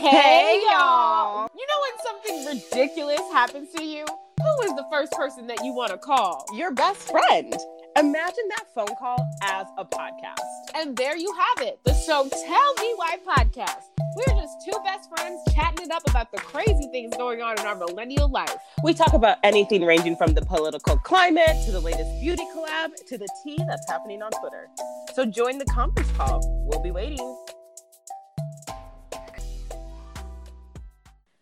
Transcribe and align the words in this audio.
Hey, 0.00 0.58
y'all. 0.70 1.50
You 1.54 1.66
know 1.66 1.80
when 1.82 2.46
something 2.46 2.62
ridiculous 2.72 3.20
happens 3.32 3.68
to 3.76 3.84
you? 3.84 4.06
Who 4.06 4.62
is 4.64 4.74
the 4.74 4.86
first 4.90 5.12
person 5.12 5.46
that 5.48 5.62
you 5.62 5.74
want 5.74 5.90
to 5.90 5.98
call? 5.98 6.46
Your 6.54 6.72
best 6.72 7.10
friend. 7.10 7.54
Imagine 7.98 8.48
that 8.48 8.64
phone 8.74 8.96
call 8.98 9.18
as 9.42 9.66
a 9.76 9.84
podcast. 9.84 10.40
And 10.74 10.96
there 10.96 11.18
you 11.18 11.30
have 11.34 11.66
it, 11.66 11.80
the 11.84 11.92
So 11.92 12.26
Tell 12.30 12.74
Me 12.80 12.94
Why 12.96 13.18
podcast. 13.28 13.82
We're 14.16 14.40
just 14.40 14.64
two 14.64 14.78
best 14.84 15.10
friends 15.14 15.38
chatting 15.54 15.84
it 15.84 15.92
up 15.92 16.08
about 16.08 16.32
the 16.32 16.38
crazy 16.38 16.88
things 16.90 17.14
going 17.18 17.42
on 17.42 17.60
in 17.60 17.66
our 17.66 17.76
millennial 17.76 18.30
life. 18.30 18.56
We 18.82 18.94
talk 18.94 19.12
about 19.12 19.36
anything 19.44 19.84
ranging 19.84 20.16
from 20.16 20.32
the 20.32 20.40
political 20.46 20.96
climate 20.96 21.62
to 21.66 21.72
the 21.72 21.80
latest 21.80 22.10
beauty 22.22 22.44
collab 22.56 22.94
to 23.06 23.18
the 23.18 23.28
tea 23.44 23.58
that's 23.68 23.86
happening 23.86 24.22
on 24.22 24.30
Twitter. 24.40 24.70
So 25.12 25.26
join 25.26 25.58
the 25.58 25.66
conference 25.66 26.10
call. 26.12 26.40
We'll 26.70 26.82
be 26.82 26.90
waiting. 26.90 27.36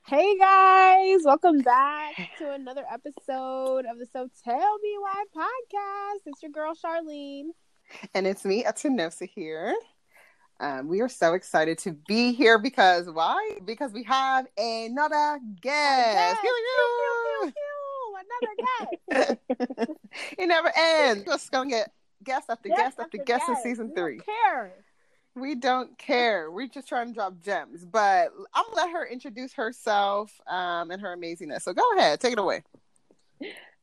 Hey 0.09 0.39
guys, 0.39 1.21
welcome 1.25 1.59
back 1.59 2.15
to 2.39 2.51
another 2.53 2.83
episode 2.91 3.85
of 3.85 3.99
the 3.99 4.07
So 4.11 4.27
Tell 4.43 4.79
Me 4.79 4.97
Why 4.99 5.25
podcast. 5.37 6.21
It's 6.25 6.43
your 6.43 6.51
girl 6.51 6.73
Charlene. 6.75 7.49
And 8.15 8.27
it's 8.27 8.43
me, 8.47 8.65
Atanosa 8.65 9.29
here. 9.29 9.75
Um, 10.61 10.89
we 10.89 11.03
are 11.03 11.11
so 11.11 11.35
excited 11.35 11.77
to 11.81 11.93
be 12.09 12.33
here 12.33 12.59
because 12.59 13.11
why? 13.11 13.59
Because 13.67 13.93
we 13.93 14.03
have 14.05 14.47
another 14.57 15.41
guest. 15.61 16.39
Pew, 16.41 17.53
another 18.25 19.37
guest. 19.47 19.91
it 20.39 20.47
never 20.47 20.73
ends. 20.75 21.25
Just 21.27 21.53
gonna 21.53 21.69
get 21.69 21.93
guest 22.25 22.47
after 22.49 22.71
guest, 22.71 22.81
guest 22.81 22.99
after, 22.99 23.19
guest, 23.19 23.49
in 23.49 23.57
season 23.57 23.89
we 23.89 23.95
three. 23.95 24.21
care. 24.21 24.73
We 25.39 25.55
don't 25.55 25.97
care. 25.99 26.51
We're 26.51 26.67
just 26.67 26.89
trying 26.89 27.09
to 27.09 27.15
drop 27.15 27.41
gems. 27.43 27.85
But 27.85 28.33
I'm 28.55 28.65
gonna 28.65 28.77
let 28.77 28.91
her 28.91 29.07
introduce 29.07 29.53
herself 29.55 30.41
um, 30.47 30.91
and 30.91 31.01
her 31.01 31.17
amazingness. 31.17 31.63
So 31.63 31.73
go 31.73 31.83
ahead, 31.97 32.21
take 32.21 32.33
it 32.33 32.39
away. 32.39 32.63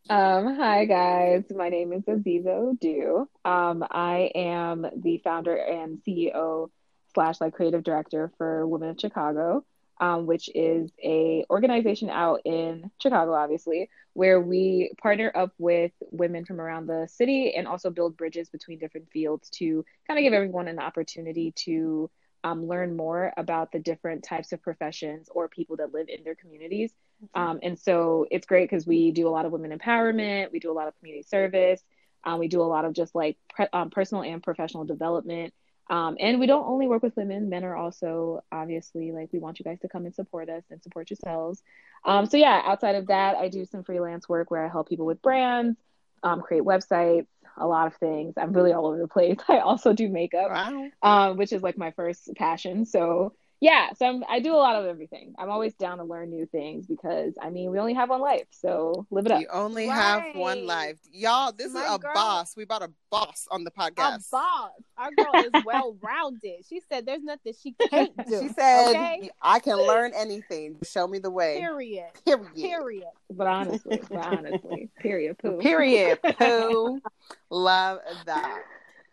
Um, 0.08 0.56
hi 0.56 0.86
guys, 0.86 1.46
my 1.56 1.70
name 1.70 1.92
is 1.92 2.04
Aziza 2.04 2.48
Odu. 2.48 3.28
Um, 3.44 3.84
I 3.90 4.30
am 4.36 4.86
the 4.96 5.20
founder 5.24 5.56
and 5.56 6.00
CEO 6.08 6.70
slash 7.16 7.42
like 7.42 7.54
creative 7.54 7.84
director 7.84 8.32
for 8.38 8.68
Women 8.68 8.90
of 8.90 9.00
Chicago, 9.00 9.66
um, 10.00 10.26
which 10.26 10.50
is 10.54 10.92
a 11.04 11.46
organization 11.50 12.10
out 12.10 12.42
in 12.46 12.92
Chicago, 13.02 13.34
obviously, 13.34 13.90
where 14.14 14.40
we 14.40 14.92
partner 15.02 15.32
up 15.36 15.54
with 15.58 15.92
women 16.12 16.46
from 16.46 16.60
around 16.60 16.88
the 16.88 17.08
city 17.10 17.54
and 17.56 17.68
also 17.68 17.90
build 17.90 18.18
bridges 18.18 18.50
between 18.50 18.80
different 18.80 19.10
fields 19.12 19.50
to 19.50 19.86
kind 20.08 20.18
of 20.18 20.24
give 20.24 20.34
everyone 20.34 20.68
an 20.68 20.80
opportunity 20.80 21.52
to 21.52 22.10
um, 22.44 22.68
learn 22.68 22.96
more 22.96 23.34
about 23.38 23.72
the 23.72 23.80
different 23.80 24.24
types 24.24 24.52
of 24.52 24.62
professions 24.62 25.30
or 25.34 25.48
people 25.48 25.78
that 25.78 25.94
live 25.94 26.08
in 26.10 26.24
their 26.24 26.36
communities. 26.36 26.92
Um, 27.34 27.60
and 27.64 27.78
so 27.80 28.28
it's 28.30 28.46
great 28.46 28.70
because 28.70 28.86
we 28.86 29.12
do 29.12 29.28
a 29.28 29.32
lot 29.32 29.46
of 29.46 29.52
women 29.52 29.78
empowerment, 29.78 30.52
we 30.52 30.60
do 30.60 30.72
a 30.72 30.74
lot 30.74 30.88
of 30.88 30.96
community 31.00 31.24
service, 31.24 31.82
um, 32.24 32.40
we 32.40 32.48
do 32.48 32.62
a 32.62 32.64
lot 32.64 32.86
of 32.86 32.94
just 32.94 33.16
like 33.16 33.38
pre- 33.50 33.68
um, 33.74 33.90
personal 33.90 34.24
and 34.24 34.44
professional 34.44 34.86
development. 34.86 35.54
Um, 35.90 36.18
and 36.20 36.40
we 36.40 36.48
don't 36.48 36.68
only 36.68 36.88
work 36.88 37.04
with 37.04 37.16
women, 37.16 37.50
men 37.50 37.64
are 37.64 37.76
also 37.76 38.44
obviously 38.52 39.12
like 39.12 39.30
we 39.32 39.40
want 39.40 39.60
you 39.60 39.66
guys 39.66 39.80
to 39.82 39.88
come 39.88 40.06
and 40.06 40.16
support 40.16 40.50
us 40.50 40.64
and 40.72 40.82
support 40.82 41.10
yourselves. 41.10 41.62
Um, 42.04 42.26
so, 42.26 42.38
yeah, 42.38 42.62
outside 42.66 42.96
of 42.96 43.08
that, 43.08 43.36
I 43.36 43.50
do 43.50 43.66
some 43.66 43.84
freelance 43.84 44.28
work 44.28 44.50
where 44.50 44.66
I 44.66 44.70
help 44.70 44.90
people 44.90 45.06
with 45.06 45.22
brands, 45.22 45.78
um, 46.24 46.42
create 46.42 46.64
websites, 46.64 47.28
a 47.58 47.68
lot 47.68 47.88
of 47.88 47.96
things. 47.96 48.34
I'm 48.38 48.52
really 48.52 48.74
all 48.74 48.88
over 48.88 48.98
the 48.98 49.08
place. 49.08 49.38
I 49.48 49.60
also 49.60 49.94
do 49.94 50.10
makeup, 50.10 50.50
Wow. 50.52 50.90
um, 51.02 51.38
which 51.38 51.54
is 51.54 51.62
like 51.62 51.78
my 51.78 51.92
first 51.92 52.30
passion. 52.36 52.86
So 52.86 53.34
yeah, 53.62 53.94
so 53.94 54.06
I'm, 54.06 54.24
I 54.30 54.40
do 54.40 54.54
a 54.54 54.58
lot 54.58 54.76
of 54.76 54.86
everything. 54.86 55.34
I'm 55.40 55.50
always 55.50 55.74
down 55.76 55.98
to 56.00 56.04
learn 56.04 56.30
new 56.30 56.46
things 56.46 56.86
because 56.88 57.34
I 57.42 57.50
mean 57.50 57.72
we 57.72 57.80
only 57.80 57.94
have 57.94 58.10
one 58.10 58.22
life, 58.22 58.48
so 58.52 59.06
live 59.12 59.26
it 59.26 59.32
up. 59.32 59.42
You 59.42 59.48
only 59.52 59.88
have 59.88 60.24
one 60.36 60.66
life. 60.66 60.98
Y'all, 61.12 61.52
this 61.52 61.74
My 61.74 61.86
is 61.86 61.96
a 61.96 62.00
girl- 62.00 62.14
boss. 62.14 62.56
We 62.58 62.66
bought 62.66 62.84
a 62.84 62.92
boss 63.10 63.48
on 63.52 63.64
the 63.64 63.72
A 63.78 63.80
podcast. 63.92 64.30
boss. 64.30 64.72
Our 64.98 65.10
girl 65.16 65.44
is 65.44 65.52
well 65.66 65.98
rounded. 66.02 66.66
She 66.68 66.82
said 66.90 67.06
there's 67.06 67.24
nothing 67.24 67.54
she 67.62 67.74
can't 67.90 68.16
do. 68.28 68.42
She 68.42 68.50
said, 68.50 68.90
okay? 68.90 69.30
I 69.42 69.60
can 69.60 69.78
learn 69.78 70.12
anything. 70.16 70.78
Show 70.84 71.08
me 71.08 71.20
the 71.20 71.32
way. 71.32 71.58
Period. 71.60 72.06
Period. 72.26 72.54
Period. 72.56 73.04
But 73.32 73.48
honestly, 73.48 74.02
but 74.10 74.26
honestly, 74.26 74.90
period. 75.00 75.38
Poo. 75.38 75.58
Period. 75.60 76.20
Pooh. 76.38 77.02
Love 77.50 78.00
that. 78.26 78.62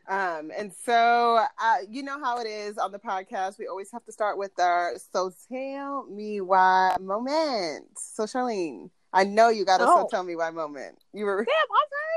Um, 0.09 0.51
and 0.57 0.73
so 0.85 1.45
uh, 1.63 1.77
you 1.89 2.03
know 2.03 2.19
how 2.19 2.39
it 2.39 2.47
is 2.47 2.77
on 2.79 2.91
the 2.93 2.99
podcast. 2.99 3.59
We 3.59 3.67
always 3.69 3.91
have 3.93 4.05
to 4.07 4.13
start 4.13 4.37
with 4.37 4.59
our 4.59 4.95
so 5.13 5.33
tell 5.49 6.05
me 6.07 6.41
why 6.41 6.97
moment. 7.01 7.99
So 7.99 8.25
Charlene, 8.25 8.91
I 9.13 9.25
know 9.25 9.49
you 9.49 9.65
got 9.65 9.81
a 9.81 9.85
so 9.85 10.01
Oh. 10.01 10.09
tell 10.11 10.25
me 10.25 10.35
why 10.37 10.51
moment. 10.51 10.99
You 11.13 11.25
were 11.27 11.47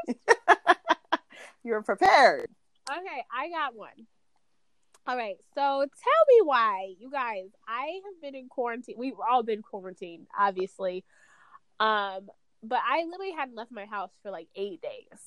Damn, 0.07 0.16
first. 0.47 0.79
you 1.63 1.74
were 1.74 1.84
prepared. 1.84 2.50
Okay, 2.90 3.24
I 3.35 3.50
got 3.50 3.75
one. 3.75 4.07
All 5.07 5.16
right, 5.16 5.38
so 5.53 5.62
tell 5.62 6.25
me 6.29 6.41
why, 6.44 6.95
you 7.00 7.12
guys. 7.12 7.50
I 7.68 8.01
have 8.06 8.22
been 8.24 8.34
in 8.34 8.50
quarantine. 8.50 8.95
We've 8.97 9.13
all 9.29 9.44
been 9.44 9.62
quarantined, 9.62 10.25
obviously. 10.35 11.03
Um, 11.79 12.28
but 12.63 12.79
I 12.84 13.03
literally 13.03 13.34
hadn't 13.34 13.56
left 13.56 13.72
my 13.72 13.85
house 13.85 14.09
for 14.24 14.31
like 14.31 14.47
eight 14.56 14.81
days, 14.81 15.19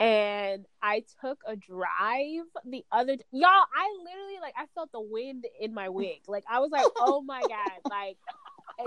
and 0.00 0.66
I 0.82 1.04
took 1.20 1.38
a 1.46 1.56
drive 1.56 2.46
the 2.64 2.84
other. 2.90 3.16
D- 3.16 3.24
Y'all, 3.32 3.48
I 3.48 3.88
literally 4.04 4.40
like 4.40 4.54
I 4.56 4.66
felt 4.74 4.90
the 4.92 5.00
wind 5.00 5.46
in 5.60 5.74
my 5.74 5.88
wig. 5.88 6.20
Like 6.28 6.44
I 6.50 6.60
was 6.60 6.70
like, 6.70 6.86
oh 6.98 7.22
my 7.22 7.40
god, 7.40 7.90
like. 7.90 8.16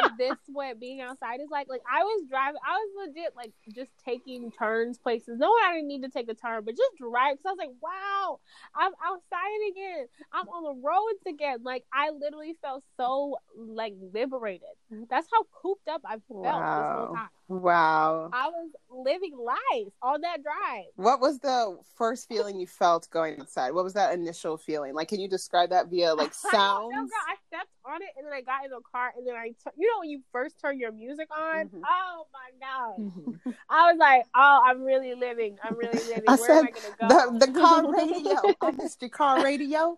Is 0.03 0.11
this 0.17 0.35
what 0.47 0.81
being 0.81 0.99
outside 0.99 1.39
is 1.39 1.47
like? 1.49 1.69
Like 1.69 1.81
I 1.89 2.03
was 2.03 2.25
driving, 2.29 2.59
I 2.67 2.73
was 2.73 3.07
legit 3.07 3.33
like 3.37 3.53
just 3.73 3.91
taking 4.03 4.51
turns 4.51 4.97
places. 4.97 5.39
No, 5.39 5.47
I 5.47 5.75
didn't 5.75 5.87
need 5.87 6.03
to 6.03 6.09
take 6.09 6.27
a 6.27 6.33
turn, 6.33 6.65
but 6.65 6.75
just 6.75 6.97
drive. 6.97 7.37
So 7.41 7.47
I 7.47 7.51
was 7.53 7.57
like, 7.57 7.71
wow, 7.81 8.39
I'm 8.75 8.91
outside 9.01 9.71
again. 9.71 10.07
I'm 10.33 10.49
on 10.49 10.63
the 10.63 10.81
roads 10.85 11.23
again. 11.25 11.59
Like 11.63 11.85
I 11.93 12.09
literally 12.09 12.57
felt 12.61 12.83
so 12.97 13.37
like 13.55 13.93
liberated. 14.13 14.67
That's 15.09 15.27
how 15.31 15.43
cooped 15.61 15.87
up 15.87 16.01
I 16.03 16.17
felt 16.17 16.23
this 16.27 16.43
whole 16.43 17.15
time. 17.15 17.29
Wow. 17.49 18.29
I 18.33 18.47
was 18.47 18.71
living 18.89 19.37
life 19.37 19.93
on 20.01 20.21
that 20.21 20.43
drive. 20.43 20.85
What 20.95 21.21
was 21.21 21.39
the 21.39 21.77
first 21.95 22.27
feeling 22.27 22.59
you 22.59 22.67
felt 22.67 23.09
going 23.09 23.39
outside? 23.39 23.71
What 23.71 23.85
was 23.85 23.93
that 23.93 24.13
initial 24.13 24.57
feeling? 24.57 24.93
Like, 24.93 25.07
can 25.07 25.19
you 25.21 25.29
describe 25.29 25.69
that 25.69 25.87
via 25.87 26.13
like 26.13 26.31
I 26.45 26.51
sounds? 26.51 26.93
know, 26.93 27.01
girl. 27.01 27.09
I 27.29 27.35
stepped 27.47 27.69
on 27.85 28.01
it 28.01 28.09
and 28.17 28.25
then 28.25 28.33
I 28.33 28.41
got 28.41 28.65
in 28.65 28.71
the 28.71 28.81
car 28.91 29.13
and 29.17 29.25
then 29.25 29.35
I, 29.35 29.49
t- 29.49 29.71
you 29.77 29.87
know, 29.87 29.99
when 29.99 30.09
you 30.09 30.21
first 30.31 30.59
turn 30.59 30.77
your 30.77 30.91
music 30.91 31.29
on. 31.31 31.67
Mhm. 31.67 31.81
Oh 31.85 32.25
my 32.33 32.49
god! 32.59 32.99
Mhm. 32.99 33.55
I 33.69 33.91
was 33.91 33.97
like, 33.97 34.25
oh, 34.35 34.61
I'm 34.65 34.83
really 34.83 35.15
living. 35.15 35.57
I'm 35.63 35.77
really 35.77 36.03
living. 36.07 36.23
I 36.27 36.35
Where 36.35 36.51
am 36.51 36.65
I 36.65 36.71
gonna 36.71 37.13
go? 37.31 37.39
The 37.39 37.45
the 37.45 37.51
car 37.59 37.91
radio. 37.91 38.41
I 38.61 38.71
missed 38.71 39.03
car 39.11 39.41
radio. 39.41 39.97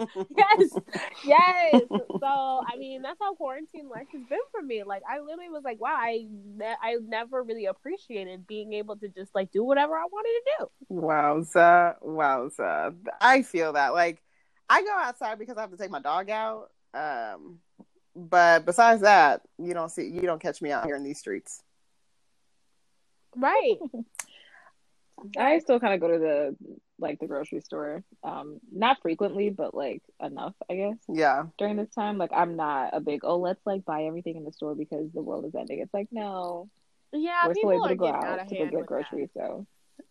yes, 0.36 0.70
yes. 1.24 1.82
So 1.90 2.26
I 2.66 2.76
mean, 2.78 3.02
that's 3.02 3.18
how 3.20 3.34
quarantine 3.34 3.88
life 3.88 4.06
has 4.12 4.22
been 4.28 4.38
for 4.50 4.62
me. 4.62 4.82
Like 4.84 5.02
I 5.08 5.20
literally 5.20 5.50
was 5.50 5.62
like, 5.64 5.80
wow, 5.80 5.94
I 5.94 6.26
ne- 6.56 6.76
I 6.82 6.96
never 7.06 7.42
really 7.42 7.66
appreciated 7.66 8.46
being 8.46 8.72
able 8.72 8.96
to 8.96 9.08
just 9.08 9.34
like 9.34 9.50
do 9.52 9.64
whatever 9.64 9.94
I 9.94 10.04
wanted 10.04 10.28
to 10.28 10.42
do. 10.58 10.94
Wowza, 11.00 11.96
wowza. 12.02 12.94
I 13.20 13.42
feel 13.42 13.74
that. 13.74 13.92
Like, 13.92 14.22
I 14.68 14.82
go 14.82 14.92
outside 14.92 15.38
because 15.38 15.56
I 15.56 15.62
have 15.62 15.70
to 15.70 15.76
take 15.76 15.90
my 15.90 16.00
dog 16.00 16.30
out. 16.30 16.70
Um, 16.94 17.58
but 18.16 18.64
besides 18.64 19.02
that, 19.02 19.42
you 19.58 19.74
don't 19.74 19.90
see, 19.90 20.08
you 20.08 20.22
don't 20.22 20.40
catch 20.40 20.60
me 20.60 20.70
out 20.72 20.84
here 20.84 20.96
in 20.96 21.04
these 21.04 21.18
streets. 21.18 21.62
Right. 23.36 23.78
I 25.36 25.58
still 25.58 25.80
kind 25.80 25.94
of 25.94 26.00
go 26.00 26.08
to 26.08 26.18
the 26.18 26.56
like 26.98 27.18
the 27.18 27.26
grocery 27.26 27.60
store, 27.60 28.04
um, 28.22 28.60
not 28.72 28.98
frequently, 29.02 29.50
but 29.50 29.74
like 29.74 30.02
enough, 30.22 30.54
I 30.70 30.74
guess. 30.76 30.96
Yeah, 31.08 31.44
During 31.58 31.76
this 31.76 31.90
time, 31.90 32.18
like 32.18 32.32
I'm 32.34 32.56
not 32.56 32.90
a 32.92 33.00
big 33.00 33.20
oh 33.24 33.38
let's 33.38 33.60
like 33.64 33.84
buy 33.84 34.04
everything 34.04 34.36
in 34.36 34.44
the 34.44 34.52
store 34.52 34.74
because 34.74 35.10
the 35.12 35.22
world 35.22 35.44
is 35.46 35.54
ending. 35.54 35.80
It's 35.80 35.94
like 35.94 36.08
no, 36.10 36.68
Yeah, 37.12 37.46
we're 37.46 37.54
still 37.54 37.72
able 37.72 37.88
to 37.88 37.96
go 37.96 38.06
out 38.06 38.24
out 38.24 38.48
to 38.48 38.54
go 38.54 38.62
hand 38.62 38.70
get 38.70 38.78
with 38.78 38.86
groceries. 38.86 39.30
So 39.34 39.66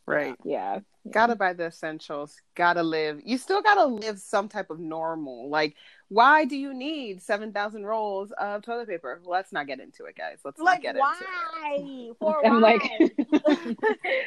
right. 0.05 0.35
yeah, 0.43 0.79
Gotta 1.11 1.35
buy 1.35 1.53
the 1.53 1.67
essentials. 1.67 2.41
Gotta 2.55 2.83
live. 2.83 3.21
You 3.23 3.37
still 3.37 3.61
gotta 3.61 3.85
live 3.85 4.19
some 4.19 4.47
type 4.49 4.69
of 4.69 4.79
normal. 4.79 5.49
Like, 5.49 5.75
why 6.09 6.43
do 6.45 6.57
you 6.57 6.73
need 6.73 7.21
seven 7.21 7.53
thousand 7.53 7.85
rolls 7.85 8.31
of 8.37 8.61
toilet 8.63 8.87
paper? 8.89 9.21
Let's 9.25 9.51
not 9.53 9.67
get 9.67 9.79
into 9.79 10.05
it, 10.05 10.15
guys. 10.17 10.39
Let's 10.43 10.57
that. 10.57 10.63
Like 10.63 10.83
not 10.83 10.93
get 10.93 10.95
into 10.95 11.07
it. 11.07 11.11
why? 11.61 12.11
For 12.19 12.45
I'm 12.45 12.61
why? 12.61 12.79
like, 13.39 13.77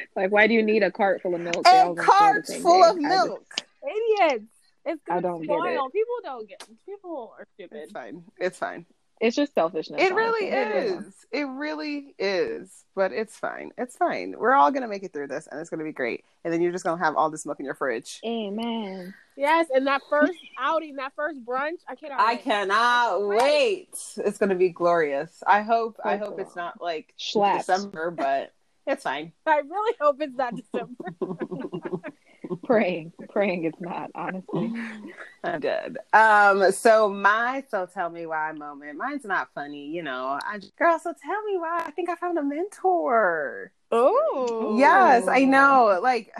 like 0.15 0.31
why 0.31 0.47
do 0.47 0.53
you 0.53 0.63
need 0.63 0.83
a 0.83 0.91
cart 0.91 1.21
full 1.21 1.35
of 1.35 1.41
milk? 1.41 1.63
They 1.63 1.69
all 1.79 1.89
And 1.89 1.97
gonna 1.97 2.03
store 2.07 2.33
the 2.33 2.33
carts 2.33 2.57
full 2.57 2.81
day. 2.83 2.89
of 2.89 2.95
I 2.97 3.01
just- 3.01 3.27
milk. 3.27 3.53
Idiots. 3.83 4.45
It's 4.85 5.01
I 5.09 5.21
gonna 5.21 5.21
don't 5.21 5.41
get 5.41 5.51
it. 5.51 5.91
People 5.93 6.15
don't 6.23 6.47
get. 6.49 6.67
People 6.85 7.33
are 7.39 7.47
stupid. 7.53 7.77
It's 7.83 7.91
fine. 7.91 8.23
It's 8.37 8.57
fine. 8.57 8.85
It's 9.21 9.35
just 9.35 9.53
selfishness. 9.53 10.01
It 10.01 10.13
really 10.13 10.51
honestly. 10.51 11.07
is. 11.07 11.13
It 11.31 11.43
really 11.43 12.15
is. 12.19 12.83
But 12.95 13.11
it's 13.11 13.37
fine. 13.37 13.71
It's 13.77 13.95
fine. 13.95 14.35
We're 14.37 14.53
all 14.53 14.71
gonna 14.71 14.87
make 14.87 15.03
it 15.03 15.13
through 15.13 15.27
this, 15.27 15.47
and 15.47 15.59
it's 15.59 15.69
gonna 15.69 15.83
be 15.83 15.91
great. 15.91 16.23
And 16.43 16.53
then 16.53 16.61
you're 16.61 16.71
just 16.71 16.83
gonna 16.83 17.03
have 17.03 17.15
all 17.15 17.29
this 17.29 17.45
milk 17.45 17.59
in 17.59 17.65
your 17.65 17.75
fridge. 17.75 18.19
Amen. 18.25 19.13
Yes, 19.35 19.67
and 19.73 19.87
that 19.87 20.01
first 20.09 20.33
outing, 20.59 20.97
that 20.97 21.13
first 21.15 21.43
brunch, 21.43 21.79
I 21.87 21.95
cannot. 21.95 22.19
I 22.19 22.33
wait. 22.33 22.43
cannot 22.43 23.27
wait. 23.27 23.97
It's 24.17 24.37
gonna 24.37 24.55
be 24.55 24.69
glorious. 24.69 25.41
I 25.47 25.61
hope. 25.61 25.99
I 26.03 26.17
hope 26.17 26.39
it's 26.39 26.55
not 26.55 26.81
like 26.81 27.13
Schlaps. 27.19 27.59
December, 27.59 28.11
but 28.11 28.53
it's 28.85 29.03
fine. 29.03 29.31
I 29.45 29.59
really 29.59 29.95
hope 29.99 30.17
it's 30.19 30.35
not 30.35 30.53
December. 30.55 31.15
Praying, 32.63 33.13
praying 33.29 33.65
it's 33.65 33.79
not. 33.79 34.11
Honestly, 34.15 34.73
I'm 35.43 35.59
dead. 35.59 35.97
Um. 36.13 36.71
So 36.71 37.09
my 37.09 37.63
so 37.69 37.85
tell 37.85 38.09
me 38.09 38.25
why 38.25 38.51
moment. 38.51 38.97
Mine's 38.97 39.25
not 39.25 39.49
funny. 39.53 39.87
You 39.87 40.03
know. 40.03 40.39
I 40.41 40.59
girl. 40.77 40.99
So 40.99 41.13
tell 41.13 41.43
me 41.43 41.57
why. 41.57 41.83
I 41.85 41.91
think 41.91 42.09
I 42.09 42.15
found 42.15 42.37
a 42.37 42.43
mentor. 42.43 43.71
Oh, 43.91 44.75
Yes, 44.79 45.27
I 45.27 45.45
know. 45.45 45.99
Like, 46.01 46.33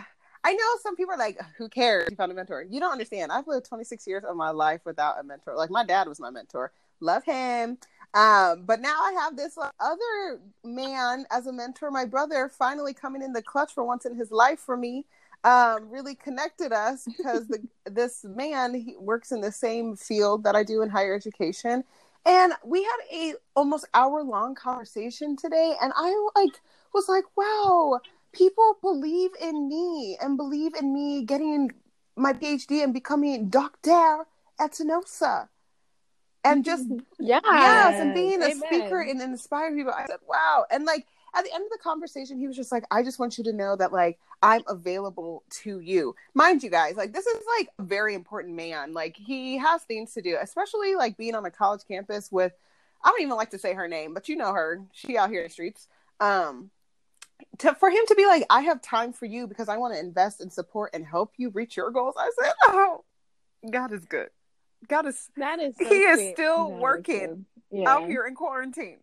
I 0.43 0.53
know 0.53 0.65
some 0.81 0.95
people 0.95 1.13
are 1.13 1.17
like, 1.17 1.39
"Who 1.57 1.69
cares? 1.69 2.07
You 2.09 2.15
found 2.15 2.31
a 2.31 2.35
mentor." 2.35 2.63
You 2.63 2.79
don't 2.79 2.91
understand. 2.91 3.31
I've 3.31 3.47
lived 3.47 3.67
26 3.67 4.07
years 4.07 4.23
of 4.23 4.35
my 4.35 4.49
life 4.49 4.81
without 4.85 5.19
a 5.19 5.23
mentor. 5.23 5.55
Like, 5.55 5.69
my 5.69 5.85
dad 5.85 6.07
was 6.07 6.19
my 6.19 6.31
mentor. 6.31 6.71
Love 6.99 7.23
him. 7.23 7.77
Um, 8.13 8.65
but 8.65 8.79
now 8.79 9.01
I 9.01 9.13
have 9.23 9.35
this 9.35 9.57
other 9.79 10.39
man 10.63 11.25
as 11.31 11.47
a 11.47 11.53
mentor. 11.53 11.89
My 11.89 12.05
brother 12.05 12.49
finally 12.49 12.93
coming 12.93 13.21
in 13.23 13.33
the 13.33 13.41
clutch 13.41 13.73
for 13.73 13.83
once 13.83 14.05
in 14.05 14.15
his 14.15 14.31
life 14.31 14.59
for 14.59 14.77
me. 14.77 15.05
Um, 15.45 15.89
really 15.89 16.15
connected 16.15 16.71
us 16.71 17.03
because 17.05 17.47
the 17.47 17.59
this 17.85 18.23
man 18.23 18.73
he 18.73 18.95
works 18.97 19.31
in 19.31 19.41
the 19.41 19.51
same 19.51 19.95
field 19.97 20.45
that 20.45 20.55
I 20.55 20.63
do 20.63 20.81
in 20.81 20.89
higher 20.89 21.13
education, 21.13 21.83
and 22.25 22.53
we 22.65 22.83
had 22.83 22.97
a 23.11 23.33
almost 23.55 23.85
hour 23.93 24.23
long 24.23 24.55
conversation 24.55 25.35
today, 25.35 25.75
and 25.81 25.91
I 25.95 26.29
like 26.35 26.61
was 26.93 27.09
like, 27.09 27.25
wow, 27.35 27.99
people 28.31 28.77
believe 28.81 29.31
in 29.41 29.67
me 29.67 30.17
and 30.21 30.37
believe 30.37 30.75
in 30.75 30.93
me 30.93 31.23
getting 31.25 31.71
my 32.15 32.33
PhD 32.33 32.83
and 32.83 32.93
becoming 32.93 33.49
doctor 33.49 34.25
Atanosa. 34.59 35.49
And 36.43 36.63
just 36.65 36.87
yeah, 37.19 37.39
yes, 37.45 37.99
and 37.99 38.13
being 38.13 38.41
a 38.41 38.45
Amen. 38.45 38.55
speaker 38.55 39.01
and 39.01 39.21
inspire 39.21 39.73
people. 39.75 39.93
I 39.93 40.05
said, 40.07 40.19
wow. 40.27 40.65
And 40.71 40.85
like 40.85 41.05
at 41.35 41.43
the 41.43 41.53
end 41.53 41.63
of 41.63 41.71
the 41.71 41.79
conversation, 41.81 42.37
he 42.37 42.47
was 42.47 42.55
just 42.55 42.71
like, 42.71 42.83
I 42.91 43.01
just 43.03 43.19
want 43.19 43.37
you 43.37 43.43
to 43.45 43.53
know 43.53 43.75
that 43.75 43.91
like 43.91 44.19
I'm 44.43 44.63
available 44.67 45.43
to 45.63 45.79
you. 45.79 46.15
Mind 46.33 46.61
you 46.63 46.69
guys, 46.69 46.97
like 46.97 47.13
this 47.13 47.25
is 47.25 47.43
like 47.57 47.69
a 47.79 47.83
very 47.83 48.13
important 48.13 48.55
man. 48.55 48.93
Like 48.93 49.15
he 49.15 49.57
has 49.57 49.81
things 49.83 50.13
to 50.13 50.21
do, 50.21 50.37
especially 50.39 50.95
like 50.95 51.15
being 51.17 51.33
on 51.33 51.45
a 51.45 51.51
college 51.51 51.81
campus 51.87 52.29
with 52.31 52.51
I 53.03 53.09
don't 53.09 53.21
even 53.21 53.35
like 53.37 53.51
to 53.51 53.57
say 53.57 53.73
her 53.73 53.87
name, 53.87 54.13
but 54.13 54.27
you 54.29 54.35
know 54.35 54.53
her. 54.53 54.81
She 54.91 55.17
out 55.17 55.29
here 55.29 55.39
in 55.41 55.47
the 55.47 55.53
streets. 55.53 55.87
Um 56.19 56.69
to 57.59 57.73
for 57.73 57.89
him 57.89 58.03
to 58.07 58.15
be 58.15 58.25
like, 58.25 58.45
I 58.49 58.61
have 58.61 58.81
time 58.81 59.13
for 59.13 59.25
you 59.25 59.47
because 59.47 59.69
I 59.69 59.77
want 59.77 59.93
to 59.93 59.99
invest 59.99 60.41
and 60.41 60.51
support 60.51 60.91
and 60.93 61.05
help 61.05 61.31
you 61.37 61.49
reach 61.49 61.77
your 61.77 61.89
goals. 61.91 62.15
I 62.17 62.29
said, 62.41 62.53
Oh, 62.63 63.03
God 63.71 63.93
is 63.93 64.03
good. 64.03 64.29
God 64.89 65.05
is 65.05 65.29
that 65.37 65.59
is. 65.59 65.75
So 65.77 65.85
he 65.85 66.01
is 66.01 66.33
still 66.33 66.67
That 66.69 66.75
is 66.75 66.81
working. 66.81 67.45
Yeah. 67.71 67.89
out 67.89 68.07
here 68.07 68.25
in 68.25 68.35
quarantine. 68.35 68.99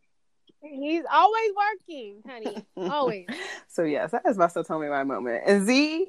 He's 0.63 1.05
always 1.11 1.51
working, 1.57 2.23
honey. 2.27 2.67
Always. 2.77 3.27
So 3.69 3.83
yes, 3.83 4.11
that 4.13 4.23
is 4.29 4.37
my 4.37 4.49
so 4.49 4.63
tell 4.63 4.79
me 4.79 4.89
why 4.89 5.03
moment. 5.05 5.43
And 5.47 5.67
Z, 5.67 6.09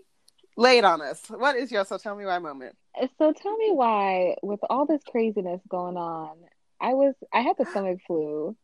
lay 0.57 0.77
it 0.77 0.83
on 0.83 1.01
us. 1.01 1.21
What 1.29 1.55
is 1.55 1.71
your 1.71 1.85
so 1.85 1.97
tell 1.97 2.15
me 2.15 2.25
why 2.25 2.39
moment? 2.39 2.75
So 3.17 3.33
tell 3.33 3.57
me 3.57 3.71
why, 3.71 4.35
with 4.43 4.59
all 4.69 4.85
this 4.85 5.01
craziness 5.09 5.61
going 5.69 5.95
on, 5.95 6.35
I 6.79 6.93
was 6.93 7.15
I 7.33 7.41
had 7.41 7.55
the 7.57 7.65
stomach 7.65 7.99
flu. 8.05 8.55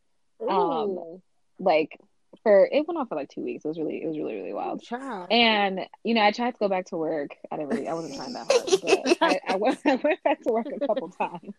Um, 0.41 0.49
Ooh, 0.49 1.21
Like 1.59 1.99
for 2.43 2.67
it 2.71 2.87
went 2.87 2.97
on 2.97 3.07
for 3.07 3.15
like 3.15 3.29
two 3.29 3.43
weeks. 3.43 3.65
It 3.65 3.67
was 3.67 3.77
really 3.77 4.01
it 4.03 4.07
was 4.07 4.17
really 4.17 4.35
really 4.35 4.53
wild. 4.53 4.81
child. 4.81 5.27
And 5.31 5.81
you 6.03 6.13
know, 6.13 6.21
I 6.21 6.31
tried 6.31 6.51
to 6.51 6.59
go 6.59 6.69
back 6.69 6.85
to 6.87 6.97
work. 6.97 7.31
I 7.51 7.57
didn't 7.57 7.69
really, 7.69 7.87
I 7.87 7.93
wasn't 7.93 8.15
trying 8.15 8.33
that 8.33 8.51
hard, 8.51 8.81
but 9.05 9.17
I, 9.21 9.39
I, 9.47 9.55
went, 9.55 9.79
I 9.85 9.95
went 9.95 10.23
back 10.23 10.41
to 10.43 10.51
work 10.51 10.67
a 10.73 10.85
couple 10.85 11.09
times. 11.09 11.53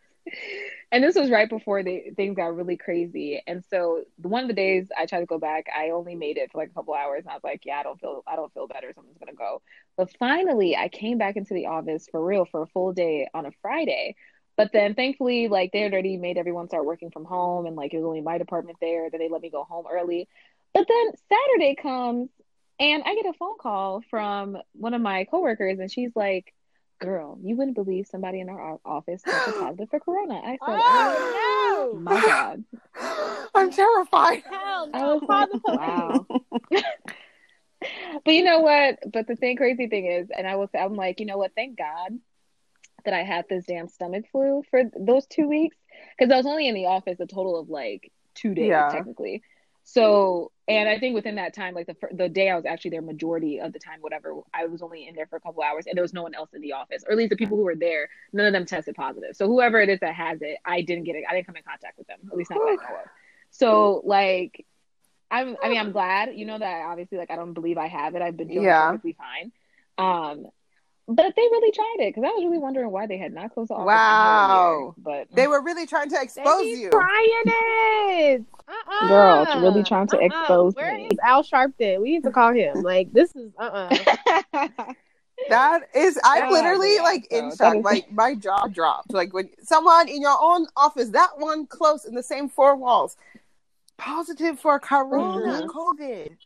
And 0.90 1.02
this 1.02 1.14
was 1.14 1.30
right 1.30 1.48
before 1.48 1.82
the 1.82 2.10
things 2.16 2.36
got 2.36 2.54
really 2.54 2.76
crazy. 2.76 3.42
And 3.46 3.64
so 3.70 4.04
one 4.22 4.42
of 4.42 4.48
the 4.48 4.54
days 4.54 4.88
I 4.96 5.06
tried 5.06 5.20
to 5.20 5.26
go 5.26 5.38
back, 5.38 5.66
I 5.74 5.90
only 5.90 6.14
made 6.14 6.36
it 6.36 6.50
for 6.52 6.58
like 6.58 6.70
a 6.70 6.74
couple 6.74 6.94
hours, 6.94 7.24
and 7.24 7.30
I 7.30 7.34
was 7.34 7.44
like, 7.44 7.62
yeah, 7.64 7.80
I 7.80 7.82
don't 7.82 8.00
feel, 8.00 8.22
I 8.26 8.36
don't 8.36 8.52
feel 8.52 8.66
better, 8.66 8.92
so 8.94 9.02
gonna 9.20 9.32
go. 9.34 9.62
But 9.96 10.10
finally, 10.18 10.76
I 10.76 10.88
came 10.88 11.18
back 11.18 11.36
into 11.36 11.54
the 11.54 11.66
office 11.66 12.08
for 12.10 12.24
real 12.24 12.44
for 12.44 12.62
a 12.62 12.66
full 12.66 12.92
day 12.92 13.28
on 13.34 13.46
a 13.46 13.50
Friday. 13.62 14.16
But 14.56 14.72
then 14.72 14.94
thankfully, 14.94 15.46
like 15.46 15.70
they 15.72 15.82
had 15.82 15.92
already 15.92 16.16
made 16.16 16.36
everyone 16.36 16.66
start 16.68 16.84
working 16.84 17.10
from 17.10 17.24
home, 17.24 17.66
and 17.66 17.76
like 17.76 17.94
it 17.94 17.98
was 17.98 18.04
only 18.04 18.20
my 18.20 18.38
department 18.38 18.78
there. 18.80 19.08
Then 19.08 19.20
they 19.20 19.28
let 19.28 19.40
me 19.40 19.50
go 19.50 19.64
home 19.64 19.86
early. 19.90 20.28
But 20.78 20.86
then 20.88 21.12
Saturday 21.28 21.74
comes 21.74 22.30
and 22.78 23.02
I 23.04 23.14
get 23.16 23.26
a 23.26 23.32
phone 23.32 23.58
call 23.60 24.02
from 24.10 24.56
one 24.72 24.94
of 24.94 25.00
my 25.02 25.24
coworkers, 25.24 25.80
and 25.80 25.90
she's 25.90 26.14
like, 26.14 26.54
"Girl, 27.00 27.38
you 27.42 27.56
wouldn't 27.56 27.74
believe 27.74 28.06
somebody 28.06 28.38
in 28.40 28.48
our 28.48 28.78
office 28.84 29.22
tested 29.22 29.54
positive 29.58 29.90
for 29.90 29.98
corona." 29.98 30.34
I 30.36 30.50
said, 30.50 30.58
"Oh 30.68 31.90
Oh, 31.90 32.00
my 32.00 32.20
god!" 32.20 32.64
I'm 33.54 33.72
terrified. 33.72 34.42
Hell 34.48 34.90
I 34.94 34.98
no. 34.98 35.18
was 35.18 35.22
Call 35.26 35.40
like, 35.40 35.48
"Wow." 35.64 36.26
but 38.24 38.34
you 38.34 38.44
know 38.44 38.60
what? 38.60 38.98
But 39.12 39.26
the 39.26 39.36
thing, 39.36 39.56
crazy 39.56 39.88
thing 39.88 40.06
is, 40.06 40.28
and 40.36 40.46
I 40.46 40.56
was, 40.56 40.68
I'm 40.78 40.94
like, 40.94 41.20
you 41.20 41.26
know 41.26 41.38
what? 41.38 41.54
Thank 41.56 41.76
God 41.76 42.18
that 43.04 43.14
I 43.14 43.22
had 43.22 43.46
this 43.48 43.64
damn 43.66 43.88
stomach 43.88 44.26
flu 44.30 44.62
for 44.70 44.82
those 44.98 45.26
two 45.26 45.48
weeks 45.48 45.76
because 46.16 46.32
I 46.32 46.36
was 46.36 46.46
only 46.46 46.68
in 46.68 46.74
the 46.74 46.86
office 46.86 47.18
a 47.20 47.26
total 47.26 47.58
of 47.58 47.68
like 47.68 48.12
two 48.34 48.54
days 48.54 48.68
Yeah. 48.68 48.88
technically. 48.90 49.42
So, 49.90 50.52
and 50.68 50.86
I 50.86 50.98
think 50.98 51.14
within 51.14 51.36
that 51.36 51.54
time, 51.54 51.74
like 51.74 51.86
the 51.86 51.96
the 52.12 52.28
day 52.28 52.50
I 52.50 52.56
was 52.56 52.66
actually 52.66 52.90
there, 52.90 53.00
majority 53.00 53.58
of 53.58 53.72
the 53.72 53.78
time, 53.78 54.00
whatever, 54.02 54.34
I 54.52 54.66
was 54.66 54.82
only 54.82 55.08
in 55.08 55.14
there 55.14 55.26
for 55.26 55.36
a 55.36 55.40
couple 55.40 55.62
hours, 55.62 55.86
and 55.86 55.96
there 55.96 56.02
was 56.02 56.12
no 56.12 56.22
one 56.22 56.34
else 56.34 56.50
in 56.52 56.60
the 56.60 56.72
office, 56.74 57.04
or 57.06 57.12
at 57.12 57.16
least 57.16 57.30
the 57.30 57.36
people 57.36 57.56
who 57.56 57.62
were 57.64 57.74
there, 57.74 58.10
none 58.34 58.44
of 58.44 58.52
them 58.52 58.66
tested 58.66 58.94
positive. 58.96 59.34
So 59.34 59.46
whoever 59.46 59.80
it 59.80 59.88
is 59.88 59.98
that 60.00 60.14
has 60.14 60.42
it, 60.42 60.58
I 60.62 60.82
didn't 60.82 61.04
get 61.04 61.16
it. 61.16 61.24
I 61.26 61.32
didn't 61.32 61.46
come 61.46 61.56
in 61.56 61.62
contact 61.62 61.96
with 61.96 62.06
them, 62.06 62.18
at 62.30 62.36
least 62.36 62.50
not 62.50 62.58
that 62.58 62.68
I 62.68 62.74
know 62.74 62.96
of. 62.98 63.08
So 63.50 64.02
like, 64.04 64.66
I'm, 65.30 65.56
I 65.62 65.70
mean, 65.70 65.78
I'm 65.78 65.92
glad, 65.92 66.34
you 66.34 66.44
know, 66.44 66.58
that 66.58 66.82
obviously, 66.86 67.16
like, 67.16 67.30
I 67.30 67.36
don't 67.36 67.54
believe 67.54 67.78
I 67.78 67.88
have 67.88 68.14
it. 68.14 68.20
I've 68.20 68.36
been 68.36 68.48
doing 68.48 68.64
Yeah. 68.64 68.88
perfectly 68.90 69.16
fine. 69.16 69.52
Um, 69.96 70.46
but 71.08 71.34
they 71.34 71.42
really 71.42 71.72
tried 71.72 71.96
it 72.00 72.14
because 72.14 72.24
I 72.28 72.32
was 72.34 72.44
really 72.44 72.58
wondering 72.58 72.90
why 72.90 73.06
they 73.06 73.16
had 73.18 73.32
not 73.32 73.52
closed 73.54 73.70
the 73.70 73.74
office. 73.74 73.86
Wow. 73.86 74.94
year. 74.98 75.04
But 75.04 75.28
They 75.34 75.46
were 75.48 75.62
really 75.62 75.86
trying 75.86 76.10
to 76.10 76.20
expose 76.20 76.62
be 76.62 76.80
you. 76.80 76.90
trying 76.90 77.42
it. 77.46 78.44
Uh-uh. 78.68 79.08
Girl, 79.08 79.42
it's 79.42 79.56
really 79.56 79.82
trying 79.82 80.06
to 80.08 80.18
Uh-uh. 80.18 80.26
expose 80.26 80.74
Where 80.74 80.94
me. 80.94 81.08
is 81.10 81.18
Al 81.24 81.42
Sharpton? 81.42 82.02
We 82.02 82.12
need 82.12 82.24
to 82.24 82.30
call 82.30 82.52
him. 82.52 82.82
Like 82.82 83.12
this 83.12 83.34
is 83.34 83.50
uh 83.58 83.88
uh 84.54 84.68
That 85.48 85.88
is, 85.94 86.18
I 86.24 86.38
Yeah, 86.40 86.50
literally 86.50 86.96
yeah, 86.96 87.02
like 87.02 87.26
in 87.30 87.48
that 87.50 87.56
shock. 87.58 87.76
is- 87.76 87.84
Like 87.84 88.12
my 88.12 88.34
jaw 88.34 88.66
dropped. 88.66 89.12
Like 89.14 89.32
when 89.32 89.48
someone 89.62 90.08
in 90.08 90.20
your 90.20 90.36
own 90.38 90.66
office, 90.76 91.08
that 91.10 91.30
one 91.38 91.66
close 91.66 92.04
in 92.04 92.14
the 92.14 92.22
same 92.22 92.48
four 92.50 92.76
walls, 92.76 93.16
positive 93.96 94.58
for 94.60 94.78
corona, 94.90 95.62
Mhm. 95.62 95.68
COVID. 95.68 96.36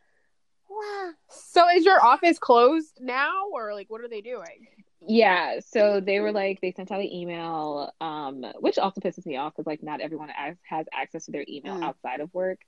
Wow. 0.73 1.11
So 1.29 1.69
is 1.75 1.85
your 1.85 2.03
office 2.03 2.39
closed 2.39 2.99
now, 3.01 3.45
or 3.53 3.75
like 3.75 3.91
what 3.91 4.01
are 4.01 4.09
they 4.09 4.21
doing? 4.23 4.67
Yeah, 5.07 5.59
so 5.61 6.01
they 6.01 6.21
were 6.21 6.33
like 6.33 6.61
they 6.61 6.73
sent 6.73 6.93
out 6.93 7.01
an 7.01 7.13
email, 7.13 7.93
um, 8.01 8.45
which 8.61 8.79
also 8.79 9.01
pisses 9.01 9.27
me 9.27 9.37
off 9.37 9.53
because 9.55 9.67
like 9.67 9.83
not 9.83 10.01
everyone 10.01 10.29
has, 10.29 10.57
has 10.63 10.87
access 10.95 11.25
to 11.27 11.33
their 11.33 11.45
email 11.49 11.75
Mm. 11.77 11.83
outside 11.85 12.21
of 12.21 12.33
work 12.33 12.61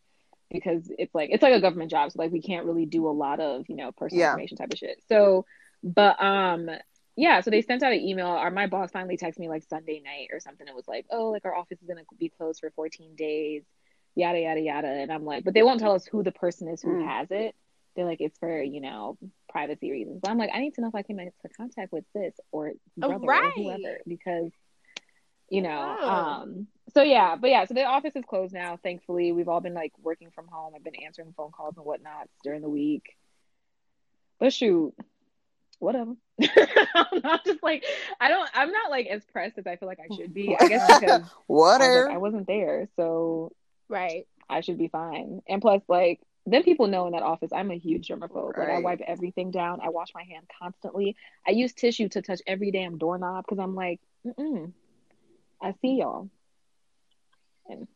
because 0.50 0.90
it's 0.98 1.14
like 1.14 1.30
it's 1.32 1.42
like 1.42 1.54
a 1.54 1.60
government 1.60 1.90
job, 1.90 2.10
so 2.12 2.18
like 2.20 2.32
we 2.32 2.42
can't 2.42 2.66
really 2.66 2.86
do 2.86 3.08
a 3.08 3.10
lot 3.10 3.40
of 3.40 3.64
you 3.68 3.76
know 3.76 3.92
personal 3.92 4.20
Yeah. 4.20 4.30
information 4.32 4.56
type 4.56 4.72
of 4.72 4.78
shit. 4.78 5.00
So, 5.08 5.46
but 5.82 6.20
um, 6.22 6.68
yeah, 7.16 7.40
so 7.40 7.50
they 7.50 7.62
sent 7.62 7.82
out 7.84 7.92
an 7.92 8.00
email. 8.00 8.26
Or 8.26 8.50
my 8.50 8.66
boss 8.66 8.90
finally 8.90 9.16
texted 9.16 9.38
me 9.38 9.48
like 9.48 9.62
Sunday 9.62 10.02
night 10.04 10.28
or 10.32 10.40
something. 10.40 10.66
It 10.66 10.74
was 10.74 10.88
like, 10.88 11.06
oh, 11.10 11.30
like 11.30 11.44
our 11.44 11.54
office 11.54 11.80
is 11.80 11.86
gonna 11.88 12.02
be 12.18 12.28
closed 12.28 12.60
for 12.60 12.70
14 12.72 13.14
days, 13.16 13.62
yada 14.16 14.40
yada 14.40 14.60
yada, 14.60 14.88
and 14.88 15.12
I'm 15.12 15.24
like, 15.24 15.44
but 15.44 15.54
they 15.54 15.62
won't 15.62 15.78
tell 15.80 15.92
us 15.94 16.04
who 16.04 16.22
the 16.24 16.32
person 16.32 16.68
is 16.68 16.82
who 16.82 16.96
Mm. 16.96 17.06
has 17.06 17.28
it. 17.30 17.54
They're 17.96 18.04
like, 18.04 18.20
it's 18.20 18.38
for, 18.38 18.62
you 18.62 18.80
know, 18.80 19.16
privacy 19.48 19.90
reasons. 19.90 20.20
But 20.22 20.30
I'm 20.30 20.38
like, 20.38 20.50
I 20.52 20.60
need 20.60 20.74
to 20.74 20.80
know 20.80 20.88
if 20.88 20.94
I 20.94 21.02
came 21.02 21.20
into 21.20 21.32
contact 21.56 21.92
with 21.92 22.04
this 22.14 22.34
or 22.52 22.72
brother 22.96 23.24
or 23.24 23.28
right. 23.28 23.52
whoever 23.54 23.98
because, 24.06 24.50
you 25.48 25.62
know, 25.62 25.96
Wow. 26.00 26.42
um, 26.42 26.66
so 26.94 27.02
yeah, 27.02 27.36
but 27.36 27.50
yeah, 27.50 27.64
so 27.64 27.74
the 27.74 27.84
office 27.84 28.16
is 28.16 28.24
closed 28.24 28.52
now, 28.54 28.78
thankfully. 28.82 29.32
We've 29.32 29.48
all 29.48 29.60
been 29.60 29.74
like 29.74 29.92
working 30.02 30.30
from 30.34 30.46
home. 30.48 30.72
I've 30.76 30.84
been 30.84 30.96
answering 30.96 31.32
phone 31.36 31.52
calls 31.52 31.76
and 31.76 31.86
whatnot 31.86 32.28
during 32.42 32.62
the 32.62 32.68
week. 32.68 33.16
But 34.38 34.52
shoot, 34.52 34.94
whatever. 35.78 36.14
I'm 36.94 37.20
not 37.22 37.44
just 37.44 37.62
like, 37.62 37.84
I 38.20 38.28
don't, 38.28 38.48
I'm 38.54 38.72
not 38.72 38.90
like 38.90 39.06
as 39.06 39.24
pressed 39.24 39.58
as 39.58 39.66
I 39.66 39.76
feel 39.76 39.88
like 39.88 40.00
I 40.00 40.14
should 40.14 40.34
be. 40.34 40.56
I 40.58 40.68
guess 40.68 40.86
because 41.00 41.22
I, 41.22 41.24
was 41.48 41.80
like, 42.06 42.14
I 42.14 42.18
wasn't 42.18 42.46
there. 42.46 42.88
So 42.96 43.52
Right. 43.88 44.26
I 44.48 44.60
should 44.60 44.78
be 44.78 44.88
fine. 44.88 45.40
And 45.48 45.62
plus, 45.62 45.82
like, 45.88 46.20
then 46.46 46.62
people 46.62 46.86
know 46.86 47.06
in 47.06 47.12
that 47.12 47.22
office 47.22 47.52
I'm 47.52 47.70
a 47.70 47.78
huge 47.78 48.08
germaphobe. 48.08 48.56
Like, 48.56 48.68
I 48.68 48.78
wipe 48.78 49.00
everything 49.00 49.50
down. 49.50 49.80
I 49.82 49.88
wash 49.88 50.08
my 50.14 50.22
hand 50.24 50.46
constantly. 50.60 51.16
I 51.46 51.52
use 51.52 51.72
tissue 51.72 52.08
to 52.10 52.22
touch 52.22 52.40
every 52.46 52.70
damn 52.70 52.98
doorknob 52.98 53.44
because 53.44 53.62
I'm 53.62 53.74
like, 53.74 54.00
mm 54.26 54.72
I 55.62 55.72
see 55.80 55.96
y'all. 56.00 56.28
And 57.68 57.88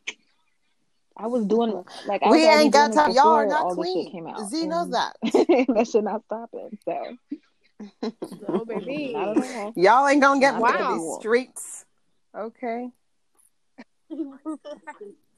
I 1.15 1.27
was 1.27 1.45
doing 1.45 1.83
like 2.05 2.23
I 2.23 2.31
we 2.31 2.47
was 2.47 2.55
ain't 2.55 2.73
got 2.73 2.93
time. 2.93 3.11
Y'all 3.11 3.27
are 3.27 3.45
not 3.45 3.65
all 3.65 3.75
clean. 3.75 4.11
came 4.11 4.25
out. 4.25 4.49
Z 4.49 4.65
knows 4.65 4.89
that. 4.91 5.15
that 5.21 5.87
should 5.91 6.05
not 6.05 6.23
stop 6.25 6.49
it. 6.53 6.79
So 6.85 8.11
No, 8.47 8.65
baby. 8.65 9.13
not 9.13 9.37
at. 9.37 9.77
Y'all 9.77 10.07
ain't 10.07 10.21
gonna 10.21 10.39
get 10.39 10.59
Not 10.59 10.63
me 10.63 10.69
at 10.69 10.99
these 10.99 11.15
streets. 11.19 11.85
Okay. 12.35 12.89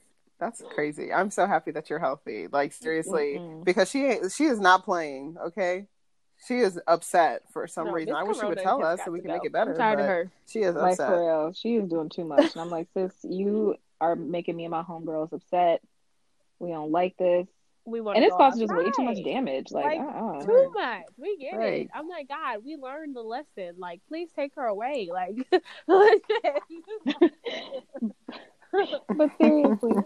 That's 0.42 0.60
crazy. 0.74 1.12
I'm 1.12 1.30
so 1.30 1.46
happy 1.46 1.70
that 1.70 1.88
you're 1.88 2.00
healthy. 2.00 2.48
Like 2.50 2.72
mm-hmm. 2.72 2.82
seriously, 2.82 3.36
Mm-mm. 3.38 3.64
because 3.64 3.88
she 3.88 4.18
she 4.34 4.44
is 4.44 4.58
not 4.58 4.84
playing. 4.84 5.36
Okay, 5.46 5.86
she 6.48 6.58
is 6.58 6.80
upset 6.88 7.42
for 7.52 7.68
some 7.68 7.86
No, 7.86 7.92
reason. 7.92 8.14
Miss 8.14 8.20
I 8.20 8.24
wish 8.24 8.40
she 8.40 8.46
would 8.46 8.58
tell 8.58 8.84
us 8.84 8.98
so 9.04 9.12
we 9.12 9.20
to 9.20 9.22
can 9.22 9.32
make 9.36 9.44
it 9.44 9.52
better. 9.52 9.70
I'm 9.70 9.76
tired 9.76 10.00
of 10.00 10.06
her. 10.06 10.30
She 10.48 10.58
is 10.60 10.74
Like 10.74 10.94
upset. 10.94 11.08
for 11.10 11.20
real, 11.20 11.52
she 11.52 11.76
is 11.76 11.88
doing 11.88 12.08
too 12.08 12.24
much, 12.24 12.52
and 12.54 12.60
I'm 12.60 12.70
like, 12.70 12.88
sis, 12.92 13.12
you 13.22 13.76
are 14.00 14.16
making 14.16 14.56
me 14.56 14.64
and 14.64 14.72
my 14.72 14.82
homegirls 14.82 15.32
upset. 15.32 15.80
We 16.58 16.70
don't 16.70 16.90
like 16.90 17.16
this, 17.18 17.46
We 17.84 18.00
want 18.00 18.16
and 18.16 18.24
it's 18.24 18.32
go 18.32 18.38
causing 18.38 18.66
just 18.66 18.76
way 18.76 18.90
too 18.90 19.04
much 19.04 19.22
damage. 19.24 19.70
Like, 19.70 19.84
Like, 19.84 20.00
uh-uh. 20.00 20.44
Too 20.44 20.70
much. 20.74 21.02
We 21.16 21.36
get 21.36 21.56
Right. 21.56 21.82
it. 21.82 21.90
I'm 21.94 22.08
like, 22.08 22.28
God, 22.28 22.64
we 22.64 22.74
learned 22.76 23.14
the 23.14 23.22
lesson. 23.22 23.74
Like, 23.78 24.00
please 24.08 24.28
take 24.34 24.56
her 24.56 24.66
away. 24.66 25.08
Like, 25.12 25.36
legit. 25.86 26.62
but 29.16 29.30
seriously, 29.40 29.92
my 29.92 30.02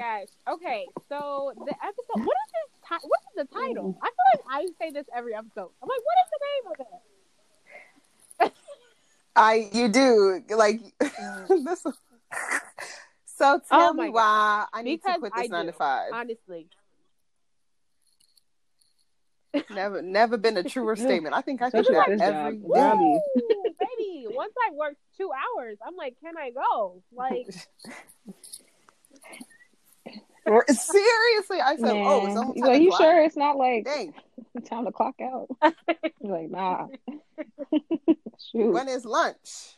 gosh. 0.00 0.28
Okay, 0.54 0.86
so 1.08 1.52
the 1.56 1.74
episode. 1.74 2.26
What 2.26 2.36
is 2.44 2.50
this? 2.56 2.70
Ti- 2.88 3.06
what 3.06 3.20
is 3.28 3.34
the 3.36 3.54
title? 3.54 3.84
Mm. 3.92 3.96
I 4.02 4.08
feel 4.08 4.28
like 4.32 4.44
I 4.48 4.84
say 4.84 4.90
this 4.92 5.06
every 5.14 5.34
episode. 5.34 5.70
I'm 5.82 5.88
like, 5.88 6.00
what 6.08 6.18
is 6.24 6.30
the 6.34 6.40
name 6.48 6.64
of 6.72 6.76
it? 6.80 8.52
I 9.36 9.68
you 9.72 9.88
do 9.88 10.42
like 10.56 10.80
mm. 11.00 11.64
this. 11.64 11.82
So 13.36 13.60
tell 13.68 13.90
Oh 13.90 13.92
me 13.92 14.04
my 14.04 14.08
why 14.10 14.66
I 14.72 14.82
need 14.82 15.00
Because 15.02 15.14
to 15.14 15.20
quit 15.20 15.32
this 15.36 15.44
I 15.44 15.46
nine 15.48 15.66
do. 15.66 15.70
to 15.72 15.76
five. 15.76 16.10
Honestly, 16.12 16.66
Never, 19.68 20.00
never 20.00 20.36
been 20.36 20.56
a 20.56 20.62
truer 20.62 20.94
statement. 21.06 21.34
I 21.34 21.40
think 21.40 21.60
I 21.60 21.70
think 21.70 21.86
Especially 21.88 21.94
that 21.96 22.08
with 22.08 22.18
this 22.20 22.28
every 22.28 22.58
job. 22.58 22.98
day. 22.98 23.20
Woo, 23.34 23.62
baby. 23.80 24.26
Once 24.36 24.54
I 24.68 24.74
work 24.74 24.94
two 25.16 25.30
hours, 25.32 25.76
I'm 25.84 25.96
like, 25.96 26.14
can 26.22 26.36
I 26.36 26.50
go? 26.50 27.02
Like, 27.12 27.48
Seriously, 30.68 31.60
I 31.60 31.76
said, 31.76 31.92
"Oh, 31.92 32.26
it's 32.26 32.34
man, 32.34 32.36
almost 32.38 32.54
He's 32.56 32.62
10 32.64 32.72
like, 32.72 32.82
you 32.82 32.88
o'clock? 32.88 33.00
sure 33.00 33.22
it's 33.24 33.36
not 33.36 33.56
like 33.56 33.84
Dang, 33.84 34.14
time 34.66 34.84
to 34.86 34.92
clock 34.92 35.14
out? 35.20 35.48
He's 36.20 36.30
like, 36.30 36.50
nah. 36.50 36.86
Shoot. 38.52 38.72
when 38.72 38.88
is 38.88 39.04
lunch? 39.04 39.76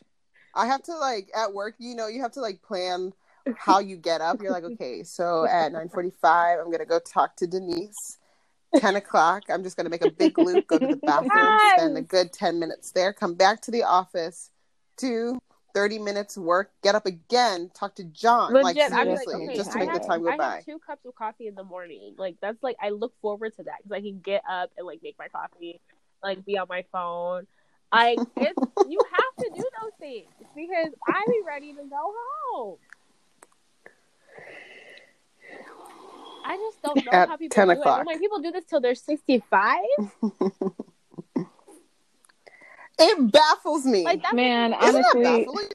I 0.55 0.67
have 0.67 0.83
to 0.83 0.95
like 0.97 1.29
at 1.35 1.53
work. 1.53 1.75
You 1.79 1.95
know, 1.95 2.07
you 2.07 2.21
have 2.21 2.31
to 2.33 2.41
like 2.41 2.61
plan 2.61 3.13
how 3.55 3.79
you 3.79 3.97
get 3.97 4.21
up. 4.21 4.41
You're 4.41 4.51
like, 4.51 4.63
okay, 4.63 5.03
so 5.03 5.45
at 5.45 5.71
nine 5.71 5.89
forty-five, 5.89 6.59
I'm 6.59 6.71
gonna 6.71 6.85
go 6.85 6.99
talk 6.99 7.35
to 7.37 7.47
Denise. 7.47 8.17
Ten 8.77 8.95
o'clock, 8.95 9.43
I'm 9.49 9.61
just 9.63 9.77
gonna 9.77 9.89
make 9.89 10.01
a 10.03 10.09
big 10.09 10.37
loop, 10.39 10.65
go 10.65 10.79
to 10.79 10.87
the 10.87 10.95
bathroom, 11.05 11.29
Yes. 11.31 11.73
spend 11.79 11.97
a 11.97 12.01
good 12.01 12.33
ten 12.33 12.59
minutes 12.59 12.91
there, 12.91 13.13
come 13.13 13.35
back 13.35 13.61
to 13.61 13.71
the 13.71 13.83
office, 13.83 14.49
do 14.97 15.37
30 15.73 15.99
minutes 15.99 16.37
work, 16.37 16.71
get 16.83 16.95
up 16.95 17.05
again, 17.05 17.71
talk 17.73 17.95
to 17.95 18.03
John. 18.05 18.53
like 18.53 18.75
legit. 18.75 18.91
Like, 18.91 19.03
seriously, 19.03 19.35
okay, 19.35 19.55
just 19.55 19.71
to 19.71 19.77
I 19.77 19.79
make 19.81 19.89
have, 19.91 20.01
the 20.01 20.07
time 20.07 20.21
go 20.23 20.29
I 20.29 20.37
by. 20.37 20.55
have 20.55 20.65
two 20.65 20.79
cups 20.79 21.05
of 21.05 21.15
coffee 21.15 21.47
in 21.47 21.55
the 21.55 21.63
morning. 21.63 22.13
Like, 22.17 22.35
that's 22.41 22.61
like, 22.61 22.77
I 22.81 22.89
look 22.89 23.13
forward 23.21 23.55
to 23.57 23.63
that 23.63 23.77
because 23.83 23.91
I 23.95 24.01
can 24.01 24.19
get 24.19 24.43
up 24.49 24.71
and 24.77 24.85
like 24.85 25.01
make 25.01 25.17
my 25.17 25.27
coffee, 25.27 25.79
like 26.23 26.45
be 26.45 26.57
on 26.57 26.67
my 26.69 26.85
phone. 26.91 27.47
I 27.91 28.17
it's 28.37 28.59
you 28.89 28.99
have 29.11 29.45
to 29.45 29.51
do 29.55 29.61
those 29.81 29.91
things 29.99 30.27
because 30.55 30.93
I 31.07 31.23
be 31.27 31.41
ready 31.45 31.73
to 31.73 31.83
go 31.83 32.13
home. 32.51 32.77
I 36.45 36.57
just 36.57 36.81
don't 36.81 37.05
know 37.05 37.11
At 37.11 37.29
how 37.29 37.37
people 37.37 37.55
10 37.55 37.67
do 37.67 37.71
it. 37.71 37.77
o'clock. 37.79 37.99
I'm 38.01 38.05
like, 38.05 38.19
people 38.19 38.39
do 38.39 38.51
this 38.51 38.65
till 38.65 38.81
they're 38.81 38.95
65. 38.95 39.79
It 42.99 43.31
baffles 43.31 43.85
me. 43.85 44.03
Like 44.03 44.21
that's 44.21 44.33
Man, 44.33 44.73
Isn't 44.73 44.93
that 44.93 45.15
honestly, 45.15 45.23
baffling? 45.23 45.69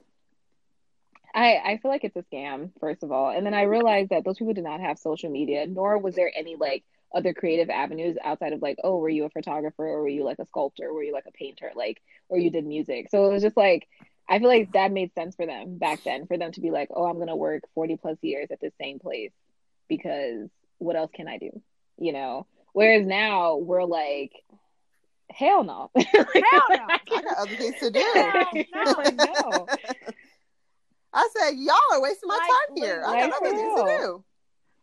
I, 1.35 1.57
I 1.65 1.79
feel 1.79 1.91
like 1.91 2.05
it's 2.05 2.17
a 2.17 2.23
scam, 2.23 2.71
first 2.81 3.03
of 3.03 3.13
all. 3.13 3.31
And 3.31 3.45
then 3.45 3.55
I 3.55 3.63
realized 3.63 4.11
that 4.11 4.25
those 4.25 4.39
people 4.39 4.55
did 4.55 4.65
not 4.65 4.81
have 4.81 4.99
social 4.99 5.31
media, 5.31 5.67
nor 5.67 5.99
was 5.99 6.15
there 6.15 6.33
any 6.35 6.57
like 6.57 6.85
other 7.15 7.33
creative 7.33 7.71
avenues 7.71 8.17
outside 8.23 8.53
of 8.53 8.63
like, 8.63 8.79
oh, 8.85 8.99
were 8.99 9.09
you 9.09 9.25
a 9.25 9.31
photographer 9.31 9.87
or 9.87 10.03
were 10.03 10.09
you 10.09 10.25
like 10.25 10.39
a 10.39 10.47
sculptor? 10.47 10.93
Were 10.93 11.03
you 11.03 11.13
like 11.13 11.27
a 11.27 11.33
painter? 11.33 11.71
Like, 11.75 12.01
or 12.29 12.39
you 12.39 12.51
did 12.51 12.67
music. 12.67 13.09
So 13.11 13.27
it 13.27 13.33
was 13.33 13.43
just 13.43 13.57
like, 13.57 13.89
I 14.29 14.39
feel 14.39 14.49
like 14.49 14.73
that 14.73 14.93
made 14.93 15.15
sense 15.15 15.37
for 15.37 15.47
them 15.47 15.79
back 15.79 16.03
then, 16.05 16.27
for 16.27 16.37
them 16.37 16.53
to 16.53 16.61
be 16.61 16.71
like, 16.71 16.89
oh, 16.95 17.07
I'm 17.07 17.17
going 17.17 17.29
to 17.29 17.37
work 17.37 17.63
40 17.75 17.97
plus 17.97 18.19
years 18.21 18.49
at 18.51 18.61
the 18.61 18.73
same 18.81 18.99
place 18.99 19.33
because 19.89 20.49
what 20.79 20.97
else 20.97 21.11
can 21.15 21.29
I 21.29 21.39
do? 21.39 21.63
You 21.99 22.13
know? 22.13 22.47
Whereas 22.73 23.07
now 23.07 23.57
we're 23.57 23.85
like, 23.85 24.33
hell 25.31 25.65
no. 25.65 25.91
Hell 25.97 26.27
no. 26.35 26.87
I 26.89 27.01
got 27.09 27.25
other 27.39 27.57
things 27.57 27.77
to 27.81 27.91
do. 27.91 28.01
Hell 28.73 29.03
no. 29.15 29.15
no. 29.57 29.67
I 31.13 31.29
said, 31.37 31.55
y'all 31.57 31.77
are 31.93 32.03
wasting 32.03 32.29
my 32.29 32.35
Like, 32.37 32.49
time 32.49 32.77
here. 32.77 33.03
I 33.07 33.29
got 33.29 33.37
other 33.37 33.51
for 33.51 33.57
things 33.57 33.75
to 33.77 33.85
real. 33.85 34.25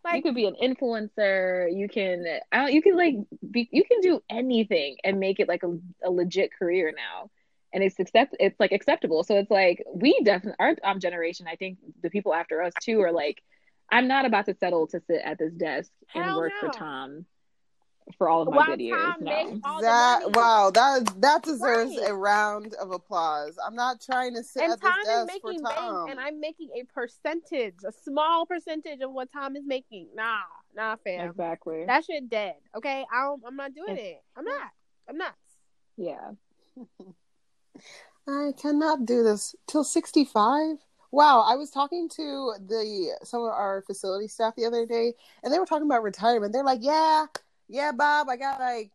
do. 0.06 0.16
you 0.16 0.22
could 0.22 0.36
be 0.36 0.46
an 0.46 0.56
influencer 0.62 1.76
you 1.76 1.90
can 1.90 2.26
I 2.52 2.58
don't, 2.58 2.74
you 2.74 2.82
can 2.82 2.96
like 2.96 3.16
be 3.52 3.68
you 3.72 3.84
can 3.84 4.02
do 4.02 4.22
anything 4.30 4.98
and 5.04 5.20
make 5.20 5.40
it 5.40 5.48
like 5.48 5.64
a, 5.64 5.78
a 6.04 6.10
legit 6.10 6.52
career 6.54 6.94
now 6.96 7.30
and 7.76 7.84
it's 7.84 8.00
accept 8.00 8.36
it's 8.40 8.60
like 8.60 8.72
acceptable 8.72 9.24
so 9.24 9.38
it's 9.38 9.52
like 9.52 9.84
we 9.94 10.20
definitely 10.24 10.56
our 10.60 10.76
um, 10.84 11.00
generation 11.00 11.46
i 11.48 11.56
think 11.56 11.78
the 12.02 12.10
people 12.10 12.34
after 12.34 12.62
us 12.62 12.74
too 12.82 13.02
are 13.02 13.12
like 13.12 13.44
i'm 13.92 14.08
not 14.08 14.26
about 14.26 14.46
to 14.46 14.56
settle 14.60 14.88
to 14.88 15.02
sit 15.08 15.22
at 15.24 15.38
this 15.38 15.54
desk 15.54 15.92
and 16.16 16.36
work 16.36 16.54
no. 16.62 16.68
for 16.68 16.74
tom 16.74 17.26
for 18.18 18.30
all 18.30 18.44
of 18.44 18.50
my 18.50 18.58
While 18.58 18.66
good 18.78 18.80
no 18.80 19.16
makes 19.20 19.60
all 19.64 19.78
the 19.78 19.82
That 19.82 20.32
wow, 20.34 20.70
that 20.72 21.22
that 21.22 21.44
deserves 21.44 21.98
Right. 21.98 22.10
a 22.10 22.14
round 22.14 22.74
of 22.76 22.92
applause. 22.92 23.58
I'm 23.66 23.76
not 23.76 24.00
trying 24.02 24.36
to 24.36 24.44
sit 24.44 24.64
and 24.64 24.74
at 24.74 24.82
this 24.82 24.90
Tom 24.90 25.00
is 25.02 25.06
desk 25.28 25.42
for 25.42 25.48
making 25.50 25.64
Tom. 25.64 26.06
bank, 26.06 26.12
and 26.12 26.20
I'm 26.20 26.40
making 26.40 26.70
a 26.80 26.84
percentage, 26.94 27.76
a 27.86 27.92
small 27.92 28.46
percentage 28.46 29.02
of 29.02 29.12
what 29.12 29.32
Tom 29.32 29.56
is 29.56 29.64
making. 29.66 30.10
Nah, 30.16 30.38
nah, 30.76 30.96
fam. 31.04 31.30
exactly 31.30 31.86
That 31.86 32.06
shit 32.06 32.30
dead. 32.30 32.56
Okay, 32.76 33.06
I 33.12 33.22
don't, 33.24 33.42
I'm 33.46 33.56
not 33.56 33.74
doing 33.74 33.98
it. 33.98 34.22
I'm 34.36 34.46
not. 34.46 34.72
I'm 35.10 35.18
not. 35.18 35.34
yeah 35.98 36.32
I 38.28 38.54
cannot 38.60 39.06
do 39.06 39.24
this 39.24 39.56
till 39.68 39.84
65. 39.84 40.78
Wow, 41.12 41.42
I 41.48 41.56
was 41.56 41.70
talking 41.70 42.10
to 42.10 42.54
the 42.60 43.18
some 43.24 43.42
of 43.42 43.48
our 43.50 43.84
facility 43.88 44.28
staff 44.28 44.56
the 44.56 44.66
other 44.66 44.86
day, 44.86 45.14
and 45.44 45.54
they 45.54 45.60
were 45.60 45.66
talking 45.66 45.86
about 45.86 46.04
retirement. 46.04 46.52
They're 46.52 46.64
like, 46.64 46.82
"Yeah, 46.84 47.28
yeah, 47.68 47.92
Bob, 47.92 48.30
I 48.30 48.38
got 48.38 48.60
like 48.60 48.92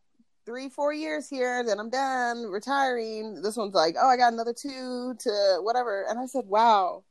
three, 0.46 0.68
four 0.68 0.92
years 0.92 1.28
here, 1.28 1.64
then 1.64 1.78
I'm 1.78 1.90
done 1.90 2.44
retiring." 2.44 3.42
This 3.42 3.56
one's 3.56 3.74
like, 3.74 3.96
"Oh, 4.00 4.08
I 4.08 4.16
got 4.16 4.32
another 4.32 4.54
two 4.54 5.14
to 5.18 5.58
whatever," 5.62 6.04
and 6.08 6.18
I 6.18 6.26
said, 6.26 6.46
"Wow, 6.46 7.04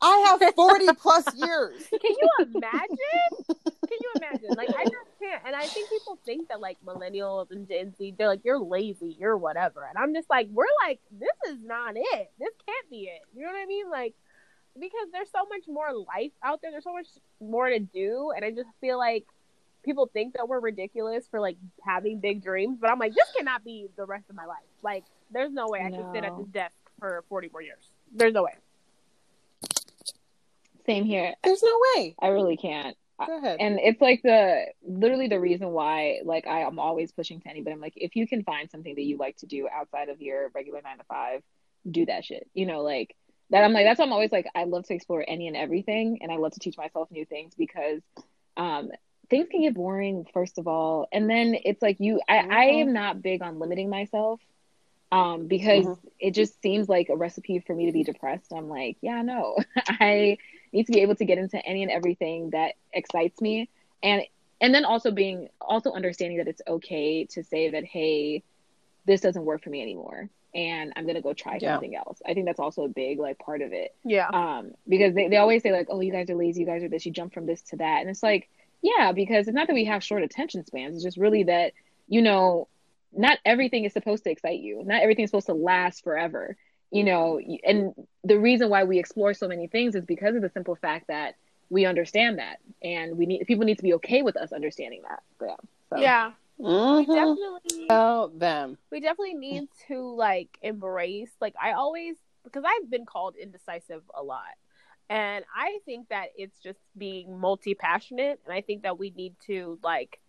I 0.00 0.38
have 0.40 0.54
40 0.54 0.86
plus 0.98 1.26
years." 1.34 1.86
Can 1.90 2.00
you 2.02 2.28
imagine? 2.38 3.44
Can 3.48 3.98
you 4.00 4.12
imagine? 4.16 4.50
Like, 4.56 4.70
I 4.70 4.84
just 4.84 5.18
can't. 5.20 5.42
And 5.46 5.54
I 5.56 5.66
think 5.66 5.88
people 5.88 6.18
think 6.24 6.48
that 6.48 6.60
like 6.60 6.78
millennials 6.84 7.50
and 7.50 7.68
Gen 7.68 7.94
Z, 7.96 8.14
they're 8.18 8.28
like, 8.28 8.44
you're 8.44 8.58
lazy, 8.58 9.16
you're 9.18 9.36
whatever. 9.36 9.84
And 9.84 9.96
I'm 9.98 10.14
just 10.14 10.28
like, 10.28 10.48
we're 10.50 10.64
like, 10.86 11.00
this 11.10 11.52
is 11.52 11.58
not 11.64 11.96
it. 11.96 12.30
This 12.38 12.50
can't 12.66 12.90
be 12.90 13.04
it. 13.04 13.22
You 13.34 13.42
know 13.42 13.52
what 13.52 13.62
I 13.62 13.66
mean? 13.66 13.90
Like, 13.90 14.14
because 14.78 15.08
there's 15.12 15.30
so 15.30 15.46
much 15.48 15.64
more 15.68 15.92
life 15.92 16.32
out 16.42 16.60
there. 16.60 16.70
There's 16.70 16.84
so 16.84 16.92
much 16.92 17.06
more 17.40 17.68
to 17.68 17.78
do, 17.78 18.32
and 18.34 18.44
I 18.44 18.50
just 18.50 18.68
feel 18.80 18.98
like 18.98 19.24
people 19.84 20.08
think 20.12 20.34
that 20.34 20.48
we're 20.48 20.60
ridiculous 20.60 21.26
for 21.30 21.40
like 21.40 21.56
having 21.86 22.20
big 22.20 22.42
dreams. 22.42 22.78
But 22.80 22.90
I'm 22.90 22.98
like, 22.98 23.14
this 23.14 23.28
cannot 23.36 23.64
be 23.64 23.88
the 23.96 24.04
rest 24.04 24.30
of 24.30 24.36
my 24.36 24.46
life. 24.46 24.64
Like, 24.82 25.04
there's 25.32 25.52
no 25.52 25.66
way 25.68 25.80
I 25.84 25.90
can 25.90 26.12
sit 26.14 26.24
at 26.24 26.36
this 26.36 26.46
desk 26.48 26.74
for 26.98 27.24
40 27.28 27.50
more 27.52 27.62
years. 27.62 27.84
There's 28.14 28.32
no 28.32 28.44
way. 28.44 28.54
same 30.86 31.04
here 31.04 31.34
There's 31.42 31.62
no 31.62 31.78
way. 31.96 32.14
i 32.20 32.28
really 32.28 32.56
can't 32.56 32.96
Go 33.26 33.38
ahead. 33.38 33.56
and 33.60 33.78
it's 33.80 34.00
like 34.00 34.22
the 34.22 34.66
literally 34.86 35.28
the 35.28 35.38
reason 35.40 35.70
why 35.70 36.18
like 36.24 36.46
I, 36.46 36.62
i'm 36.64 36.78
always 36.78 37.12
pushing 37.12 37.40
to 37.40 37.48
anybody 37.48 37.72
i'm 37.72 37.80
like 37.80 37.94
if 37.96 38.16
you 38.16 38.26
can 38.26 38.42
find 38.42 38.70
something 38.70 38.94
that 38.94 39.02
you 39.02 39.16
like 39.16 39.36
to 39.38 39.46
do 39.46 39.68
outside 39.72 40.08
of 40.08 40.20
your 40.20 40.48
regular 40.54 40.80
nine 40.82 40.98
to 40.98 41.04
five 41.04 41.42
do 41.90 42.04
that 42.06 42.24
shit 42.24 42.48
you 42.54 42.66
know 42.66 42.82
like 42.82 43.14
that 43.50 43.62
i'm 43.64 43.72
like 43.72 43.86
that's 43.86 43.98
why 43.98 44.04
i'm 44.04 44.12
always 44.12 44.32
like 44.32 44.46
i 44.54 44.64
love 44.64 44.84
to 44.86 44.94
explore 44.94 45.24
any 45.26 45.46
and 45.48 45.56
everything 45.56 46.18
and 46.22 46.30
i 46.32 46.36
love 46.36 46.52
to 46.52 46.60
teach 46.60 46.76
myself 46.76 47.08
new 47.10 47.24
things 47.24 47.54
because 47.56 48.02
um 48.56 48.90
things 49.34 49.48
can 49.50 49.62
get 49.62 49.74
boring 49.74 50.26
first 50.32 50.58
of 50.58 50.68
all 50.68 51.08
and 51.12 51.30
then 51.30 51.56
it's 51.64 51.82
like 51.82 52.00
you 52.00 52.20
i, 52.28 52.44
I 52.50 52.64
am 52.82 52.92
not 52.92 53.22
big 53.22 53.42
on 53.42 53.58
limiting 53.58 53.90
myself 53.90 54.40
um 55.12 55.48
because 55.48 55.86
Mhm. 55.86 55.98
it 56.20 56.34
just 56.34 56.60
seems 56.62 56.88
like 56.88 57.08
a 57.10 57.16
recipe 57.16 57.60
for 57.60 57.74
me 57.74 57.86
to 57.86 57.92
be 57.92 58.04
depressed 58.04 58.52
i'm 58.52 58.68
like 58.68 58.96
yeah 59.02 59.22
no 59.22 59.56
i 59.88 60.38
need 60.72 60.86
to 60.86 60.92
be 60.92 61.00
able 61.02 61.16
to 61.16 61.24
get 61.24 61.38
into 61.38 61.64
any 61.66 61.82
and 61.82 61.92
everything 61.92 62.50
that 62.50 62.74
excites 62.92 63.40
me 63.40 63.68
and 64.02 64.22
and 64.60 64.74
then 64.74 64.84
also 64.84 65.10
being 65.10 65.48
also 65.60 65.92
understanding 65.92 66.38
that 66.38 66.48
it's 66.48 66.62
okay 66.68 67.24
to 67.26 67.42
say 67.44 67.70
that 67.70 67.84
hey 67.84 68.42
this 69.06 69.20
doesn't 69.20 69.44
work 69.44 69.62
for 69.62 69.70
me 69.70 69.82
anymore 69.82 70.28
and 70.54 70.92
I'm 70.96 71.06
gonna 71.06 71.22
go 71.22 71.34
try 71.34 71.58
Yeah. 71.60 71.80
something 71.80 71.94
else. 71.94 72.22
I 72.26 72.34
think 72.34 72.46
that's 72.46 72.60
also 72.60 72.84
a 72.84 72.88
big 72.88 73.18
like 73.18 73.38
part 73.38 73.62
of 73.62 73.72
it. 73.72 73.94
Yeah. 74.04 74.30
Um, 74.32 74.72
because 74.88 75.14
they, 75.14 75.28
they 75.28 75.36
always 75.36 75.62
say 75.62 75.72
like, 75.72 75.88
oh, 75.90 76.00
you 76.00 76.12
guys 76.12 76.30
are 76.30 76.36
lazy, 76.36 76.60
you 76.60 76.66
guys 76.66 76.82
are 76.84 76.88
this, 76.88 77.04
you 77.06 77.12
jump 77.12 77.34
from 77.34 77.46
this 77.46 77.62
to 77.70 77.76
that. 77.76 78.00
And 78.02 78.10
it's 78.10 78.22
like, 78.22 78.48
yeah, 78.84 79.12
because 79.12 79.48
it's 79.48 79.54
not 79.54 79.66
that 79.66 79.72
we 79.74 79.86
have 79.86 80.04
short 80.04 80.22
attention 80.22 80.64
spans, 80.66 80.94
it's 80.94 81.04
just 81.04 81.16
really 81.16 81.44
that, 81.44 81.72
you 82.06 82.20
know, 82.20 82.68
not 83.16 83.38
everything 83.46 83.84
is 83.84 83.94
supposed 83.94 84.24
to 84.24 84.30
excite 84.30 84.60
you. 84.60 84.82
Not 84.84 85.00
everything 85.02 85.24
is 85.24 85.30
supposed 85.30 85.46
to 85.46 85.54
last 85.54 86.04
forever. 86.04 86.56
You 86.90 87.02
know, 87.02 87.40
and 87.66 87.92
the 88.22 88.38
reason 88.38 88.68
why 88.68 88.84
we 88.84 88.98
explore 89.00 89.32
so 89.34 89.48
many 89.48 89.66
things 89.68 89.96
is 89.96 90.04
because 90.04 90.36
of 90.36 90.42
the 90.42 90.50
simple 90.50 90.76
fact 90.76 91.08
that 91.08 91.34
we 91.70 91.86
understand 91.86 92.38
that 92.38 92.58
and 92.82 93.16
we 93.18 93.26
need 93.26 93.46
people 93.46 93.64
need 93.64 93.78
to 93.78 93.82
be 93.82 93.94
okay 93.94 94.22
with 94.22 94.36
us 94.36 94.52
understanding 94.52 95.00
that. 95.08 95.22
So, 95.40 95.46
yeah. 95.46 95.56
So, 95.90 95.96
Yeah. 96.00 96.32
We 96.58 96.66
Mhm. 96.66 97.06
definitely 97.06 97.86
Tell 97.88 98.28
them. 98.28 98.78
we 98.90 99.00
definitely 99.00 99.34
need 99.34 99.68
to 99.88 100.14
like 100.14 100.56
embrace 100.62 101.32
like 101.40 101.54
I 101.60 101.72
always 101.72 102.16
because 102.44 102.64
I've 102.64 102.88
been 102.90 103.06
called 103.06 103.34
indecisive 103.34 104.02
a 104.14 104.22
lot. 104.22 104.54
And 105.10 105.44
I 105.54 105.78
think 105.84 106.08
that 106.08 106.28
it's 106.36 106.58
just 106.60 106.80
being 106.96 107.38
multi 107.38 107.74
passionate 107.74 108.40
and 108.44 108.54
I 108.54 108.60
think 108.62 108.82
that 108.82 108.98
we 108.98 109.10
need 109.10 109.34
to 109.46 109.78
like 109.82 110.20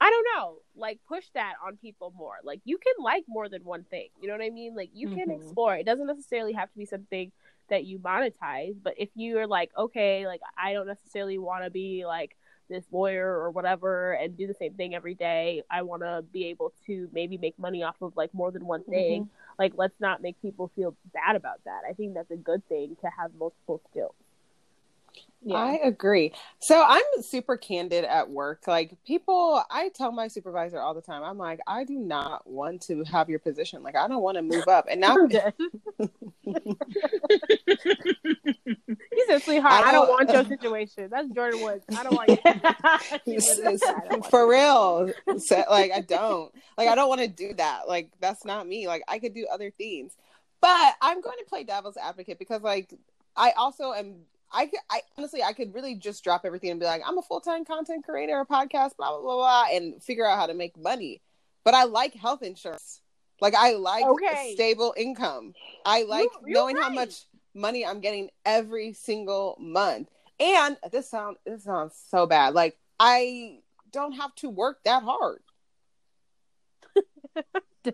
I 0.00 0.10
don't 0.10 0.26
know, 0.36 0.58
like 0.76 1.00
push 1.08 1.24
that 1.34 1.54
on 1.66 1.76
people 1.76 2.12
more. 2.16 2.36
Like 2.44 2.60
you 2.64 2.78
can 2.78 2.94
like 3.04 3.24
more 3.28 3.48
than 3.48 3.64
one 3.64 3.84
thing. 3.84 4.08
You 4.20 4.28
know 4.28 4.34
what 4.34 4.44
I 4.44 4.50
mean? 4.50 4.76
Like 4.76 4.90
you 4.94 5.08
can 5.08 5.28
Mhm. 5.28 5.36
explore. 5.36 5.76
It 5.76 5.86
doesn't 5.86 6.06
necessarily 6.06 6.52
have 6.52 6.70
to 6.72 6.78
be 6.78 6.84
something 6.84 7.32
that 7.68 7.84
you 7.84 7.98
monetize, 7.98 8.76
but 8.82 8.94
if 8.96 9.10
you're 9.14 9.46
like, 9.46 9.70
okay, 9.76 10.26
like 10.26 10.40
I 10.56 10.72
don't 10.72 10.86
necessarily 10.86 11.38
want 11.38 11.64
to 11.64 11.70
be 11.70 12.06
like 12.06 12.36
this 12.68 12.84
lawyer 12.92 13.26
or 13.26 13.50
whatever 13.50 14.12
and 14.12 14.36
do 14.36 14.46
the 14.46 14.54
same 14.54 14.74
thing 14.74 14.94
every 14.94 15.14
day. 15.14 15.62
I 15.70 15.82
want 15.82 16.02
to 16.02 16.24
be 16.32 16.46
able 16.46 16.72
to 16.86 17.08
maybe 17.12 17.36
make 17.38 17.58
money 17.58 17.82
off 17.82 17.96
of 18.00 18.16
like 18.16 18.32
more 18.34 18.50
than 18.52 18.66
one 18.66 18.84
thing. 18.84 19.26
Like 19.58 19.72
let's 19.76 19.98
not 20.00 20.22
make 20.22 20.40
people 20.40 20.70
feel 20.76 20.96
bad 21.12 21.36
about 21.36 21.62
that. 21.64 21.82
I 21.88 21.92
think 21.94 22.14
that's 22.14 22.30
a 22.30 22.36
good 22.36 22.66
thing 22.68 22.96
to 23.02 23.10
have 23.18 23.34
multiple 23.34 23.80
skills. 23.90 24.14
Yeah. 25.42 25.56
I 25.56 25.78
agree. 25.84 26.32
So 26.58 26.82
I'm 26.86 27.02
super 27.22 27.56
candid 27.56 28.04
at 28.04 28.28
work. 28.30 28.66
Like 28.66 28.96
people, 29.06 29.62
I 29.70 29.88
tell 29.90 30.12
my 30.12 30.28
supervisor 30.28 30.80
all 30.80 30.94
the 30.94 31.00
time, 31.02 31.22
I'm 31.22 31.38
like, 31.38 31.60
I 31.66 31.84
do 31.84 31.94
not 31.98 32.46
want 32.46 32.82
to 32.82 33.04
have 33.04 33.28
your 33.30 33.38
position. 33.38 33.82
Like 33.82 33.96
I 33.96 34.08
don't 34.08 34.22
want 34.22 34.36
to 34.36 34.42
move 34.42 34.66
up. 34.68 34.86
And 34.90 35.00
now 35.00 35.16
he 35.28 35.38
said, 39.26 39.42
"Sweetheart, 39.42 39.72
I 39.84 39.88
I 39.88 39.92
don't, 39.92 40.06
don't- 40.06 40.08
want 40.08 40.30
your 40.30 40.44
situation." 40.58 41.08
That's 41.10 41.28
Jordan 41.30 41.62
Woods. 41.62 41.84
I 41.96 42.02
don't 42.02 42.14
want 42.14 42.30
you. 43.26 44.22
For 44.30 44.48
real 44.48 45.12
So, 45.38 45.64
like 45.70 45.92
i 45.92 46.00
don't 46.00 46.52
like 46.76 46.88
i 46.88 46.94
don't 46.94 47.08
want 47.08 47.20
to 47.20 47.28
do 47.28 47.54
that 47.54 47.88
like 47.88 48.10
that's 48.20 48.44
not 48.44 48.66
me 48.66 48.86
like 48.86 49.02
i 49.08 49.18
could 49.18 49.34
do 49.34 49.46
other 49.52 49.70
things 49.70 50.12
but 50.60 50.94
i'm 51.00 51.20
going 51.20 51.38
to 51.38 51.44
play 51.48 51.64
devil's 51.64 51.96
advocate 51.96 52.38
because 52.38 52.62
like 52.62 52.92
i 53.36 53.52
also 53.56 53.92
am 53.92 54.16
I, 54.52 54.66
could- 54.66 54.80
I 54.90 55.00
honestly 55.16 55.42
I 55.42 55.52
could 55.52 55.74
really 55.74 55.94
just 55.94 56.24
drop 56.24 56.42
everything 56.44 56.70
and 56.70 56.80
be 56.80 56.86
like 56.86 57.02
I'm 57.06 57.18
a 57.18 57.22
full 57.22 57.40
time 57.40 57.64
content 57.64 58.04
creator, 58.04 58.40
a 58.40 58.46
podcast, 58.46 58.96
blah 58.96 59.10
blah 59.10 59.20
blah 59.20 59.36
blah, 59.36 59.64
and 59.72 60.02
figure 60.02 60.26
out 60.26 60.38
how 60.38 60.46
to 60.46 60.54
make 60.54 60.76
money. 60.78 61.20
But 61.64 61.74
I 61.74 61.84
like 61.84 62.14
health 62.14 62.42
insurance. 62.42 63.00
Like 63.40 63.54
I 63.54 63.74
like 63.74 64.04
Okay. 64.04 64.52
stable 64.54 64.94
income. 64.96 65.54
I 65.84 66.02
like 66.04 66.28
you're 66.46 66.54
knowing 66.54 66.76
how 66.76 66.88
much 66.90 67.24
money 67.54 67.84
I'm 67.86 68.00
getting 68.00 68.30
every 68.44 68.92
single 68.94 69.56
month. 69.60 70.08
And 70.40 70.76
this 70.92 71.10
sound 71.10 71.36
this 71.44 71.64
sounds 71.64 71.94
so 72.10 72.26
bad. 72.26 72.54
Like 72.54 72.78
I 72.98 73.58
don't 73.92 74.12
have 74.12 74.34
to 74.36 74.48
work 74.48 74.78
that 74.84 75.02
hard. 75.02 75.40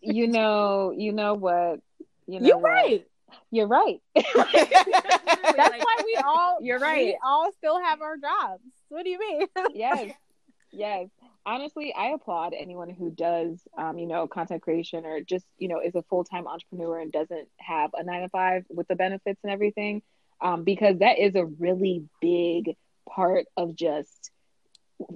you 0.00 0.28
know, 0.28 0.92
you 0.96 1.12
know 1.12 1.34
what? 1.34 1.80
You 2.26 2.40
know 2.40 2.48
You're 2.48 2.58
what? 2.58 2.70
right. 2.70 3.06
You're 3.50 3.68
right. 3.68 4.00
That's 4.14 4.34
why 4.34 6.02
we 6.04 6.16
all 6.16 6.58
You're 6.60 6.78
right. 6.78 7.06
We 7.06 7.18
all 7.24 7.50
still 7.58 7.80
have 7.80 8.00
our 8.00 8.16
jobs. 8.16 8.62
What 8.88 9.04
do 9.04 9.10
you 9.10 9.18
mean? 9.18 9.46
yes 9.74 10.12
yes 10.72 11.08
honestly 11.46 11.94
i 11.96 12.08
applaud 12.08 12.52
anyone 12.52 12.90
who 12.90 13.10
does 13.10 13.60
um, 13.78 13.98
you 13.98 14.06
know 14.06 14.26
content 14.26 14.62
creation 14.62 15.06
or 15.06 15.20
just 15.20 15.46
you 15.58 15.68
know 15.68 15.80
is 15.80 15.94
a 15.94 16.02
full-time 16.02 16.46
entrepreneur 16.46 17.00
and 17.00 17.12
doesn't 17.12 17.48
have 17.58 17.90
a 17.94 18.02
nine 18.02 18.22
to 18.22 18.28
five 18.28 18.64
with 18.68 18.86
the 18.88 18.96
benefits 18.96 19.40
and 19.42 19.52
everything 19.52 20.02
um, 20.40 20.64
because 20.64 20.98
that 20.98 21.18
is 21.18 21.34
a 21.34 21.44
really 21.44 22.04
big 22.20 22.76
part 23.08 23.46
of 23.56 23.74
just 23.74 24.30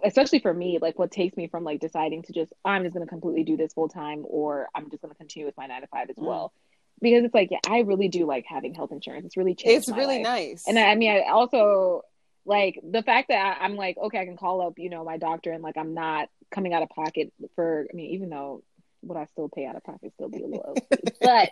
especially 0.04 0.38
for 0.38 0.52
me 0.52 0.78
like 0.80 0.98
what 0.98 1.10
takes 1.10 1.36
me 1.36 1.48
from 1.48 1.64
like 1.64 1.80
deciding 1.80 2.22
to 2.22 2.32
just 2.32 2.52
i'm 2.64 2.84
just 2.84 2.94
going 2.94 3.04
to 3.04 3.10
completely 3.10 3.44
do 3.44 3.56
this 3.56 3.72
full 3.72 3.88
time 3.88 4.24
or 4.28 4.68
i'm 4.74 4.88
just 4.90 5.02
going 5.02 5.12
to 5.12 5.18
continue 5.18 5.46
with 5.46 5.56
my 5.56 5.66
nine 5.66 5.80
to 5.80 5.88
five 5.88 6.08
as 6.08 6.16
Mm. 6.16 6.52
Well 7.00 7.10
because 7.10 7.24
it's 7.24 7.34
like 7.34 7.48
yeah 7.50 7.58
i 7.68 7.80
really 7.80 8.08
do 8.08 8.26
like 8.26 8.44
having 8.46 8.74
health 8.74 8.92
insurance 8.92 9.24
it's 9.26 9.36
really 9.36 9.54
changed 9.54 9.78
it's 9.78 9.88
my 9.88 9.96
really 9.96 10.22
life. 10.22 10.22
nice. 10.24 10.64
And 10.68 10.78
I, 10.78 10.90
I 10.90 10.94
mean, 10.94 11.10
I 11.10 11.30
also 11.30 12.02
like 12.44 12.80
the 12.82 13.02
fact 13.02 13.28
that 13.28 13.58
I, 13.60 13.64
I'm 13.64 13.76
like, 13.76 13.96
okay, 13.96 14.18
I 14.18 14.24
can 14.24 14.36
call 14.36 14.66
up, 14.66 14.78
you 14.78 14.90
know, 14.90 15.04
my 15.04 15.18
doctor, 15.18 15.52
and 15.52 15.62
like 15.62 15.76
I'm 15.76 15.94
not 15.94 16.28
coming 16.50 16.72
out 16.72 16.82
of 16.82 16.88
pocket 16.88 17.32
for. 17.54 17.86
I 17.92 17.96
mean, 17.96 18.10
even 18.12 18.30
though 18.30 18.62
what 19.02 19.16
I 19.16 19.26
still 19.26 19.48
pay 19.48 19.66
out 19.66 19.76
of 19.76 19.84
pocket 19.84 20.12
still 20.14 20.28
be 20.28 20.42
a 20.42 20.46
little, 20.46 20.76
but 21.20 21.50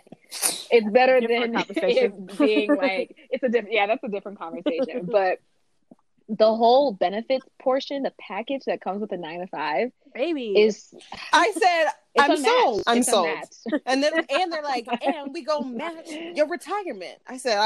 it's 0.71 0.89
better 0.89 1.19
Different 1.19 1.53
than 1.53 1.77
it 1.83 2.37
being 2.37 2.75
like 2.75 3.15
it's 3.29 3.43
a 3.43 3.49
different. 3.49 3.73
Yeah, 3.73 3.87
that's 3.87 4.03
a 4.03 4.09
different 4.09 4.39
conversation. 4.39 5.07
but 5.11 5.39
the 6.27 6.55
whole 6.55 6.93
benefits 6.93 7.45
portion, 7.59 8.03
the 8.03 8.13
package 8.19 8.63
that 8.65 8.81
comes 8.81 9.01
with 9.01 9.09
the 9.09 9.17
nine 9.17 9.39
to 9.39 9.47
five, 9.47 9.91
Baby. 10.13 10.53
is 10.59 10.93
I 11.33 11.51
said 11.53 11.85
it's 11.85 11.95
I'm 12.17 12.37
sold. 12.37 12.83
I'm 12.87 12.97
It's 12.99 13.09
sold. 13.11 13.27
And 13.85 14.01
then 14.03 14.13
and 14.29 14.51
they're 14.51 14.63
like, 14.63 14.87
and 15.01 15.33
we 15.33 15.43
go 15.43 15.61
match 15.63 16.09
your 16.35 16.47
retirement. 16.47 17.17
I 17.27 17.37
said, 17.37 17.57
oh 17.59 17.61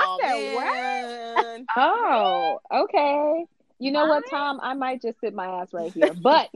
I 0.00 0.18
said, 0.22 0.54
man. 1.54 1.66
Oh, 1.76 2.60
okay. 2.72 3.44
You 3.78 3.90
know 3.92 4.06
what, 4.06 4.22
What? 4.24 4.30
Tom? 4.30 4.60
I 4.62 4.74
might 4.74 5.02
just 5.02 5.20
sit 5.20 5.34
my 5.34 5.46
ass 5.60 5.72
right 5.72 5.92
here, 5.92 6.14
but 6.14 6.48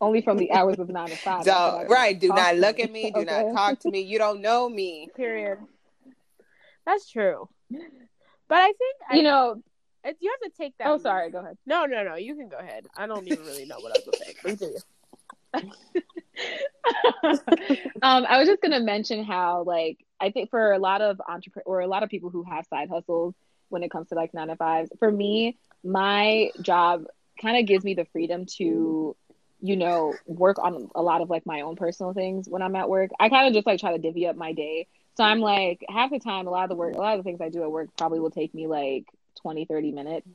only 0.00 0.22
from 0.22 0.38
the 0.38 0.50
hours 0.50 0.78
of 0.78 0.88
nine 0.88 1.10
to 1.10 1.16
five. 1.16 1.44
That's 1.44 1.56
Don't- 1.58 1.88
what 1.88 1.90
I- 1.90 2.00
right. 2.02 2.18
Do 2.18 2.28
not 2.28 2.56
look 2.56 2.78
me, 2.78 2.82
at 2.84 2.90
me. 2.92 3.10
Do 3.10 3.20
okay? 3.20 3.44
not 3.44 3.52
talk 3.54 3.78
to 3.80 3.90
me. 3.90 4.00
You 4.00 4.18
don't 4.18 4.40
know 4.40 4.68
me. 4.68 5.08
period. 5.14 5.58
That's 6.86 7.08
true. 7.08 7.48
But 7.70 8.58
I 8.58 8.66
think 8.66 8.96
I, 9.08 9.16
You 9.16 9.22
know. 9.22 9.62
it- 10.04 10.16
you 10.20 10.34
have 10.42 10.50
to 10.50 10.56
take 10.56 10.74
that. 10.78 10.88
Oh, 10.88 10.98
sorry. 10.98 11.30
Go 11.30 11.38
ahead. 11.38 11.56
No, 11.66 11.84
no, 11.84 12.02
no. 12.02 12.16
You 12.16 12.34
can 12.34 12.48
go 12.48 12.56
ahead. 12.56 12.86
I 12.96 13.06
don't 13.06 13.26
even 13.28 13.44
really 13.44 13.66
know 13.66 13.78
what 13.78 13.92
I 13.96 14.00
was 14.04 14.18
going 14.44 14.56
to 14.58 14.66
say. 14.66 14.76
Um, 18.02 18.24
I 18.28 18.38
was 18.38 18.48
just 18.48 18.62
gonna 18.62 18.80
mention 18.80 19.24
how, 19.24 19.62
like, 19.64 19.98
I 20.20 20.30
think 20.30 20.50
for 20.50 20.72
a 20.72 20.78
lot 20.78 21.02
of 21.02 21.20
entrepreneur 21.28 21.64
or 21.66 21.80
a 21.80 21.86
lot 21.86 22.02
of 22.02 22.08
people 22.08 22.30
who 22.30 22.42
have 22.44 22.66
side 22.66 22.88
hustles 22.88 23.34
when 23.68 23.82
it 23.82 23.90
comes 23.90 24.08
to 24.08 24.14
like 24.14 24.32
nine 24.34 24.48
to 24.48 24.56
fives, 24.56 24.90
for 24.98 25.10
me, 25.10 25.58
my 25.84 26.50
job 26.60 27.04
kind 27.40 27.58
of 27.58 27.66
gives 27.66 27.84
me 27.84 27.94
the 27.94 28.06
freedom 28.06 28.46
to, 28.56 29.16
you 29.60 29.76
know, 29.76 30.14
work 30.26 30.58
on 30.58 30.88
a 30.94 31.02
lot 31.02 31.20
of 31.20 31.30
like 31.30 31.46
my 31.46 31.60
own 31.62 31.76
personal 31.76 32.12
things 32.12 32.48
when 32.48 32.62
I'm 32.62 32.76
at 32.76 32.88
work. 32.88 33.10
I 33.18 33.28
kind 33.28 33.48
of 33.48 33.54
just 33.54 33.66
like 33.66 33.80
try 33.80 33.92
to 33.92 33.98
divvy 33.98 34.26
up 34.26 34.36
my 34.36 34.52
day. 34.52 34.86
So 35.16 35.24
I'm 35.24 35.40
like, 35.40 35.84
half 35.88 36.10
the 36.10 36.18
time, 36.18 36.46
a 36.46 36.50
lot 36.50 36.64
of 36.64 36.70
the 36.70 36.76
work, 36.76 36.94
a 36.94 36.98
lot 36.98 37.18
of 37.18 37.24
the 37.24 37.28
things 37.28 37.40
I 37.40 37.48
do 37.48 37.62
at 37.62 37.70
work 37.70 37.90
probably 37.96 38.20
will 38.20 38.30
take 38.30 38.54
me 38.54 38.66
like 38.66 39.04
20, 39.42 39.66
30 39.66 39.92
minutes 39.92 40.28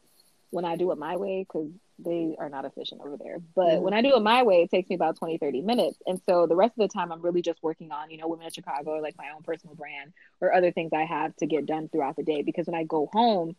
when 0.52 0.66
I 0.66 0.76
do 0.76 0.92
it 0.92 0.98
my 0.98 1.18
way 1.18 1.46
because 1.48 1.72
they 2.00 2.36
are 2.40 2.50
not 2.50 2.66
efficient 2.66 3.02
over 3.02 3.18
there. 3.18 3.40
But 3.56 3.80
Mhm. 3.80 3.82
when 3.82 3.94
I 3.94 4.02
do 4.02 4.16
it 4.16 4.20
my 4.22 4.44
way, 4.44 4.62
it 4.62 4.70
takes 4.70 4.90
me 4.90 4.96
about 4.96 5.16
20, 5.18 5.38
30 5.38 5.62
minutes. 5.62 5.98
And 6.06 6.22
so 6.24 6.46
the 6.46 6.56
rest 6.56 6.74
of 6.78 6.82
the 6.88 6.94
time, 6.94 7.12
I'm 7.12 7.22
really 7.22 7.42
just 7.42 7.62
working 7.64 7.92
on, 7.92 8.10
you 8.12 8.18
know, 8.18 8.28
Women 8.28 8.48
of 8.48 8.54
Chicago 8.54 8.92
or 8.92 9.02
like 9.02 9.18
my 9.18 9.30
own 9.32 9.44
personal 9.44 9.76
brand 9.76 10.14
or 10.42 10.54
other 10.54 10.72
things 10.72 10.92
I 10.94 11.04
have 11.06 11.36
to 11.38 11.46
get 11.46 11.66
done 11.66 11.88
throughout 11.90 12.16
the 12.16 12.24
day. 12.24 12.42
Because 12.42 12.68
when 12.68 12.76
I 12.76 12.84
go 12.84 13.10
home, 13.12 13.56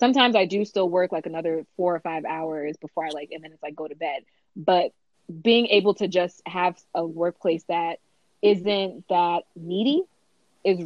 sometimes 0.00 0.36
I 0.36 0.44
do 0.44 0.64
still 0.64 0.88
work 0.88 1.12
like 1.12 1.26
another 1.26 1.66
four 1.76 1.94
or 1.94 2.00
five 2.00 2.24
hours 2.24 2.76
before 2.76 3.06
I 3.06 3.10
like, 3.10 3.30
and 3.32 3.42
then 3.42 3.52
it's 3.52 3.62
like 3.62 3.74
go 3.74 3.88
to 3.88 3.96
bed. 3.96 4.24
But 4.54 4.92
being 5.42 5.66
able 5.68 5.94
to 5.94 6.08
just 6.08 6.42
have 6.46 6.78
a 6.94 7.06
workplace 7.06 7.64
that 7.64 7.98
isn't 8.42 9.06
that 9.08 9.44
needy 9.56 10.02
is 10.64 10.78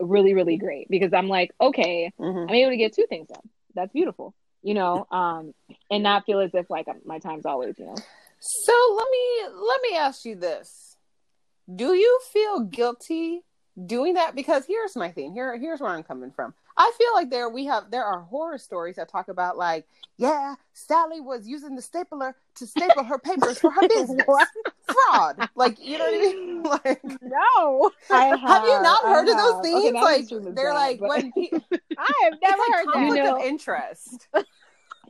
really, 0.00 0.34
really 0.34 0.56
great 0.56 0.88
because 0.88 1.12
I'm 1.12 1.28
like, 1.28 1.52
okay, 1.60 2.12
Mhm. 2.18 2.48
I'm 2.48 2.54
able 2.54 2.70
to 2.70 2.76
get 2.76 2.94
two 2.94 3.06
things 3.06 3.28
done. 3.28 3.48
That's 3.74 3.92
beautiful, 3.92 4.34
you 4.62 4.74
know, 4.74 5.06
um, 5.10 5.54
and 5.90 6.02
not 6.02 6.24
feel 6.24 6.40
as 6.40 6.50
if 6.54 6.70
like 6.70 6.86
my 7.04 7.18
time's 7.18 7.46
always, 7.46 7.78
you 7.78 7.86
know. 7.86 7.96
So 8.38 8.72
let 8.96 9.06
me 9.10 9.54
let 9.54 9.80
me 9.82 9.96
ask 9.96 10.24
you 10.24 10.36
this: 10.36 10.96
Do 11.72 11.94
you 11.94 12.20
feel 12.32 12.60
guilty 12.60 13.42
doing 13.86 14.14
that? 14.14 14.34
Because 14.34 14.64
here's 14.66 14.96
my 14.96 15.10
thing. 15.10 15.32
Here 15.32 15.56
here's 15.58 15.80
where 15.80 15.90
I'm 15.90 16.02
coming 16.02 16.30
from. 16.30 16.54
I 16.76 16.92
feel 16.96 17.08
like 17.14 17.30
there 17.30 17.48
we 17.48 17.66
have 17.66 17.90
there 17.90 18.04
are 18.04 18.20
horror 18.20 18.58
stories 18.58 18.96
that 18.96 19.08
talk 19.08 19.28
about 19.28 19.56
like, 19.58 19.86
yeah, 20.16 20.54
Sally 20.72 21.20
was 21.20 21.46
using 21.46 21.76
the 21.76 21.82
stapler 21.82 22.34
to 22.56 22.66
staple 22.66 23.04
her 23.04 23.18
papers 23.18 23.58
for 23.58 23.70
her 23.70 23.86
business. 23.88 24.24
Fraud. 24.86 25.48
Like 25.54 25.78
you 25.80 25.98
know 25.98 26.04
what 26.04 26.14
I 26.14 26.18
mean? 26.18 26.62
Like 26.62 27.02
No, 27.22 27.90
I 28.10 28.24
have 28.36 28.64
you 28.64 28.82
not 28.82 29.04
I 29.04 29.08
heard 29.12 29.28
of 29.28 29.36
those 29.36 29.62
things? 29.62 29.84
Okay, 29.86 29.92
like 30.00 30.20
this 30.22 30.32
room 30.32 30.46
is 30.48 30.54
they're 30.54 30.72
bad, 30.72 30.74
like 30.74 31.00
but- 31.00 31.08
when 31.08 31.32
pe- 31.32 31.50
I 31.98 32.12
have 32.24 32.34
never 32.42 32.56
like 32.58 32.72
heard 32.72 32.86
that. 32.86 32.92
conflict 32.92 33.16
You 33.16 33.22
know- 33.24 33.36
of 33.38 33.44
interest. 33.44 34.28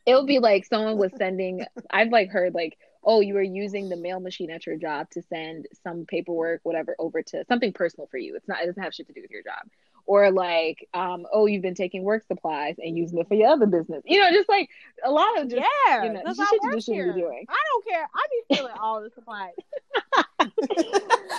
It 0.04 0.14
would 0.16 0.26
be 0.26 0.40
like 0.40 0.64
someone 0.64 0.98
was 0.98 1.12
sending. 1.16 1.64
I've 1.90 2.08
like 2.10 2.28
heard 2.30 2.54
like, 2.54 2.76
oh, 3.04 3.20
you 3.20 3.34
were 3.34 3.42
using 3.42 3.88
the 3.88 3.96
mail 3.96 4.18
machine 4.18 4.50
at 4.50 4.66
your 4.66 4.76
job 4.76 5.08
to 5.10 5.22
send 5.22 5.66
some 5.84 6.06
paperwork, 6.06 6.60
whatever, 6.64 6.96
over 6.98 7.22
to 7.22 7.44
something 7.46 7.72
personal 7.72 8.08
for 8.10 8.16
you. 8.18 8.34
It's 8.34 8.48
not, 8.48 8.60
it 8.62 8.66
doesn't 8.66 8.82
have 8.82 8.92
shit 8.94 9.06
to 9.06 9.12
do 9.12 9.22
with 9.22 9.30
your 9.30 9.42
job. 9.44 9.68
Or 10.06 10.30
like, 10.30 10.88
um, 10.94 11.26
oh, 11.32 11.46
you've 11.46 11.62
been 11.62 11.74
taking 11.74 12.02
work 12.02 12.24
supplies 12.26 12.74
and 12.78 12.96
using 12.96 13.18
it 13.18 13.28
for 13.28 13.34
your 13.34 13.48
other 13.48 13.66
business. 13.66 14.02
You 14.04 14.20
know, 14.20 14.30
just 14.30 14.48
like 14.48 14.68
a 15.04 15.10
lot 15.10 15.38
of 15.40 15.48
just, 15.48 15.62
yeah, 15.88 16.04
you 16.04 16.12
know, 16.12 16.22
that's 16.24 16.36
just 16.38 16.50
shit 16.50 16.60
I 16.62 16.64
you 16.64 16.68
work 16.70 16.76
just 16.76 16.86
shouldn't 16.86 17.04
here. 17.04 17.12
be 17.14 17.20
doing. 17.20 17.46
I 17.48 17.56
don't 17.70 17.86
care. 17.88 18.08
I 18.14 18.26
be 18.48 18.56
feeling 18.56 18.74
all 18.80 19.00
the 19.00 19.10
supplies. 19.14 19.52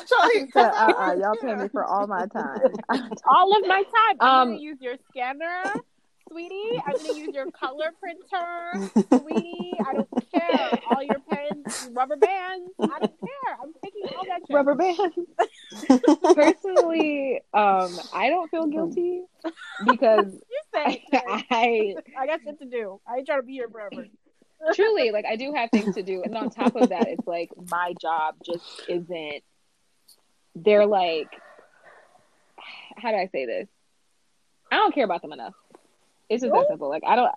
Charlie, 0.07 0.49
So, 0.53 0.61
uh-uh, 0.61 1.15
y'all 1.19 1.35
pay 1.41 1.55
me 1.55 1.67
for 1.69 1.85
all 1.85 2.07
my 2.07 2.25
time. 2.27 2.59
all 3.27 3.55
of 3.57 3.67
my 3.67 3.83
time. 3.83 4.17
I'm 4.19 4.27
Um, 4.41 4.47
gonna 4.51 4.61
use 4.61 4.77
your 4.81 4.95
scanner, 5.09 5.63
sweetie. 6.29 6.81
I'm 6.85 6.95
gonna 6.97 7.19
use 7.19 7.33
your 7.33 7.51
color 7.51 7.91
printer, 7.99 8.89
sweetie. 9.19 9.73
I 9.85 9.93
don't 9.93 10.09
care. 10.33 10.79
All 10.89 11.03
your 11.03 11.19
pens, 11.29 11.89
rubber 11.91 12.15
bands. 12.17 12.71
I 12.79 12.99
don't 12.99 13.19
care. 13.19 13.57
I'm 13.61 13.73
taking 13.83 14.03
all 14.15 14.23
that 14.27 14.41
shit. 14.47 14.55
Rubber 14.55 14.75
bands. 14.75 15.15
Personally, 16.35 17.41
um, 17.53 17.97
I 18.13 18.29
don't 18.29 18.49
feel 18.49 18.67
guilty 18.67 19.23
because 19.85 20.25
You 20.33 20.61
say 20.73 21.03
it. 21.11 21.21
Terry. 21.49 21.95
I 22.17 22.21
I 22.23 22.27
got 22.27 22.41
shit 22.43 22.59
to 22.59 22.65
do. 22.65 22.99
I 23.07 23.17
ain't 23.17 23.25
trying 23.27 23.39
to 23.39 23.45
be 23.45 23.53
here 23.53 23.69
forever. 23.69 24.05
truly 24.73 25.11
like 25.11 25.25
I 25.25 25.35
do 25.35 25.53
have 25.53 25.69
things 25.71 25.95
to 25.95 26.03
do, 26.03 26.23
and 26.23 26.35
on 26.35 26.49
top 26.49 26.75
of 26.75 26.89
that, 26.89 27.07
it's 27.07 27.27
like 27.27 27.49
my 27.69 27.93
job 27.99 28.35
just 28.45 28.63
isn't. 28.87 29.43
They're 30.55 30.85
like, 30.85 31.29
how 32.95 33.09
do 33.11 33.17
I 33.17 33.27
say 33.31 33.45
this? 33.45 33.67
I 34.71 34.77
don't 34.77 34.93
care 34.93 35.03
about 35.05 35.21
them 35.21 35.33
enough. 35.33 35.53
It's 36.33 36.41
just 36.43 36.53
that 36.53 36.67
simple. 36.67 36.89
Like 36.89 37.03
I 37.05 37.15
don't, 37.15 37.31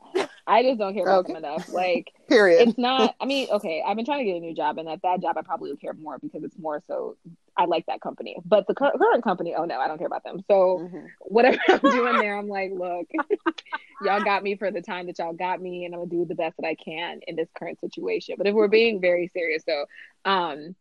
I 0.46 0.62
just 0.62 0.78
don't 0.78 0.94
care 0.94 1.04
about 1.04 1.24
Okay. 1.24 1.32
them 1.34 1.44
enough. 1.44 1.64
Like 1.68 2.12
Period. 2.28 2.68
it's 2.68 2.78
not. 2.78 3.14
I 3.20 3.26
mean, 3.26 3.48
okay, 3.50 3.82
I've 3.86 3.96
been 3.96 4.04
trying 4.04 4.20
to 4.20 4.24
get 4.24 4.36
a 4.36 4.40
new 4.40 4.54
job, 4.54 4.78
and 4.78 4.88
at 4.88 5.02
that 5.02 5.20
job, 5.22 5.36
I 5.38 5.42
probably 5.42 5.70
would 5.70 5.80
care 5.80 5.92
more 5.94 6.18
because 6.18 6.42
it's 6.44 6.58
more 6.58 6.82
so. 6.86 7.16
I 7.56 7.64
like 7.64 7.86
that 7.86 8.00
company, 8.02 8.36
but 8.44 8.66
the 8.66 8.74
cur- 8.74 8.92
current 8.98 9.24
company, 9.24 9.54
oh 9.56 9.64
no, 9.64 9.78
I 9.80 9.88
don't 9.88 9.98
care 9.98 10.06
about 10.06 10.24
them. 10.24 10.40
So 10.48 10.82
Mhm. 10.84 11.08
whatever 11.20 11.58
I'm 11.68 11.80
doing 11.88 12.18
there, 12.18 12.36
I'm 12.36 12.48
like, 12.48 12.70
look, 12.74 13.06
y'all 14.00 14.20
got 14.20 14.42
me 14.42 14.56
for 14.56 14.70
the 14.70 14.82
time 14.82 15.06
that 15.06 15.18
y'all 15.18 15.32
got 15.32 15.60
me, 15.60 15.84
and 15.84 15.94
I'm 15.94 16.00
gonna 16.00 16.10
do 16.10 16.24
the 16.26 16.34
best 16.34 16.56
that 16.58 16.66
I 16.66 16.74
can 16.74 17.20
in 17.26 17.36
this 17.36 17.48
current 17.58 17.80
situation. 17.80 18.34
But 18.38 18.46
if 18.46 18.54
we're 18.54 18.68
being 18.68 19.00
very 19.00 19.28
serious, 19.28 19.62
though, 19.66 19.86
um, 20.24 20.74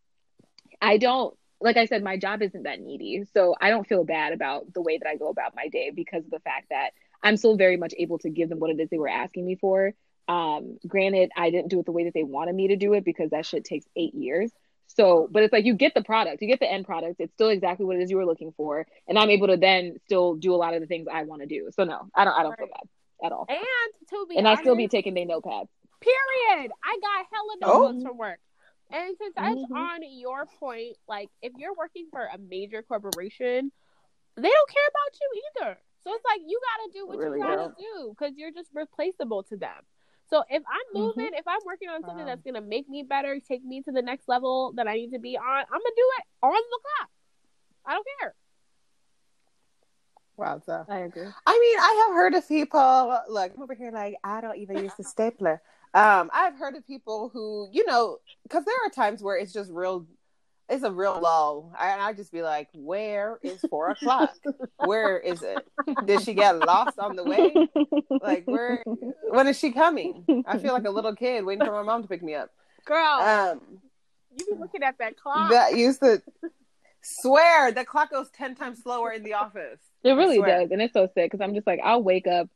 I 0.82 0.98
don't. 0.98 1.36
Like 1.62 1.78
I 1.78 1.86
said, 1.86 2.04
my 2.04 2.18
job 2.18 2.42
isn't 2.42 2.64
that 2.64 2.82
needy, 2.82 3.24
so 3.34 3.56
I 3.60 3.70
don't 3.70 3.88
feel 3.88 4.04
bad 4.04 4.34
about 4.34 4.74
the 4.74 4.82
way 4.82 4.98
that 4.98 5.08
I 5.08 5.16
go 5.16 5.30
about 5.30 5.56
my 5.56 5.70
day 5.70 5.92
because 5.96 6.26
of 6.26 6.30
the 6.32 6.42
fact 6.42 6.68
that 6.70 6.90
I'm 7.24 7.38
still 7.38 7.56
very 7.58 7.78
much 7.78 7.94
able 7.98 8.18
to 8.20 8.30
give 8.30 8.50
them 8.50 8.60
what 8.60 8.70
it 8.72 8.80
is 8.80 8.90
they 8.90 8.98
were 8.98 9.10
asking 9.10 9.46
me 9.46 9.56
for. 9.56 9.94
Um, 10.28 10.78
granted, 10.88 11.32
I 11.36 11.50
didn't 11.52 11.70
do 11.70 11.80
it 11.80 11.86
the 11.86 11.92
way 11.92 12.06
that 12.06 12.14
they 12.14 12.24
wanted 12.24 12.56
me 12.56 12.70
to 12.70 12.76
do 12.76 12.94
it 12.94 13.06
because 13.06 13.30
that 13.32 13.46
shit 13.46 13.64
takes 13.64 13.86
eight 13.96 14.14
years. 14.16 14.52
So, 14.88 15.28
but 15.32 15.44
it's 15.44 15.52
like 15.52 15.66
you 15.66 15.74
get 15.74 15.94
the 15.94 16.04
product, 16.04 16.42
you 16.42 16.48
get 16.48 16.60
the 16.60 16.72
end 16.72 16.86
product. 16.86 17.16
It's 17.20 17.34
still 17.34 17.50
exactly 17.50 17.86
what 17.86 17.96
it 17.98 18.02
is 18.04 18.12
you 18.12 18.18
were 18.18 18.26
looking 18.26 18.54
for, 18.56 18.86
and 19.08 19.18
I'm 19.18 19.30
able 19.30 19.48
to 19.48 19.58
then 19.58 19.98
still 20.06 20.36
do 20.36 20.54
a 20.54 20.58
lot 20.58 20.74
of 20.74 20.82
the 20.82 20.88
things 20.88 21.08
I 21.12 21.24
want 21.24 21.42
to 21.42 21.48
do. 21.48 21.70
So 21.74 21.84
no, 21.84 22.08
I 22.16 22.24
don't, 22.24 22.34
I 22.34 22.44
don't 22.44 22.58
feel 22.58 22.68
bad 22.68 23.26
at 23.26 23.32
all. 23.32 23.46
And 23.50 23.60
to 24.10 24.26
be 24.30 24.38
And 24.38 24.48
I 24.48 24.56
still 24.56 24.76
be 24.76 24.88
taking 24.88 25.14
their 25.16 25.26
notepads. 25.26 25.68
Period. 26.02 26.72
I 26.84 27.00
got 27.02 27.26
hella 27.32 27.56
Oh. 27.64 27.82
notebooks 27.82 28.04
from 28.04 28.18
work. 28.18 28.40
And 28.92 29.18
to 29.18 29.32
touch 29.36 29.58
Mhm. 29.58 29.76
on 29.76 30.00
your 30.04 30.46
point, 30.60 30.98
like 31.08 31.30
if 31.42 31.54
you're 31.58 31.74
working 31.74 32.08
for 32.12 32.22
a 32.22 32.38
major 32.38 32.84
corporation, 32.84 33.72
they 34.36 34.50
don't 34.50 34.70
care 34.70 34.88
about 34.88 35.20
you 35.20 35.42
either. 35.62 35.78
So 36.06 36.14
it's 36.14 36.24
like 36.26 36.42
you 36.48 36.60
gotta 36.62 36.90
do 36.94 37.08
what 37.08 37.18
Really 37.18 37.40
you 37.40 37.46
gotta 37.46 37.64
don't. 37.64 37.78
do 37.78 38.16
because 38.18 38.38
you're 38.38 38.52
just 38.52 38.70
replaceable 38.74 39.44
to 39.44 39.58
them. 39.58 39.82
So 40.30 40.44
if 40.50 40.64
I'm 40.68 40.88
Mm-hmm. 40.96 41.02
moving, 41.02 41.32
if 41.34 41.48
I'm 41.48 41.60
working 41.66 41.90
on 41.90 42.04
something 42.06 42.26
Wow. 42.26 42.32
that's 42.32 42.44
gonna 42.44 42.62
make 42.62 42.88
me 42.88 43.04
better, 43.04 43.40
take 43.40 43.64
me 43.66 43.82
to 43.82 43.92
the 43.92 44.02
next 44.02 44.28
level 44.28 44.74
that 44.76 44.88
I 44.88 44.94
need 44.94 45.12
to 45.14 45.20
be 45.20 45.38
on, 45.38 45.44
I'm 45.66 45.68
gonna 45.68 45.96
do 45.96 46.10
it 46.20 46.26
on 46.44 46.54
the 46.54 46.80
clock. 46.82 47.10
I 47.86 47.94
don't 47.94 48.08
care. 48.22 48.36
Wow, 50.38 50.62
so. 50.66 50.86
I 50.90 51.00
agree. 51.00 51.28
I 51.46 51.60
mean, 51.60 51.80
I 51.80 52.06
have 52.08 52.16
heard 52.16 52.34
of 52.36 52.48
people. 52.48 53.20
Look, 53.30 53.54
I'm 53.56 53.64
over 53.64 53.74
here 53.74 53.92
like 53.92 54.16
I 54.24 54.42
don't 54.42 54.58
even 54.58 54.78
use 54.78 54.94
the 54.96 55.04
stapler. 55.04 55.62
Um, 55.94 56.30
I've 56.34 56.56
heard 56.58 56.76
of 56.76 56.86
people 56.86 57.30
who, 57.32 57.70
you 57.72 57.86
know, 57.86 58.18
because 58.44 58.66
there 58.66 58.76
are 58.86 58.90
times 58.90 59.24
where 59.24 59.38
it's 59.38 59.54
just 59.54 59.72
real. 59.72 60.06
It's 60.68 60.84
a 60.84 60.92
real 60.92 61.20
lull, 61.22 61.72
and 61.80 62.02
I 62.02 62.14
just 62.14 62.32
be 62.32 62.42
like, 62.42 62.70
"Where 62.74 63.38
is 63.44 63.62
four 63.70 63.92
o'clock? 63.92 64.34
Where 64.78 65.20
is 65.20 65.44
it? 65.44 65.68
Did 66.06 66.22
she 66.24 66.34
get 66.34 66.58
lost 66.58 66.98
on 66.98 67.16
the 67.16 67.24
way? 67.24 67.54
Like, 68.22 68.46
where? 68.46 68.84
When 69.30 69.48
is 69.48 69.60
she 69.60 69.72
coming? 69.72 70.26
I 70.48 70.58
feel 70.58 70.74
like 70.74 70.86
a 70.86 70.90
little 70.90 71.16
kid 71.16 71.46
waiting 71.46 71.64
for 71.66 71.72
my 71.72 71.84
mom 71.84 72.02
to 72.02 72.08
pick 72.08 72.24
me 72.24 72.34
up. 72.34 72.50
Girl, 72.84 72.98
Um, 72.98 73.62
you 74.36 74.46
be 74.48 74.60
looking 74.60 74.82
at 74.84 74.98
that 74.98 75.18
clock. 75.18 75.52
that 75.52 75.76
used 75.78 76.00
to 76.02 76.22
swear 77.02 77.72
the 77.72 77.86
clock 77.86 78.10
goes 78.12 78.30
ten 78.32 78.56
times 78.56 78.82
slower 78.82 79.12
in 79.12 79.24
the 79.24 79.34
office. 79.34 79.80
It 80.04 80.14
really 80.14 80.40
does, 80.42 80.72
and 80.72 80.82
it's 80.82 80.94
so 80.94 81.08
sick 81.14 81.32
because 81.32 81.42
I'm 81.44 81.54
just 81.54 81.68
like, 81.68 81.80
I'll 81.84 82.02
wake 82.04 82.28
up, 82.28 82.50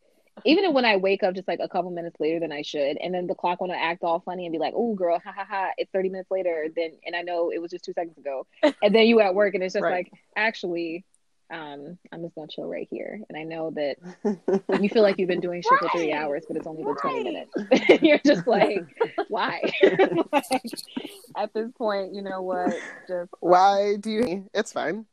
even 0.45 0.73
when 0.73 0.85
I 0.85 0.97
wake 0.97 1.23
up 1.23 1.35
just 1.35 1.47
like 1.47 1.59
a 1.61 1.67
couple 1.69 1.91
minutes 1.91 2.19
later 2.19 2.39
than 2.39 2.51
I 2.51 2.61
should, 2.61 2.97
and 2.97 3.13
then 3.13 3.27
the 3.27 3.35
clock 3.35 3.61
want 3.61 3.71
to 3.73 3.79
act 3.79 4.03
all 4.03 4.19
funny 4.19 4.45
and 4.45 4.53
be 4.53 4.59
like, 4.59 4.73
"Oh, 4.75 4.93
girl, 4.95 5.19
ha 5.23 5.31
ha 5.35 5.45
ha!" 5.47 5.69
It's 5.77 5.91
30 5.91 6.09
minutes 6.09 6.31
later, 6.31 6.67
then 6.75 6.91
and 7.05 7.15
I 7.15 7.21
know 7.21 7.51
it 7.51 7.61
was 7.61 7.71
just 7.71 7.85
two 7.85 7.93
seconds 7.93 8.17
ago, 8.17 8.45
and 8.83 8.93
then 8.93 9.07
you 9.07 9.19
at 9.21 9.35
work 9.35 9.53
and 9.55 9.63
it's 9.63 9.73
just 9.73 9.83
Right. 9.83 10.05
like, 10.05 10.11
actually, 10.35 11.05
um, 11.51 11.97
I'm 12.11 12.21
just 12.21 12.35
gonna 12.35 12.47
chill 12.47 12.65
right 12.67 12.87
here, 12.89 13.21
and 13.29 13.37
I 13.37 13.43
know 13.43 13.71
that 13.71 13.97
you 14.81 14.89
feel 14.89 15.03
like 15.03 15.17
you've 15.17 15.27
been 15.27 15.39
doing 15.41 15.61
shit 15.61 15.79
for 15.79 15.89
three 15.89 16.13
hours, 16.13 16.43
but 16.47 16.57
it's 16.57 16.67
only 16.67 16.83
been 16.83 16.95
20 16.95 17.23
minutes. 17.23 18.01
You're 18.03 18.19
just 18.25 18.47
like, 18.47 18.85
why? 19.27 19.71
like, 20.31 20.71
at 21.37 21.53
this 21.53 21.71
point, 21.77 22.13
you 22.13 22.21
know 22.21 22.41
what? 22.41 22.81
Just 23.07 23.31
Why 23.39 23.95
do 23.99 24.11
you? 24.11 24.49
It's 24.53 24.71
fine. 24.71 25.05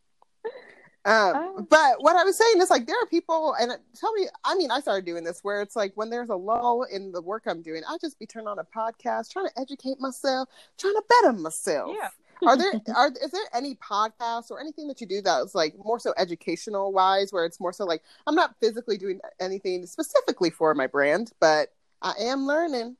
Um, 1.06 1.32
Oh. 1.36 1.66
but 1.70 2.02
what 2.02 2.16
I 2.16 2.24
was 2.24 2.36
saying 2.36 2.60
is 2.60 2.68
like 2.68 2.86
there 2.86 2.96
are 3.00 3.06
people, 3.06 3.54
and 3.60 3.72
tell 3.94 4.12
me. 4.12 4.26
I 4.44 4.54
mean, 4.56 4.70
I 4.72 4.80
started 4.80 5.04
doing 5.06 5.22
this 5.24 5.40
where 5.42 5.62
it's 5.62 5.76
like 5.76 5.92
when 5.94 6.10
there's 6.10 6.28
a 6.30 6.34
lull 6.36 6.82
in 6.82 7.12
the 7.12 7.22
work 7.22 7.44
I'm 7.46 7.62
doing, 7.62 7.82
I 7.88 7.96
just 8.00 8.18
be 8.18 8.26
turning 8.26 8.48
on 8.48 8.58
a 8.58 8.64
podcast, 8.64 9.30
trying 9.32 9.46
to 9.48 9.58
educate 9.58 10.00
myself, 10.00 10.48
trying 10.78 10.94
to 10.94 11.02
better 11.08 11.32
myself. 11.32 11.92
Yeah. 11.96 12.08
are 12.48 12.56
there 12.56 12.72
are 12.96 13.12
is 13.22 13.30
there 13.30 13.44
any 13.54 13.76
podcasts 13.76 14.50
or 14.50 14.60
anything 14.60 14.88
that 14.88 15.00
you 15.00 15.06
do 15.06 15.22
that's 15.22 15.54
like 15.54 15.74
more 15.82 16.00
so 16.00 16.12
educational 16.18 16.92
wise, 16.92 17.32
where 17.32 17.44
it's 17.44 17.60
more 17.60 17.72
so 17.72 17.84
like 17.84 18.02
I'm 18.26 18.34
not 18.34 18.56
physically 18.60 18.98
doing 18.98 19.20
anything 19.40 19.86
specifically 19.86 20.50
for 20.50 20.74
my 20.74 20.88
brand, 20.88 21.30
but 21.40 21.72
I 22.02 22.14
am 22.20 22.46
learning. 22.46 22.96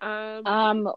Um, 0.00 0.46
Um, 0.46 0.92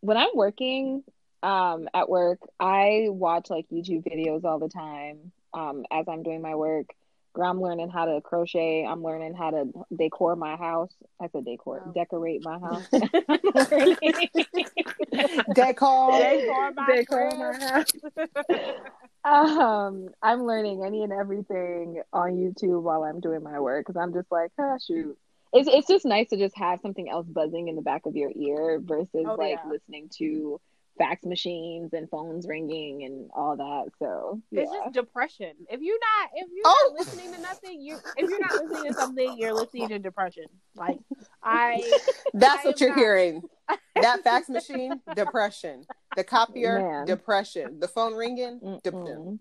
when 0.00 0.16
I'm 0.16 0.28
working, 0.34 1.04
um, 1.42 1.88
at 1.94 2.08
work, 2.08 2.38
I 2.58 3.06
watch 3.08 3.50
like 3.50 3.66
YouTube 3.72 4.04
videos 4.04 4.44
all 4.44 4.58
the 4.58 4.68
time. 4.68 5.32
Um, 5.52 5.84
as 5.90 6.06
I'm 6.08 6.22
doing 6.22 6.42
my 6.42 6.54
work, 6.54 6.86
Girl, 7.32 7.46
I'm 7.48 7.62
learning 7.62 7.90
how 7.90 8.06
to 8.06 8.20
crochet. 8.20 8.84
I'm 8.84 9.04
learning 9.04 9.34
how 9.34 9.50
to 9.52 9.68
decor 9.96 10.34
my 10.34 10.56
house. 10.56 10.90
I 11.20 11.28
said 11.28 11.44
decor, 11.44 11.80
Oh. 11.86 11.92
decorate 11.92 12.42
my 12.44 12.58
house. 12.58 12.88
Decor. 15.52 16.18
Decor 16.18 16.72
my 16.74 16.96
decor 16.96 17.30
my 17.36 17.58
house. 17.58 17.92
um, 19.24 20.08
I'm 20.22 20.44
learning 20.44 20.82
any 20.84 21.02
and 21.02 21.12
everything 21.12 22.02
on 22.12 22.32
YouTube 22.32 22.82
while 22.82 23.04
I'm 23.04 23.20
doing 23.20 23.42
my 23.42 23.60
work 23.60 23.86
because 23.86 24.00
I'm 24.00 24.12
just 24.12 24.30
like, 24.30 24.50
ah, 24.58 24.76
shoot. 24.84 25.16
It's 25.52 25.68
it's 25.68 25.88
just 25.88 26.04
nice 26.04 26.28
to 26.30 26.36
just 26.36 26.56
have 26.56 26.80
something 26.80 27.08
else 27.08 27.26
buzzing 27.26 27.68
in 27.68 27.76
the 27.76 27.82
back 27.82 28.06
of 28.06 28.14
your 28.16 28.30
ear 28.34 28.80
versus 28.82 29.08
Oh, 29.26 29.34
like 29.36 29.58
yeah. 29.64 29.70
listening 29.70 30.08
to 30.18 30.60
fax 31.00 31.24
machines 31.24 31.94
and 31.94 32.10
phones 32.10 32.46
ringing 32.46 33.04
and 33.04 33.30
all 33.34 33.56
that. 33.56 33.90
So 33.98 34.40
yeah. 34.50 34.62
It's 34.62 34.70
just 34.70 34.92
depression. 34.92 35.52
If 35.70 35.80
you're 35.80 35.98
not, 35.98 36.30
if 36.34 36.46
you're 36.52 36.62
Oh. 36.66 36.90
not 36.92 36.98
listening 37.06 37.32
to 37.34 37.40
nothing, 37.40 37.80
you 37.80 37.96
if 38.18 38.28
you're 38.28 38.38
not 38.40 38.52
listening 38.64 38.92
to 38.92 38.98
something, 38.98 39.34
you're 39.38 39.54
listening 39.54 39.88
to 39.88 39.98
depression. 39.98 40.44
Like 40.76 40.98
I, 41.42 41.80
That's 42.34 42.64
I 42.64 42.68
what 42.68 42.80
you're 42.80 42.90
not- 42.90 42.98
hearing. 42.98 43.42
That 44.00 44.22
fax 44.24 44.48
machine, 44.48 45.00
depression. 45.14 45.84
The 46.16 46.24
copier, 46.24 46.80
Man. 46.80 47.06
depression. 47.06 47.78
The 47.80 47.86
phone 47.88 48.14
ringing, 48.14 48.80
depression. 48.82 49.40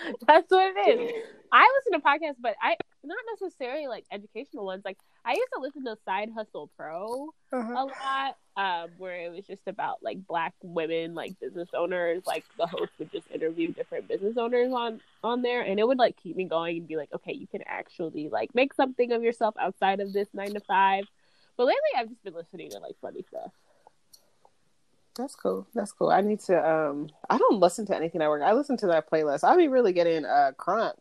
That's 0.26 0.50
what 0.50 0.72
it 0.76 0.98
is. 0.98 1.12
I 1.52 1.70
listen 1.78 2.00
to 2.00 2.06
podcasts, 2.06 2.40
but 2.40 2.54
I 2.62 2.76
not 3.04 3.18
necessarily 3.38 3.86
like 3.86 4.04
educational 4.10 4.64
ones. 4.64 4.82
Like 4.84 4.98
I 5.24 5.32
used 5.32 5.48
to 5.54 5.60
listen 5.60 5.84
to 5.84 5.96
Side 6.04 6.30
Hustle 6.34 6.70
Pro 6.76 7.34
a 7.52 7.84
lot, 7.84 8.36
um, 8.56 8.90
where 8.96 9.20
it 9.20 9.32
was 9.32 9.44
just 9.46 9.66
about 9.66 10.02
like 10.02 10.26
black 10.26 10.54
women, 10.62 11.14
like 11.14 11.38
business 11.40 11.68
owners. 11.74 12.22
Like 12.26 12.44
the 12.56 12.66
host 12.66 12.92
would 12.98 13.12
just 13.12 13.30
interview 13.30 13.72
different 13.72 14.08
business 14.08 14.36
owners 14.38 14.72
on 14.72 15.00
on 15.22 15.42
there, 15.42 15.62
and 15.62 15.78
it 15.78 15.86
would 15.86 15.98
like 15.98 16.16
keep 16.22 16.36
me 16.36 16.44
going 16.44 16.78
and 16.78 16.88
be 16.88 16.96
like, 16.96 17.12
okay, 17.14 17.32
you 17.32 17.46
can 17.46 17.62
actually 17.66 18.28
like 18.28 18.54
make 18.54 18.72
something 18.72 19.12
of 19.12 19.22
yourself 19.22 19.54
outside 19.60 20.00
of 20.00 20.12
this 20.12 20.28
nine 20.32 20.54
to 20.54 20.60
five. 20.60 21.04
But 21.56 21.66
lately, 21.66 21.80
I've 21.98 22.08
just 22.08 22.24
been 22.24 22.34
listening 22.34 22.70
to 22.70 22.78
like 22.78 22.96
funny 23.02 23.24
stuff. 23.28 23.52
That's 25.16 25.34
cool. 25.34 25.66
That's 25.74 25.92
cool. 25.92 26.10
I 26.10 26.20
need 26.20 26.40
to 26.40 26.70
um 26.70 27.08
I 27.28 27.38
don't 27.38 27.60
listen 27.60 27.86
to 27.86 27.96
anything 27.96 28.22
I 28.22 28.28
work. 28.28 28.42
I 28.42 28.52
listen 28.52 28.76
to 28.78 28.86
that 28.88 29.10
playlist. 29.10 29.44
I'll 29.44 29.56
be 29.56 29.68
really 29.68 29.92
getting 29.92 30.24
uh 30.24 30.52
crunk. 30.58 30.94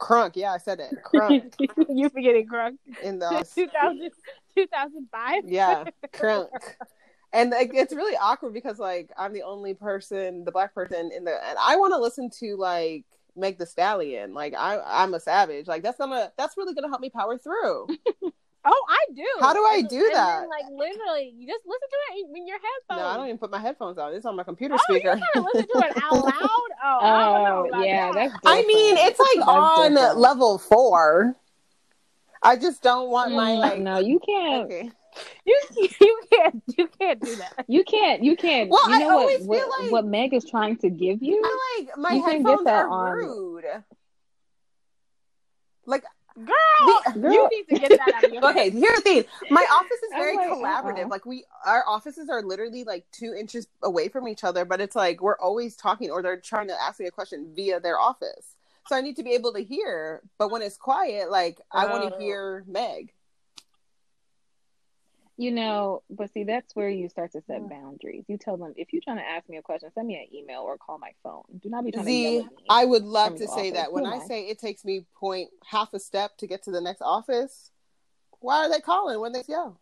Crunk, 0.00 0.36
yeah, 0.36 0.52
I 0.52 0.58
said 0.58 0.80
it. 0.80 0.94
Crunk 1.04 1.54
you 1.88 2.08
be 2.10 2.22
getting 2.22 2.46
crunk. 2.46 2.76
in 3.02 3.18
the 3.18 3.46
2000, 3.54 4.10
2005. 4.56 5.42
Yeah, 5.46 5.84
crunk. 6.12 6.48
And 7.32 7.50
like, 7.50 7.72
it's 7.74 7.94
really 7.94 8.16
awkward 8.16 8.54
because 8.54 8.78
like 8.78 9.10
I'm 9.18 9.32
the 9.32 9.42
only 9.42 9.74
person, 9.74 10.44
the 10.44 10.52
black 10.52 10.74
person 10.74 11.10
in 11.14 11.24
the, 11.24 11.32
and 11.32 11.58
I 11.60 11.76
want 11.76 11.92
to 11.92 11.98
listen 11.98 12.30
to 12.40 12.56
like 12.56 13.04
Meg 13.36 13.58
Thee 13.58 13.66
Stallion. 13.66 14.32
Like 14.32 14.54
I, 14.54 14.80
I'm 14.84 15.12
a 15.14 15.20
savage. 15.20 15.66
Like 15.66 15.82
that's 15.82 15.98
gonna, 15.98 16.32
that's 16.38 16.56
really 16.56 16.74
gonna 16.74 16.88
help 16.88 17.02
me 17.02 17.10
power 17.10 17.36
through. 17.36 17.88
Oh, 18.70 18.84
I 18.88 18.98
do. 19.14 19.24
How 19.40 19.54
do 19.54 19.60
I 19.64 19.80
do 19.82 19.96
and 19.96 20.04
then, 20.04 20.12
that? 20.12 20.48
like 20.48 20.64
literally, 20.70 21.32
you 21.36 21.46
just 21.46 21.64
listen 21.66 21.88
to 21.88 21.96
it 22.18 22.36
in 22.38 22.46
your 22.46 22.58
headphones. 22.58 23.00
No, 23.00 23.06
I 23.06 23.16
don't 23.16 23.26
even 23.26 23.38
put 23.38 23.50
my 23.50 23.58
headphones 23.58 23.96
on. 23.96 24.12
It's 24.14 24.26
on 24.26 24.36
my 24.36 24.42
computer 24.44 24.74
Oh, 24.74 24.78
speaker. 24.82 25.14
you 25.16 25.22
gotta 25.34 25.46
listen 25.54 25.68
to 25.72 25.86
it 25.86 26.02
out 26.02 26.12
loud. 26.24 26.32
Oh, 26.84 26.98
I 27.00 27.24
don't 27.24 27.44
know 27.44 27.62
Oh, 27.64 27.68
about 27.68 27.86
yeah, 27.86 28.12
that. 28.12 28.30
that's. 28.30 28.34
I 28.46 28.62
mean, 28.62 28.96
it's 28.98 29.18
like 29.18 29.28
That's 29.36 29.48
on 29.48 29.92
different. 29.94 30.18
level 30.18 30.58
four. 30.58 31.34
I 32.42 32.56
just 32.56 32.82
don't 32.82 33.10
want 33.10 33.32
my 33.32 33.52
Mm, 33.52 33.58
like. 33.58 33.78
no, 33.80 33.98
you 33.98 34.20
can't. 34.20 34.64
Okay. 34.66 34.90
you 35.44 35.60
you 36.00 36.20
can't 36.30 36.62
you 36.76 36.88
can't 37.00 37.20
do 37.20 37.34
that. 37.36 37.64
You 37.66 37.82
can't. 37.84 38.22
You 38.22 38.36
can't. 38.36 38.70
Well, 38.70 38.88
you 38.90 38.94
I 38.96 38.98
know 39.00 39.06
what? 39.08 39.14
always 39.22 39.42
What, 39.46 39.58
feel 39.58 39.70
like- 39.80 39.90
what 39.92 40.06
Meg 40.06 40.34
is 40.34 40.44
trying 40.44 40.76
to 40.78 40.88
give 40.90 41.20
you. 41.22 41.42
I 41.44 41.80
like 41.80 41.98
my 41.98 42.12
You 42.12 42.22
can 42.22 42.42
get 42.42 42.48
headphones 42.50 42.64
that 42.66 42.84
are 42.84 42.88
on- 42.88 43.12
rude. 43.16 43.64
Like 45.86 46.04
Girl, 46.44 47.02
The- 47.14 47.20
Girl. 47.20 47.32
you 47.32 47.48
need 47.50 47.68
to 47.74 47.80
get 47.80 47.88
that 47.98 48.14
out 48.14 48.24
of 48.24 48.32
your 48.32 48.42
head. 48.42 48.50
Okay, 48.56 48.70
here's 48.70 48.96
the 48.98 49.02
thing. 49.02 49.24
My 49.50 49.66
office 49.72 49.90
is 49.90 50.10
very 50.12 50.36
like, 50.36 50.48
uh-huh. 50.50 50.56
collaborative. 50.82 51.02
uh-uh. 51.04 51.08
Like 51.08 51.26
we, 51.26 51.44
our 51.66 51.84
offices 51.86 52.28
are 52.30 52.42
literally 52.42 52.84
like 52.84 53.04
two 53.12 53.34
inches 53.34 53.66
away 53.82 54.08
from 54.08 54.28
each 54.28 54.44
other, 54.44 54.64
but 54.64 54.80
it's 54.80 54.96
like 54.96 55.20
we're 55.20 55.38
always 55.38 55.76
talking, 55.76 56.10
or 56.10 56.22
they're 56.22 56.40
trying 56.40 56.68
to 56.68 56.74
ask 56.82 57.00
me 57.00 57.06
a 57.06 57.10
question 57.10 57.52
via 57.54 57.80
their 57.80 57.98
office. 57.98 58.54
So 58.86 58.96
I 58.96 59.00
need 59.02 59.16
to 59.16 59.22
be 59.22 59.32
able 59.32 59.52
to 59.52 59.62
hear. 59.62 60.22
But 60.38 60.50
when 60.50 60.62
it's 60.62 60.76
quiet, 60.76 61.30
like 61.30 61.60
I 61.72 61.86
want 61.86 62.04
Oh. 62.04 62.10
to 62.10 62.18
hear 62.22 62.64
Meg. 62.66 63.12
You 65.40 65.52
know, 65.52 66.02
but 66.10 66.32
see, 66.32 66.42
that's 66.42 66.74
where 66.74 66.90
you 66.90 67.08
start 67.08 67.30
to 67.30 67.42
set 67.46 67.68
boundaries. 67.68 68.24
You 68.26 68.38
tell 68.38 68.56
them 68.56 68.74
if 68.76 68.92
you're 68.92 69.00
trying 69.00 69.18
to 69.18 69.22
ask 69.22 69.48
me 69.48 69.56
a 69.56 69.62
question, 69.62 69.88
send 69.94 70.08
me 70.08 70.16
an 70.16 70.36
email 70.36 70.62
or 70.62 70.76
call 70.76 70.98
my 70.98 71.12
phone. 71.22 71.44
Do 71.62 71.70
not 71.70 71.84
be 71.84 71.92
trying 71.92 72.06
to 72.06 72.10
Z, 72.10 72.34
yell 72.34 72.42
me. 72.42 72.50
I 72.68 72.84
would 72.84 73.04
love 73.04 73.36
to 73.36 73.46
say 73.46 73.68
office. 73.68 73.72
that 73.74 73.92
when 73.92 74.04
I 74.04 74.18
say 74.18 74.48
it 74.48 74.58
takes 74.58 74.84
me 74.84 75.06
point 75.14 75.50
half 75.64 75.94
a 75.94 76.00
step 76.00 76.36
to 76.38 76.48
get 76.48 76.64
to 76.64 76.72
the 76.72 76.80
next 76.80 77.02
office. 77.02 77.70
Why 78.40 78.66
are 78.66 78.68
they 78.68 78.80
calling 78.80 79.20
when 79.20 79.30
they 79.30 79.44
yell? 79.48 79.80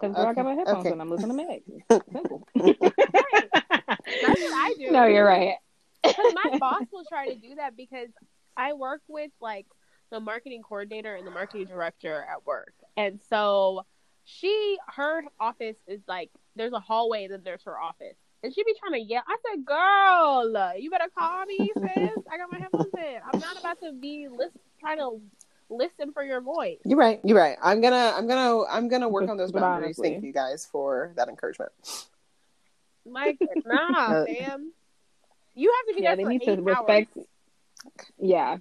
Because 0.00 0.16
I 0.16 0.32
got 0.32 0.44
my 0.44 0.54
headphones 0.54 0.78
okay. 0.78 0.92
and 0.92 1.02
I'm 1.02 1.10
listening 1.10 1.36
to 1.36 1.46
Meg. 1.46 1.62
Simple. 2.12 2.48
That's 2.54 4.40
what 4.40 4.52
I 4.54 4.74
do. 4.78 4.92
no, 4.92 5.04
you're 5.04 5.26
right. 5.26 5.56
Because 6.02 6.34
my 6.42 6.56
boss 6.60 6.84
will 6.90 7.04
try 7.04 7.28
to 7.28 7.34
do 7.34 7.56
that 7.56 7.76
because 7.76 8.08
I 8.56 8.72
work 8.72 9.02
with 9.08 9.30
like 9.40 9.66
the 10.10 10.20
marketing 10.20 10.62
coordinator 10.62 11.14
and 11.16 11.26
the 11.26 11.30
marketing 11.30 11.66
director 11.66 12.24
at 12.30 12.46
work. 12.46 12.72
And 12.96 13.20
so 13.28 13.84
she 14.24 14.78
her 14.94 15.22
office 15.40 15.76
is 15.86 16.00
like 16.08 16.30
there's 16.56 16.72
a 16.72 16.80
hallway 16.80 17.24
and 17.24 17.32
then 17.34 17.40
there's 17.44 17.62
her 17.64 17.78
office. 17.78 18.16
And 18.42 18.54
she 18.54 18.62
be 18.62 18.74
trying 18.78 18.92
to 18.92 19.00
yell. 19.00 19.22
I 19.26 19.36
said, 19.50 19.64
Girl, 19.64 20.76
you 20.78 20.90
better 20.90 21.08
call 21.16 21.44
me, 21.46 21.72
sis. 21.74 21.82
I 22.30 22.36
got 22.38 22.48
my 22.52 22.58
headphones 22.58 22.92
in. 22.94 23.16
I'm 23.32 23.40
not 23.40 23.58
about 23.58 23.80
to 23.82 23.92
be 23.92 24.28
listen, 24.30 24.60
trying 24.80 24.98
to 24.98 25.20
listen 25.68 26.12
for 26.12 26.22
your 26.22 26.40
voice. 26.40 26.78
You're 26.84 26.98
right. 26.98 27.20
You're 27.24 27.36
right. 27.36 27.56
I'm 27.62 27.80
gonna. 27.80 28.12
I'm 28.16 28.28
gonna. 28.28 28.64
I'm 28.70 28.88
gonna 28.88 29.08
work 29.08 29.28
on 29.28 29.36
those 29.36 29.50
boundaries. 29.50 29.98
honestly- 29.98 30.10
Thank 30.12 30.24
you 30.24 30.32
guys 30.32 30.66
for 30.70 31.12
that 31.16 31.28
encouragement. 31.28 31.72
Like, 33.04 33.38
nah, 33.66 34.24
fam. 34.24 34.72
You 35.54 35.72
have 35.76 35.86
to 35.88 35.94
be 35.96 36.02
Yeah, 36.04 36.10
there 36.10 36.16
they 36.16 36.22
for 36.24 36.28
need 36.28 36.42
eight 36.42 36.56
to 36.56 36.62
respect. 36.62 37.16
hours. 37.16 37.26
Yeah. 38.20 38.58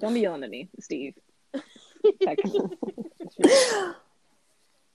Don't 0.00 0.14
be 0.14 0.20
yelling 0.20 0.44
at 0.44 0.50
me, 0.50 0.68
Steve. 0.80 1.14
Technically. 2.22 2.70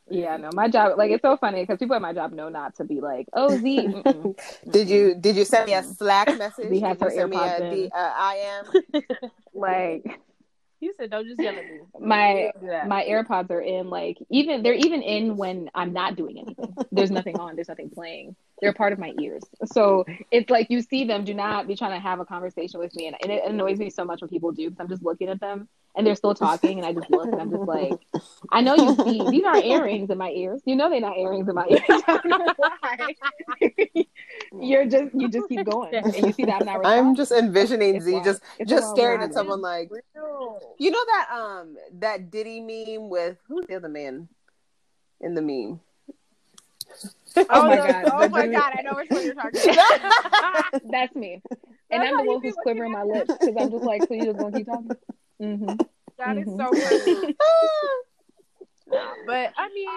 Yeah, 0.10 0.38
no, 0.38 0.50
my 0.54 0.68
job, 0.68 0.98
like, 0.98 1.12
it's 1.12 1.22
so 1.22 1.38
funny 1.38 1.62
because 1.62 1.80
people 1.80 1.96
at 1.96 2.02
my 2.02 2.14
job 2.14 2.34
know 2.34 2.50
not 2.50 2.76
to 2.76 2.84
be 2.84 3.00
like, 3.00 3.28
oh, 3.34 3.58
Z. 3.58 3.88
mm-mm. 3.88 4.36
Did 4.70 4.90
you 4.90 5.16
Did 5.16 5.36
you 5.36 5.46
send 5.46 5.66
me 5.66 5.74
a 5.74 5.84
Slack 5.84 6.38
message? 6.38 6.70
We 6.70 6.82
have 6.82 7.00
Did 7.00 7.06
you 7.06 7.10
her 7.10 7.16
send 7.16 7.30
me 7.32 7.38
AirPods 7.38 7.60
a 7.60 7.66
in. 7.66 7.74
D, 7.74 7.92
uh, 7.96 8.14
I 8.16 8.36
am. 8.36 9.04
Like, 9.56 10.20
You 10.84 10.94
said 10.98 11.12
don't 11.12 11.26
just 11.26 11.40
yell 11.40 11.56
at 11.56 11.64
me. 11.64 11.80
my 12.00 12.52
my 12.86 13.06
AirPods 13.06 13.50
are 13.52 13.62
in, 13.62 13.90
like, 13.90 14.18
even, 14.30 14.64
they're 14.64 14.74
even 14.74 15.02
in 15.02 15.38
when 15.38 15.70
I'm 15.74 15.94
not 15.94 16.18
doing 16.18 16.38
anything. 16.38 16.76
There's 16.92 17.10
nothing 17.10 17.40
on, 17.40 17.56
there's 17.56 17.70
nothing 17.70 17.90
playing. 17.90 18.36
They're 18.62 18.74
part 18.74 18.92
of 18.92 19.00
my 19.00 19.14
ears. 19.22 19.44
So 19.66 20.06
it's 20.30 20.50
like 20.50 20.70
you 20.70 20.82
see 20.82 21.06
them, 21.06 21.24
do 21.24 21.34
not 21.34 21.68
be 21.68 21.78
trying 21.78 21.92
to 21.92 22.00
have 22.00 22.20
a 22.20 22.26
conversation 22.26 22.82
with 22.82 22.94
me. 22.96 23.08
And, 23.08 23.16
and 23.22 23.32
it 23.32 23.46
annoys 23.46 23.80
me 23.80 23.90
so 23.90 24.04
much 24.04 24.20
when 24.20 24.30
people 24.30 24.52
do 24.52 24.70
because 24.70 24.82
I'm 24.82 24.90
just 24.90 25.04
looking 25.04 25.30
at 25.30 25.40
them 25.40 25.70
and 25.96 26.06
they're 26.06 26.16
still 26.16 26.34
talking 26.34 26.80
and 26.80 26.86
I 26.86 26.92
just 26.92 27.10
look 27.10 27.28
and 27.32 27.40
I'm 27.40 27.50
just 27.50 27.64
like, 27.64 27.94
I 28.52 28.60
know 28.60 28.76
you 28.76 28.96
see, 29.06 29.30
these 29.30 29.44
aren't 29.46 29.66
earrings 29.66 30.10
in 30.10 30.18
my 30.18 30.32
ears. 30.32 30.62
You 30.66 30.76
know 30.76 30.90
they're 30.90 31.00
not 31.00 31.18
earrings 31.18 31.48
in 31.48 31.56
my 31.56 31.68
ears. 31.70 31.84
I 32.08 32.20
don't 32.24 32.46
know 32.46 32.54
why. 32.58 33.16
You're 34.62 34.86
just, 34.86 35.14
you 35.16 35.30
just 35.30 35.50
keep 35.50 35.66
going 35.70 35.94
and 35.96 36.16
you 36.16 36.32
see 36.34 36.46
that 36.46 36.58
I'm 36.58 36.66
not 36.66 36.76
I'm 36.76 36.80
responding. 36.82 37.16
just 37.16 37.32
envisioning 37.32 37.96
It's 37.96 38.06
Z 38.06 38.12
wild. 38.14 38.26
just 38.26 38.42
It's 38.60 38.70
just 38.70 38.92
staring 38.92 39.22
at 39.22 39.34
someone 39.34 39.62
like 39.62 39.90
Real. 39.92 40.76
you 40.78 40.92
know 40.92 41.04
that 41.06 41.28
um 41.32 41.76
that 42.00 42.30
Diddy 42.30 42.60
meme 42.60 43.10
with 43.10 43.38
who's 43.48 43.66
the 43.68 43.76
other 43.76 43.90
man 43.90 44.28
in 45.22 45.34
the 45.36 45.42
meme. 45.42 45.80
Oh, 47.50 47.64
my 47.68 47.76
God. 47.78 48.06
Oh 48.12 48.30
my 48.30 48.46
god, 48.48 48.74
I 48.78 48.82
know 48.84 48.96
which 48.96 49.10
one 49.10 49.26
you're 49.26 49.34
talking 49.34 49.60
about. 50.42 50.66
That's 50.84 51.16
me. 51.16 51.42
And 51.90 52.02
That's 52.04 52.14
I'm 52.14 52.26
the 52.26 52.32
one 52.32 52.42
who's 52.44 52.56
quivering 52.56 52.92
my 52.92 53.02
lips 53.04 53.32
because 53.40 53.56
I'm 53.58 53.72
just 53.72 53.84
like, 53.84 54.08
so 54.08 54.14
you 54.14 54.26
just 54.26 54.38
gonna 54.38 54.52
keep 54.56 54.68
talking? 54.68 54.92
Mm-hmm. 55.42 55.74
That 56.20 56.38
is 56.38 56.48
Mhm. 56.48 56.58
so 56.58 56.74
funny. 56.74 57.36
But 59.26 59.52
I 59.58 59.70
mean, 59.74 59.90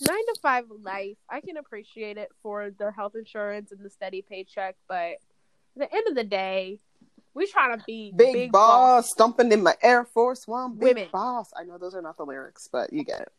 nine 0.00 0.26
to 0.26 0.40
five 0.40 0.64
life, 0.82 1.16
I 1.28 1.40
can 1.40 1.56
appreciate 1.56 2.16
it 2.16 2.30
for 2.42 2.70
the 2.70 2.90
health 2.90 3.14
insurance 3.14 3.72
and 3.72 3.80
the 3.84 3.90
steady 3.90 4.22
paycheck. 4.22 4.76
But 4.88 5.18
at 5.76 5.90
the 5.90 5.94
end 5.94 6.08
of 6.08 6.14
the 6.14 6.24
day, 6.24 6.80
we 7.34 7.46
trying 7.46 7.78
to 7.78 7.84
be 7.86 8.12
big, 8.14 8.52
boss, 8.52 9.10
stomping 9.10 9.52
in 9.52 9.62
my 9.62 9.74
Air 9.82 10.04
Force 10.04 10.46
One. 10.48 10.74
Big 10.74 10.96
Women. 10.96 11.08
boss. 11.12 11.50
I 11.56 11.64
know 11.64 11.78
those 11.78 11.94
are 11.94 12.02
not 12.02 12.16
the 12.16 12.24
lyrics, 12.24 12.68
but 12.70 12.92
you 12.92 13.04
get 13.04 13.20
it. 13.20 13.32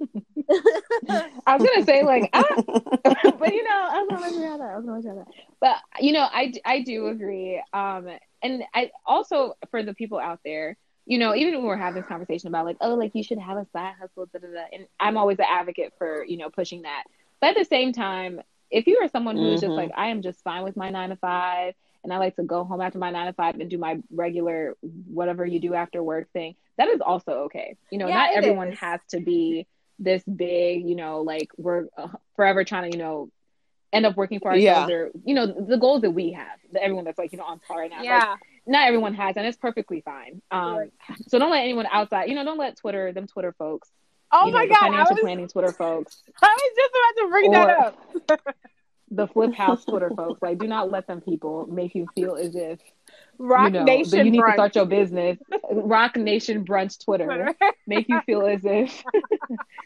I 1.46 1.56
was 1.56 1.68
gonna 1.68 1.84
say 1.84 2.02
like, 2.02 2.30
ah, 2.32 2.44
but 3.04 3.52
you 3.52 3.62
know, 3.62 3.88
I 3.90 4.02
was 4.02 4.08
gonna 4.08 4.20
let 4.20 4.32
you 4.32 4.42
have 4.42 4.58
that. 4.58 4.70
I 4.70 4.76
was 4.76 4.84
gonna 4.84 4.96
let 4.96 5.04
you 5.04 5.10
have 5.10 5.18
that. 5.18 5.34
But 5.60 5.76
you 6.00 6.12
know, 6.12 6.26
I 6.30 6.52
I 6.64 6.80
do 6.80 7.06
agree. 7.08 7.62
Um, 7.72 8.08
and 8.42 8.64
I 8.74 8.90
also 9.06 9.54
for 9.70 9.82
the 9.82 9.94
people 9.94 10.18
out 10.18 10.40
there, 10.44 10.76
you 11.10 11.18
know, 11.18 11.34
even 11.34 11.54
when 11.54 11.64
we're 11.64 11.76
having 11.76 12.00
this 12.00 12.08
conversation 12.08 12.48
about 12.48 12.64
like, 12.66 12.76
oh, 12.80 12.94
like 12.94 13.10
you 13.16 13.24
should 13.24 13.38
have 13.38 13.56
a 13.58 13.66
side 13.72 13.94
hustle, 14.00 14.26
da 14.32 14.38
da 14.38 14.46
da. 14.46 14.64
And 14.72 14.86
I'm 15.00 15.16
always 15.16 15.38
an 15.40 15.46
advocate 15.50 15.92
for 15.98 16.24
you 16.24 16.38
know 16.38 16.50
pushing 16.50 16.82
that. 16.82 17.02
But 17.40 17.50
at 17.50 17.56
the 17.56 17.64
same 17.64 17.92
time, 17.92 18.40
if 18.70 18.86
you 18.86 18.98
are 19.02 19.08
someone 19.08 19.36
who's 19.36 19.60
just 19.60 19.72
Mhm. 19.72 19.76
like, 19.76 19.90
I 19.96 20.08
am 20.08 20.22
just 20.22 20.42
fine 20.44 20.62
with 20.62 20.76
my 20.76 20.88
nine 20.90 21.08
to 21.10 21.16
five, 21.16 21.74
and 22.04 22.12
I 22.12 22.18
like 22.18 22.36
to 22.36 22.44
go 22.44 22.62
home 22.62 22.80
after 22.80 22.98
my 22.98 23.10
nine 23.10 23.26
to 23.26 23.32
five 23.32 23.58
and 23.58 23.68
do 23.68 23.76
my 23.76 23.98
regular 24.12 24.76
whatever 25.12 25.44
you 25.44 25.58
do 25.58 25.74
after 25.74 26.00
work 26.00 26.30
thing, 26.32 26.54
that 26.78 26.86
is 26.88 27.00
also 27.00 27.32
okay. 27.46 27.76
You 27.90 27.98
know, 27.98 28.06
Yeah, 28.06 28.14
not 28.14 28.34
everyone 28.34 28.68
is. 28.68 28.78
has 28.78 29.00
to 29.10 29.20
be 29.20 29.66
this 29.98 30.22
big, 30.24 30.88
you 30.88 30.94
know, 30.94 31.22
like 31.22 31.48
we're 31.58 31.86
uh, 31.98 32.08
forever 32.36 32.62
trying 32.64 32.90
to, 32.92 32.96
you 32.96 33.02
know, 33.02 33.30
end 33.92 34.06
up 34.06 34.16
working 34.16 34.38
for 34.38 34.52
ourselves 34.52 34.88
Yeah. 34.88 34.94
or, 34.94 35.10
you 35.24 35.34
know, 35.34 35.46
the 35.46 35.76
goals 35.76 36.02
that 36.02 36.12
we 36.12 36.32
have, 36.32 36.58
that 36.72 36.82
everyone 36.84 37.04
that's 37.04 37.18
like, 37.18 37.32
you 37.32 37.38
know, 37.38 37.44
on 37.44 37.58
par 37.66 37.78
right 37.80 37.90
now. 37.90 37.96
Like, 37.98 38.04
Yeah, 38.04 38.36
not 38.70 38.86
everyone 38.86 39.14
has, 39.14 39.36
and 39.36 39.46
it's 39.46 39.58
perfectly 39.58 40.00
fine. 40.00 40.40
Um, 40.50 40.76
Right. 40.76 40.92
so 41.28 41.38
don't 41.38 41.50
let 41.50 41.62
anyone 41.62 41.86
outside, 41.90 42.28
you 42.28 42.34
know, 42.36 42.44
don't 42.44 42.58
let 42.58 42.76
Twitter, 42.76 43.12
them 43.12 43.26
Twitter 43.26 43.52
folks, 43.58 43.90
Oh 44.32 44.50
my 44.50 44.64
know, 44.64 44.68
god, 44.68 44.76
I 44.76 44.90
financial 44.90 45.14
was, 45.16 45.20
planning 45.22 45.48
Twitter 45.48 45.72
folks, 45.72 46.22
I 46.42 46.46
was 46.46 46.72
just 46.76 46.92
about 46.94 47.22
to 47.22 47.30
bring 47.30 47.50
that 47.50 48.38
up. 48.38 48.56
the 49.10 49.26
Flip 49.26 49.52
House 49.54 49.84
Twitter 49.84 50.10
folks, 50.16 50.40
like, 50.40 50.58
do 50.58 50.68
not 50.68 50.90
let 50.90 51.08
them 51.08 51.20
people 51.20 51.66
make 51.66 51.96
you 51.96 52.06
feel 52.14 52.36
as 52.36 52.54
if 52.54 52.78
Rock 53.38 53.64
you 53.64 53.70
know 53.80 53.84
Nation 53.84 54.24
you 54.26 54.30
need 54.30 54.40
brunch. 54.40 54.46
to 54.46 54.52
start 54.52 54.76
your 54.76 54.86
business. 54.86 55.36
Roc 55.72 56.14
Nation 56.16 56.64
brunch 56.64 57.02
Twitter. 57.04 57.24
Twitter. 57.24 57.54
make 57.88 58.08
you 58.08 58.20
feel 58.26 58.46
as 58.46 58.60
if 58.64 59.02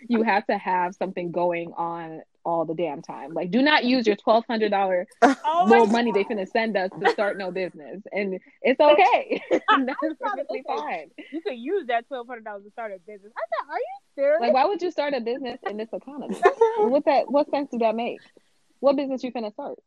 you 0.09 0.23
have 0.25 0.47
to 0.49 0.59
have 0.59 0.95
something 0.95 1.31
going 1.33 1.73
on 1.75 2.21
all 2.45 2.65
the 2.65 2.75
damn 2.75 3.03
time. 3.03 3.33
Like, 3.33 3.51
do 3.51 3.63
not 3.63 3.85
use 3.85 4.07
your 4.07 4.17
twelve 4.17 4.45
hundred 4.47 4.71
dollar 4.71 5.07
Oh 5.23 5.65
little 5.67 5.87
money 5.87 6.13
they 6.13 6.25
finna 6.25 6.49
send 6.49 6.77
us 6.77 6.91
to 7.01 7.11
start 7.11 7.39
no 7.39 7.51
business, 7.51 8.03
and 8.13 8.39
it's 8.63 8.81
okay. 8.81 9.43
That's 9.51 10.15
perfectly 10.21 10.63
fine. 10.67 11.11
You 11.33 11.41
could 11.41 11.57
use 11.59 11.87
that 11.89 12.07
twelve 12.09 12.27
hundred 12.27 12.45
dollars 12.45 12.65
to 12.65 12.71
start 12.71 12.93
a 12.93 12.99
business. 12.99 13.33
I 13.37 13.41
said, 13.41 13.71
are 13.73 13.79
you 13.79 13.99
serious? 14.15 14.41
Like, 14.41 14.53
why 14.53 14.67
would 14.67 14.83
you 14.83 14.91
start 14.91 15.15
a 15.15 15.21
business 15.21 15.59
in 15.69 15.77
this 15.77 15.89
economy? 15.93 16.37
what 16.79 17.05
that? 17.07 17.31
What 17.31 17.51
sense 17.51 17.71
do 17.71 17.79
that 17.79 17.95
make? 17.95 18.21
What 18.81 18.97
business 18.97 19.25
you 19.25 19.33
finna 19.33 19.53
start? 19.53 19.79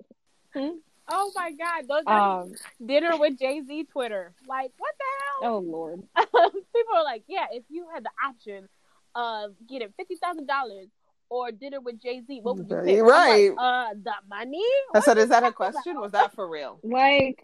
oh 0.56 1.32
my 1.36 1.52
god, 1.52 1.88
those 1.88 2.04
Um. 2.08 2.54
dinner 2.84 3.18
with 3.18 3.38
Jay 3.38 3.62
Z 3.66 3.84
Twitter. 3.92 4.34
Like, 4.48 4.72
what 4.78 4.94
the 4.98 5.06
hell? 5.46 5.54
Oh 5.56 5.60
Lord. 5.60 6.02
People 6.16 6.96
are 6.96 7.04
like, 7.04 7.24
yeah, 7.28 7.46
if 7.52 7.64
you 7.70 7.86
had 7.94 8.04
the 8.04 8.10
option 8.28 8.68
of 9.16 9.52
getting 9.68 9.90
fifty 9.98 10.16
thousand 10.16 10.48
dollars 10.48 10.88
or 11.30 11.52
dinner 11.52 11.80
with 11.82 12.02
Jay 12.02 12.22
Z, 12.26 12.40
what 12.42 12.58
would 12.58 12.70
you 12.70 12.76
pick? 12.84 13.02
Right. 13.04 13.50
like, 13.52 13.60
uh, 13.60 13.94
the 14.02 14.14
money. 14.30 14.64
I 14.94 15.00
said, 15.02 15.18
is 15.18 15.30
that 15.30 15.44
a 15.44 15.52
question? 15.52 15.92
about? 15.94 16.02
Was 16.02 16.12
that 16.14 16.34
for 16.36 16.48
real? 16.50 16.80
Like, 16.84 17.44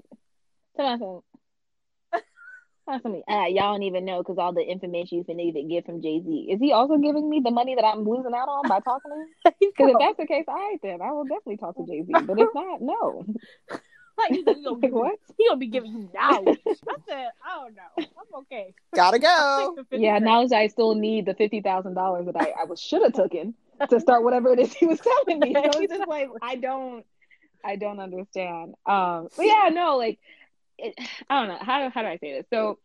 tell 0.78 0.98
me 0.98 1.00
something. 1.00 1.22
Something, 2.86 3.24
uh, 3.30 3.46
y'all 3.48 3.72
don't 3.74 3.84
even 3.84 4.04
know 4.04 4.17
because 4.22 4.38
all 4.38 4.52
the 4.52 4.60
information 4.62 5.17
you 5.17 5.24
can 5.24 5.39
even 5.39 5.69
get 5.69 5.86
from 5.86 6.02
Jay 6.02 6.22
Z. 6.22 6.48
Is 6.52 6.60
he 6.60 6.74
also 6.74 6.98
giving 6.98 7.30
me 7.30 7.39
the 7.41 7.50
money 7.50 7.76
that 7.76 7.86
I'm 7.86 8.04
losing 8.04 8.34
out 8.36 8.50
on 8.50 8.67
by 8.67 8.82
talking 8.82 9.10
to 9.12 9.22
him? 9.22 9.54
Because 9.74 9.89
if 9.93 10.00
that's 10.00 10.17
the 10.17 10.28
case, 10.28 10.43
all 10.50 10.54
right, 10.56 10.78
then 10.84 11.02
I 11.02 11.12
will 11.13 11.24
definitely 11.24 11.58
talk 11.58 11.78
to 11.78 11.86
Jay 11.86 12.04
Z. 12.06 12.13
But 12.26 12.38
if 12.39 12.50
not, 12.54 12.82
no. 12.82 13.26
Like, 14.17 14.32
he 14.32 14.43
gonna, 14.43 14.60
Like, 14.69 14.91
what? 14.91 15.19
he 15.38 15.48
gonna 15.48 15.58
be 15.60 15.67
giving 15.67 15.91
you 15.93 16.10
knowledge. 16.13 16.60
I 16.67 16.96
said, 17.08 17.30
I 17.43 17.56
don't 17.62 17.76
know. 17.76 17.82
I'm 17.98 18.39
okay. 18.41 18.74
Gotta 18.93 19.17
go. 19.17 19.28
I'll 19.30 19.67
take 19.69 19.76
the 19.78 19.84
50 19.89 19.98
Yeah, 20.04 20.12
grand. 20.12 20.26
knowledge 20.26 20.52
I 20.52 20.67
still 20.67 20.93
need 20.96 21.26
the 21.26 21.34
fifty 21.34 21.62
thousand 21.62 21.93
dollars 21.96 22.26
that 22.26 22.36
I, 22.36 22.52
I 22.62 22.65
was 22.65 22.80
should 22.82 23.02
have 23.02 23.13
taken 23.13 23.54
to 23.89 24.00
start 24.00 24.24
whatever 24.24 24.52
it 24.54 24.60
is 24.60 24.74
he 24.74 24.86
was 24.86 25.00
telling 25.00 25.39
me. 25.39 25.54
So 25.74 25.80
it's 25.82 25.93
just 25.93 26.08
like 26.08 26.30
I 26.41 26.56
don't 26.56 27.06
I 27.63 27.76
don't 27.76 28.00
understand. 28.00 28.76
Um 28.86 29.30
but 29.36 29.46
yeah, 29.46 29.69
no, 29.72 29.98
like 29.98 30.19
it, 30.78 30.96
I 31.30 31.39
don't 31.39 31.50
know 31.50 31.58
how 31.60 31.89
how 31.89 32.02
do 32.02 32.08
I 32.08 32.17
say 32.17 32.34
this? 32.34 32.46
So 32.52 32.80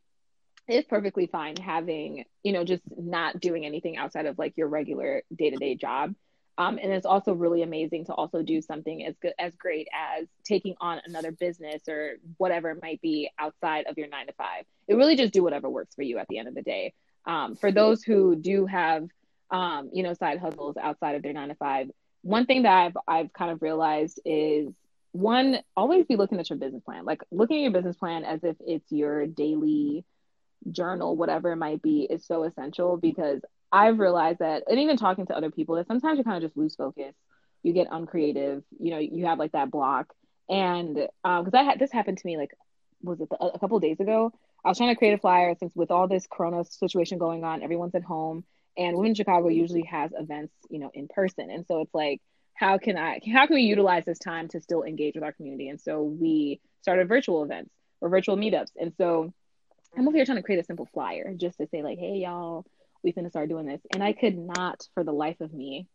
it's 0.68 0.86
perfectly 0.86 1.26
fine 1.26 1.56
having, 1.56 2.24
you 2.42 2.52
know, 2.52 2.62
just 2.62 2.82
not 2.96 3.40
doing 3.40 3.64
anything 3.64 3.96
outside 3.96 4.26
of 4.26 4.38
like 4.38 4.54
your 4.56 4.68
regular 4.68 5.22
day-to-day 5.34 5.76
job. 5.76 6.14
Um, 6.58 6.78
and 6.82 6.92
it's 6.92 7.06
also 7.06 7.32
really 7.32 7.62
amazing 7.62 8.06
to 8.06 8.12
also 8.12 8.42
do 8.42 8.60
something 8.60 9.06
as 9.06 9.14
good 9.22 9.32
as 9.38 9.54
great 9.54 9.88
as 9.94 10.26
taking 10.44 10.74
on 10.80 11.00
another 11.06 11.30
business 11.30 11.82
or 11.88 12.16
whatever 12.36 12.70
it 12.70 12.82
might 12.82 13.00
be 13.00 13.30
outside 13.38 13.86
of 13.86 13.96
your 13.96 14.08
nine 14.08 14.26
to 14.26 14.32
five. 14.32 14.64
It 14.88 14.96
really 14.96 15.16
just 15.16 15.32
do 15.32 15.42
whatever 15.42 15.70
works 15.70 15.94
for 15.94 16.02
you 16.02 16.18
at 16.18 16.26
the 16.28 16.38
end 16.38 16.48
of 16.48 16.54
the 16.54 16.62
day. 16.62 16.94
Um, 17.24 17.54
for 17.54 17.70
those 17.70 18.02
who 18.02 18.34
do 18.34 18.66
have, 18.66 19.08
um, 19.50 19.90
you 19.92 20.02
know, 20.02 20.14
side 20.14 20.38
hustles 20.38 20.76
outside 20.80 21.14
of 21.14 21.22
their 21.22 21.32
nine 21.32 21.48
to 21.48 21.54
five, 21.54 21.90
one 22.22 22.46
thing 22.46 22.62
that 22.62 22.72
I've 22.72 22.96
I've 23.06 23.32
kind 23.32 23.50
of 23.50 23.62
realized 23.62 24.20
is 24.24 24.72
one, 25.12 25.58
always 25.76 26.06
be 26.06 26.16
looking 26.16 26.38
at 26.38 26.50
your 26.50 26.58
business 26.58 26.82
plan. 26.84 27.04
Like 27.04 27.22
looking 27.30 27.58
at 27.58 27.62
your 27.62 27.72
business 27.72 27.96
plan 27.96 28.24
as 28.24 28.44
if 28.44 28.56
it's 28.66 28.90
your 28.92 29.26
daily 29.26 30.04
journal, 30.70 31.16
whatever 31.16 31.52
it 31.52 31.56
might 31.56 31.82
be, 31.82 32.02
is 32.02 32.26
so 32.26 32.44
essential 32.44 32.96
because 32.96 33.40
I've 33.72 33.98
realized 33.98 34.40
that, 34.40 34.64
and 34.68 34.78
even 34.78 34.96
talking 34.96 35.26
to 35.26 35.36
other 35.36 35.50
people, 35.50 35.76
that 35.76 35.86
sometimes 35.86 36.18
you 36.18 36.24
kind 36.24 36.36
of 36.36 36.42
just 36.42 36.56
lose 36.56 36.74
focus. 36.74 37.14
You 37.62 37.72
get 37.72 37.88
uncreative. 37.90 38.62
You 38.78 38.90
know, 38.92 38.98
you 38.98 39.26
have 39.26 39.38
like 39.38 39.52
that 39.52 39.70
block. 39.70 40.14
And 40.48 40.94
because 40.94 41.54
I 41.54 41.62
had 41.62 41.78
this 41.78 41.92
happened 41.92 42.18
to 42.18 42.26
me 42.26 42.36
like, 42.36 42.52
was 43.02 43.20
it 43.20 43.28
the, 43.28 43.36
a 43.36 43.58
couple 43.58 43.78
days 43.80 44.00
ago? 44.00 44.32
I 44.64 44.68
was 44.68 44.78
trying 44.78 44.90
to 44.90 44.98
create 44.98 45.14
a 45.14 45.18
flyer 45.18 45.54
since 45.58 45.72
with 45.74 45.90
all 45.90 46.08
this 46.08 46.26
Corona 46.30 46.64
situation 46.64 47.18
going 47.18 47.44
on, 47.44 47.62
everyone's 47.62 47.94
at 47.94 48.02
home, 48.02 48.44
and 48.78 48.96
Women 48.96 49.10
in 49.10 49.14
Chicago 49.16 49.48
usually 49.48 49.82
has 49.82 50.12
events, 50.16 50.54
you 50.70 50.78
know, 50.78 50.90
in 50.94 51.08
person. 51.08 51.50
And 51.50 51.66
so 51.66 51.80
it's 51.80 51.92
like, 51.92 52.20
how 52.54 52.78
can 52.78 52.96
I, 52.96 53.20
how 53.32 53.46
can 53.46 53.56
we 53.56 53.62
utilize 53.62 54.04
this 54.04 54.18
time 54.18 54.48
to 54.48 54.60
still 54.60 54.84
engage 54.84 55.14
with 55.14 55.24
our 55.24 55.32
community? 55.32 55.68
And 55.68 55.80
so 55.80 56.02
we 56.02 56.60
started 56.82 57.08
virtual 57.08 57.42
events 57.42 57.70
or 58.00 58.08
virtual 58.08 58.36
meetups. 58.36 58.70
And 58.80 58.92
so 58.96 59.32
I'm 59.96 60.06
over 60.06 60.16
here 60.16 60.24
trying 60.24 60.38
to 60.38 60.42
create 60.42 60.60
a 60.60 60.64
simple 60.64 60.88
flyer 60.94 61.34
just 61.36 61.58
to 61.58 61.66
say 61.66 61.82
like, 61.82 61.98
hey 61.98 62.16
y'all, 62.16 62.64
we 63.02 63.12
finna 63.12 63.30
start 63.30 63.48
doing 63.48 63.66
this. 63.66 63.80
And 63.92 64.02
I 64.02 64.12
could 64.12 64.38
not 64.38 64.86
for 64.94 65.04
the 65.04 65.12
life 65.12 65.40
of 65.40 65.52
me 65.52 65.88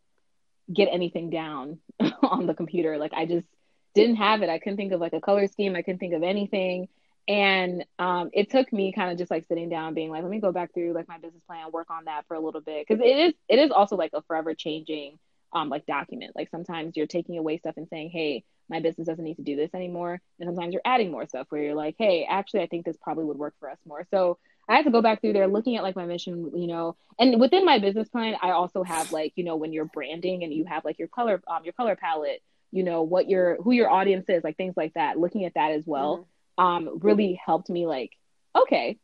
get 0.71 0.89
anything 0.91 1.29
down 1.29 1.79
on 2.21 2.47
the 2.47 2.53
computer. 2.53 2.97
Like 2.97 3.13
I 3.13 3.25
just 3.25 3.47
didn't 3.95 4.17
have 4.17 4.41
it. 4.41 4.49
I 4.49 4.59
couldn't 4.59 4.77
think 4.77 4.91
of 4.91 4.99
like 4.99 5.13
a 5.13 5.21
color 5.21 5.47
scheme. 5.47 5.75
I 5.75 5.81
couldn't 5.81 5.99
think 5.99 6.13
of 6.13 6.23
anything. 6.23 6.87
And 7.27 7.85
um, 7.99 8.29
it 8.33 8.49
took 8.49 8.71
me 8.73 8.91
kind 8.91 9.11
of 9.11 9.17
just 9.17 9.31
like 9.31 9.45
sitting 9.47 9.69
down, 9.69 9.93
being 9.93 10.09
like, 10.09 10.23
let 10.23 10.31
me 10.31 10.39
go 10.39 10.51
back 10.51 10.73
through 10.73 10.93
like 10.93 11.07
my 11.07 11.17
business 11.17 11.43
plan, 11.47 11.71
work 11.71 11.89
on 11.89 12.05
that 12.05 12.27
for 12.27 12.35
a 12.35 12.39
little 12.39 12.61
bit, 12.61 12.85
because 12.87 13.01
it 13.01 13.17
is 13.17 13.33
it 13.47 13.59
is 13.59 13.71
also 13.71 13.95
like 13.95 14.11
a 14.13 14.21
forever 14.23 14.53
changing 14.53 15.17
um, 15.53 15.69
like 15.69 15.85
document. 15.85 16.33
Like 16.35 16.49
sometimes 16.49 16.97
you're 16.97 17.07
taking 17.07 17.37
away 17.37 17.57
stuff 17.57 17.75
and 17.77 17.87
saying, 17.87 18.09
hey, 18.09 18.43
my 18.69 18.79
business 18.81 19.07
doesn't 19.07 19.23
need 19.23 19.35
to 19.35 19.41
do 19.43 19.55
this 19.55 19.73
anymore, 19.73 20.21
and 20.39 20.47
sometimes 20.47 20.73
you're 20.73 20.81
adding 20.83 21.11
more 21.11 21.25
stuff 21.27 21.47
where 21.49 21.61
you're 21.61 21.75
like, 21.75 21.95
hey, 21.97 22.27
actually, 22.29 22.61
I 22.61 22.67
think 22.67 22.85
this 22.85 22.97
probably 23.01 23.25
would 23.25 23.37
work 23.37 23.53
for 23.59 23.69
us 23.69 23.77
more. 23.85 24.05
So 24.11 24.37
I 24.67 24.75
had 24.75 24.85
to 24.85 24.91
go 24.91 25.01
back 25.01 25.21
through 25.21 25.33
there, 25.33 25.47
looking 25.47 25.77
at 25.77 25.83
like 25.83 25.95
my 25.95 26.05
mission, 26.05 26.51
you 26.55 26.67
know, 26.67 26.97
and 27.19 27.39
within 27.39 27.65
my 27.65 27.79
business 27.79 28.09
plan, 28.09 28.35
I 28.41 28.51
also 28.51 28.83
have 28.83 29.13
like 29.13 29.33
you 29.35 29.45
know 29.45 29.55
when 29.55 29.71
you're 29.71 29.85
branding 29.85 30.43
and 30.43 30.53
you 30.53 30.65
have 30.65 30.83
like 30.83 30.99
your 30.99 31.07
color 31.07 31.41
um 31.47 31.63
your 31.63 31.73
color 31.73 31.95
palette, 31.95 32.41
you 32.71 32.83
know 32.83 33.03
what 33.03 33.29
your 33.29 33.61
who 33.61 33.71
your 33.71 33.89
audience 33.89 34.25
is, 34.27 34.43
like 34.43 34.57
things 34.57 34.75
like 34.75 34.93
that. 34.95 35.17
Looking 35.17 35.45
at 35.45 35.53
that 35.53 35.71
as 35.71 35.83
well 35.85 36.27
um, 36.57 36.99
really 37.01 37.39
helped 37.43 37.69
me 37.69 37.85
like, 37.85 38.11
okay, 38.55 38.97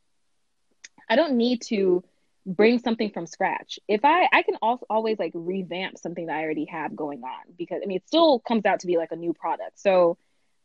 I 1.10 1.16
don't 1.16 1.38
need 1.38 1.62
to 1.64 2.04
bring 2.46 2.80
something 2.80 3.12
from 3.12 3.26
scratch. 3.26 3.80
If 3.88 4.02
I, 4.04 4.28
I 4.32 4.44
can 4.44 4.56
also 4.62 4.86
always 4.90 5.20
like 5.20 5.32
revamp 5.34 5.98
something 5.98 6.28
that 6.28 6.36
I 6.36 6.44
already 6.44 6.66
have 6.66 6.96
going 6.96 7.24
on 7.24 7.54
because 7.58 7.82
I 7.84 7.86
mean, 7.86 7.98
it 7.98 8.08
still 8.08 8.40
comes 8.40 8.66
out 8.66 8.82
to 8.82 8.88
be 8.88 8.98
like 8.98 9.12
a 9.12 9.16
new 9.16 9.34
product. 9.34 9.80
So 9.80 10.18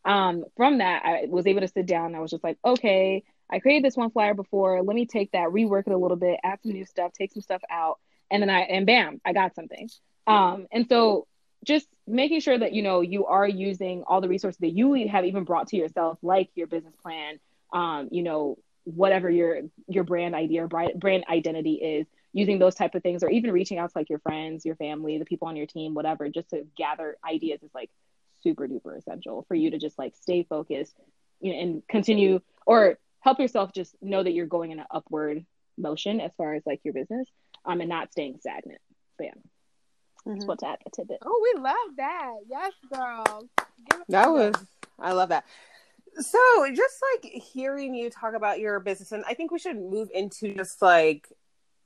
um, 0.05 0.44
from 0.57 0.79
that, 0.79 1.03
I 1.05 1.27
was 1.29 1.47
able 1.47 1.61
to 1.62 1.68
sit 1.68 1.87
down 1.87 2.07
and 2.07 2.16
I 2.16 2.20
was 2.20 2.31
just 2.31 2.44
like, 2.44 2.59
okay, 2.64 3.25
I 3.51 3.59
created 3.59 3.85
this 3.85 3.97
one 3.97 4.11
flyer 4.11 4.35
before. 4.35 4.83
Let 4.83 4.94
me 4.94 5.07
take 5.07 5.33
that, 5.33 5.49
rework 5.49 5.87
it 5.87 5.92
a 5.92 5.99
little 5.99 6.16
bit, 6.16 6.40
add 6.42 6.61
some 6.62 6.73
new 6.73 6.85
stuff, 6.85 7.12
take 7.12 7.33
some 7.33 7.42
stuff 7.42 7.62
out. 7.70 7.99
And 8.31 8.42
then 8.42 8.51
I, 8.51 8.61
and 8.61 8.87
bam, 8.87 9.20
I 9.25 9.33
got 9.33 9.55
something. 9.55 9.88
Um, 10.27 10.66
and 10.73 10.88
so 10.88 11.27
just 11.64 11.88
making 12.07 12.40
sure 12.40 12.59
that 12.59 12.72
you 12.72 12.83
know 12.83 13.00
you 13.00 13.27
are 13.27 13.48
using 13.48 14.05
all 14.07 14.20
the 14.20 14.29
resources 14.29 14.59
that 14.61 14.70
you 14.70 15.09
have 15.09 15.24
even 15.24 15.44
brought 15.44 15.68
to 15.68 15.77
yourself 15.77 16.18
like 16.22 16.50
your 16.55 16.66
business 16.66 16.94
plan 17.03 17.38
um, 17.72 18.09
you 18.12 18.22
know 18.22 18.57
whatever 18.85 19.31
your 19.31 19.62
your 19.88 20.05
brand 20.05 20.35
idea 20.35 20.64
or 20.64 20.68
brand 20.68 21.24
identity 21.29 21.74
is 21.74 22.07
using 22.33 22.59
those 22.59 22.74
type 22.74 22.94
of 22.94 23.03
things 23.03 23.22
or 23.22 23.31
even 23.31 23.50
reaching 23.50 23.79
out 23.79 23.90
to 23.90 23.98
like 23.98 24.11
your 24.11 24.18
friends 24.18 24.66
your 24.66 24.77
family 24.77 25.18
the 25.18 25.24
people 25.24 25.48
on 25.48 25.57
your 25.57 25.66
team 25.66 25.94
whatever 25.94 26.29
just 26.29 26.50
to 26.50 26.66
gather 26.77 27.16
ideas 27.29 27.62
is 27.62 27.70
like 27.74 27.90
super 28.42 28.68
duper 28.68 28.98
essential 28.98 29.44
for 29.48 29.55
you 29.55 29.70
to 29.70 29.79
just 29.79 29.98
like 29.98 30.14
stay 30.16 30.42
focused 30.42 30.94
you 31.40 31.53
know 31.53 31.59
and 31.59 31.83
continue 31.88 32.40
or 32.66 32.98
help 33.20 33.40
yourself 33.40 33.72
just 33.72 33.96
know 34.03 34.22
that 34.22 34.33
you're 34.33 34.46
going 34.46 34.70
in 34.70 34.79
an 34.79 34.87
upward 34.90 35.44
motion 35.79 36.20
as 36.20 36.33
far 36.37 36.55
as 36.55 36.62
like 36.66 36.81
your 36.85 36.92
business 36.92 37.27
um 37.64 37.81
and 37.81 37.88
not 37.88 38.12
staying 38.12 38.37
stagnant 38.38 38.81
bam 40.25 40.35
that's 40.35 40.45
Mhm. 40.45 40.49
what's 40.49 40.63
at 40.63 40.81
a 40.87 40.91
tidbit 40.91 41.19
Oh, 41.23 41.53
we 41.55 41.61
love 41.61 41.97
that. 41.97 42.35
Yes, 42.49 42.73
girl. 42.93 43.49
That 44.09 44.31
was, 44.31 44.55
good. 44.57 44.67
I 44.99 45.13
love 45.13 45.29
that. 45.31 45.45
So, 46.17 46.39
just 46.73 47.03
like 47.13 47.33
hearing 47.33 47.95
you 47.95 48.09
talk 48.09 48.35
about 48.35 48.61
your 48.61 48.79
business, 48.81 49.11
and 49.13 49.25
I 49.27 49.35
think 49.35 49.51
we 49.51 49.59
should 49.59 49.77
move 49.77 50.09
into 50.15 50.55
just 50.55 50.81
like 50.81 51.29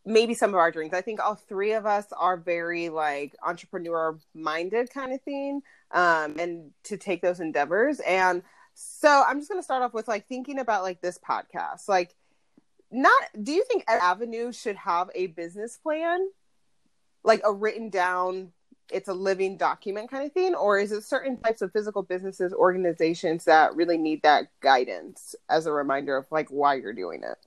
maybe 0.04 0.34
some 0.34 0.50
of 0.50 0.56
our 0.56 0.70
dreams. 0.70 0.92
I 0.94 1.00
think 1.00 1.20
all 1.22 1.34
three 1.34 1.72
of 1.72 1.86
us 1.86 2.06
are 2.12 2.36
very 2.36 2.88
like 2.90 3.34
entrepreneur 3.42 4.18
minded 4.34 4.90
kind 4.92 5.12
of 5.12 5.22
thing, 5.22 5.62
um, 5.92 6.38
and 6.38 6.72
to 6.84 6.96
take 6.98 7.22
those 7.22 7.40
endeavors. 7.40 8.00
And 8.00 8.42
so, 8.74 9.24
I'm 9.26 9.38
just 9.38 9.48
going 9.48 9.60
to 9.60 9.64
start 9.64 9.82
off 9.82 9.94
with 9.94 10.08
like 10.08 10.26
thinking 10.28 10.58
about 10.58 10.82
like 10.82 11.00
this 11.00 11.18
podcast. 11.18 11.88
Like, 11.88 12.14
not 12.90 13.22
do 13.42 13.52
you 13.52 13.64
think 13.64 13.84
Ed 13.88 13.98
Avenue 13.98 14.52
should 14.52 14.76
have 14.76 15.10
a 15.14 15.28
business 15.28 15.78
plan, 15.78 16.28
like 17.24 17.40
a 17.44 17.52
written 17.52 17.90
down 17.90 18.52
it's 18.90 19.08
a 19.08 19.14
living 19.14 19.56
document 19.58 20.10
kind 20.10 20.24
of 20.24 20.32
thing 20.32 20.54
or 20.54 20.78
is 20.78 20.92
it 20.92 21.04
certain 21.04 21.36
types 21.38 21.60
of 21.62 21.72
physical 21.72 22.02
businesses 22.02 22.52
organizations 22.54 23.44
that 23.44 23.74
really 23.76 23.98
need 23.98 24.22
that 24.22 24.48
guidance 24.60 25.34
as 25.50 25.66
a 25.66 25.72
reminder 25.72 26.16
of 26.16 26.26
like 26.30 26.48
why 26.50 26.74
you're 26.74 26.92
doing 26.92 27.22
it 27.22 27.38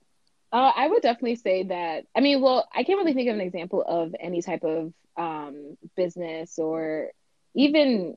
Uh, 0.52 0.70
I 0.76 0.86
would 0.88 1.02
definitely 1.02 1.36
say 1.36 1.62
that. 1.64 2.06
I 2.14 2.20
mean, 2.20 2.42
well, 2.42 2.68
I 2.74 2.84
can't 2.84 2.98
really 2.98 3.14
think 3.14 3.28
of 3.28 3.34
an 3.36 3.40
example 3.40 3.82
of 3.86 4.14
any 4.20 4.42
type 4.42 4.64
of 4.64 4.92
um, 5.16 5.78
business 5.96 6.58
or 6.58 7.10
even 7.54 8.16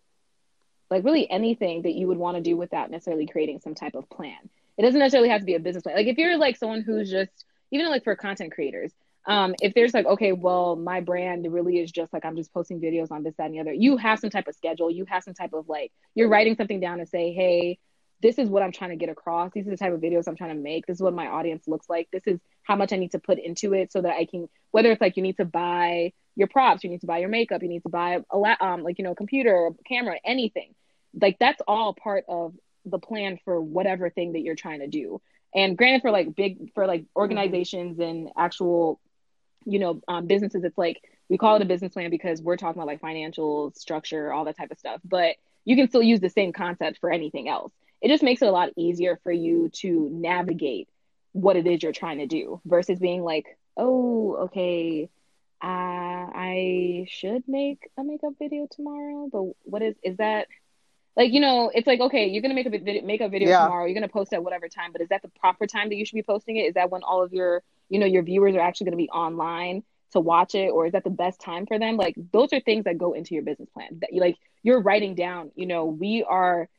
like 0.90 1.04
really 1.04 1.30
anything 1.30 1.84
that 1.84 1.94
you 1.94 2.08
would 2.08 2.18
want 2.18 2.38
to 2.38 2.42
do 2.44 2.58
without 2.58 2.92
necessarily 2.92 3.26
creating 3.28 3.60
some 3.62 3.76
type 3.76 3.96
of 3.96 4.10
plan. 4.10 4.38
It 4.78 4.84
doesn't 4.84 5.00
necessarily 5.00 5.30
have 5.30 5.42
to 5.42 5.46
be 5.46 5.56
a 5.56 5.60
business 5.60 5.84
plan. 5.84 5.96
Like 5.96 6.08
if 6.08 6.18
you're 6.18 6.38
like 6.38 6.58
someone 6.58 6.82
who's 6.82 7.10
just 7.10 7.32
even 7.72 7.90
like 7.90 8.04
for 8.04 8.16
content 8.16 8.54
creators, 8.54 8.92
um, 9.28 9.56
if 9.62 9.74
there's 9.74 9.94
like, 9.94 10.06
okay, 10.06 10.32
well, 10.32 10.76
my 10.76 11.02
brand 11.02 11.52
really 11.52 11.80
is 11.80 11.92
just 11.92 12.14
like 12.14 12.26
I'm 12.26 12.36
just 12.36 12.54
posting 12.54 12.80
videos 12.80 13.12
on 13.12 13.24
this, 13.24 13.34
that, 13.38 13.48
and 13.48 13.56
the 13.56 13.60
other. 13.60 13.74
You 13.74 13.98
have 13.98 14.20
some 14.20 14.30
type 14.30 14.48
of 14.48 14.56
schedule. 14.56 14.92
You 14.92 15.06
have 15.06 15.24
some 15.24 15.34
type 15.34 15.54
of 15.54 15.68
like 15.68 15.92
you're 16.14 16.30
writing 16.30 16.56
something 16.56 16.80
down 16.80 17.00
to 17.00 17.06
say, 17.06 17.34
hey, 17.34 17.80
this 18.22 18.38
is 18.38 18.50
what 18.50 18.64
I'm 18.64 18.72
trying 18.72 18.92
to 18.92 18.96
get 18.96 19.10
across. 19.10 19.52
These 19.54 19.68
are 19.68 19.72
the 19.72 19.78
type 19.78 19.94
of 19.94 20.00
videos 20.00 20.28
I'm 20.28 20.36
trying 20.36 20.56
to 20.56 20.62
make. 20.62 20.86
This 20.86 20.98
is 20.98 21.02
what 21.02 21.14
my 21.14 21.28
audience 21.28 21.68
looks 21.68 21.90
like. 21.90 22.08
This 22.12 22.24
is 22.26 22.40
how 22.64 22.76
much 22.76 22.94
I 22.94 22.98
need 22.98 23.12
to 23.12 23.20
put 23.20 23.40
into 23.40 23.74
it 23.74 23.92
so 23.92 24.02
that 24.02 24.16
I 24.16 24.26
can, 24.26 24.48
whether 24.72 24.92
it's 24.92 25.02
like 25.02 25.18
you 25.18 25.24
need 25.24 25.38
to 25.38 25.46
buy 25.46 26.14
your 26.36 26.48
props, 26.48 26.84
you 26.84 26.90
need 26.90 27.02
to 27.02 27.08
buy 27.08 27.20
your 27.20 27.30
makeup, 27.30 27.64
you 27.64 27.70
need 27.70 27.84
to 27.84 27.90
buy 27.90 28.20
a 28.30 28.38
la- 28.38 28.56
um 28.60 28.84
like 28.84 28.98
you 29.00 29.04
know 29.04 29.16
computer, 29.16 29.72
camera, 29.88 30.18
anything. 30.24 30.74
Like 31.20 31.38
that's 31.40 31.62
all 31.68 31.94
part 31.94 32.26
of 32.28 32.54
the 32.86 33.00
plan 33.00 33.40
for 33.44 33.60
whatever 33.60 34.10
thing 34.10 34.34
that 34.34 34.42
you're 34.42 34.56
trying 34.56 34.80
to 34.80 34.88
do. 34.88 35.22
And 35.54 35.78
granted, 35.78 36.02
for 36.02 36.12
like 36.12 36.36
big 36.36 36.74
for 36.74 36.86
like 36.86 37.06
organizations 37.16 38.00
and 38.00 38.30
actual, 38.38 39.00
you 39.66 39.80
know, 39.80 40.02
um, 40.08 40.28
businesses, 40.28 40.64
it's 40.64 40.78
like 40.78 41.02
we 41.30 41.38
call 41.38 41.56
it 41.56 41.62
a 41.62 41.66
business 41.66 41.94
plan 41.94 42.10
because 42.10 42.42
we're 42.42 42.58
talking 42.58 42.80
about 42.82 42.88
like 42.88 43.02
financial 43.02 43.72
structure, 43.76 44.32
all 44.32 44.46
that 44.46 44.58
type 44.58 44.72
of 44.72 44.78
stuff. 44.80 45.02
But 45.04 45.36
you 45.66 45.76
can 45.76 45.88
still 45.90 46.04
use 46.04 46.20
the 46.20 46.30
same 46.30 46.54
concept 46.54 47.00
for 47.00 47.12
anything 47.12 47.50
else 47.50 47.72
it 48.02 48.10
just 48.10 48.24
makes 48.24 48.42
it 48.42 48.48
a 48.48 48.52
lot 48.52 48.70
easier 48.78 49.20
for 49.24 49.32
you 49.32 49.70
to 49.70 50.10
navigate 50.12 50.88
what 51.32 51.56
it 51.56 51.66
is 51.68 51.82
you're 51.84 51.92
trying 51.92 52.20
to 52.20 52.28
do 52.28 52.62
versus 52.66 53.00
being 53.00 53.24
like, 53.24 53.46
oh, 53.78 54.36
okay, 54.44 55.10
uh, 55.64 55.68
I 55.68 57.06
should 57.10 57.44
make 57.48 57.90
a 57.98 58.04
makeup 58.04 58.34
video 58.38 58.68
tomorrow, 58.70 59.28
but 59.32 59.44
what 59.64 59.82
is 59.82 59.96
is 60.04 60.18
that? 60.18 60.48
like 61.18 61.32
you 61.32 61.40
know 61.40 61.72
it's 61.74 61.88
like 61.88 62.00
okay 62.02 62.28
you're 62.28 62.42
gonna 62.42 62.54
make 62.54 62.66
a 62.66 62.70
video 62.70 63.02
make 63.06 63.22
a 63.22 63.30
video 63.30 63.50
Yeah. 63.50 63.64
tomorrow 63.64 63.86
you're 63.86 63.94
gonna 63.94 64.08
post 64.10 64.34
at 64.34 64.44
whatever 64.44 64.68
time 64.68 64.92
but 64.92 65.02
is 65.02 65.10
that 65.10 65.22
the 65.22 65.30
proper 65.40 65.66
time 65.66 65.90
that 65.90 65.96
you 65.96 66.06
should 66.06 66.16
be 66.16 66.24
posting 66.24 66.58
it 66.58 66.64
is 66.64 66.74
that 66.74 66.92
when 66.92 67.04
all 67.04 67.24
of 67.24 67.34
your 67.34 67.64
you 67.90 68.00
know 68.00 68.06
your 68.06 68.24
viewers 68.24 68.56
are 68.56 68.62
actually 68.62 68.86
gonna 68.86 68.98
be 68.98 69.10
online 69.10 69.84
to 70.12 70.20
watch 70.20 70.56
it 70.56 70.70
or 70.70 70.86
is 70.86 70.94
that 70.94 71.04
the 71.04 71.10
best 71.10 71.42
time 71.42 71.66
for 71.66 71.78
them? 71.80 71.98
Like 71.98 72.16
those 72.32 72.54
are 72.54 72.60
things 72.60 72.86
that 72.86 72.98
go 72.98 73.14
into 73.14 73.34
your 73.34 73.44
business 73.44 73.70
plan. 73.70 74.00
That 74.02 74.14
you 74.14 74.22
like 74.22 74.38
you're 74.64 74.82
writing 74.82 75.16
down 75.16 75.52
you 75.56 75.66
know 75.66 75.86
we 75.86 76.24
are 76.24 76.70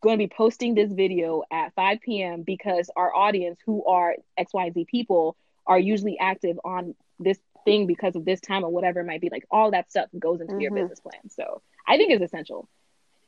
going 0.00 0.16
to 0.16 0.24
be 0.24 0.32
posting 0.32 0.74
this 0.76 0.92
video 0.92 1.42
at 1.50 1.74
5 1.74 1.98
p.m 2.00 2.42
because 2.42 2.88
our 2.94 3.12
audience 3.12 3.58
who 3.66 3.84
are 3.86 4.14
xyz 4.38 4.86
people 4.86 5.36
are 5.66 5.78
usually 5.80 6.16
active 6.20 6.56
on 6.64 6.94
this 7.18 7.38
thing 7.64 7.86
because 7.86 8.14
of 8.14 8.24
this 8.24 8.40
time 8.40 8.62
or 8.64 8.70
whatever 8.70 9.00
it 9.00 9.04
might 9.06 9.20
be. 9.20 9.30
Like 9.30 9.46
all 9.50 9.70
that 9.72 9.90
stuff 9.90 10.08
goes 10.18 10.40
into 10.40 10.60
your 10.60 10.70
Mhm. 10.70 10.76
business 10.76 11.00
plan. 11.00 11.28
So 11.30 11.62
i 11.86 11.96
think 11.96 12.12
it's 12.12 12.22
essential. 12.22 12.68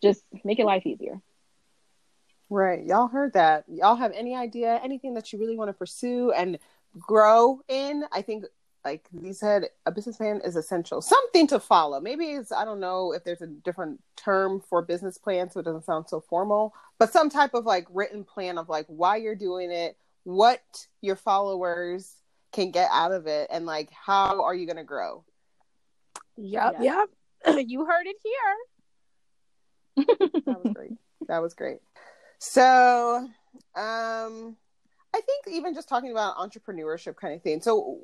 Just 0.03 0.22
make 0.45 0.59
your 0.59 0.66
life 0.66 0.87
easier. 0.87 1.20
Right. 2.49 2.84
Y'all 2.84 3.09
heard 3.09 3.32
that. 3.32 3.64
Y'all 3.68 3.97
have 3.97 4.12
any 4.12 4.37
idea, 4.37 4.78
anything 4.82 5.14
that 5.14 5.32
you 5.32 5.39
really 5.39 5.57
want 5.57 5.68
to 5.68 5.72
pursue? 5.72 6.30
And 6.30 6.59
grow 6.99 7.61
in? 7.68 8.05
I 8.12 8.22
think, 8.22 8.44
like 8.84 9.07
you 9.12 9.32
said, 9.32 9.68
a 9.84 9.90
business 9.92 10.16
plan 10.16 10.40
is 10.44 10.57
essential. 10.57 11.01
Something 11.01 11.47
to 11.49 11.59
follow. 11.61 12.01
Maybe 12.01 12.26
it's, 12.26 12.53
I 12.53 12.64
don't 12.64 12.80
know 12.80 13.12
if 13.12 13.24
there's 13.24 13.42
a 13.42 13.47
different 13.47 14.01
term 14.16 14.61
for 14.68 14.82
business 14.82 15.18
plan 15.18 15.51
so 15.51 15.61
it 15.61 15.64
doesn't 15.64 15.84
sound 15.84 16.09
so 16.09 16.20
formal, 16.20 16.72
but 16.99 17.12
some 17.12 17.28
type 17.30 17.55
of 17.55 17.64
like 17.64 17.86
written 17.90 18.24
plan 18.24 18.59
of 18.59 18.68
like 18.68 18.86
why 18.88 19.16
you're 19.16 19.34
doing 19.34 19.70
it, 19.70 19.97
what 20.24 20.62
your 21.01 21.16
followers 21.16 22.14
can 22.53 22.70
get 22.70 22.88
out 22.92 23.12
of 23.12 23.26
it, 23.26 23.49
and 23.51 23.66
like 23.66 23.90
how 23.92 24.42
are 24.42 24.55
you 24.55 24.66
going 24.66 24.76
to 24.76 24.84
grow? 24.84 25.24
Yep, 26.36 26.76
Yeah. 26.80 27.07
yep. 27.47 27.59
you 27.68 27.84
heard 27.84 28.07
it 28.07 28.16
here. 28.22 28.57
that 30.47 30.62
was 30.64 30.72
great. 30.74 30.92
That 31.28 31.42
was 31.42 31.55
great. 31.55 31.78
So, 32.38 33.28
um, 33.74 34.57
I 35.17 35.21
think 35.23 35.57
even 35.57 35.75
just 35.75 35.89
talking 35.89 36.11
about 36.11 36.37
entrepreneurship 36.37 37.17
kind 37.17 37.35
of 37.35 37.43
thing. 37.43 37.62
So, 37.62 38.01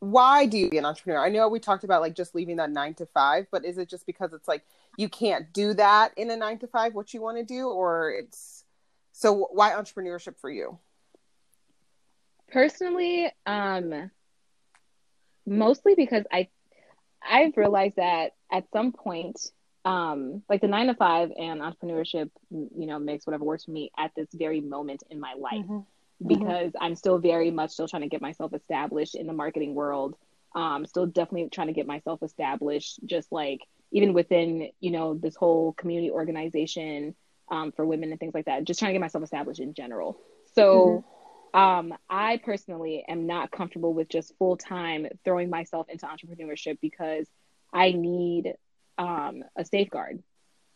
why 0.00 0.46
do 0.46 0.58
you 0.58 0.68
be 0.68 0.78
an 0.78 0.84
entrepreneur? 0.84 1.24
I 1.24 1.30
know 1.30 1.48
we 1.48 1.58
talked 1.58 1.84
about 1.84 2.02
like 2.02 2.14
just 2.14 2.34
leaving 2.34 2.56
that 2.56 2.70
nine 2.70 2.94
to 2.94 3.06
five, 3.06 3.46
but 3.50 3.64
is 3.64 3.78
it 3.78 3.88
just 3.88 4.06
because 4.06 4.32
it's 4.32 4.46
like 4.46 4.62
you 4.96 5.08
can't 5.08 5.52
do 5.52 5.74
that 5.74 6.12
in 6.16 6.30
a 6.30 6.36
nine 6.36 6.58
to 6.58 6.66
five, 6.66 6.94
what 6.94 7.14
you 7.14 7.22
want 7.22 7.38
to 7.38 7.44
do, 7.44 7.68
or 7.68 8.10
it's 8.12 8.64
so 9.12 9.48
why 9.52 9.70
entrepreneurship 9.70 10.38
for 10.38 10.50
you? 10.50 10.78
personally 12.50 13.30
um 13.46 14.10
mostly 15.46 15.94
because 15.94 16.24
i 16.32 16.48
i've 17.28 17.56
realized 17.56 17.96
that 17.96 18.32
at 18.50 18.64
some 18.72 18.92
point 18.92 19.50
um 19.84 20.42
like 20.48 20.60
the 20.60 20.68
nine 20.68 20.86
to 20.86 20.94
five 20.94 21.30
and 21.38 21.60
entrepreneurship 21.60 22.30
you 22.50 22.86
know 22.86 22.98
makes 22.98 23.26
whatever 23.26 23.44
works 23.44 23.64
for 23.64 23.70
me 23.70 23.90
at 23.98 24.12
this 24.16 24.28
very 24.32 24.60
moment 24.60 25.02
in 25.10 25.20
my 25.20 25.34
life 25.34 25.64
because 26.26 26.72
i'm 26.80 26.94
still 26.94 27.18
very 27.18 27.50
much 27.50 27.70
still 27.70 27.88
trying 27.88 28.02
to 28.02 28.08
get 28.08 28.20
myself 28.20 28.52
established 28.52 29.14
in 29.14 29.26
the 29.26 29.32
marketing 29.32 29.74
world. 29.74 30.16
Um 30.54 30.86
still 30.86 31.06
definitely 31.06 31.48
trying 31.50 31.68
to 31.68 31.72
get 31.72 31.86
myself 31.86 32.22
established 32.22 33.00
just 33.04 33.30
like 33.30 33.60
even 33.92 34.12
within 34.12 34.70
you 34.80 34.90
know 34.90 35.14
this 35.14 35.36
whole 35.36 35.72
community 35.72 36.10
organization 36.10 37.14
um, 37.50 37.72
for 37.72 37.86
women 37.86 38.10
and 38.10 38.20
things 38.20 38.34
like 38.34 38.44
that 38.46 38.64
just 38.64 38.78
trying 38.78 38.90
to 38.90 38.94
get 38.94 39.00
myself 39.00 39.24
established 39.24 39.60
in 39.60 39.74
general. 39.74 40.18
So 40.54 41.04
um, 41.54 41.94
I 42.08 42.38
personally 42.38 43.04
am 43.08 43.26
not 43.26 43.50
comfortable 43.50 43.94
with 43.94 44.08
just 44.08 44.36
full 44.38 44.56
time 44.56 45.06
throwing 45.24 45.50
myself 45.50 45.86
into 45.88 46.06
entrepreneurship 46.06 46.78
because 46.80 47.26
I 47.72 47.92
need 47.92 48.54
um, 48.98 49.42
a 49.56 49.64
safeguard. 49.64 50.22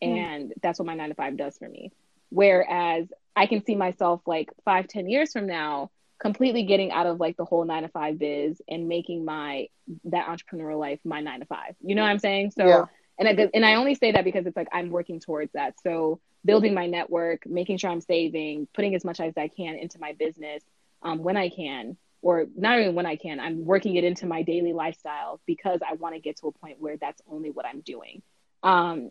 And 0.00 0.52
that's 0.62 0.78
what 0.78 0.86
my 0.86 0.94
nine 0.94 1.10
to 1.10 1.14
five 1.14 1.36
does 1.36 1.56
for 1.58 1.68
me. 1.68 1.92
Whereas 2.30 3.06
I 3.36 3.46
can 3.46 3.64
see 3.64 3.74
myself 3.74 4.22
like 4.26 4.50
five, 4.64 4.88
ten 4.88 5.08
years 5.08 5.32
from 5.32 5.46
now, 5.46 5.90
completely 6.20 6.64
getting 6.64 6.92
out 6.92 7.06
of 7.06 7.20
like 7.20 7.36
the 7.36 7.44
whole 7.44 7.64
nine 7.64 7.82
to 7.82 7.88
five 7.88 8.18
biz 8.18 8.60
and 8.68 8.88
making 8.88 9.24
my 9.24 9.68
that 10.04 10.26
entrepreneurial 10.26 10.78
life 10.78 11.00
my 11.04 11.20
nine 11.20 11.40
to 11.40 11.46
five. 11.46 11.74
You 11.80 11.94
know 11.94 12.02
what 12.02 12.10
I'm 12.10 12.18
saying? 12.18 12.52
So 12.52 12.66
Yeah. 12.68 12.84
and 13.18 13.28
I, 13.28 13.48
and 13.54 13.64
I 13.64 13.74
only 13.74 13.94
say 13.94 14.12
that 14.12 14.24
because 14.24 14.46
it's 14.46 14.56
like 14.56 14.68
I'm 14.72 14.90
working 14.90 15.20
towards 15.20 15.52
that. 15.52 15.74
So 15.82 16.20
building 16.44 16.74
my 16.74 16.86
network, 16.86 17.46
making 17.46 17.78
sure 17.78 17.90
I'm 17.90 18.00
saving, 18.00 18.68
putting 18.74 18.94
as 18.94 19.04
much 19.04 19.20
as 19.20 19.34
I 19.36 19.48
can 19.48 19.76
into 19.76 19.98
my 20.00 20.12
business 20.18 20.62
um, 21.02 21.18
when 21.22 21.36
I 21.36 21.48
can, 21.48 21.96
or 22.22 22.46
not 22.56 22.78
even 22.80 22.94
when 22.94 23.06
I 23.06 23.16
can. 23.16 23.40
I'm 23.40 23.64
working 23.64 23.96
it 23.96 24.04
into 24.04 24.26
my 24.26 24.42
daily 24.42 24.72
lifestyle 24.72 25.40
because 25.46 25.80
I 25.88 25.94
want 25.94 26.14
to 26.14 26.20
get 26.20 26.38
to 26.38 26.48
a 26.48 26.52
point 26.52 26.76
where 26.80 26.96
that's 26.96 27.20
only 27.30 27.50
what 27.50 27.66
I'm 27.66 27.80
doing. 27.80 28.22
Um, 28.62 29.10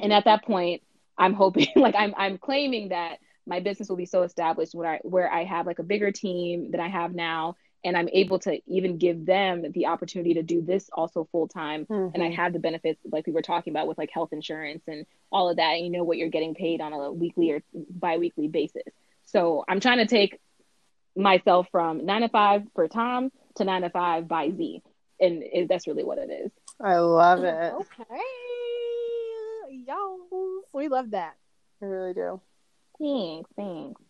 and 0.00 0.12
at 0.12 0.24
that 0.24 0.44
point, 0.44 0.82
I'm 1.18 1.34
hoping, 1.34 1.68
like 1.76 1.94
I'm, 1.96 2.14
I'm 2.16 2.38
claiming 2.38 2.90
that 2.90 3.18
my 3.50 3.58
business 3.60 3.88
will 3.88 3.96
be 3.96 4.06
so 4.06 4.22
established 4.22 4.74
where 4.74 4.94
I, 4.94 4.98
where 5.02 5.30
I 5.30 5.44
have 5.44 5.66
like 5.66 5.80
a 5.80 5.82
bigger 5.82 6.12
team 6.12 6.70
than 6.70 6.80
I 6.80 6.88
have 6.88 7.14
now, 7.14 7.56
and 7.84 7.96
I'm 7.96 8.08
able 8.10 8.38
to 8.40 8.60
even 8.66 8.96
give 8.96 9.26
them 9.26 9.64
the 9.72 9.86
opportunity 9.86 10.34
to 10.34 10.42
do 10.42 10.62
this 10.62 10.88
also 10.92 11.28
full 11.32 11.48
time 11.48 11.86
and 11.90 12.12
I 12.14 12.18
mm-hmm. 12.18 12.34
have 12.34 12.52
the 12.52 12.58
benefits 12.60 13.00
like 13.10 13.26
we 13.26 13.32
were 13.32 13.42
talking 13.42 13.72
about 13.72 13.88
with 13.88 13.98
like 13.98 14.10
health 14.12 14.32
insurance 14.32 14.84
and 14.86 15.04
all 15.32 15.50
of 15.50 15.56
that. 15.56 15.72
And 15.72 15.84
you 15.84 15.90
know 15.90 16.04
what 16.04 16.16
you're 16.16 16.28
getting 16.28 16.54
paid 16.54 16.80
on 16.80 16.92
a 16.92 17.10
weekly 17.10 17.50
or 17.50 17.62
bi-weekly 17.72 18.48
basis. 18.48 18.92
So 19.24 19.64
I'm 19.68 19.80
trying 19.80 19.98
to 19.98 20.06
take 20.06 20.38
myself 21.16 21.66
from 21.72 22.06
nine 22.06 22.20
to 22.20 22.28
five 22.28 22.62
for 22.74 22.86
Tom 22.86 23.30
to 23.56 23.64
nine 23.64 23.82
to 23.82 23.90
five 23.90 24.28
by 24.28 24.50
Z, 24.50 24.82
and 25.18 25.42
it, 25.42 25.68
that's 25.68 25.88
really 25.88 26.04
what 26.04 26.18
it 26.18 26.30
is. 26.30 26.52
I 26.80 26.98
love 26.98 27.42
it. 27.42 27.72
Okay. 27.72 28.20
Yo, 29.86 30.62
we 30.72 30.88
love 30.88 31.10
that. 31.12 31.34
I 31.82 31.86
really 31.86 32.14
do. 32.14 32.40
Thanks, 33.00 33.50
thanks, 33.56 34.00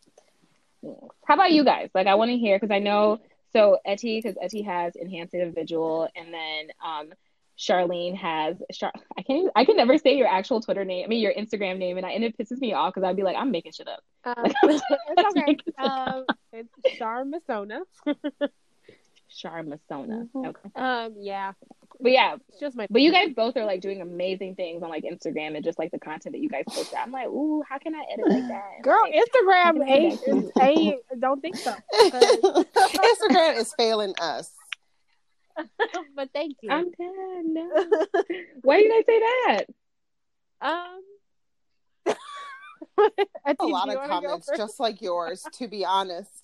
thanks. 0.82 1.14
How 1.26 1.34
about 1.34 1.52
you 1.52 1.64
guys? 1.64 1.90
Like, 1.94 2.06
I 2.06 2.14
want 2.16 2.30
to 2.30 2.36
hear 2.38 2.58
because 2.58 2.74
I 2.74 2.78
know 2.78 3.20
so 3.52 3.78
Etty 3.84 4.20
because 4.20 4.36
Etty 4.42 4.62
has 4.62 4.96
enhanced 4.96 5.34
individual, 5.34 6.08
and 6.16 6.32
then 6.32 6.68
um 6.84 7.12
Charlene 7.58 8.16
has 8.16 8.56
Char- 8.72 8.92
I 9.18 9.22
can't 9.22 9.40
even, 9.40 9.50
I 9.54 9.64
can 9.66 9.76
never 9.76 9.98
say 9.98 10.16
your 10.16 10.28
actual 10.28 10.60
Twitter 10.60 10.84
name. 10.84 11.04
I 11.04 11.08
mean 11.08 11.20
your 11.20 11.34
Instagram 11.34 11.78
name, 11.78 11.98
and, 11.98 12.06
I, 12.06 12.12
and 12.12 12.24
it 12.24 12.36
pisses 12.38 12.58
me 12.58 12.72
off 12.72 12.94
because 12.94 13.06
I'd 13.06 13.16
be 13.16 13.22
like 13.22 13.36
I'm 13.36 13.50
making 13.50 13.72
shit 13.72 13.88
up. 13.88 14.02
Um, 14.24 14.44
it's 14.64 15.36
okay. 15.36 15.56
Um, 15.78 16.24
it's 16.52 16.98
Char 16.98 17.24
Masona. 17.24 17.80
Charmasona. 19.30 20.28
Mhm. 20.34 20.46
Okay, 20.48 20.70
Um, 20.74 21.14
yeah, 21.18 21.52
but 22.00 22.12
yeah, 22.12 22.36
it's 22.48 22.58
just 22.60 22.76
my. 22.76 22.86
but 22.90 23.00
you 23.02 23.12
guys 23.12 23.32
both 23.34 23.56
are 23.56 23.64
like 23.64 23.80
doing 23.80 24.00
amazing 24.00 24.54
things 24.56 24.82
on 24.82 24.88
like 24.88 25.04
Instagram 25.04 25.54
and 25.56 25.64
just 25.64 25.78
like 25.78 25.90
the 25.90 25.98
content 25.98 26.32
that 26.34 26.40
you 26.40 26.48
guys 26.48 26.64
post. 26.68 26.94
I'm 26.96 27.12
like, 27.12 27.28
ooh, 27.28 27.62
how 27.68 27.78
can 27.78 27.94
I 27.94 28.02
edit 28.12 28.26
like 28.28 28.48
that? 28.48 28.82
girl, 28.82 29.02
Like, 29.02 29.14
Instagram 29.14 29.82
I 29.82 29.92
ain't, 29.92 30.24
do 30.24 30.50
ain't. 30.60 31.00
Don't 31.20 31.40
think 31.40 31.56
so. 31.56 31.74
Instagram 31.94 33.56
is 33.58 33.72
failing 33.76 34.14
us. 34.20 34.50
but 36.16 36.30
thank 36.32 36.56
you. 36.62 36.70
I'm 36.70 36.90
dead. 36.90 37.44
No. 37.44 37.68
Why 38.62 38.78
do 38.78 38.84
you 38.84 38.90
guys 38.94 39.04
say 39.06 39.20
that? 39.20 39.64
um. 40.62 41.00
a 43.58 43.66
lot 43.66 43.88
of 43.88 44.08
comments 44.08 44.48
just 44.56 44.78
like 44.80 45.00
yours 45.02 45.44
to 45.54 45.68
be 45.68 45.84
honest 45.84 46.39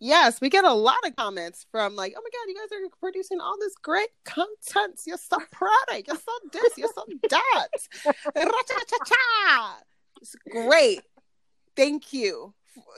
yes 0.00 0.40
we 0.40 0.48
get 0.48 0.64
a 0.64 0.72
lot 0.72 0.96
of 1.06 1.14
comments 1.16 1.66
from 1.70 1.94
like 1.96 2.14
oh 2.16 2.20
my 2.22 2.30
god 2.30 2.48
you 2.48 2.54
guys 2.54 2.68
are 2.72 2.96
producing 3.00 3.40
all 3.40 3.56
this 3.58 3.74
great 3.82 4.08
content. 4.24 5.00
You're 5.06 5.18
so 5.18 5.38
product. 5.50 6.06
You're 6.06 6.16
so 6.16 6.32
this. 6.52 6.78
You're 6.78 6.88
so 6.94 7.04
that. 7.30 7.68
It's 10.20 10.36
great. 10.50 11.02
Thank 11.76 12.12
you. 12.12 12.54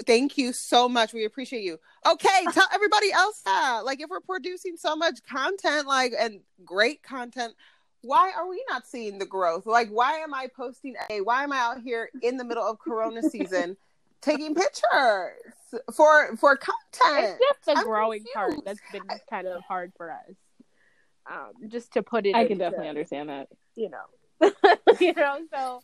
Thank 0.07 0.39
you 0.39 0.53
so 0.55 0.89
much. 0.89 1.13
We 1.13 1.25
appreciate 1.25 1.63
you. 1.63 1.79
Okay 2.07 2.47
tell 2.53 2.67
everybody 2.73 3.13
else 3.13 3.41
that 3.45 3.83
like 3.85 4.01
if 4.01 4.09
we're 4.09 4.21
producing 4.21 4.77
so 4.77 4.97
much 4.97 5.19
content 5.29 5.87
like 5.87 6.13
and 6.19 6.41
great 6.65 7.03
content 7.03 7.55
why 8.03 8.31
are 8.37 8.49
we 8.49 8.65
not 8.71 8.87
seeing 8.87 9.19
the 9.19 9.27
growth? 9.27 9.67
Like, 9.67 9.89
why 9.89 10.19
am 10.19 10.33
I 10.33 10.47
posting 10.55 10.95
a? 11.11 11.23
Why 11.23 11.43
am 11.43 11.51
I 11.51 11.59
out 11.59 11.81
here 11.83 12.09
in 12.23 12.37
the 12.37 12.45
middle 12.45 12.63
of 12.63 12.79
Corona 12.79 13.21
season 13.29 13.77
taking 14.21 14.55
pictures 14.55 15.33
for 15.95 16.37
for 16.37 16.57
content? 16.57 17.39
It's 17.41 17.41
just 17.41 17.65
the 17.67 17.73
I'm 17.79 17.85
growing 17.85 18.25
part 18.35 18.55
that's 18.65 18.81
been 18.93 19.03
kind 19.31 19.47
of 19.47 19.63
hard 19.63 19.93
for 19.97 20.11
us. 20.11 20.35
Um, 21.31 21.69
just 21.69 21.93
to 21.95 22.03
put 22.03 22.27
it. 22.27 22.35
I 22.35 22.47
can 22.47 22.59
definitely 22.59 22.89
understand 22.89 23.29
that. 23.29 23.49
You 23.75 23.91
know, 23.91 24.53
you 25.01 25.13
know. 25.15 25.41
So, 25.53 25.83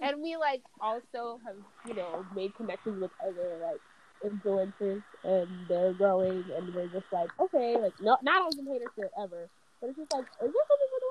and 0.00 0.22
we 0.22 0.36
like 0.36 0.62
also 0.80 1.38
have 1.44 1.56
you 1.86 1.94
know 1.94 2.24
made 2.34 2.54
connections 2.56 3.00
with 3.00 3.10
other 3.22 3.58
like 3.62 3.80
influencers, 4.24 5.02
and 5.24 5.48
they're 5.68 5.92
growing, 5.92 6.44
and 6.56 6.74
we're 6.74 6.88
just 6.88 7.06
like, 7.12 7.28
okay, 7.38 7.76
like 7.76 7.92
no, 8.00 8.16
not 8.22 8.42
on 8.42 8.52
some 8.52 8.66
hater 8.66 8.86
shit 8.96 9.10
ever, 9.20 9.48
but 9.80 9.90
it's 9.90 9.98
just 9.98 10.12
like, 10.12 10.24
is 10.24 10.38
there 10.40 10.48
something 10.68 10.88
we're 10.92 11.00
doing? 11.00 11.10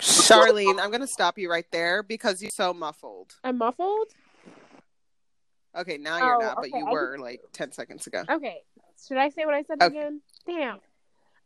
Charlene, 0.00 0.80
I'm 0.80 0.90
gonna 0.90 1.06
stop 1.06 1.38
you 1.38 1.50
right 1.50 1.70
there 1.70 2.02
because 2.02 2.42
you're 2.42 2.50
so 2.50 2.74
muffled. 2.74 3.34
I'm 3.44 3.58
muffled. 3.58 4.08
Okay, 5.76 5.98
now 5.98 6.16
you're 6.18 6.36
Oh, 6.36 6.38
not, 6.40 6.56
but 6.56 6.68
okay, 6.68 6.78
you 6.78 6.86
I 6.86 6.92
were 6.92 7.18
like 7.18 7.42
ten 7.52 7.70
seconds 7.72 8.06
ago. 8.06 8.24
Okay, 8.30 8.62
should 9.06 9.18
I 9.18 9.28
say 9.28 9.44
what 9.44 9.54
I 9.54 9.62
said 9.62 9.82
Okay. 9.82 9.96
again? 9.98 10.20
Damn. 10.46 10.78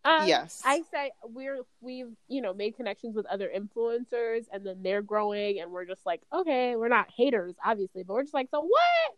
Um, 0.03 0.27
Yes. 0.27 0.63
I 0.65 0.83
say 0.91 1.11
we're 1.25 1.61
we've 1.81 2.09
you 2.29 2.41
know 2.41 2.55
made 2.55 2.77
connections 2.77 3.17
with 3.17 3.27
other 3.27 3.51
influencers, 3.55 4.45
and 4.53 4.65
then 4.65 4.83
they're 4.83 5.03
growing, 5.03 5.61
and 5.61 5.71
we're 5.73 5.85
just 5.85 6.07
like, 6.07 6.23
okay, 6.33 6.77
we're 6.77 6.89
not 6.89 7.11
haters, 7.15 7.55
obviously, 7.65 8.03
but 8.03 8.15
we're 8.15 8.23
just 8.23 8.35
like, 8.35 8.49
so 8.51 8.61
what? 8.61 9.17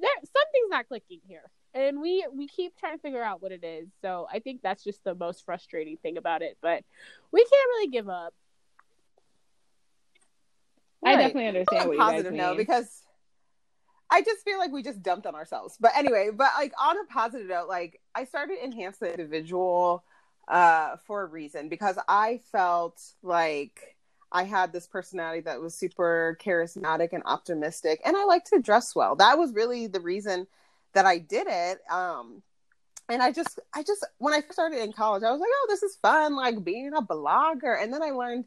There 0.00 0.10
something's 0.16 0.70
not 0.70 0.88
clicking 0.88 1.20
here, 1.28 1.44
and 1.74 2.00
we 2.00 2.26
we 2.34 2.48
keep 2.48 2.76
trying 2.76 2.96
to 2.96 3.02
figure 3.02 3.22
out 3.22 3.40
what 3.40 3.52
it 3.52 3.62
is. 3.64 3.88
So 4.02 4.26
I 4.32 4.40
think 4.40 4.62
that's 4.62 4.82
just 4.82 5.04
the 5.04 5.14
most 5.14 5.44
frustrating 5.44 5.96
thing 5.98 6.16
about 6.18 6.42
it. 6.42 6.58
But 6.60 6.84
we 7.32 7.40
can't 7.40 7.68
really 7.68 7.88
give 7.88 8.08
up. 8.08 8.34
I 11.04 11.16
definitely 11.16 11.46
understand 11.48 11.82
on 11.82 11.88
what 11.88 11.94
a 11.94 11.96
you 11.96 12.00
guys 12.02 12.10
positive 12.10 12.32
mean. 12.32 12.40
note 12.42 12.56
because 12.58 13.02
I 14.10 14.22
just 14.22 14.44
feel 14.44 14.58
like 14.58 14.72
we 14.72 14.82
just 14.82 15.02
dumped 15.02 15.26
on 15.26 15.34
ourselves. 15.34 15.76
But 15.80 15.92
anyway, 15.96 16.30
but 16.34 16.50
like 16.58 16.72
on 16.80 16.96
a 16.98 17.04
positive 17.12 17.48
note, 17.48 17.68
like 17.68 18.00
I 18.14 18.24
started 18.24 18.58
enhance 18.62 18.98
the 18.98 19.10
individual 19.10 20.04
uh 20.48 20.96
for 21.06 21.22
a 21.22 21.26
reason 21.26 21.68
because 21.68 21.96
I 22.08 22.40
felt 22.50 23.00
like 23.22 23.96
I 24.32 24.44
had 24.44 24.72
this 24.72 24.86
personality 24.86 25.40
that 25.42 25.60
was 25.60 25.74
super 25.74 26.36
charismatic 26.42 27.12
and 27.12 27.22
optimistic 27.24 28.00
and 28.04 28.16
I 28.16 28.24
like 28.24 28.44
to 28.46 28.60
dress 28.60 28.96
well. 28.96 29.14
That 29.16 29.38
was 29.38 29.52
really 29.54 29.86
the 29.86 30.00
reason 30.00 30.46
that 30.94 31.06
I 31.06 31.18
did 31.18 31.46
it. 31.48 31.80
Um 31.90 32.42
and 33.08 33.22
I 33.22 33.32
just 33.32 33.60
I 33.74 33.82
just 33.82 34.04
when 34.18 34.34
I 34.34 34.42
started 34.50 34.82
in 34.82 34.92
college, 34.92 35.22
I 35.22 35.30
was 35.30 35.40
like, 35.40 35.50
oh, 35.52 35.66
this 35.68 35.82
is 35.82 35.96
fun, 35.96 36.34
like 36.34 36.64
being 36.64 36.92
a 36.94 37.02
blogger. 37.02 37.80
And 37.80 37.92
then 37.92 38.02
I 38.02 38.10
learned 38.10 38.46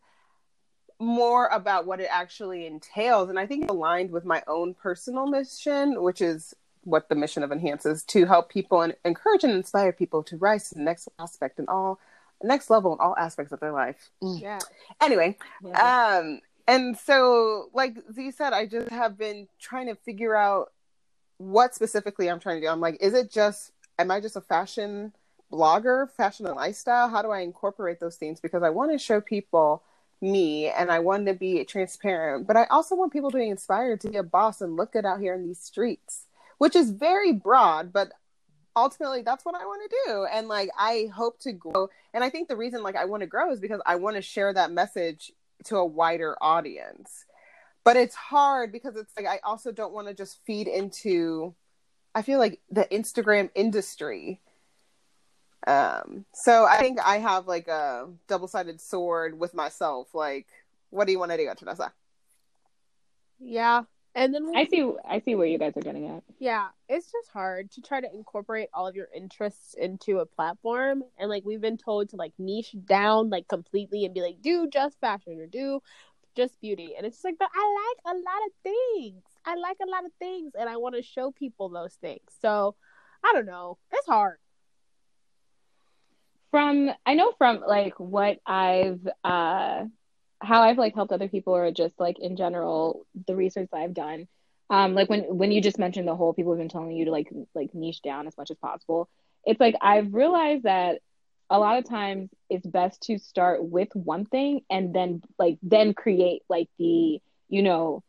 more 1.03 1.47
about 1.47 1.85
what 1.85 1.99
it 1.99 2.07
actually 2.11 2.65
entails 2.65 3.29
and 3.29 3.37
i 3.39 3.45
think 3.45 3.69
aligned 3.69 4.11
with 4.11 4.25
my 4.25 4.41
own 4.47 4.73
personal 4.73 5.27
mission 5.27 6.01
which 6.01 6.21
is 6.21 6.53
what 6.85 7.07
the 7.09 7.15
mission 7.15 7.43
of 7.43 7.51
enhance 7.51 7.85
is 7.85 8.03
to 8.03 8.25
help 8.25 8.49
people 8.49 8.81
and 8.81 8.95
encourage 9.05 9.43
and 9.43 9.53
inspire 9.53 9.91
people 9.93 10.21
to 10.23 10.35
rise 10.37 10.69
to 10.69 10.75
the 10.75 10.81
next 10.81 11.07
aspect 11.19 11.59
and 11.59 11.69
all 11.69 11.99
next 12.43 12.69
level 12.69 12.91
in 12.93 12.99
all 12.99 13.15
aspects 13.17 13.53
of 13.53 13.59
their 13.61 13.71
life. 13.71 14.09
Mm. 14.21 14.41
Yeah, 14.41 14.59
anyway 15.01 15.37
Yeah. 15.63 16.17
um 16.19 16.41
and 16.67 16.97
so 16.97 17.69
like 17.73 17.95
z 18.13 18.31
said 18.31 18.51
i 18.53 18.65
just 18.65 18.89
have 18.89 19.17
been 19.17 19.47
trying 19.59 19.87
to 19.87 19.95
figure 19.95 20.35
out 20.35 20.73
what 21.37 21.73
specifically 21.73 22.29
i'm 22.29 22.39
trying 22.39 22.57
to 22.59 22.67
do. 22.67 22.71
I'm 22.71 22.81
like 22.81 22.97
is 23.01 23.13
it 23.13 23.31
just 23.31 23.71
am 23.97 24.11
i 24.11 24.19
just 24.19 24.35
a 24.35 24.41
fashion 24.41 25.13
blogger 25.51 26.09
fashion 26.09 26.47
and 26.47 26.55
lifestyle? 26.55 27.07
How 27.07 27.21
do 27.21 27.31
i 27.31 27.39
incorporate 27.39 27.99
those 28.01 28.17
things 28.17 28.41
because 28.41 28.61
i 28.63 28.69
want 28.69 28.91
to 28.91 28.97
show 28.97 29.21
people 29.21 29.83
me 30.23 30.67
and 30.69 30.91
i 30.91 30.99
want 30.99 31.25
to 31.25 31.33
be 31.33 31.63
transparent 31.65 32.47
but 32.47 32.57
i 32.57 32.63
also 32.65 32.95
want 32.95 33.13
people 33.13 33.29
to 33.29 33.37
be 33.37 33.49
inspired 33.49 33.99
to 33.99 34.09
be 34.09 34.17
a 34.17 34.23
boss 34.23 34.61
and 34.61 34.75
look 34.75 34.93
good 34.93 35.05
out 35.05 35.19
here 35.19 35.35
in 35.35 35.45
these 35.45 35.59
streets 35.59 36.25
which 36.57 36.75
is 36.75 36.91
very 36.91 37.31
broad 37.31 37.93
but 37.93 38.11
ultimately 38.75 39.21
that's 39.21 39.45
what 39.45 39.53
i 39.53 39.65
want 39.65 39.81
to 39.89 39.97
do 40.07 40.25
and 40.31 40.47
like 40.47 40.69
i 40.79 41.09
hope 41.13 41.37
to 41.39 41.51
grow 41.51 41.89
and 42.13 42.23
i 42.23 42.29
think 42.29 42.47
the 42.47 42.55
reason 42.55 42.81
like 42.81 42.95
i 42.95 43.05
want 43.05 43.21
to 43.21 43.27
grow 43.27 43.51
is 43.51 43.59
because 43.59 43.81
i 43.85 43.95
want 43.95 44.15
to 44.15 44.21
share 44.21 44.53
that 44.53 44.71
message 44.71 45.31
to 45.63 45.77
a 45.77 45.85
wider 45.85 46.35
audience. 46.41 47.25
But 47.83 47.97
it's 47.97 48.15
hard 48.15 48.71
because 48.71 48.95
it's 48.95 49.11
like 49.17 49.25
i 49.25 49.39
also 49.43 49.71
don't 49.73 49.93
want 49.93 50.07
to 50.07 50.13
just 50.13 50.39
feed 50.45 50.69
into 50.69 51.53
i 52.15 52.21
feel 52.21 52.39
like 52.39 52.61
the 52.71 52.85
instagram 52.85 53.49
industry 53.55 54.39
um 55.67 56.25
so 56.33 56.65
i 56.65 56.77
think 56.77 56.99
i 57.05 57.17
have 57.17 57.47
like 57.47 57.67
a 57.67 58.07
double-sided 58.27 58.81
sword 58.81 59.37
with 59.39 59.53
myself 59.53 60.13
like 60.13 60.47
what 60.89 61.05
do 61.07 61.11
you 61.11 61.19
want 61.19 61.31
to 61.31 61.37
do 61.37 61.47
Atanosa? 61.47 61.91
yeah, 63.39 63.83
and 64.15 64.33
then 64.33 64.45
we, 64.47 64.55
I 64.55 64.65
see. 64.65 64.91
I 65.07 65.19
see 65.19 65.35
where 65.35 65.47
you 65.47 65.57
guys 65.57 65.75
are 65.75 65.81
getting 65.81 66.07
at. 66.07 66.23
Yeah, 66.39 66.67
it's 66.87 67.11
just 67.11 67.29
hard 67.29 67.71
to 67.71 67.81
try 67.81 67.99
to 67.99 68.13
incorporate 68.13 68.69
all 68.73 68.87
of 68.87 68.95
your 68.95 69.07
interests 69.13 69.73
into 69.73 70.19
a 70.19 70.25
platform. 70.25 71.03
And 71.17 71.29
like 71.29 71.43
we've 71.45 71.61
been 71.61 71.77
told 71.77 72.09
to 72.09 72.15
like 72.15 72.33
niche 72.37 72.75
down 72.85 73.29
like 73.29 73.47
completely 73.47 74.05
and 74.05 74.13
be 74.13 74.21
like, 74.21 74.41
do 74.41 74.67
just 74.67 74.99
fashion 74.99 75.39
or 75.39 75.47
do 75.47 75.81
just 76.35 76.59
beauty. 76.61 76.93
And 76.95 77.05
it's 77.07 77.17
just 77.17 77.25
like, 77.25 77.39
but 77.39 77.49
I 77.53 77.93
like 78.05 78.15
a 78.15 78.17
lot 78.17 78.47
of 78.47 78.53
things. 78.63 79.23
I 79.45 79.55
like 79.55 79.77
a 79.81 79.89
lot 79.89 80.05
of 80.05 80.11
things 80.19 80.53
and 80.57 80.69
I 80.69 80.77
want 80.77 80.95
to 80.95 81.01
show 81.01 81.31
people 81.31 81.69
those 81.69 81.93
things. 81.95 82.21
So 82.39 82.75
I 83.23 83.33
don't 83.33 83.47
know. 83.47 83.77
It's 83.91 84.07
hard. 84.07 84.37
From 86.53 86.91
I 87.05 87.15
know 87.15 87.33
from 87.37 87.61
like 87.67 87.95
what 87.99 88.39
I've 88.47 89.01
uh 89.25 89.85
how 90.41 90.61
I've 90.63 90.77
like 90.77 90.95
helped 90.95 91.11
other 91.11 91.29
people 91.29 91.55
or 91.55 91.71
just 91.71 91.99
like 91.99 92.19
in 92.19 92.37
general 92.37 93.05
the 93.27 93.35
research 93.35 93.69
that 93.73 93.79
I've 93.79 93.95
done. 93.95 94.27
Um, 94.69 94.95
like 94.95 95.09
when 95.09 95.21
when 95.37 95.51
you 95.51 95.61
just 95.61 95.79
mentioned 95.79 96.07
the 96.07 96.15
whole 96.15 96.33
people 96.33 96.53
have 96.53 96.59
been 96.59 96.69
telling 96.69 96.91
you 96.95 97.05
to 97.05 97.11
like 97.11 97.29
like 97.55 97.73
niche 97.73 98.03
down 98.03 98.27
as 98.27 98.37
much 98.37 98.51
as 98.51 98.57
possible. 98.59 99.09
It's 99.45 99.59
like 99.59 99.75
I've 99.81 100.13
realized 100.13 100.63
that 100.63 101.01
a 101.49 101.59
lot 101.59 101.79
of 101.79 101.89
times 101.89 102.29
it's 102.49 102.65
best 102.67 103.01
to 103.03 103.19
start 103.19 103.63
with 103.63 103.89
one 103.95 104.25
thing 104.25 104.61
and 104.69 104.93
then 104.95 105.23
like 105.39 105.57
then 105.63 105.93
create 105.93 106.43
like 106.49 106.69
the 106.79 107.19
you 107.49 107.63
know 107.63 108.03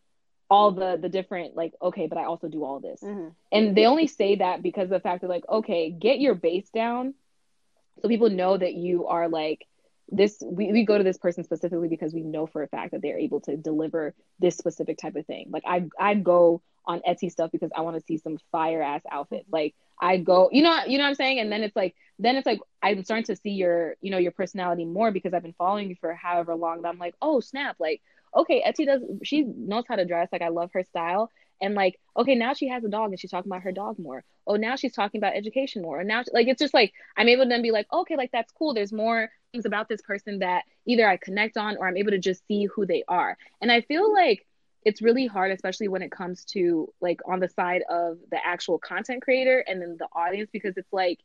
all 0.50 0.72
the 0.72 0.98
the 1.00 1.08
different 1.08 1.56
like 1.56 1.72
okay 1.82 2.06
but 2.06 2.18
i 2.18 2.24
also 2.24 2.48
do 2.48 2.64
all 2.64 2.80
this 2.80 3.00
Mm-hmm. 3.02 3.28
and 3.52 3.76
they 3.76 3.86
only 3.86 4.06
say 4.06 4.36
that 4.36 4.62
because 4.62 4.84
of 4.84 4.90
the 4.90 5.00
fact 5.00 5.22
that 5.22 5.30
like 5.30 5.44
okay 5.48 5.90
get 5.90 6.20
your 6.20 6.34
base 6.34 6.70
down 6.70 7.14
so 8.00 8.08
people 8.08 8.30
know 8.30 8.56
that 8.56 8.74
you 8.74 9.06
are 9.06 9.28
like 9.28 9.66
this 10.08 10.42
we, 10.44 10.72
we 10.72 10.84
go 10.84 10.98
to 10.98 11.04
this 11.04 11.18
person 11.18 11.44
specifically 11.44 11.88
because 11.88 12.12
we 12.12 12.22
know 12.22 12.46
for 12.46 12.62
a 12.62 12.68
fact 12.68 12.92
that 12.92 13.02
they're 13.02 13.18
able 13.18 13.40
to 13.40 13.56
deliver 13.56 14.14
this 14.38 14.56
specific 14.56 14.98
type 14.98 15.16
of 15.16 15.26
thing. 15.26 15.48
Like 15.50 15.64
i 15.66 15.86
i 15.98 16.14
go 16.14 16.62
on 16.86 17.00
etsy 17.08 17.30
stuff 17.30 17.50
because 17.50 17.70
i 17.74 17.80
want 17.80 17.96
to 17.96 18.02
see 18.06 18.18
some 18.18 18.36
fire 18.52 18.82
ass 18.82 19.00
outfits 19.10 19.44
mm-hmm. 19.44 19.54
like 19.54 19.74
i 19.98 20.18
go 20.18 20.50
you 20.52 20.62
know 20.62 20.80
you 20.86 20.98
know 20.98 21.04
what 21.04 21.08
i'm 21.08 21.14
saying? 21.14 21.40
And 21.40 21.50
then 21.50 21.62
it's 21.62 21.76
like 21.76 21.94
then 22.18 22.36
it's 22.36 22.46
like 22.46 22.60
i'm 22.82 23.02
starting 23.04 23.24
to 23.24 23.36
see 23.36 23.50
your 23.50 23.96
you 24.00 24.10
know 24.10 24.18
your 24.18 24.32
personality 24.32 24.84
more 24.84 25.10
because 25.10 25.32
i've 25.32 25.42
been 25.42 25.54
following 25.54 25.88
you 25.88 25.96
for 26.00 26.14
however 26.14 26.54
long 26.54 26.82
that 26.82 26.88
i'm 26.88 26.98
like 26.98 27.14
oh 27.22 27.40
snap. 27.40 27.76
Like 27.80 28.02
okay 28.36 28.62
etsy 28.66 28.84
does 28.86 29.02
she 29.22 29.42
knows 29.42 29.84
how 29.88 29.96
to 29.96 30.04
dress. 30.04 30.28
Like 30.30 30.42
i 30.42 30.48
love 30.48 30.70
her 30.74 30.84
style 30.84 31.30
and 31.60 31.74
like 31.74 31.98
okay 32.16 32.34
now 32.34 32.54
she 32.54 32.68
has 32.68 32.84
a 32.84 32.88
dog 32.88 33.10
and 33.10 33.20
she's 33.20 33.30
talking 33.30 33.50
about 33.50 33.62
her 33.62 33.72
dog 33.72 33.98
more. 33.98 34.24
Oh 34.46 34.56
now 34.56 34.76
she's 34.76 34.92
talking 34.92 35.18
about 35.18 35.36
education 35.36 35.82
more. 35.82 36.00
And 36.00 36.08
now 36.08 36.22
like 36.32 36.48
it's 36.48 36.60
just 36.60 36.74
like 36.74 36.92
i'm 37.16 37.28
able 37.28 37.44
to 37.44 37.48
then 37.48 37.62
be 37.62 37.70
like 37.70 37.86
okay 37.92 38.16
like 38.16 38.32
that's 38.32 38.52
cool. 38.52 38.74
There's 38.74 38.92
more 38.92 39.30
things 39.52 39.64
about 39.64 39.88
this 39.88 40.02
person 40.02 40.40
that 40.40 40.64
either 40.86 41.08
i 41.08 41.16
connect 41.16 41.56
on 41.56 41.76
or 41.76 41.86
i'm 41.86 41.96
able 41.96 42.10
to 42.10 42.18
just 42.18 42.46
see 42.46 42.66
who 42.66 42.86
they 42.86 43.04
are. 43.08 43.36
And 43.60 43.70
i 43.70 43.80
feel 43.80 44.12
like 44.12 44.46
it's 44.84 45.00
really 45.00 45.26
hard 45.26 45.50
especially 45.50 45.88
when 45.88 46.02
it 46.02 46.10
comes 46.10 46.44
to 46.44 46.92
like 47.00 47.20
on 47.26 47.40
the 47.40 47.48
side 47.48 47.82
of 47.88 48.18
the 48.30 48.38
actual 48.44 48.78
content 48.78 49.22
creator 49.22 49.64
and 49.66 49.80
then 49.80 49.96
the 49.98 50.08
audience 50.14 50.50
because 50.52 50.76
it's 50.76 50.92
like 50.92 51.18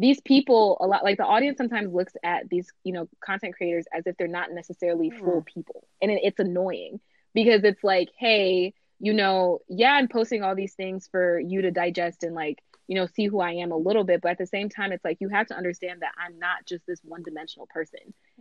these 0.00 0.20
people 0.22 0.78
a 0.80 0.86
lot 0.86 1.04
like 1.04 1.18
the 1.18 1.24
audience 1.24 1.58
sometimes 1.58 1.92
looks 1.92 2.14
at 2.24 2.48
these 2.48 2.72
you 2.84 2.92
know 2.92 3.08
content 3.22 3.54
creators 3.54 3.84
as 3.92 4.06
if 4.06 4.16
they're 4.16 4.28
not 4.28 4.50
necessarily 4.50 5.10
full 5.10 5.42
mm-hmm. 5.42 5.60
people. 5.60 5.86
And 6.00 6.10
it, 6.10 6.20
it's 6.24 6.40
annoying 6.40 7.00
because 7.34 7.64
it's 7.64 7.84
like 7.84 8.08
hey 8.18 8.74
you 9.00 9.12
know 9.12 9.58
yeah 9.68 9.92
i'm 9.94 10.08
posting 10.08 10.42
all 10.42 10.54
these 10.54 10.74
things 10.74 11.08
for 11.10 11.40
you 11.40 11.62
to 11.62 11.70
digest 11.70 12.22
and 12.22 12.34
like 12.34 12.58
you 12.86 12.94
know 12.94 13.06
see 13.06 13.26
who 13.26 13.40
i 13.40 13.52
am 13.52 13.72
a 13.72 13.76
little 13.76 14.04
bit 14.04 14.20
but 14.20 14.32
at 14.32 14.38
the 14.38 14.46
same 14.46 14.68
time 14.68 14.92
it's 14.92 15.04
like 15.04 15.18
you 15.20 15.28
have 15.28 15.46
to 15.46 15.56
understand 15.56 16.02
that 16.02 16.12
i'm 16.18 16.38
not 16.38 16.64
just 16.66 16.86
this 16.86 17.00
one 17.02 17.22
dimensional 17.22 17.66
person 17.66 18.00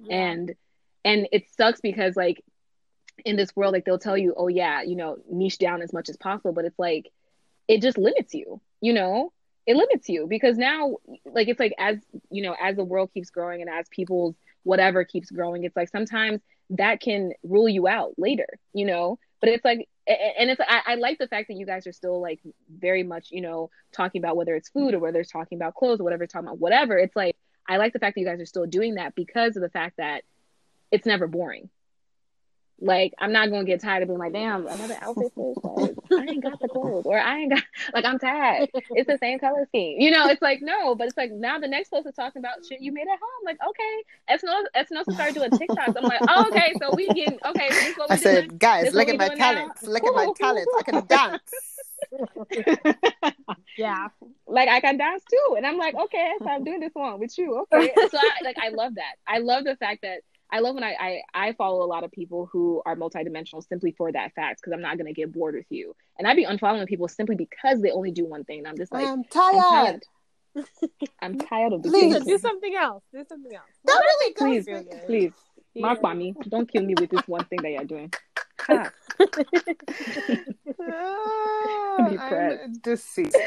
and 0.10 0.54
and 1.06 1.28
it 1.32 1.46
sucks 1.58 1.82
because 1.82 2.16
like 2.16 2.44
in 3.26 3.36
this 3.36 3.56
world 3.56 3.74
like 3.74 3.86
they'll 3.86 4.00
tell 4.00 4.18
you 4.18 4.34
oh 4.38 4.48
yeah 4.48 4.82
you 4.82 4.96
know 4.96 5.18
niche 5.32 5.58
down 5.58 5.82
as 5.82 5.92
much 5.94 6.10
as 6.10 6.18
possible 6.18 6.52
but 6.52 6.66
it's 6.66 6.80
like 6.80 7.10
it 7.68 7.82
just 7.82 7.98
limits 7.98 8.34
you 8.34 8.62
you 8.82 8.94
know? 8.94 9.32
It 9.66 9.76
limits 9.76 10.10
you 10.10 10.26
because 10.28 10.58
now 10.58 10.96
like 11.32 11.48
it's 11.48 11.60
like 11.60 11.76
as 11.78 11.98
you 12.32 12.42
know 12.42 12.56
as 12.60 12.76
the 12.76 12.84
world 12.84 13.12
keeps 13.14 13.30
growing 13.30 13.62
and 13.62 13.70
as 13.70 13.88
people's 13.90 14.34
whatever 14.64 15.04
keeps 15.04 15.30
growing 15.30 15.64
it's 15.64 15.76
like 15.76 15.90
sometimes 15.90 16.42
that 16.72 17.02
can 17.02 17.34
rule 17.44 17.70
you 17.70 17.88
out 17.88 18.16
later 18.18 18.48
you 18.74 18.88
know 18.88 19.20
but 19.40 19.50
it's 19.50 19.66
like 19.66 19.88
and 20.08 20.50
it's 20.50 20.62
I, 20.62 20.82
I 20.86 20.96
like 20.96 21.18
the 21.18 21.28
fact 21.28 21.48
that 21.50 21.58
you 21.58 21.66
guys 21.66 21.86
are 21.88 21.92
still 21.92 22.22
like 22.22 22.40
very 22.70 23.04
much 23.04 23.28
you 23.32 23.42
know 23.42 23.70
talking 23.92 24.22
about 24.22 24.36
whether 24.36 24.56
it's 24.56 24.70
food 24.70 24.94
or 24.94 25.00
whether 25.00 25.20
it's 25.20 25.32
talking 25.32 25.58
about 25.58 25.76
clothes 25.76 26.00
or 26.00 26.04
whatever 26.04 26.26
talking 26.28 26.48
about 26.48 26.60
whatever. 26.60 26.98
It's 26.98 27.16
like 27.16 27.36
i 27.68 27.78
like 27.78 27.94
the 27.94 28.00
fact 28.00 28.16
that 28.16 28.22
you 28.22 28.28
guys 28.28 28.42
are 28.42 28.46
still 28.46 28.66
doing 28.66 28.96
that 28.96 29.16
because 29.16 29.56
of 29.56 29.62
the 29.62 29.70
fact 29.70 29.98
that 29.98 30.24
it's 30.92 31.06
never 31.06 31.28
boring 31.28 31.70
like 32.82 33.14
I'm 33.20 33.32
not 33.32 33.50
gonna 33.50 33.66
get 33.66 33.82
tired 33.82 34.04
of 34.04 34.10
being 34.10 34.20
like, 34.20 34.34
damn, 34.34 34.66
another 34.68 34.98
outfit 35.02 35.32
for. 35.36 35.54
Like, 35.64 35.96
I 36.12 36.32
ain't 36.32 36.44
got 36.44 36.60
the 36.60 36.68
clothes, 36.68 37.06
or 37.06 37.18
I 37.20 37.40
ain't 37.40 37.52
got 37.52 37.64
like 37.94 38.06
I'm 38.06 38.20
tired. 38.20 38.70
It's 38.92 39.08
the 39.08 39.18
same 39.18 39.40
color 39.40 39.66
scheme, 39.68 40.00
you 40.00 40.12
know. 40.12 40.28
It's 40.28 40.42
like 40.42 40.60
no, 40.62 40.96
but 40.96 41.08
it's 41.08 41.18
like 41.18 41.32
now 41.32 41.60
the 41.60 41.68
next 41.68 41.90
post 41.90 42.08
is 42.08 42.16
talking 42.16 42.40
about 42.42 42.66
shit 42.68 42.82
you 42.82 42.92
made 42.92 43.04
at 43.04 43.20
home. 43.20 43.46
Like 43.46 43.58
okay, 43.70 44.04
Ethnos 44.30 44.66
Ethnos 44.76 45.14
started 45.14 45.36
doing 45.36 45.52
TikToks. 45.52 45.96
I'm 45.98 46.04
like, 46.04 46.22
oh, 46.28 46.48
okay, 46.50 46.74
so 46.82 46.94
we 46.96 47.08
getting 47.14 47.40
okay. 47.46 47.70
So 47.70 47.80
this 47.80 47.88
is 47.90 47.98
what 47.98 48.10
we 48.10 48.14
I 48.14 48.18
said, 48.18 48.48
doing. 48.48 48.58
guys, 48.58 48.86
This 48.86 48.94
look 48.94 49.10
at 49.10 49.18
my 49.18 49.28
doing 49.28 49.40
now? 49.40 49.54
talents. 49.54 49.84
Look 49.84 50.04
at 50.04 50.14
my 50.16 50.32
talents. 50.40 50.72
I 50.78 50.84
can 50.84 51.06
dance. 51.08 51.52
Yeah. 53.78 54.08
like 54.48 54.68
I 54.68 54.82
can 54.82 54.98
dance 54.98 55.24
too, 55.30 55.56
and 55.56 55.66
I'm 55.66 55.78
like, 55.78 55.96
okay, 55.96 56.32
so 56.40 56.48
I'm 56.50 56.64
doing 56.64 56.80
this 56.80 56.92
one 56.94 57.20
with 57.20 57.38
you, 57.38 57.66
okay. 57.74 57.92
So 58.10 58.18
I 58.18 58.32
like 58.44 58.58
I 58.58 58.70
love 58.70 58.96
that. 58.96 59.16
I 59.28 59.38
love 59.40 59.64
the 59.64 59.76
fact 59.78 60.02
that 60.02 60.20
I 60.52 60.60
love 60.60 60.76
when 60.76 60.84
I 60.84 60.96
I, 61.00 61.22
I 61.34 61.54
follow 61.54 61.84
a 61.84 61.88
lot 61.88 62.04
of 62.04 62.12
people 62.12 62.50
who 62.52 62.82
are 62.86 62.96
multidimensional 62.96 63.64
simply 63.68 63.92
for 63.98 64.12
that 64.12 64.34
fact 64.34 64.60
because 64.62 64.74
I'm 64.74 64.82
not 64.82 64.98
gonna 64.98 65.14
get 65.14 65.32
bored 65.32 65.56
with 65.56 65.68
you, 65.70 65.96
and 66.18 66.28
I'd 66.28 66.36
be 66.36 66.46
unfollowing 66.46 66.88
people 66.88 67.08
simply 67.08 67.36
because 67.36 67.82
they 67.82 67.92
only 67.92 68.12
do 68.12 68.26
one 68.26 68.44
thing. 68.44 68.60
And 68.60 68.68
I'm 68.68 68.78
just 68.78 68.92
like, 68.92 69.08
I'm 69.08 69.20
I'm 69.20 69.24
tired. 69.26 70.04
tired. 70.56 70.66
I'm 71.22 71.38
tired 71.38 71.74
of 71.74 71.84
the 71.84 71.90
Please. 71.90 72.14
same 72.14 72.24
do 72.24 72.38
something 72.40 72.76
else. 72.76 73.04
Do 73.14 73.24
something 73.28 73.54
else. 73.54 73.66
That 73.86 73.94
Well, 73.94 74.00
really 74.02 74.34
that 74.36 74.44
makes 74.46 74.66
Please, 74.66 74.68
me 74.68 74.74
feel 74.74 74.84
good. 75.00 75.06
please, 75.06 75.34
Yeah. 75.76 75.82
mark 75.84 76.02
by 76.02 76.14
me. 76.16 76.34
Don't 76.50 76.72
kill 76.72 76.84
me 76.84 76.96
with 77.00 77.10
this 77.12 77.28
one 77.28 77.46
thing 77.46 77.62
that 77.62 77.70
you're 77.72 77.86
doing. 77.86 78.12
Ah. 78.72 78.92
Ah, 80.82 81.98
I'm 82.64 82.74
deceased. 82.84 83.38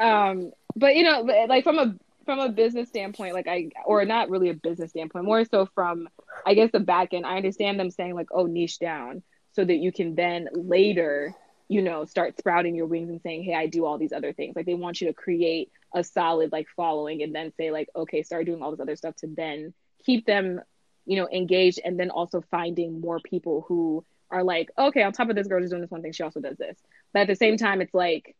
um 0.00 0.52
but 0.76 0.94
you 0.94 1.02
know 1.02 1.24
but, 1.24 1.48
like 1.48 1.64
from 1.64 1.78
a 1.78 1.94
from 2.28 2.40
a 2.40 2.50
business 2.50 2.90
standpoint 2.90 3.32
like 3.32 3.48
i 3.48 3.70
or 3.86 4.04
not 4.04 4.28
really 4.28 4.50
a 4.50 4.54
business 4.54 4.90
standpoint 4.90 5.24
more 5.24 5.46
so 5.46 5.64
from 5.74 6.06
i 6.44 6.52
guess 6.52 6.70
the 6.72 6.78
back 6.78 7.14
end 7.14 7.24
i 7.24 7.38
understand 7.38 7.80
them 7.80 7.90
saying 7.90 8.14
like 8.14 8.28
oh 8.32 8.44
niche 8.44 8.78
down 8.78 9.22
so 9.52 9.64
that 9.64 9.76
you 9.76 9.90
can 9.90 10.14
then 10.14 10.46
later 10.52 11.34
you 11.68 11.80
know 11.80 12.04
start 12.04 12.36
sprouting 12.36 12.74
your 12.74 12.84
wings 12.84 13.08
and 13.08 13.22
saying 13.22 13.42
hey 13.42 13.54
i 13.54 13.66
do 13.66 13.86
all 13.86 13.96
these 13.96 14.12
other 14.12 14.34
things. 14.34 14.54
Like 14.54 14.66
they 14.66 14.74
want 14.74 15.00
you 15.00 15.06
to 15.06 15.14
create 15.14 15.72
a 15.94 16.04
solid 16.04 16.52
like 16.52 16.66
following 16.76 17.22
and 17.22 17.34
then 17.34 17.50
say 17.56 17.70
like 17.70 17.88
okay 17.96 18.22
start 18.22 18.44
doing 18.44 18.62
all 18.62 18.72
this 18.72 18.80
other 18.80 18.96
stuff 18.96 19.16
to 19.16 19.26
then 19.26 19.72
keep 20.04 20.26
them 20.26 20.60
you 21.06 21.16
know 21.16 21.28
engaged 21.32 21.80
and 21.82 21.98
then 21.98 22.10
also 22.10 22.42
finding 22.50 23.00
more 23.00 23.20
people 23.20 23.64
who 23.68 24.04
are 24.30 24.44
like 24.44 24.70
okay 24.76 25.02
on 25.02 25.12
top 25.12 25.30
of 25.30 25.34
this 25.34 25.46
girl 25.46 25.60
just 25.60 25.70
doing 25.70 25.80
this 25.80 25.90
one 25.90 26.02
thing 26.02 26.12
she 26.12 26.22
also 26.22 26.40
does 26.40 26.58
this. 26.58 26.76
But 27.14 27.20
at 27.20 27.28
the 27.28 27.36
same 27.36 27.56
time 27.56 27.80
it's 27.80 27.94
like 27.94 28.36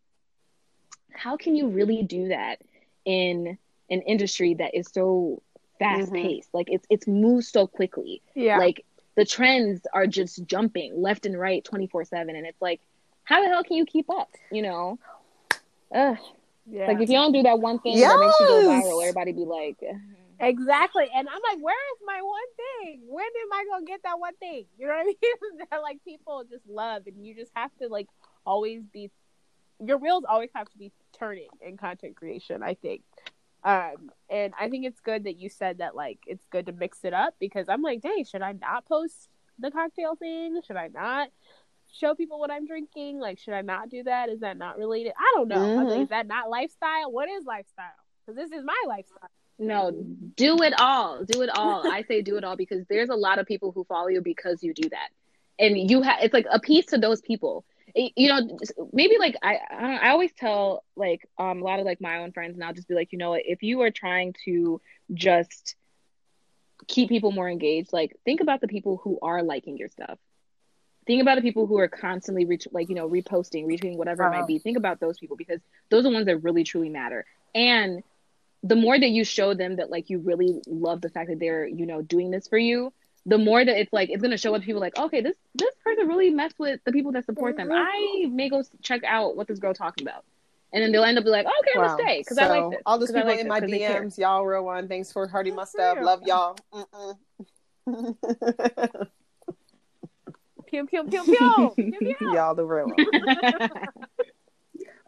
how 1.11 1.39
can 1.39 1.57
you 1.57 1.69
really 1.69 2.03
do 2.03 2.29
that 2.29 2.61
in 3.07 3.57
an 3.91 4.03
industry 4.03 4.55
that 4.55 4.75
is 4.75 4.89
so 4.93 5.43
fast 5.79 6.13
mm-hmm. 6.13 6.27
paced 6.27 6.53
like 6.53 6.69
it's 6.71 6.87
it's 6.91 7.07
moves 7.07 7.49
so 7.49 7.67
quickly 7.67 8.21
Yeah. 8.35 8.59
like 8.59 8.85
the 9.15 9.25
trends 9.25 9.81
are 9.93 10.07
just 10.07 10.45
jumping 10.45 11.01
left 11.01 11.27
and 11.27 11.39
right 11.39 11.65
24 11.65 12.05
7 12.05 12.35
and 12.35 12.47
it's 12.47 12.61
like 12.61 12.81
how 13.25 13.43
the 13.43 13.49
hell 13.49 13.63
can 13.63 13.77
you 13.77 13.87
keep 13.87 14.11
up 14.11 14.31
you 14.51 14.63
know 14.63 14.99
Ugh. 15.95 16.17
yeah. 16.67 16.87
like 16.87 17.01
if 17.01 17.09
you 17.09 17.17
don't 17.17 17.33
do 17.33 17.43
that 17.43 17.61
one 17.61 17.79
thing 17.79 18.01
that 18.01 18.19
makes 18.19 18.41
you 18.41 18.47
go 18.47 18.69
viral 18.69 19.03
everybody 19.03 19.33
be 19.33 19.45
like 19.45 19.79
Exactly. 20.41 21.09
And 21.15 21.29
I'm 21.29 21.41
like, 21.51 21.63
where 21.65 21.75
is 21.75 22.01
my 22.07 22.23
one 22.23 22.41
thing? 22.57 23.01
When 23.09 23.25
am 23.25 23.53
I 23.53 23.65
gonna 23.71 23.85
get 23.85 24.03
that 24.05 24.21
one 24.21 24.37
thing? 24.37 24.67
You 24.79 24.87
know 24.87 24.95
what 24.95 25.01
I 25.01 25.05
mean? 25.05 25.67
that 25.71 25.83
like 25.83 25.99
people 26.05 26.45
just 26.49 26.67
love 26.69 27.03
and 27.07 27.25
you 27.27 27.35
just 27.35 27.51
have 27.55 27.71
to 27.81 27.89
like 27.89 28.07
always 28.47 28.83
be 28.93 29.11
your 29.85 29.99
wheels 29.99 30.25
always 30.29 30.51
have 30.55 30.69
to 30.71 30.79
be 30.79 30.93
turning 31.19 31.49
in 31.61 31.77
content 31.77 32.17
creation, 32.17 32.63
I 32.63 32.75
think. 32.75 33.03
Um 33.65 34.11
and 34.31 34.53
I 34.61 34.69
think 34.69 34.85
it's 34.87 35.01
good 35.01 35.25
that 35.25 35.39
you 35.39 35.49
said 35.49 35.79
that 35.79 35.95
like 35.97 36.19
it's 36.27 36.45
good 36.51 36.67
to 36.67 36.73
mix 36.73 37.05
it 37.05 37.13
up 37.15 37.35
because 37.41 37.69
I'm 37.69 37.83
like, 37.83 38.01
dang, 38.03 38.25
should 38.25 38.43
I 38.43 38.53
not 38.53 38.87
post 38.87 39.29
the 39.59 39.71
cocktail 39.71 40.15
thing? 40.17 40.61
Should 40.67 40.77
I 40.77 40.89
not 40.89 41.29
show 41.93 42.15
people 42.15 42.39
what 42.39 42.51
I'm 42.51 42.67
drinking? 42.67 43.19
Like, 43.19 43.39
should 43.39 43.55
I 43.55 43.63
not 43.63 43.89
do 43.89 44.03
that? 44.05 44.29
Is 44.29 44.41
that 44.41 44.57
not 44.59 44.79
related? 44.79 45.13
I 45.19 45.33
don't 45.35 45.49
know. 45.49 45.57
Mhm. 45.57 46.03
is 46.03 46.09
that 46.11 46.27
not 46.27 46.51
lifestyle? 46.51 47.11
What 47.11 47.29
is 47.29 47.45
lifestyle? 47.45 47.87
Because 48.27 48.37
this 48.37 48.57
is 48.59 48.65
my 48.65 48.81
lifestyle. 48.87 49.31
no 49.61 49.91
do 50.37 50.63
it 50.63 50.73
all 50.79 51.25
do 51.25 51.43
it 51.43 51.51
all 51.59 51.83
i 51.91 52.03
say 52.03 52.23
do 52.23 52.37
it 52.37 52.45
all 52.45 52.55
because 52.55 52.85
there's 52.89 53.09
a 53.09 53.15
lot 53.17 53.41
of 53.41 53.47
people 53.47 53.73
who 53.73 53.83
follow 53.85 54.07
you 54.07 54.21
because 54.21 54.63
you 54.63 54.73
do 54.73 54.89
that 54.89 55.09
and 55.59 55.91
you 55.91 56.01
have 56.01 56.19
it's 56.23 56.33
like 56.33 56.47
a 56.53 56.61
piece 56.61 56.87
to 56.87 56.97
those 56.97 57.21
people 57.21 57.65
you 58.17 58.29
know 58.29 58.41
maybe 58.93 59.17
like 59.19 59.37
i 59.43 59.59
I, 59.71 59.81
don't- 59.83 60.05
I 60.05 60.11
always 60.11 60.33
tell 60.35 60.85
like 60.97 61.29
um 61.39 61.63
a 61.63 61.65
lot 61.65 61.81
of 61.81 61.87
like 61.87 62.01
my 62.01 62.19
own 62.19 62.33
friends 62.33 62.55
and 62.57 62.65
i'll 62.65 62.75
just 62.75 62.89
be 62.89 62.95
like 62.95 63.13
you 63.13 63.19
know 63.19 63.31
what? 63.31 63.43
If 63.45 63.63
you 63.63 63.83
are 63.83 63.91
trying 63.91 64.35
to 64.45 64.81
just 65.15 65.77
keep 66.89 67.09
people 67.09 67.33
more 67.33 67.49
engaged 67.49 67.93
like 67.93 68.17
think 68.25 68.41
about 68.41 68.61
the 68.61 68.69
people 68.69 69.01
who 69.03 69.19
are 69.23 69.43
liking 69.43 69.77
your 69.77 69.89
stuff. 69.89 70.19
Think 71.07 71.23
about 71.23 71.37
the 71.37 71.43
people 71.43 71.67
who 71.67 71.79
are 71.79 71.89
constantly 71.89 72.45
reach, 72.45 72.67
like 72.73 72.89
you 72.89 72.95
know 72.95 73.09
reposting 73.09 73.67
retweeting 73.67 73.97
whatever 73.97 74.25
it 74.25 74.29
might 74.31 74.47
be. 74.47 74.59
Think 74.59 74.77
about 74.77 75.01
those 75.01 75.19
people 75.19 75.37
because 75.37 75.61
those 75.91 76.01
are 76.01 76.11
the 76.11 76.15
ones 76.15 76.27
that 76.27 76.39
really 76.39 76.65
truly 76.65 76.91
matter. 76.91 77.25
And 77.55 78.03
the 78.63 78.77
more 78.77 78.99
that 78.99 79.09
you 79.11 79.25
show 79.25 79.55
them 79.55 79.77
that 79.77 79.91
like 79.91 80.11
you 80.11 80.19
really 80.19 80.61
love 80.67 81.01
the 81.01 81.11
fact 81.11 81.31
that 81.31 81.39
they're 81.41 81.67
you 81.67 81.87
know 81.87 82.03
doing 82.03 82.31
this 82.31 82.49
for 82.49 82.59
you 82.59 82.93
the 83.29 83.39
more 83.39 83.65
that 83.65 83.77
it's 83.79 83.93
like 83.93 84.09
it's 84.11 84.23
going 84.23 84.31
to 84.31 84.39
show 84.39 84.55
up 84.55 84.63
people 84.63 84.81
like 84.81 84.99
okay 84.99 85.21
this 85.21 85.35
this 85.55 85.75
person 85.85 86.09
really 86.09 86.31
messed 86.31 86.59
with 86.59 86.81
the 86.85 86.93
people 86.93 87.13
that 87.13 87.25
support 87.27 87.57
them 87.57 87.71
i 87.71 88.27
may 88.31 88.49
go 88.49 88.63
check 88.83 89.03
out 89.05 89.37
what 89.37 89.47
this 89.47 89.59
girl 89.59 89.75
talking 89.75 90.07
about 90.07 90.25
and 90.73 90.83
then 90.83 90.93
they'll 90.93 91.05
end 91.05 91.19
up 91.19 91.25
be 91.25 91.31
like 91.31 91.47
okay 91.47 91.79
i'm 91.79 91.87
gonna 91.87 92.03
stay 92.03 92.21
because 92.21 92.37
so, 92.37 92.43
i 92.43 92.59
like 92.59 92.71
this 92.71 92.81
all 92.87 92.99
those 92.99 93.11
people 93.11 93.27
like 93.27 93.41
in 93.41 93.49
my 93.49 93.61
my. 93.61 93.67
DMs, 93.67 94.19
y'all 94.19 94.45
real 94.45 94.65
one. 94.65 94.89
Thanks 94.89 95.13
for 95.13 95.29
For 95.29 95.45
Mustaf. 95.45 96.03
Love 96.03 96.23
y'all. 96.25 96.57
Pew 100.67 100.85
pew 100.87 101.05
pew 101.05 101.25
pew. 101.25 101.73
pew, 101.75 101.93
pew. 101.99 102.17
y'all 102.35 102.55
the 102.55 102.65
real 102.65 102.89
one. 102.89 103.07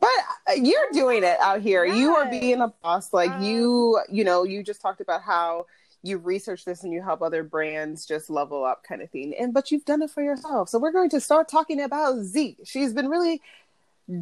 But 0.01 0.09
uh, 0.49 0.53
you're 0.55 0.89
doing 0.93 1.23
it 1.23 1.39
out 1.41 1.61
here. 1.61 1.85
You 1.85 2.17
are 2.17 2.29
being 2.31 2.63
a 2.63 2.69
boss. 2.83 3.13
Like 3.13 3.31
Um, 3.31 3.43
you, 3.43 4.01
you 4.11 4.25
know, 4.25 4.45
you 4.45 4.63
just 4.63 4.81
talked 4.81 5.03
about 5.03 5.21
how 5.23 5.67
you 6.03 6.17
research 6.19 6.65
this 6.65 6.83
and 6.85 6.93
you 6.93 7.03
help 7.03 7.21
other 7.23 7.43
brands 7.43 8.07
just 8.07 8.31
level 8.31 8.65
up 8.65 8.83
kind 8.85 9.03
of 9.03 9.11
thing. 9.11 9.35
And 9.39 9.53
but 9.53 9.71
you've 9.71 9.85
done 9.85 10.03
it 10.03 10.11
for 10.11 10.23
yourself. 10.23 10.69
So 10.69 10.79
we're 10.79 10.93
going 10.93 11.11
to 11.11 11.21
start 11.21 11.49
talking 11.49 11.81
about 11.81 12.21
Z. 12.23 12.57
She's 12.65 12.93
been 12.93 13.09
really 13.09 13.43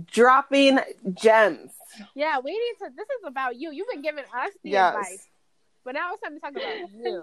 dropping 0.06 0.78
gems. 1.14 1.70
Yeah, 2.14 2.38
we 2.44 2.50
need 2.52 2.86
to. 2.86 2.92
This 2.96 3.06
is 3.06 3.24
about 3.26 3.56
you. 3.56 3.70
You've 3.72 3.88
been 3.88 4.02
giving 4.02 4.24
us 4.24 4.50
the 4.62 4.70
Yes. 4.70 4.94
advice, 4.94 5.26
but 5.84 5.94
now 5.94 6.12
it's 6.12 6.22
time 6.22 6.34
to 6.34 6.40
talk 6.40 6.50
about 6.50 6.90
you 7.04 7.22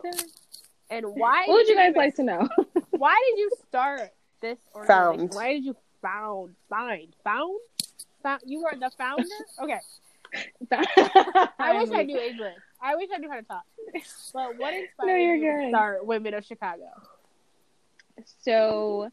and 0.89 1.05
why. 1.07 1.43
what 1.47 1.53
would 1.55 1.67
you 1.67 1.75
guys 1.75 1.89
even- 1.89 1.97
like 2.01 2.15
to 2.15 2.23
know 2.23 2.47
Why 2.91 3.19
did 3.29 3.39
you 3.39 3.49
start 3.67 4.11
this 4.41 4.57
organization? 4.73 5.27
Found. 5.29 5.33
Why 5.33 5.53
did 5.53 5.65
you 5.65 5.75
found 6.01 6.55
find 6.69 7.13
found 7.23 7.59
found? 8.23 8.41
You 8.45 8.63
were 8.63 8.73
the 8.79 8.89
founder. 8.97 9.23
Okay, 9.61 9.79
I 11.59 11.81
wish 11.81 11.89
I 11.91 12.03
knew 12.03 12.19
English. 12.19 12.53
I 12.85 12.95
wish 12.95 13.09
I 13.13 13.17
knew 13.17 13.29
how 13.29 13.37
to 13.37 13.43
talk. 13.43 13.63
But 14.33 14.57
what 14.57 14.73
inspired 14.73 15.07
No, 15.07 15.15
you're 15.15 15.35
you 15.35 15.63
to 15.63 15.69
start 15.69 16.05
Women 16.05 16.33
of 16.33 16.45
Chicago? 16.45 16.89
so 18.43 19.09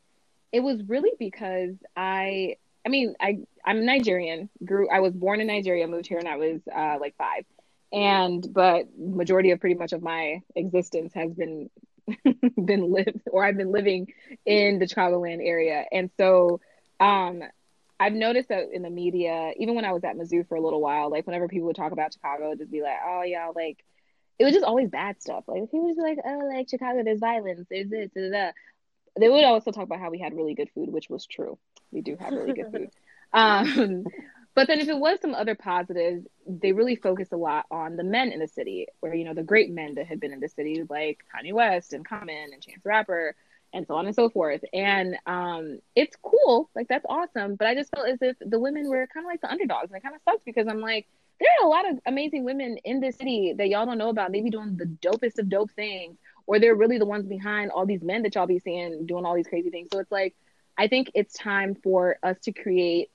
it 0.52 0.60
was 0.60 0.82
really 0.86 1.10
because 1.18 1.74
I 1.96 2.56
I 2.86 2.88
mean 2.88 3.14
I 3.20 3.38
I'm 3.64 3.84
Nigerian 3.84 4.48
grew 4.64 4.88
I 4.88 5.00
was 5.00 5.12
born 5.12 5.40
in 5.40 5.46
Nigeria 5.48 5.88
moved 5.88 6.06
here 6.06 6.18
and 6.18 6.28
I 6.28 6.36
was 6.36 6.60
uh, 6.74 6.98
like 7.00 7.16
five 7.16 7.44
and 7.92 8.46
but 8.52 8.86
majority 8.96 9.50
of 9.50 9.60
pretty 9.60 9.74
much 9.74 9.92
of 9.92 10.02
my 10.02 10.40
existence 10.54 11.12
has 11.14 11.32
been 11.32 11.68
been 12.64 12.92
lived 12.92 13.22
or 13.30 13.44
I've 13.44 13.56
been 13.56 13.72
living 13.72 14.12
in 14.46 14.78
the 14.78 14.86
Chicagoland 14.86 15.44
area 15.44 15.84
and 15.90 16.10
so 16.16 16.60
um 17.00 17.42
I've 18.02 18.12
noticed 18.12 18.48
that 18.48 18.68
in 18.72 18.82
the 18.82 18.90
media 18.90 19.52
even 19.56 19.74
when 19.74 19.84
I 19.84 19.92
was 19.92 20.04
at 20.04 20.16
Mizzou 20.16 20.46
for 20.48 20.56
a 20.56 20.60
little 20.60 20.80
while 20.80 21.10
like 21.10 21.26
whenever 21.26 21.48
people 21.48 21.66
would 21.68 21.76
talk 21.76 21.92
about 21.92 22.12
Chicago 22.12 22.48
it'd 22.48 22.58
just 22.58 22.70
be 22.70 22.82
like 22.82 22.98
oh 23.06 23.22
yeah 23.22 23.50
like 23.54 23.84
it 24.38 24.44
was 24.44 24.52
just 24.54 24.64
always 24.64 24.88
bad 24.88 25.20
stuff 25.20 25.44
like 25.46 25.62
people 25.70 25.84
would 25.86 25.96
be 25.96 26.02
like 26.02 26.18
oh 26.24 26.50
like 26.52 26.68
Chicago 26.68 27.02
there's 27.04 27.20
violence 27.20 27.66
there's 27.70 27.88
this 27.88 28.10
da, 28.14 28.22
da, 28.22 28.30
da 28.30 28.52
they 29.18 29.28
would 29.28 29.44
also 29.44 29.70
talk 29.70 29.84
about 29.84 30.00
how 30.00 30.10
we 30.10 30.18
had 30.18 30.34
really 30.34 30.54
good 30.54 30.70
food, 30.74 30.90
which 30.90 31.10
was 31.10 31.26
true. 31.26 31.58
We 31.90 32.00
do 32.00 32.16
have 32.18 32.32
really 32.32 32.54
good 32.54 32.72
food. 32.72 32.90
Um, 33.34 34.04
but 34.54 34.66
then 34.66 34.80
if 34.80 34.88
it 34.88 34.98
was 34.98 35.18
some 35.22 35.34
other 35.34 35.54
positives, 35.54 36.26
they 36.46 36.72
really 36.72 36.96
focused 36.96 37.32
a 37.32 37.38
lot 37.38 37.64
on 37.70 37.96
the 37.96 38.04
men 38.04 38.30
in 38.30 38.40
the 38.40 38.46
city, 38.46 38.88
where, 39.00 39.14
you 39.14 39.24
know, 39.24 39.32
the 39.32 39.42
great 39.42 39.70
men 39.70 39.94
that 39.94 40.06
had 40.06 40.20
been 40.20 40.34
in 40.34 40.40
the 40.40 40.50
city, 40.50 40.82
like 40.90 41.20
Kanye 41.34 41.54
West 41.54 41.94
and 41.94 42.06
Common 42.06 42.50
and 42.52 42.62
Chance 42.62 42.84
Rapper, 42.84 43.34
and 43.72 43.86
so 43.86 43.94
on 43.94 44.06
and 44.06 44.14
so 44.14 44.28
forth. 44.28 44.62
And 44.72 45.16
um, 45.26 45.78
it's 45.96 46.16
cool, 46.22 46.68
like 46.74 46.88
that's 46.88 47.06
awesome. 47.08 47.56
But 47.56 47.68
I 47.68 47.74
just 47.74 47.90
felt 47.94 48.08
as 48.08 48.18
if 48.20 48.36
the 48.40 48.58
women 48.58 48.88
were 48.88 49.06
kind 49.12 49.24
of 49.24 49.28
like 49.28 49.40
the 49.40 49.50
underdogs, 49.50 49.90
and 49.90 49.96
it 49.96 50.02
kind 50.02 50.14
of 50.14 50.20
sucks 50.24 50.44
because 50.44 50.66
I'm 50.68 50.80
like, 50.80 51.06
there 51.40 51.48
are 51.60 51.66
a 51.66 51.70
lot 51.70 51.90
of 51.90 51.98
amazing 52.06 52.44
women 52.44 52.78
in 52.84 53.00
this 53.00 53.16
city 53.16 53.54
that 53.56 53.68
y'all 53.68 53.86
don't 53.86 53.98
know 53.98 54.10
about. 54.10 54.32
They 54.32 54.40
be 54.40 54.50
doing 54.50 54.76
the 54.76 54.86
dopest 54.86 55.38
of 55.38 55.48
dope 55.48 55.70
things, 55.72 56.16
or 56.46 56.58
they're 56.58 56.74
really 56.74 56.98
the 56.98 57.06
ones 57.06 57.26
behind 57.26 57.70
all 57.70 57.86
these 57.86 58.02
men 58.02 58.22
that 58.22 58.34
y'all 58.34 58.46
be 58.46 58.58
seeing 58.58 59.06
doing 59.06 59.24
all 59.24 59.34
these 59.34 59.48
crazy 59.48 59.70
things. 59.70 59.88
So 59.92 59.98
it's 59.98 60.12
like, 60.12 60.34
I 60.76 60.88
think 60.88 61.10
it's 61.14 61.34
time 61.34 61.74
for 61.74 62.18
us 62.22 62.38
to 62.40 62.52
create 62.52 63.10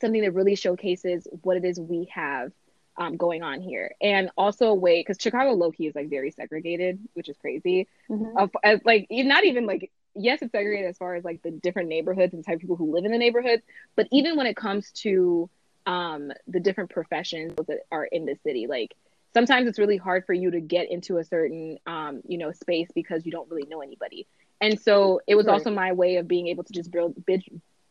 something 0.00 0.22
that 0.22 0.32
really 0.32 0.54
showcases 0.54 1.26
what 1.42 1.56
it 1.56 1.64
is 1.64 1.80
we 1.80 2.08
have 2.12 2.52
um, 2.98 3.16
going 3.16 3.42
on 3.42 3.60
here, 3.62 3.94
and 4.02 4.30
also 4.36 4.68
a 4.68 4.74
way 4.74 5.00
because 5.00 5.18
Chicago 5.20 5.52
low 5.52 5.72
key 5.72 5.86
is 5.86 5.94
like 5.96 6.10
very 6.10 6.30
segregated, 6.32 7.00
which 7.14 7.28
is 7.30 7.36
crazy. 7.38 7.88
Of, 8.36 8.50
as, 8.64 8.80
like 8.84 9.06
not 9.10 9.44
even 9.44 9.66
like 9.66 9.90
yes, 10.14 10.42
it's 10.42 10.52
segregated 10.52 10.90
as 10.90 10.98
far 10.98 11.14
as 11.16 11.24
like 11.24 11.42
the 11.42 11.50
different 11.52 11.88
neighborhoods 11.88 12.34
and 12.34 12.44
type 12.44 12.56
of 12.56 12.60
people 12.60 12.76
who 12.76 12.92
live 12.94 13.04
in 13.04 13.12
the 13.12 13.18
neighborhoods, 13.18 13.62
but 13.96 14.08
even 14.12 14.36
when 14.36 14.46
it 14.46 14.56
comes 14.56 14.92
to 14.92 15.48
um, 15.86 16.32
the 16.48 16.60
different 16.60 16.90
professions 16.90 17.54
that 17.68 17.80
are 17.90 18.04
in 18.04 18.26
the 18.26 18.36
city, 18.44 18.66
like 18.68 18.94
sometimes 19.34 19.68
it's 19.68 19.78
really 19.78 19.96
hard 19.96 20.24
for 20.26 20.32
you 20.34 20.50
to 20.50 20.60
get 20.60 20.90
into 20.90 21.18
a 21.18 21.24
certain 21.24 21.78
um, 21.86 22.22
you 22.26 22.38
know 22.38 22.52
space 22.52 22.88
because 22.94 23.24
you 23.26 23.32
don't 23.32 23.50
really 23.50 23.66
know 23.68 23.80
anybody. 23.80 24.26
And 24.60 24.78
so 24.80 25.20
it 25.26 25.34
was 25.36 25.46
Right. 25.46 25.54
also 25.54 25.70
my 25.70 25.92
way 25.92 26.16
of 26.16 26.28
being 26.28 26.48
able 26.48 26.64
to 26.64 26.72
just 26.72 26.90
build 26.90 27.14
build, 27.26 27.42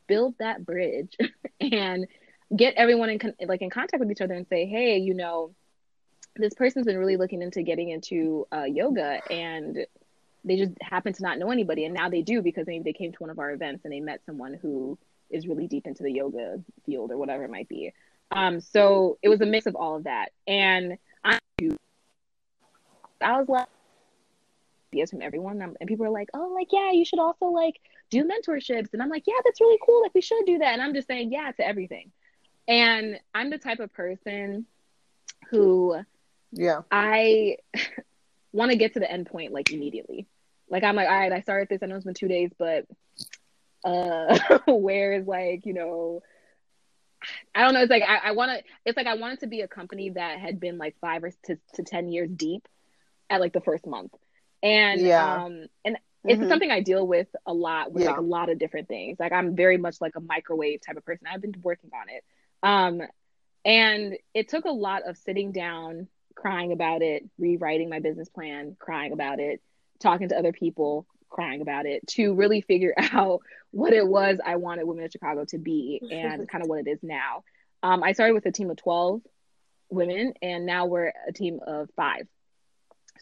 build 0.07 0.35
that 0.39 0.65
bridge 0.65 1.15
and 1.61 2.07
get 2.55 2.73
everyone 2.75 3.09
in 3.09 3.19
con- 3.19 3.35
like 3.45 3.61
in 3.61 3.69
contact 3.69 3.99
with 3.99 4.11
each 4.11 4.21
other 4.21 4.33
and 4.33 4.47
say, 4.47 4.65
hey, 4.65 4.97
you 4.97 5.13
know, 5.13 5.53
this 6.35 6.53
person's 6.53 6.85
been 6.85 6.97
really 6.97 7.17
looking 7.17 7.41
into 7.41 7.63
getting 7.63 7.89
into 7.89 8.47
uh, 8.53 8.63
yoga 8.63 9.21
and 9.31 9.85
they 10.45 10.55
just 10.55 10.73
happen 10.81 11.11
to 11.13 11.23
not 11.23 11.39
know 11.39 11.51
anybody 11.51 11.85
and 11.85 11.93
now 11.93 12.09
they 12.09 12.21
do 12.21 12.41
because 12.41 12.67
maybe 12.67 12.83
they 12.83 12.93
came 12.93 13.11
to 13.11 13.17
one 13.19 13.29
of 13.29 13.39
our 13.39 13.51
events 13.51 13.83
and 13.83 13.93
they 13.93 13.99
met 13.99 14.21
someone 14.25 14.53
who 14.53 14.97
is 15.29 15.47
really 15.47 15.67
deep 15.67 15.85
into 15.87 16.03
the 16.03 16.11
yoga 16.11 16.61
field 16.85 17.11
or 17.11 17.17
whatever 17.17 17.43
it 17.43 17.51
might 17.51 17.67
be 17.67 17.91
Um, 18.31 18.59
so 18.61 19.17
it 19.21 19.29
was 19.29 19.41
a 19.41 19.45
mix 19.45 19.65
of 19.65 19.75
all 19.75 19.95
of 19.95 20.03
that, 20.03 20.31
and 20.47 20.97
I, 21.23 21.39
I 23.21 23.39
was 23.39 23.49
like, 23.49 23.67
ideas 24.93 25.11
from 25.11 25.21
everyone, 25.21 25.61
and 25.61 25.87
people 25.87 26.05
are 26.05 26.09
like, 26.09 26.29
"Oh, 26.33 26.51
like 26.53 26.67
yeah, 26.71 26.91
you 26.91 27.05
should 27.05 27.19
also 27.19 27.45
like 27.47 27.79
do 28.09 28.23
mentorships," 28.23 28.93
and 28.93 29.01
I'm 29.01 29.09
like, 29.09 29.23
"Yeah, 29.27 29.35
that's 29.45 29.61
really 29.61 29.79
cool. 29.85 30.01
Like 30.01 30.13
we 30.13 30.21
should 30.21 30.45
do 30.45 30.59
that." 30.59 30.73
And 30.73 30.81
I'm 30.81 30.93
just 30.93 31.07
saying, 31.07 31.31
"Yeah" 31.31 31.51
to 31.51 31.67
everything. 31.67 32.11
And 32.67 33.19
I'm 33.33 33.49
the 33.49 33.57
type 33.57 33.79
of 33.79 33.93
person 33.93 34.65
who, 35.49 35.95
yeah, 36.51 36.81
I 36.91 37.57
want 38.51 38.71
to 38.71 38.77
get 38.77 38.93
to 38.93 38.99
the 38.99 39.09
end 39.09 39.27
point 39.27 39.53
like 39.53 39.71
immediately. 39.71 40.27
Like 40.69 40.83
I'm 40.83 40.95
like, 40.95 41.07
all 41.07 41.17
right, 41.17 41.31
I 41.31 41.41
started 41.41 41.69
this. 41.69 41.79
I 41.81 41.85
know 41.85 41.95
it's 41.95 42.05
been 42.05 42.13
two 42.13 42.27
days, 42.27 42.51
but 42.57 42.85
uh, 43.85 44.37
where 44.67 45.13
is 45.13 45.27
like 45.27 45.65
you 45.65 45.73
know 45.73 46.21
I 47.55 47.63
don't 47.63 47.73
know. 47.73 47.81
It's 47.81 47.89
like 47.89 48.03
I, 48.03 48.29
I 48.29 48.31
want 48.31 48.51
to. 48.51 48.63
It's 48.85 48.97
like 48.97 49.07
I 49.07 49.15
wanted 49.15 49.39
to 49.41 49.47
be 49.47 49.61
a 49.61 49.67
company 49.67 50.11
that 50.11 50.39
had 50.39 50.59
been 50.59 50.77
like 50.77 50.95
five 51.01 51.23
or 51.23 51.31
to, 51.45 51.57
to 51.75 51.83
ten 51.83 52.09
years 52.09 52.29
deep 52.29 52.67
at 53.29 53.41
like 53.41 53.53
the 53.53 53.61
first 53.61 53.85
month, 53.85 54.13
and 54.61 55.01
yeah, 55.01 55.43
um, 55.43 55.65
and 55.83 55.97
it's 56.23 56.39
mm-hmm. 56.39 56.49
something 56.49 56.71
I 56.71 56.81
deal 56.81 57.05
with 57.07 57.27
a 57.45 57.53
lot 57.53 57.91
with 57.91 58.03
yeah. 58.03 58.11
like 58.11 58.19
a 58.19 58.23
lot 58.23 58.49
of 58.49 58.59
different 58.59 58.87
things. 58.87 59.17
Like 59.19 59.31
I'm 59.31 59.55
very 59.55 59.77
much 59.77 59.99
like 60.01 60.15
a 60.15 60.19
microwave 60.19 60.81
type 60.85 60.97
of 60.97 61.05
person. 61.05 61.27
I've 61.31 61.41
been 61.41 61.55
working 61.63 61.89
on 61.93 62.09
it, 62.09 62.23
um, 62.63 63.01
and 63.65 64.17
it 64.33 64.47
took 64.49 64.65
a 64.65 64.71
lot 64.71 65.03
of 65.07 65.17
sitting 65.17 65.51
down, 65.51 66.07
crying 66.35 66.71
about 66.71 67.01
it, 67.01 67.23
rewriting 67.37 67.89
my 67.89 67.99
business 67.99 68.29
plan, 68.29 68.75
crying 68.79 69.11
about 69.11 69.39
it, 69.39 69.61
talking 69.99 70.29
to 70.29 70.37
other 70.37 70.53
people, 70.53 71.05
crying 71.29 71.61
about 71.61 71.85
it 71.85 72.07
to 72.07 72.33
really 72.33 72.61
figure 72.61 72.93
out 73.11 73.41
what 73.71 73.93
it 73.93 74.07
was 74.07 74.39
I 74.43 74.55
wanted 74.55 74.85
Women 74.85 75.05
of 75.05 75.11
Chicago 75.11 75.45
to 75.49 75.57
be 75.57 76.01
and 76.09 76.47
kind 76.47 76.63
of 76.63 76.69
what 76.69 76.79
it 76.79 76.87
is 76.87 76.99
now. 77.03 77.43
Um, 77.83 78.03
I 78.03 78.13
started 78.13 78.33
with 78.33 78.45
a 78.45 78.51
team 78.51 78.69
of 78.69 78.77
12 78.77 79.21
women, 79.89 80.33
and 80.41 80.65
now 80.65 80.85
we're 80.85 81.13
a 81.27 81.33
team 81.33 81.59
of 81.65 81.89
five. 81.95 82.27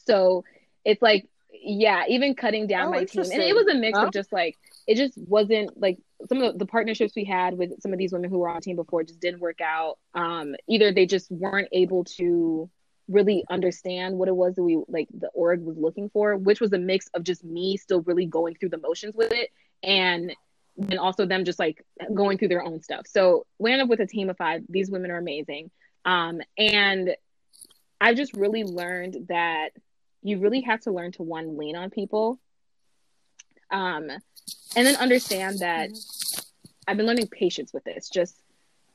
So 0.05 0.43
it's 0.83 1.01
like, 1.01 1.27
yeah, 1.51 2.03
even 2.09 2.35
cutting 2.35 2.67
down 2.67 2.87
oh, 2.87 2.91
my 2.91 3.05
team. 3.05 3.23
And 3.23 3.41
it 3.41 3.55
was 3.55 3.67
a 3.67 3.75
mix 3.75 3.97
of 3.97 4.11
just 4.11 4.31
like, 4.31 4.57
it 4.87 4.95
just 4.95 5.17
wasn't 5.17 5.79
like 5.79 5.97
some 6.29 6.41
of 6.41 6.57
the 6.57 6.65
partnerships 6.65 7.13
we 7.15 7.25
had 7.25 7.57
with 7.57 7.81
some 7.81 7.91
of 7.91 7.99
these 7.99 8.13
women 8.13 8.29
who 8.29 8.39
were 8.39 8.49
on 8.49 8.55
the 8.55 8.61
team 8.61 8.75
before 8.75 9.03
just 9.03 9.19
didn't 9.19 9.39
work 9.39 9.61
out. 9.61 9.97
Um, 10.13 10.55
either 10.67 10.91
they 10.91 11.05
just 11.05 11.29
weren't 11.31 11.69
able 11.71 12.05
to 12.17 12.69
really 13.07 13.43
understand 13.49 14.17
what 14.17 14.27
it 14.27 14.35
was 14.35 14.55
that 14.55 14.63
we 14.63 14.81
like 14.87 15.07
the 15.13 15.27
org 15.29 15.61
was 15.61 15.77
looking 15.77 16.09
for, 16.09 16.35
which 16.35 16.59
was 16.59 16.73
a 16.73 16.77
mix 16.77 17.07
of 17.13 17.23
just 17.23 17.43
me 17.43 17.77
still 17.77 18.01
really 18.01 18.25
going 18.25 18.55
through 18.55 18.69
the 18.69 18.77
motions 18.77 19.13
with 19.15 19.31
it 19.31 19.51
and 19.83 20.33
then 20.77 20.97
also 20.97 21.25
them 21.25 21.45
just 21.45 21.59
like 21.59 21.85
going 22.13 22.37
through 22.37 22.47
their 22.49 22.63
own 22.63 22.81
stuff. 22.81 23.05
So 23.07 23.45
we 23.59 23.71
ended 23.71 23.85
up 23.85 23.89
with 23.89 24.01
a 24.01 24.07
team 24.07 24.29
of 24.29 24.37
five. 24.37 24.63
These 24.67 24.89
women 24.89 25.11
are 25.11 25.17
amazing. 25.17 25.71
Um, 26.03 26.41
and 26.57 27.15
I've 28.01 28.17
just 28.17 28.33
really 28.33 28.63
learned 28.63 29.27
that 29.29 29.69
you 30.21 30.39
really 30.39 30.61
have 30.61 30.81
to 30.81 30.91
learn 30.91 31.11
to 31.13 31.23
one 31.23 31.57
lean 31.57 31.75
on 31.75 31.91
people. 31.91 32.39
Um, 33.71 34.09
and 34.75 34.85
then 34.85 34.95
understand 34.95 35.59
that 35.59 35.91
I've 36.87 36.97
been 36.97 37.05
learning 37.05 37.27
patience 37.27 37.73
with 37.73 37.83
this. 37.83 38.09
Just 38.09 38.35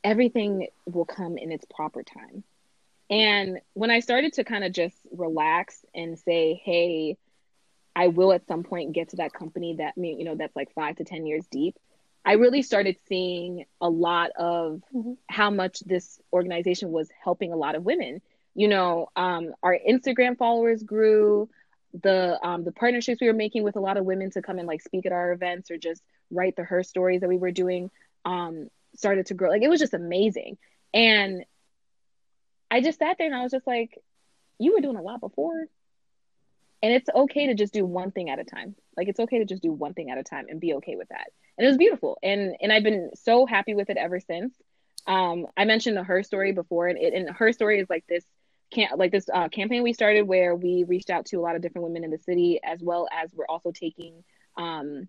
everything 0.05 0.69
will 0.87 1.05
come 1.05 1.39
in 1.39 1.53
its 1.53 1.65
proper 1.75 2.03
time. 2.03 2.45
And 3.09 3.61
when 3.75 3.91
I 3.91 4.01
started 4.01 4.35
to 4.35 4.45
kind 4.45 4.63
of 4.63 4.73
just 4.73 4.97
relax 5.11 5.85
and 5.95 6.19
say, 6.19 6.61
hey, 6.65 7.17
I 7.95 8.09
will 8.09 8.33
at 8.33 8.47
some 8.47 8.63
point 8.63 8.93
get 8.93 9.11
to 9.11 9.17
that 9.17 9.33
company 9.33 9.77
that 9.79 9.95
you 9.97 10.25
know 10.25 10.37
that's 10.37 10.55
like 10.55 10.73
five 10.75 10.97
to 10.97 11.05
ten 11.05 11.27
years 11.27 11.45
deep. 11.51 11.77
I 12.25 12.35
really 12.35 12.63
started 12.63 12.97
seeing 13.09 13.65
a 13.81 13.89
lot 13.89 14.31
of 14.39 14.83
mm-hmm. 14.95 15.15
how 15.29 15.51
much 15.51 15.81
this 15.81 16.21
organization 16.33 16.93
was 16.93 17.09
helping 17.23 17.53
a 17.53 17.57
lot 17.57 17.75
of 17.75 17.83
women. 17.83 18.21
You 18.55 18.69
know, 18.69 19.09
um, 19.17 19.55
our 19.63 19.77
Instagram 19.77 20.37
followers 20.39 20.83
grew. 20.83 21.49
The 22.03 22.39
um, 22.43 22.65
the 22.65 22.73
partnerships 22.73 23.21
we 23.21 23.27
were 23.27 23.33
making 23.33 23.65
with 23.65 23.77
a 23.77 23.81
lot 23.81 23.97
of 23.97 24.05
women 24.05 24.31
to 24.33 24.43
come 24.43 24.59
and 24.59 24.69
like 24.69 24.83
speak 24.83 25.07
at 25.07 25.13
our 25.13 25.33
events 25.33 25.71
or 25.71 25.77
just 25.77 26.03
write 26.31 26.57
the 26.57 26.65
her 26.65 26.83
stories 26.83 27.21
that 27.21 27.29
we 27.29 27.37
were 27.37 27.51
doing 27.51 27.91
um, 28.25 28.69
started 28.97 29.27
to 29.27 29.35
grow. 29.35 29.51
Like 29.51 29.63
it 29.63 29.71
was 29.71 29.81
just 29.81 29.95
amazing. 29.95 30.59
And 30.95 31.45
I 32.71 32.81
just 32.81 32.99
sat 32.99 33.17
there 33.19 33.27
and 33.27 33.37
I 33.37 33.43
was 33.43 33.53
just 33.53 33.67
like, 33.67 33.99
you 34.59 34.75
were 34.75 34.81
doing 34.81 34.97
a 34.97 35.03
lot 35.03 35.21
before. 35.21 35.67
And 36.83 36.93
it's 36.95 37.11
okay 37.15 37.49
to 37.49 37.55
just 37.55 37.73
do 37.75 37.85
one 37.85 38.11
thing 38.11 38.31
at 38.31 38.39
a 38.39 38.45
time. 38.45 38.75
Like 38.97 39.09
it's 39.09 39.21
okay 39.21 39.39
to 39.41 39.45
just 39.45 39.63
do 39.63 39.73
one 39.73 39.93
thing 39.93 40.11
at 40.11 40.19
a 40.19 40.23
time 40.23 40.47
and 40.49 40.61
be 40.61 40.75
okay 40.75 40.97
with 40.97 41.09
that. 41.09 41.31
And 41.59 41.67
it 41.67 41.69
was 41.69 41.77
beautiful. 41.77 42.19
And 42.23 42.57
and 42.61 42.73
I've 42.73 42.83
been 42.83 43.11
so 43.15 43.45
happy 43.45 43.75
with 43.75 43.91
it 43.91 43.97
ever 43.97 44.21
since. 44.21 44.55
Um, 45.07 45.47
I 45.57 45.65
mentioned 45.65 45.97
the 45.97 46.05
her 46.05 46.23
story 46.23 46.53
before, 46.53 46.89
and 46.89 46.99
it 46.99 47.13
and 47.13 47.29
her 47.31 47.53
story 47.53 47.81
is 47.81 47.91
like 47.91 48.07
this 48.07 48.25
like 48.97 49.13
this 49.13 49.29
uh, 49.33 49.49
campaign 49.49 49.83
we 49.83 49.93
started 49.93 50.23
where 50.23 50.55
we 50.55 50.85
reached 50.85 51.11
out 51.11 51.27
to 51.27 51.37
a 51.37 51.41
lot 51.41 51.57
of 51.57 51.63
different 51.63 51.87
women 51.87 52.05
in 52.05 52.11
the 52.11 52.19
city, 52.19 52.61
as 52.63 52.81
well 52.81 53.09
as 53.13 53.33
we're 53.35 53.47
also 53.49 53.73
taking 53.73 54.25
um, 54.57 55.09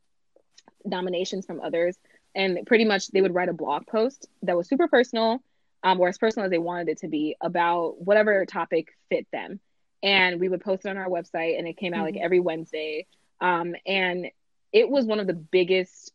nominations 0.85 1.45
from 1.45 1.61
others. 1.61 1.97
And 2.33 2.65
pretty 2.65 2.85
much 2.85 3.09
they 3.09 3.21
would 3.21 3.35
write 3.35 3.49
a 3.49 3.53
blog 3.53 3.85
post 3.87 4.27
that 4.43 4.55
was 4.55 4.67
super 4.67 4.87
personal 4.87 5.43
um, 5.83 5.99
or 5.99 6.07
as 6.07 6.17
personal 6.17 6.45
as 6.45 6.51
they 6.51 6.57
wanted 6.57 6.89
it 6.89 6.99
to 6.99 7.07
be 7.07 7.35
about 7.41 8.01
whatever 8.01 8.45
topic 8.45 8.89
fit 9.09 9.27
them. 9.31 9.59
And 10.03 10.39
we 10.39 10.49
would 10.49 10.61
post 10.61 10.85
it 10.85 10.89
on 10.89 10.97
our 10.97 11.09
website, 11.09 11.59
and 11.59 11.67
it 11.67 11.77
came 11.77 11.93
out 11.93 11.97
mm-hmm. 11.97 12.15
like 12.15 12.23
every 12.23 12.39
Wednesday. 12.39 13.05
Um, 13.39 13.75
and 13.85 14.27
it 14.71 14.89
was 14.89 15.05
one 15.05 15.19
of 15.19 15.27
the 15.27 15.33
biggest 15.33 16.13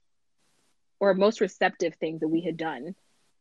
or 0.98 1.14
most 1.14 1.40
receptive 1.40 1.94
things 1.96 2.20
that 2.20 2.28
we 2.28 2.40
had 2.40 2.56
done 2.56 2.94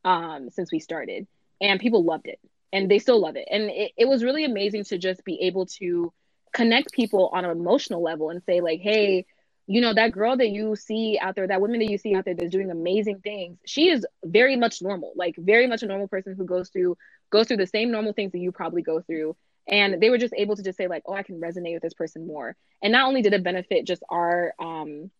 um, 0.04 0.50
since 0.50 0.70
we 0.70 0.78
started. 0.78 1.26
And 1.60 1.80
people 1.80 2.04
loved 2.04 2.28
it, 2.28 2.38
and 2.76 2.90
they 2.90 2.98
still 2.98 3.20
love 3.20 3.36
it. 3.36 3.48
And 3.50 3.70
it, 3.70 3.92
it 3.96 4.08
was 4.08 4.22
really 4.22 4.44
amazing 4.44 4.84
to 4.84 4.98
just 4.98 5.24
be 5.24 5.40
able 5.42 5.66
to 5.80 6.12
connect 6.52 6.92
people 6.92 7.30
on 7.32 7.44
an 7.44 7.50
emotional 7.50 8.02
level 8.02 8.30
and 8.30 8.42
say, 8.44 8.60
like, 8.60 8.80
hey, 8.80 9.26
you 9.68 9.80
know 9.80 9.92
that 9.94 10.12
girl 10.12 10.36
that 10.36 10.50
you 10.50 10.76
see 10.76 11.18
out 11.20 11.34
there 11.34 11.48
that 11.48 11.60
woman 11.60 11.80
that 11.80 11.90
you 11.90 11.98
see 11.98 12.14
out 12.14 12.24
there 12.24 12.36
that's 12.36 12.52
doing 12.52 12.70
amazing 12.70 13.18
things 13.18 13.58
she 13.66 13.88
is 13.88 14.06
very 14.24 14.54
much 14.54 14.80
normal 14.80 15.12
like 15.16 15.34
very 15.36 15.66
much 15.66 15.82
a 15.82 15.86
normal 15.86 16.06
person 16.06 16.36
who 16.36 16.44
goes 16.44 16.68
through 16.68 16.96
goes 17.30 17.48
through 17.48 17.56
the 17.56 17.66
same 17.66 17.90
normal 17.90 18.12
things 18.12 18.32
that 18.32 18.38
you 18.38 18.52
probably 18.52 18.82
go 18.82 19.00
through. 19.00 19.36
And 19.68 20.00
they 20.00 20.10
were 20.10 20.18
just 20.18 20.34
able 20.36 20.54
to 20.56 20.62
just 20.62 20.78
say 20.78 20.86
like 20.86 21.02
oh 21.06 21.14
i 21.14 21.24
can 21.24 21.40
resonate 21.40 21.74
with 21.74 21.82
this 21.82 21.94
person 21.94 22.26
more. 22.26 22.56
And 22.82 22.92
not 22.92 23.08
only 23.08 23.22
did 23.22 23.32
it 23.32 23.42
benefit 23.42 23.86
just 23.86 24.02
our 24.08 24.54
um 24.60 25.10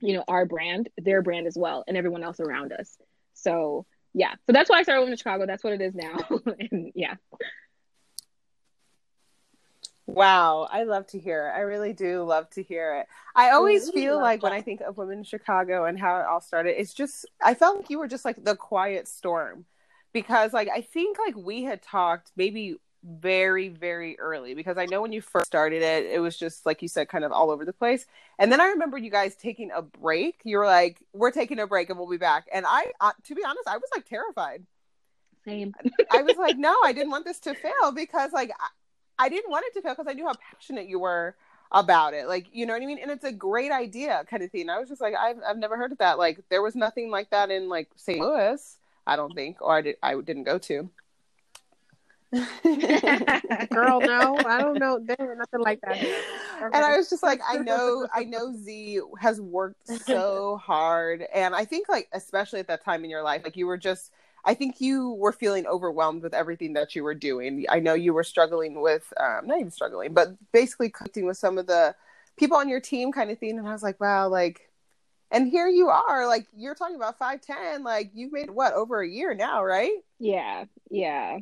you 0.00 0.14
know 0.14 0.24
our 0.28 0.46
brand 0.46 0.88
their 0.96 1.22
brand 1.22 1.46
as 1.48 1.56
well 1.58 1.84
and 1.88 1.96
everyone 1.96 2.22
else 2.22 2.38
around 2.38 2.72
us. 2.72 2.96
So 3.34 3.86
yeah 4.18 4.34
so 4.46 4.52
that's 4.52 4.68
why 4.68 4.78
i 4.78 4.82
started 4.82 5.00
living 5.00 5.12
in 5.12 5.16
chicago 5.16 5.46
that's 5.46 5.62
what 5.62 5.72
it 5.72 5.80
is 5.80 5.94
now 5.94 6.16
and 6.70 6.92
yeah 6.94 7.14
Wow, 10.08 10.66
I 10.72 10.84
love 10.84 11.06
to 11.08 11.18
hear 11.18 11.48
it. 11.48 11.58
I 11.58 11.60
really 11.60 11.92
do 11.92 12.22
love 12.22 12.48
to 12.52 12.62
hear 12.62 12.94
it. 12.94 13.06
I 13.36 13.50
always 13.50 13.90
feel 13.90 14.16
like 14.16 14.40
that. 14.40 14.44
when 14.44 14.54
I 14.54 14.62
think 14.62 14.80
of 14.80 14.96
women 14.96 15.18
in 15.18 15.24
Chicago 15.24 15.84
and 15.84 16.00
how 16.00 16.18
it 16.18 16.24
all 16.24 16.40
started, 16.40 16.80
it's 16.80 16.94
just 16.94 17.26
I 17.42 17.52
felt 17.52 17.76
like 17.76 17.90
you 17.90 17.98
were 17.98 18.08
just 18.08 18.24
like 18.24 18.42
the 18.42 18.56
quiet 18.56 19.06
storm 19.06 19.66
because 20.14 20.54
like 20.54 20.70
I 20.74 20.80
think 20.80 21.18
like 21.18 21.36
we 21.36 21.64
had 21.64 21.82
talked 21.82 22.32
maybe 22.36 22.76
very 23.04 23.68
very 23.68 24.18
early 24.18 24.54
because 24.54 24.76
I 24.76 24.86
know 24.86 25.00
when 25.00 25.12
you 25.12 25.20
first 25.20 25.46
started 25.46 25.82
it 25.82 26.06
it 26.06 26.18
was 26.18 26.36
just 26.36 26.66
like 26.66 26.82
you 26.82 26.88
said 26.88 27.08
kind 27.08 27.24
of 27.24 27.32
all 27.32 27.50
over 27.50 27.64
the 27.64 27.72
place. 27.72 28.06
And 28.38 28.50
then 28.50 28.60
I 28.60 28.68
remember 28.68 28.98
you 28.98 29.10
guys 29.10 29.36
taking 29.36 29.70
a 29.74 29.82
break. 29.82 30.40
You 30.44 30.58
were 30.58 30.66
like 30.66 31.02
we're 31.12 31.30
taking 31.30 31.58
a 31.60 31.66
break 31.66 31.90
and 31.90 31.98
we'll 31.98 32.08
be 32.08 32.16
back. 32.16 32.48
And 32.52 32.66
I 32.66 32.92
uh, 33.00 33.12
to 33.24 33.34
be 33.34 33.44
honest, 33.44 33.68
I 33.68 33.76
was 33.76 33.88
like 33.94 34.06
terrified. 34.06 34.64
Same. 35.44 35.74
I 36.10 36.22
was 36.22 36.36
like 36.36 36.58
no, 36.58 36.76
I 36.84 36.92
didn't 36.92 37.10
want 37.10 37.24
this 37.24 37.40
to 37.40 37.54
fail 37.54 37.92
because 37.94 38.32
like 38.32 38.50
I 39.18 39.28
didn't 39.28 39.50
want 39.50 39.64
it 39.66 39.74
to 39.74 39.82
fail 39.82 39.94
because 39.94 40.10
I 40.10 40.14
knew 40.14 40.26
how 40.26 40.34
passionate 40.52 40.88
you 40.88 40.98
were 40.98 41.36
about 41.72 42.14
it. 42.14 42.28
Like, 42.28 42.46
you 42.52 42.66
know 42.66 42.72
what 42.72 42.82
I 42.82 42.86
mean? 42.86 42.98
And 43.00 43.10
it's 43.10 43.24
a 43.24 43.32
great 43.32 43.72
idea 43.72 44.24
kind 44.28 44.42
of 44.42 44.50
thing. 44.50 44.70
I 44.70 44.78
was 44.78 44.88
just 44.88 45.00
like, 45.00 45.14
I've, 45.14 45.36
I've 45.46 45.58
never 45.58 45.76
heard 45.76 45.92
of 45.92 45.98
that. 45.98 46.18
Like, 46.18 46.40
there 46.50 46.62
was 46.62 46.74
nothing 46.74 47.10
like 47.10 47.30
that 47.30 47.50
in 47.50 47.68
like 47.68 47.88
St. 47.96 48.20
Louis, 48.20 48.76
I 49.06 49.16
don't 49.16 49.34
think, 49.34 49.60
or 49.60 49.76
I, 49.76 49.82
did, 49.82 49.96
I 50.02 50.14
didn't 50.20 50.44
go 50.44 50.58
to. 50.58 50.90
Girl, 53.70 54.00
no, 54.00 54.38
I 54.44 54.60
don't 54.60 54.78
know. 54.78 54.98
There's 55.02 55.38
nothing 55.38 55.60
like 55.60 55.80
that. 55.80 55.98
And 56.60 56.84
I 56.84 56.96
was 56.96 57.08
just 57.08 57.22
like, 57.22 57.40
I 57.46 57.56
know, 57.62 58.06
I 58.14 58.24
know 58.24 58.52
Z 58.54 59.00
has 59.18 59.40
worked 59.40 59.88
so 59.88 60.60
hard. 60.62 61.24
And 61.34 61.54
I 61.54 61.64
think, 61.64 61.88
like, 61.88 62.08
especially 62.12 62.60
at 62.60 62.66
that 62.68 62.84
time 62.84 63.04
in 63.04 63.10
your 63.10 63.22
life, 63.22 63.42
like, 63.44 63.56
you 63.56 63.66
were 63.66 63.78
just, 63.78 64.12
I 64.44 64.54
think 64.54 64.80
you 64.80 65.12
were 65.12 65.32
feeling 65.32 65.66
overwhelmed 65.66 66.22
with 66.22 66.34
everything 66.34 66.74
that 66.74 66.94
you 66.94 67.02
were 67.02 67.14
doing. 67.14 67.64
I 67.68 67.80
know 67.80 67.94
you 67.94 68.12
were 68.12 68.24
struggling 68.24 68.80
with, 68.80 69.10
um, 69.18 69.46
not 69.46 69.58
even 69.58 69.70
struggling, 69.70 70.12
but 70.12 70.28
basically 70.52 70.90
connecting 70.90 71.26
with 71.26 71.38
some 71.38 71.56
of 71.56 71.66
the 71.66 71.94
people 72.36 72.58
on 72.58 72.68
your 72.68 72.80
team 72.80 73.10
kind 73.10 73.30
of 73.30 73.38
thing. 73.38 73.58
And 73.58 73.66
I 73.66 73.72
was 73.72 73.82
like, 73.82 74.00
wow, 74.00 74.28
like, 74.28 74.70
and 75.30 75.48
here 75.48 75.68
you 75.68 75.88
are, 75.88 76.26
like, 76.26 76.46
you're 76.54 76.74
talking 76.74 76.96
about 76.96 77.18
5'10, 77.18 77.84
like, 77.84 78.10
you've 78.14 78.32
made 78.32 78.50
what, 78.50 78.74
over 78.74 79.00
a 79.00 79.08
year 79.08 79.34
now, 79.34 79.62
right? 79.64 79.92
Yeah, 80.18 80.64
yeah. 80.90 81.38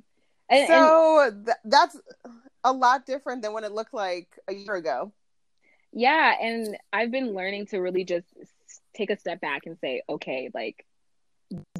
And, 0.48 0.66
so 0.68 1.24
and... 1.26 1.46
Th- 1.46 1.56
that's 1.64 1.98
a 2.64 2.72
lot 2.72 3.06
different 3.06 3.42
than 3.42 3.52
what 3.52 3.64
it 3.64 3.72
looked 3.72 3.94
like 3.94 4.28
a 4.48 4.54
year 4.54 4.74
ago. 4.74 5.12
Yeah. 5.92 6.34
And 6.40 6.76
I've 6.92 7.10
been 7.10 7.34
learning 7.34 7.66
to 7.66 7.78
really 7.78 8.04
just 8.04 8.26
take 8.94 9.10
a 9.10 9.16
step 9.16 9.40
back 9.40 9.66
and 9.66 9.78
say, 9.78 10.02
okay, 10.08 10.50
like, 10.52 10.84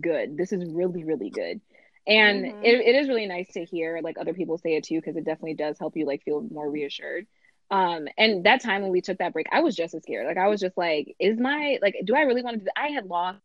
good. 0.00 0.36
This 0.36 0.52
is 0.52 0.64
really, 0.70 1.04
really 1.04 1.30
good. 1.30 1.60
And 2.06 2.44
Mhm. 2.44 2.58
it, 2.62 2.80
it 2.80 2.94
is 2.94 3.08
really 3.08 3.26
nice 3.26 3.48
to 3.54 3.64
hear 3.64 4.00
like 4.00 4.16
other 4.16 4.32
people 4.32 4.58
say 4.58 4.76
it 4.76 4.84
too, 4.84 5.00
because 5.00 5.16
it 5.16 5.24
definitely 5.24 5.54
does 5.54 5.76
help 5.78 5.96
you 5.96 6.06
like 6.06 6.22
feel 6.22 6.40
more 6.40 6.70
reassured. 6.70 7.26
Um, 7.68 8.06
and 8.16 8.44
that 8.44 8.62
time 8.62 8.82
when 8.82 8.92
we 8.92 9.00
took 9.00 9.18
that 9.18 9.32
break, 9.32 9.48
I 9.50 9.60
was 9.60 9.74
just 9.74 9.92
as 9.92 10.04
scared. 10.04 10.26
Like 10.26 10.36
I 10.36 10.46
was 10.46 10.60
just 10.60 10.76
like, 10.78 11.16
is 11.18 11.36
my 11.36 11.80
like, 11.82 11.96
do 12.04 12.14
I 12.14 12.20
really 12.22 12.42
want 12.42 12.58
to 12.60 12.64
do? 12.64 12.70
I 12.76 12.90
had 12.90 13.06
lost 13.06 13.40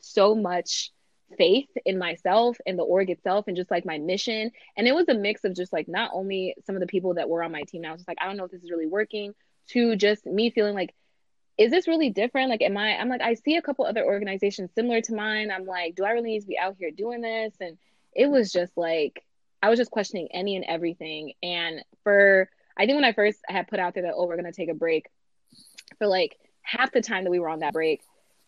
so 0.00 0.34
much 0.34 0.92
faith 1.36 1.68
in 1.84 1.98
myself 1.98 2.56
and 2.66 2.78
the 2.78 2.82
org 2.82 3.10
itself 3.10 3.46
and 3.48 3.56
just 3.56 3.70
like 3.70 3.84
my 3.84 3.98
mission. 3.98 4.50
And 4.76 4.86
it 4.86 4.94
was 4.94 5.08
a 5.08 5.14
mix 5.14 5.44
of 5.44 5.54
just 5.54 5.72
like 5.72 5.88
not 5.88 6.10
only 6.12 6.54
some 6.66 6.76
of 6.76 6.80
the 6.80 6.86
people 6.86 7.14
that 7.14 7.28
were 7.28 7.42
on 7.42 7.52
my 7.52 7.62
team. 7.62 7.84
I 7.84 7.90
was 7.90 8.00
just 8.00 8.08
like, 8.08 8.18
I 8.20 8.26
don't 8.26 8.36
know 8.36 8.44
if 8.44 8.50
this 8.50 8.62
is 8.62 8.70
really 8.70 8.86
working. 8.86 9.34
To 9.68 9.94
just 9.94 10.26
me 10.26 10.50
feeling 10.50 10.74
like, 10.74 10.92
is 11.56 11.70
this 11.70 11.86
really 11.86 12.10
different? 12.10 12.50
Like, 12.50 12.62
am 12.62 12.76
I? 12.76 12.96
I'm 12.96 13.08
like, 13.08 13.20
I 13.20 13.34
see 13.34 13.56
a 13.56 13.62
couple 13.62 13.84
other 13.84 14.04
organizations 14.04 14.70
similar 14.74 15.00
to 15.02 15.14
mine. 15.14 15.50
I'm 15.50 15.66
like, 15.66 15.94
do 15.94 16.04
I 16.04 16.10
really 16.10 16.30
need 16.30 16.40
to 16.40 16.46
be 16.46 16.58
out 16.58 16.76
here 16.78 16.90
doing 16.90 17.20
this? 17.20 17.54
And 17.60 17.78
it 18.12 18.28
was 18.28 18.52
just 18.52 18.76
like 18.76 19.24
I 19.62 19.70
was 19.70 19.78
just 19.78 19.90
questioning 19.90 20.28
any 20.32 20.56
and 20.56 20.64
everything. 20.64 21.34
And 21.42 21.84
for 22.02 22.48
I 22.76 22.86
think 22.86 22.96
when 22.96 23.04
I 23.04 23.12
first 23.12 23.38
had 23.46 23.68
put 23.68 23.78
out 23.78 23.94
there 23.94 24.04
that 24.04 24.14
oh 24.16 24.26
we're 24.26 24.36
gonna 24.36 24.52
take 24.52 24.70
a 24.70 24.74
break, 24.74 25.08
for 25.98 26.06
like 26.06 26.36
half 26.62 26.92
the 26.92 27.00
time 27.00 27.24
that 27.24 27.30
we 27.30 27.38
were 27.38 27.48
on 27.48 27.60
that 27.60 27.72
break, 27.72 28.02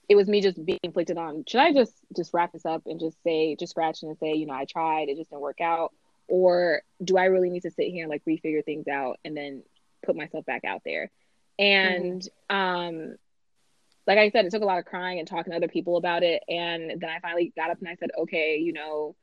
it 0.09 0.17
was 0.17 0.29
me 0.29 0.41
just 0.41 0.63
being 0.65 0.81
inflicted 0.83 1.17
on. 1.17 1.45
Should 1.47 1.61
I 1.61 1.73
just 1.73 1.95
just 2.17 2.33
wrap 2.35 2.53
this 2.53 2.67
up 2.67 2.83
and 2.87 3.01
just 3.01 3.23
say 3.23 3.57
just 3.57 3.71
scratch 3.71 4.03
and 4.03 4.17
say 4.19 4.35
you 4.35 4.47
know 4.47 4.55
I 4.55 4.65
tried 4.65 5.09
it 5.09 5.17
just 5.17 5.31
didn't 5.31 5.43
work 5.43 5.61
out, 5.61 5.93
or 6.29 6.83
do 7.03 7.17
I 7.17 7.25
really 7.25 7.51
need 7.51 7.63
to 7.63 7.71
sit 7.71 7.89
here 7.89 8.05
and 8.05 8.11
like 8.11 8.25
refigure 8.25 8.65
things 8.65 8.89
out 8.89 9.19
and 9.25 9.37
then 9.37 9.63
put 10.05 10.17
myself 10.17 10.45
back 10.45 10.65
out 10.65 10.83
there? 10.85 11.11
And 11.59 12.27
um 12.51 13.17
like 14.07 14.19
I 14.19 14.31
said, 14.31 14.45
it 14.45 14.51
took 14.51 14.63
a 14.63 14.67
lot 14.67 14.79
of 14.79 14.85
crying 14.85 15.19
and 15.19 15.27
talking 15.27 15.53
to 15.53 15.57
other 15.57 15.69
people 15.69 15.97
about 15.97 16.23
it. 16.23 16.43
And 16.47 17.01
then 17.01 17.09
I 17.09 17.21
finally 17.21 17.53
got 17.57 17.71
up 17.71 17.79
and 17.79 17.89
I 17.89 17.95
said, 17.95 18.11
okay, 18.19 18.59
you 18.59 18.75
know, 18.75 19.17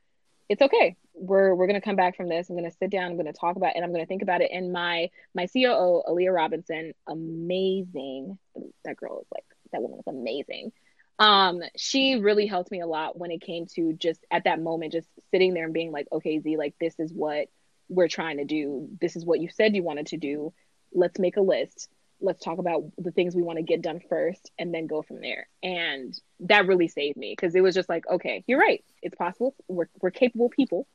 it's 0.48 0.60
okay. 0.60 0.96
We're 1.14 1.54
we're 1.54 1.66
gonna 1.66 1.80
come 1.80 1.96
back 1.96 2.16
from 2.16 2.28
this. 2.28 2.50
I'm 2.50 2.56
gonna 2.56 2.70
sit 2.70 2.90
down. 2.90 3.10
I'm 3.10 3.16
gonna 3.16 3.32
talk 3.32 3.56
about 3.56 3.70
it, 3.70 3.76
and 3.76 3.84
I'm 3.84 3.92
gonna 3.92 4.06
think 4.06 4.22
about 4.22 4.40
it. 4.40 4.50
And 4.52 4.72
my 4.72 5.08
my 5.34 5.46
COO, 5.46 6.02
Aaliyah 6.08 6.34
Robinson, 6.34 6.92
amazing. 7.06 8.38
That 8.84 8.96
girl 8.96 9.20
is 9.20 9.26
like 9.32 9.44
that 9.72 9.82
woman 9.82 9.98
is 9.98 10.06
amazing. 10.06 10.72
Um, 11.18 11.62
she 11.76 12.16
really 12.16 12.46
helped 12.46 12.70
me 12.70 12.80
a 12.80 12.86
lot 12.86 13.18
when 13.18 13.30
it 13.30 13.40
came 13.42 13.66
to 13.74 13.92
just 13.92 14.24
at 14.30 14.44
that 14.44 14.60
moment, 14.60 14.92
just 14.92 15.08
sitting 15.30 15.54
there 15.54 15.64
and 15.64 15.74
being 15.74 15.92
like, 15.92 16.08
okay, 16.10 16.40
Z, 16.40 16.56
like 16.56 16.74
this 16.80 16.98
is 16.98 17.12
what 17.12 17.48
we're 17.88 18.08
trying 18.08 18.38
to 18.38 18.44
do. 18.44 18.88
This 19.00 19.16
is 19.16 19.24
what 19.24 19.40
you 19.40 19.48
said 19.50 19.76
you 19.76 19.82
wanted 19.82 20.06
to 20.08 20.16
do. 20.16 20.52
Let's 20.92 21.18
make 21.18 21.36
a 21.36 21.42
list. 21.42 21.88
Let's 22.20 22.42
talk 22.42 22.58
about 22.58 22.84
the 22.98 23.10
things 23.10 23.34
we 23.34 23.42
want 23.42 23.58
to 23.58 23.64
get 23.64 23.82
done 23.82 24.00
first 24.08 24.50
and 24.58 24.72
then 24.72 24.86
go 24.86 25.02
from 25.02 25.20
there. 25.20 25.48
And 25.62 26.18
that 26.40 26.66
really 26.66 26.88
saved 26.88 27.16
me 27.16 27.34
because 27.36 27.54
it 27.54 27.62
was 27.62 27.74
just 27.74 27.88
like, 27.88 28.08
okay, 28.08 28.44
you're 28.46 28.60
right. 28.60 28.84
It's 29.02 29.16
possible. 29.16 29.54
We're, 29.68 29.88
we're 30.00 30.10
capable 30.10 30.48
people. 30.48 30.86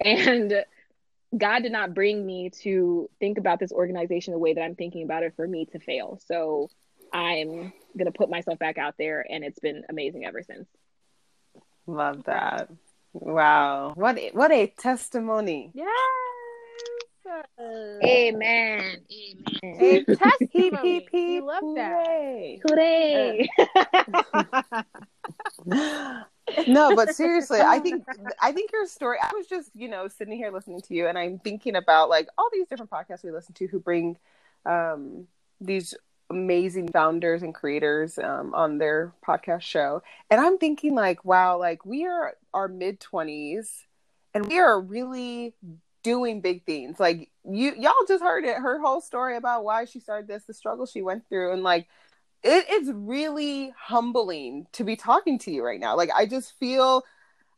And 0.00 0.64
God 1.36 1.62
did 1.62 1.72
not 1.72 1.94
bring 1.94 2.24
me 2.24 2.50
to 2.62 3.08
think 3.20 3.38
about 3.38 3.58
this 3.58 3.72
organization 3.72 4.32
the 4.32 4.38
way 4.38 4.54
that 4.54 4.62
I'm 4.62 4.74
thinking 4.74 5.02
about 5.02 5.22
it 5.22 5.34
for 5.36 5.46
me 5.46 5.66
to 5.66 5.78
fail. 5.78 6.20
So 6.26 6.70
I'm 7.12 7.72
going 7.96 8.06
to 8.06 8.12
put 8.12 8.30
myself 8.30 8.58
back 8.58 8.78
out 8.78 8.94
there 8.98 9.24
and 9.28 9.44
it's 9.44 9.58
been 9.58 9.84
amazing 9.88 10.24
ever 10.24 10.42
since. 10.42 10.68
Love 11.86 12.24
that. 12.24 12.70
Wow. 13.12 13.92
What 13.94 14.18
a, 14.18 14.30
what 14.32 14.50
a 14.52 14.66
testimony. 14.66 15.70
Yes. 15.74 15.88
Amen. 18.04 18.98
Amen. 19.62 19.76
A 19.80 20.04
testimony. 20.16 20.40
heep, 20.50 21.08
heep, 21.10 21.12
You 21.12 21.46
love 21.46 21.62
that. 21.74 22.06
hooray. 22.06 22.60
Hooray. 22.68 23.48
no, 26.68 26.94
but 26.94 27.14
seriously, 27.16 27.60
I 27.60 27.78
think 27.80 28.04
I 28.40 28.52
think 28.52 28.72
your 28.72 28.86
story. 28.86 29.18
I 29.20 29.30
was 29.34 29.46
just 29.46 29.70
you 29.74 29.88
know 29.88 30.08
sitting 30.08 30.36
here 30.36 30.50
listening 30.50 30.80
to 30.82 30.94
you, 30.94 31.08
and 31.08 31.18
I'm 31.18 31.38
thinking 31.38 31.76
about 31.76 32.08
like 32.08 32.28
all 32.38 32.48
these 32.52 32.68
different 32.68 32.90
podcasts 32.90 33.24
we 33.24 33.32
listen 33.32 33.54
to 33.54 33.66
who 33.66 33.80
bring 33.80 34.16
um, 34.64 35.26
these 35.60 35.94
amazing 36.30 36.88
founders 36.88 37.42
and 37.42 37.54
creators 37.54 38.18
um, 38.18 38.54
on 38.54 38.78
their 38.78 39.12
podcast 39.26 39.62
show, 39.62 40.02
and 40.30 40.40
I'm 40.40 40.58
thinking 40.58 40.94
like, 40.94 41.24
wow, 41.24 41.58
like 41.58 41.84
we 41.84 42.06
are 42.06 42.34
our 42.54 42.68
mid 42.68 43.00
twenties, 43.00 43.86
and 44.34 44.46
we 44.46 44.58
are 44.58 44.80
really 44.80 45.54
doing 46.02 46.40
big 46.40 46.64
things. 46.64 47.00
Like 47.00 47.30
you, 47.44 47.74
y'all 47.76 47.92
just 48.06 48.22
heard 48.22 48.44
it, 48.44 48.56
her 48.56 48.80
whole 48.80 49.00
story 49.00 49.36
about 49.36 49.64
why 49.64 49.84
she 49.86 50.00
started 50.00 50.28
this, 50.28 50.44
the 50.44 50.54
struggle 50.54 50.86
she 50.86 51.02
went 51.02 51.28
through, 51.28 51.52
and 51.52 51.62
like 51.62 51.88
it's 52.42 52.90
really 52.90 53.72
humbling 53.76 54.66
to 54.72 54.84
be 54.84 54.94
talking 54.94 55.38
to 55.40 55.50
you 55.50 55.64
right 55.64 55.80
now. 55.80 55.96
Like 55.96 56.10
I 56.14 56.26
just 56.26 56.56
feel 56.58 57.02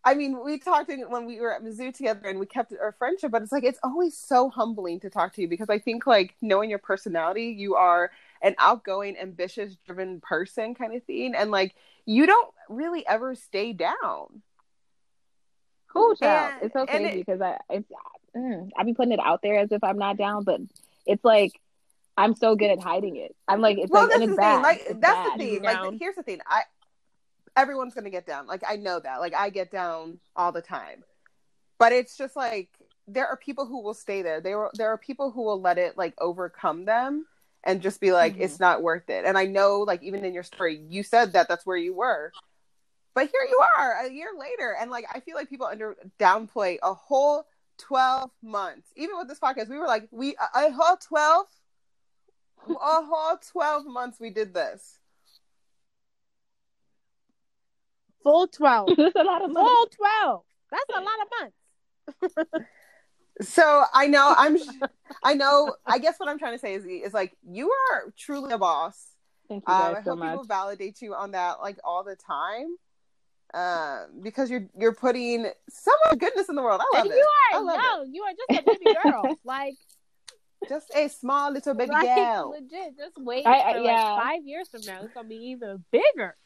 I 0.05 0.15
mean, 0.15 0.43
we 0.43 0.59
talked 0.59 0.91
when 1.09 1.27
we 1.27 1.41
were 1.41 1.53
at 1.53 1.63
Mizzou 1.63 1.93
together 1.93 2.29
and 2.29 2.39
we 2.39 2.47
kept 2.47 2.73
our 2.81 2.93
friendship, 2.93 3.31
but 3.31 3.43
it's 3.43 3.53
like 3.53 3.65
it's 3.65 3.81
always 3.83 4.17
so 4.17 4.49
humbling 4.49 5.01
to 5.01 5.11
talk 5.11 5.35
to 5.35 5.43
you 5.43 5.49
because 5.49 5.69
I 5.69 5.79
think 5.79 6.07
like 6.07 6.35
knowing 6.41 6.71
your 6.71 6.79
personality, 6.79 7.55
you 7.59 7.75
are 7.75 8.11
an 8.43 8.55
outgoing, 8.59 9.17
ambitious, 9.19 9.77
driven 9.87 10.21
person 10.21 10.75
kind 10.75 10.95
of 10.95 11.03
thing. 11.05 11.35
And 11.35 11.51
like 11.51 11.75
you 12.07 12.27
don't 12.27 12.53
really 12.69 13.07
ever 13.07 13.35
stay 13.35 13.73
down. 13.73 14.43
Cool, 15.93 16.15
child. 16.17 16.55
And- 16.55 16.63
it's 16.65 16.77
okay 16.77 17.05
it- 17.07 17.15
because 17.27 17.41
I 17.41 17.59
it's 17.71 17.91
mm, 18.37 18.69
I 18.77 18.85
be 18.85 18.95
putting 18.95 19.13
it 19.13 19.21
out 19.21 19.43
there 19.43 19.59
as 19.59 19.73
if 19.73 19.83
I'm 19.83 19.99
not 19.99 20.17
down, 20.17 20.45
but 20.45 20.61
it's 21.07 21.25
like 21.25 21.61
I'm 22.17 22.35
so 22.35 22.57
good 22.57 22.71
at 22.71 22.81
hiding 22.81 23.17
it. 23.17 23.35
I'm 23.47 23.61
like 23.61 23.79
it's 23.79 23.91
well, 23.91 24.03
like 24.03 24.11
that's 24.11 24.23
and 24.23 24.31
the 24.31 24.35
it's 24.35 24.43
thing. 24.43 24.63
Like 24.63 24.81
It's 24.81 25.01
that's 25.01 25.29
bad. 25.31 25.39
the 25.41 25.45
thing. 25.45 25.63
Down. 25.63 25.91
Like 25.91 25.99
here's 26.01 26.17
the 26.17 26.23
thing. 26.23 26.41
I 26.47 26.63
everyone's 27.57 27.95
gonna 27.95 28.11
get 28.11 28.27
down. 28.27 28.47
Like 28.47 28.63
I 28.69 28.77
know 28.77 29.01
that. 29.01 29.21
Like 29.21 29.35
I 29.35 29.51
get 29.51 29.71
down 29.71 30.19
all 30.37 30.53
the 30.53 30.63
time. 30.63 31.05
But 31.79 31.93
it's 31.93 32.17
just 32.17 32.37
like 32.37 32.69
there 33.07 33.27
are 33.27 33.37
people 33.37 33.67
who 33.67 33.83
will 33.83 33.95
stay 33.95 34.23
there. 34.23 34.41
There 34.41 34.69
there 34.75 34.89
are 34.93 34.99
people 34.99 35.31
who 35.31 35.43
will 35.43 35.61
let 35.61 35.79
it 35.79 35.97
like 35.97 36.15
overcome 36.21 36.85
them 36.85 37.27
and 37.65 37.83
just 37.83 38.01
be 38.01 38.13
like 38.13 38.37
Mhm. 38.37 38.41
it's 38.41 38.61
not 38.61 38.83
worth 38.83 39.09
it. 39.11 39.25
And 39.25 39.37
I 39.37 39.47
know 39.47 39.81
like 39.81 40.03
even 40.03 40.25
in 40.25 40.35
your 40.35 40.43
story 40.43 40.77
you 40.89 41.03
said 41.03 41.33
that 41.33 41.49
that's 41.49 41.67
where 41.67 41.77
you 41.77 41.95
were. 41.95 42.33
But 43.15 43.31
here 43.31 43.47
you 43.49 43.61
are 43.79 44.07
a 44.07 44.11
year 44.11 44.31
later 44.39 44.77
and 44.81 44.91
like 44.91 45.07
I 45.13 45.21
feel 45.21 45.35
like 45.35 45.49
people 45.49 45.67
under 45.67 45.97
downplay 46.19 46.79
a 46.83 46.95
whole 46.95 47.47
12 47.79 48.31
months. 48.43 48.91
Even 48.97 49.17
with 49.19 49.29
this 49.29 49.41
podcast 49.41 49.69
we 49.69 49.79
were 49.79 49.87
like 49.87 50.09
we 50.11 50.37
a, 50.37 50.67
a 50.67 50.73
whole 50.73 50.97
12 50.97 51.47
a 52.71 52.75
whole 53.05 53.37
12 53.39 53.87
months 53.87 54.19
we 54.21 54.31
did 54.31 54.55
this. 54.55 54.99
Full 58.23 58.49
12. 58.49 58.91
That's 58.97 59.15
a 59.17 59.23
lot 59.23 59.43
of 59.43 59.51
money. 59.51 59.69
Full 59.69 59.87
12. 59.87 60.45
That's 60.71 60.91
a 60.91 61.01
lot 61.01 61.19
of 61.23 61.29
months. 61.41 62.69
So 63.41 63.85
I 63.95 64.07
know 64.09 64.35
I'm 64.37 64.57
I 65.23 65.35
know 65.35 65.75
I 65.87 65.99
guess 65.99 66.15
what 66.19 66.29
I'm 66.29 66.39
trying 66.39 66.55
to 66.55 66.59
say 66.59 66.75
is 66.75 66.85
is 66.85 67.15
like 67.15 67.37
you 67.49 67.71
are 67.93 68.13
truly 68.17 68.53
a 68.53 68.59
boss. 68.59 69.01
Thank 69.49 69.65
you 69.67 69.73
Um, 69.75 69.81
guys 69.95 69.97
I 70.01 70.05
so 70.05 70.11
hope 70.11 70.19
much. 70.19 70.31
people 70.33 70.45
validate 70.45 71.01
you 71.03 71.15
on 71.15 71.31
that 71.33 71.61
like 71.61 71.79
all 71.85 72.05
the 72.05 72.17
time. 72.17 72.77
Um, 73.55 74.21
because 74.23 74.51
you're 74.51 74.67
you're 74.79 74.95
putting 74.95 75.47
so 75.71 75.91
much 76.07 76.19
goodness 76.19 76.49
in 76.49 76.55
the 76.57 76.63
world. 76.63 76.81
I 76.83 76.97
love 76.99 77.07
and 77.07 77.15
it. 77.15 77.17
you 77.17 77.29
I 77.53 77.57
are 77.57 77.65
love 77.65 77.81
young. 77.83 78.15
You 78.15 78.23
are 78.25 78.33
just 78.33 78.61
a 78.61 78.63
baby 78.65 78.99
girl. 79.03 79.37
like, 79.45 79.75
Just 80.69 80.91
a 80.95 81.09
small 81.09 81.51
little 81.53 81.73
baby 81.75 81.93
like 81.93 82.15
girl. 82.15 82.51
legit. 82.51 82.99
Just 82.99 83.17
wait 83.17 83.47
I- 83.47 83.71
I- 83.71 83.73
for 83.75 83.79
yeah. 83.81 84.13
like 84.13 84.23
five 84.23 84.43
years 84.45 84.69
from 84.69 84.83
now. 84.83 85.01
It's 85.03 85.15
gonna 85.15 85.29
be 85.29 85.37
even 85.37 85.83
bigger. 85.91 86.37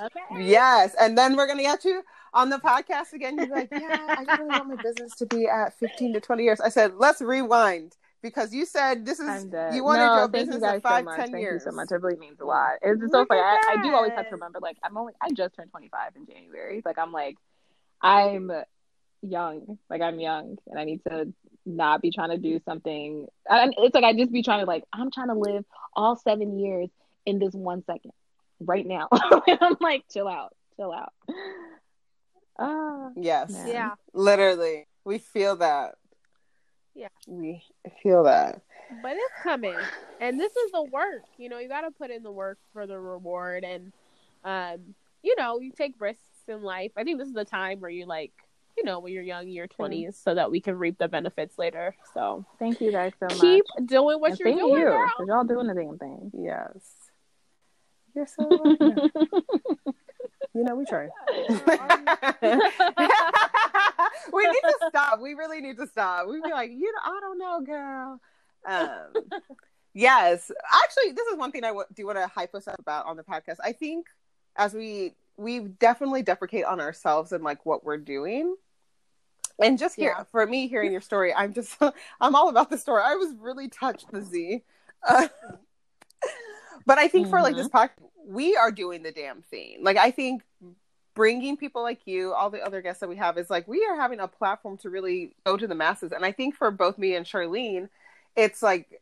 Okay. 0.00 0.20
Yes, 0.40 0.94
and 0.98 1.16
then 1.16 1.36
we're 1.36 1.46
gonna 1.46 1.62
get 1.62 1.84
you 1.84 2.02
on 2.32 2.50
the 2.50 2.58
podcast 2.58 3.12
again. 3.12 3.36
You're 3.36 3.48
like, 3.48 3.68
yeah, 3.70 4.16
I 4.28 4.36
really 4.38 4.48
want 4.48 4.68
my 4.68 4.82
business 4.82 5.14
to 5.16 5.26
be 5.26 5.46
at 5.46 5.78
15 5.78 6.14
to 6.14 6.20
20 6.20 6.42
years. 6.42 6.60
I 6.60 6.70
said, 6.70 6.94
let's 6.96 7.20
rewind 7.20 7.96
because 8.22 8.54
you 8.54 8.64
said 8.64 9.04
this 9.04 9.20
is 9.20 9.44
you 9.74 9.84
wanted 9.84 10.06
no, 10.06 10.14
your 10.14 10.28
thank 10.28 10.46
you 10.46 10.52
business 10.52 10.62
at 10.62 10.82
five, 10.82 11.00
so 11.00 11.04
much. 11.04 11.16
10 11.16 11.32
thank 11.32 11.42
years. 11.42 11.62
you 11.64 11.70
so 11.70 11.76
much. 11.76 11.88
It 11.90 12.00
really 12.00 12.18
means 12.18 12.40
a 12.40 12.44
lot. 12.44 12.74
It's 12.80 13.00
just 13.00 13.12
so 13.12 13.20
Look 13.20 13.28
funny. 13.28 13.40
I, 13.40 13.76
I 13.78 13.82
do 13.82 13.94
always 13.94 14.12
have 14.12 14.28
to 14.28 14.34
remember, 14.34 14.60
like, 14.60 14.76
I'm 14.82 14.96
only, 14.96 15.12
I 15.20 15.30
just 15.32 15.54
turned 15.54 15.70
25 15.70 16.16
in 16.16 16.26
January. 16.26 16.82
Like, 16.84 16.98
I'm 16.98 17.12
like, 17.12 17.36
I'm 18.00 18.50
young. 19.22 19.78
Like, 19.90 20.00
I'm 20.00 20.20
young 20.20 20.56
and 20.68 20.78
I 20.78 20.84
need 20.84 21.02
to 21.08 21.32
not 21.66 22.00
be 22.00 22.10
trying 22.10 22.30
to 22.30 22.38
do 22.38 22.60
something. 22.64 23.26
And 23.48 23.74
it's 23.78 23.94
like, 23.94 24.04
I 24.04 24.14
just 24.14 24.32
be 24.32 24.42
trying 24.42 24.60
to, 24.60 24.66
like, 24.66 24.84
I'm 24.92 25.10
trying 25.10 25.28
to 25.28 25.34
live 25.34 25.64
all 25.94 26.16
seven 26.16 26.58
years 26.58 26.88
in 27.26 27.38
this 27.38 27.52
one 27.52 27.84
second 27.84 28.12
right 28.66 28.86
now. 28.86 29.08
I'm 29.12 29.76
like, 29.80 30.04
chill 30.12 30.28
out, 30.28 30.54
chill 30.76 30.92
out. 30.92 31.12
Ah, 32.58 33.10
Yes. 33.16 33.50
Yeah. 33.66 33.66
Yeah. 33.72 33.90
Literally. 34.12 34.86
We 35.04 35.18
feel 35.18 35.56
that. 35.56 35.94
Yeah. 36.94 37.08
We 37.26 37.62
feel 38.02 38.24
that. 38.24 38.60
But 39.02 39.12
it's 39.16 39.42
coming. 39.42 39.74
And 40.20 40.38
this 40.38 40.54
is 40.54 40.70
the 40.72 40.82
work. 40.82 41.22
You 41.38 41.48
know, 41.48 41.58
you 41.58 41.68
got 41.68 41.80
to 41.82 41.90
put 41.90 42.10
in 42.10 42.22
the 42.22 42.30
work 42.30 42.58
for 42.72 42.86
the 42.86 42.98
reward. 42.98 43.64
And, 43.64 43.92
um, 44.44 44.94
you 45.22 45.34
know, 45.36 45.58
you 45.60 45.72
take 45.72 45.94
risks 46.00 46.22
in 46.46 46.62
life. 46.62 46.92
I 46.96 47.04
think 47.04 47.18
this 47.18 47.28
is 47.28 47.34
the 47.34 47.44
time 47.44 47.80
where 47.80 47.90
you 47.90 48.06
like, 48.06 48.32
you 48.76 48.84
know, 48.84 49.00
when 49.00 49.12
you're 49.12 49.22
young, 49.22 49.48
your 49.48 49.66
20s, 49.68 50.14
so 50.22 50.34
that 50.34 50.50
we 50.50 50.60
can 50.60 50.76
reap 50.78 50.98
the 50.98 51.08
benefits 51.08 51.58
later. 51.58 51.94
So 52.14 52.44
thank 52.58 52.80
you 52.80 52.92
guys 52.92 53.12
so 53.18 53.26
keep 53.28 53.38
much. 53.38 53.78
Keep 53.78 53.86
doing 53.88 54.20
what 54.20 54.30
And 54.32 54.38
you're 54.40 54.48
thank 54.50 54.60
doing, 54.60 54.74
you, 54.80 54.84
girl. 54.86 55.10
'cause 55.16 55.26
y'all 55.26 55.44
doing 55.44 55.66
the 55.66 55.74
damn 55.74 55.98
thing. 55.98 56.30
Yes. 56.34 57.01
You're 58.14 58.26
so 58.26 58.48
lucky. 58.48 59.10
you 60.54 60.64
know, 60.64 60.74
we 60.74 60.84
try. 60.84 61.08
we 64.32 64.46
need 64.46 64.62
to 64.62 64.76
stop. 64.88 65.20
We 65.20 65.34
really 65.34 65.60
need 65.60 65.76
to 65.78 65.86
stop. 65.86 66.28
We'd 66.28 66.42
be 66.42 66.50
like, 66.50 66.70
you 66.70 66.92
know, 66.92 67.00
I 67.04 67.20
don't 67.20 67.38
know, 67.38 67.60
girl. 67.60 68.20
Um, 68.66 69.40
yes, 69.94 70.50
actually, 70.84 71.12
this 71.12 71.26
is 71.28 71.38
one 71.38 71.52
thing 71.52 71.64
I 71.64 71.68
w- 71.68 71.86
do 71.94 72.06
want 72.06 72.18
to 72.18 72.26
hype 72.26 72.54
us 72.54 72.68
up 72.68 72.78
about 72.78 73.06
on 73.06 73.16
the 73.16 73.22
podcast. 73.22 73.56
I 73.64 73.72
think 73.72 74.06
as 74.56 74.74
we 74.74 75.14
we 75.36 75.60
definitely 75.60 76.22
deprecate 76.22 76.64
on 76.64 76.80
ourselves 76.80 77.32
and 77.32 77.42
like 77.42 77.64
what 77.64 77.84
we're 77.84 77.98
doing. 77.98 78.54
And 79.58 79.78
just 79.78 79.96
here 79.96 80.14
yeah. 80.16 80.24
for 80.30 80.46
me 80.46 80.66
hearing 80.66 80.92
your 80.92 81.00
story, 81.00 81.32
I'm 81.34 81.52
just 81.52 81.76
I'm 82.20 82.34
all 82.34 82.48
about 82.48 82.70
the 82.70 82.78
story. 82.78 83.02
I 83.04 83.14
was 83.14 83.34
really 83.38 83.68
touched, 83.68 84.10
the 84.10 84.22
Z. 84.22 84.62
Uh, 85.06 85.28
but 86.86 86.98
I 86.98 87.08
think 87.08 87.28
for 87.28 87.40
like 87.40 87.56
this 87.56 87.68
mm-hmm. 87.68 87.76
podcast, 87.76 88.08
we 88.26 88.56
are 88.56 88.70
doing 88.70 89.02
the 89.02 89.12
damn 89.12 89.42
thing. 89.42 89.78
Like 89.82 89.96
I 89.96 90.10
think 90.10 90.42
bringing 91.14 91.56
people 91.56 91.82
like 91.82 92.00
you, 92.06 92.32
all 92.32 92.50
the 92.50 92.60
other 92.60 92.80
guests 92.80 93.00
that 93.00 93.08
we 93.08 93.16
have, 93.16 93.38
is 93.38 93.50
like 93.50 93.66
we 93.68 93.84
are 93.84 93.96
having 93.96 94.20
a 94.20 94.28
platform 94.28 94.76
to 94.78 94.90
really 94.90 95.34
go 95.44 95.56
to 95.56 95.66
the 95.66 95.74
masses. 95.74 96.12
And 96.12 96.24
I 96.24 96.32
think 96.32 96.54
for 96.54 96.70
both 96.70 96.98
me 96.98 97.14
and 97.14 97.26
Charlene, 97.26 97.88
it's 98.36 98.62
like 98.62 99.00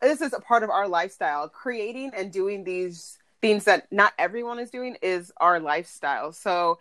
this 0.00 0.20
is 0.20 0.32
a 0.32 0.40
part 0.40 0.62
of 0.62 0.70
our 0.70 0.88
lifestyle. 0.88 1.48
Creating 1.48 2.12
and 2.16 2.32
doing 2.32 2.64
these 2.64 3.18
things 3.40 3.64
that 3.64 3.90
not 3.90 4.12
everyone 4.18 4.58
is 4.58 4.70
doing 4.70 4.96
is 5.02 5.32
our 5.38 5.60
lifestyle. 5.60 6.32
So 6.32 6.78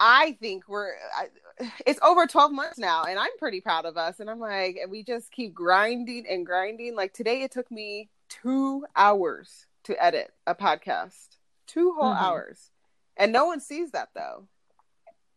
I 0.00 0.36
think 0.40 0.68
we're 0.68 0.92
I, 1.16 1.28
it's 1.86 1.98
over 2.02 2.26
12 2.26 2.52
months 2.52 2.78
now 2.78 3.04
and 3.04 3.18
I'm 3.18 3.36
pretty 3.38 3.60
proud 3.60 3.84
of 3.84 3.96
us 3.96 4.20
and 4.20 4.30
I'm 4.30 4.38
like 4.38 4.78
and 4.80 4.90
we 4.90 5.02
just 5.02 5.32
keep 5.32 5.54
grinding 5.54 6.24
and 6.28 6.46
grinding 6.46 6.94
like 6.94 7.12
today 7.12 7.42
it 7.42 7.50
took 7.50 7.70
me 7.70 8.08
2 8.28 8.86
hours 8.96 9.66
to 9.84 10.02
edit 10.02 10.32
a 10.46 10.54
podcast. 10.54 11.36
2 11.66 11.92
whole 11.92 12.12
Mhm. 12.14 12.20
hours. 12.22 12.70
And 13.16 13.32
no 13.32 13.46
one 13.46 13.60
sees 13.60 13.90
that 13.92 14.10
though. 14.14 14.46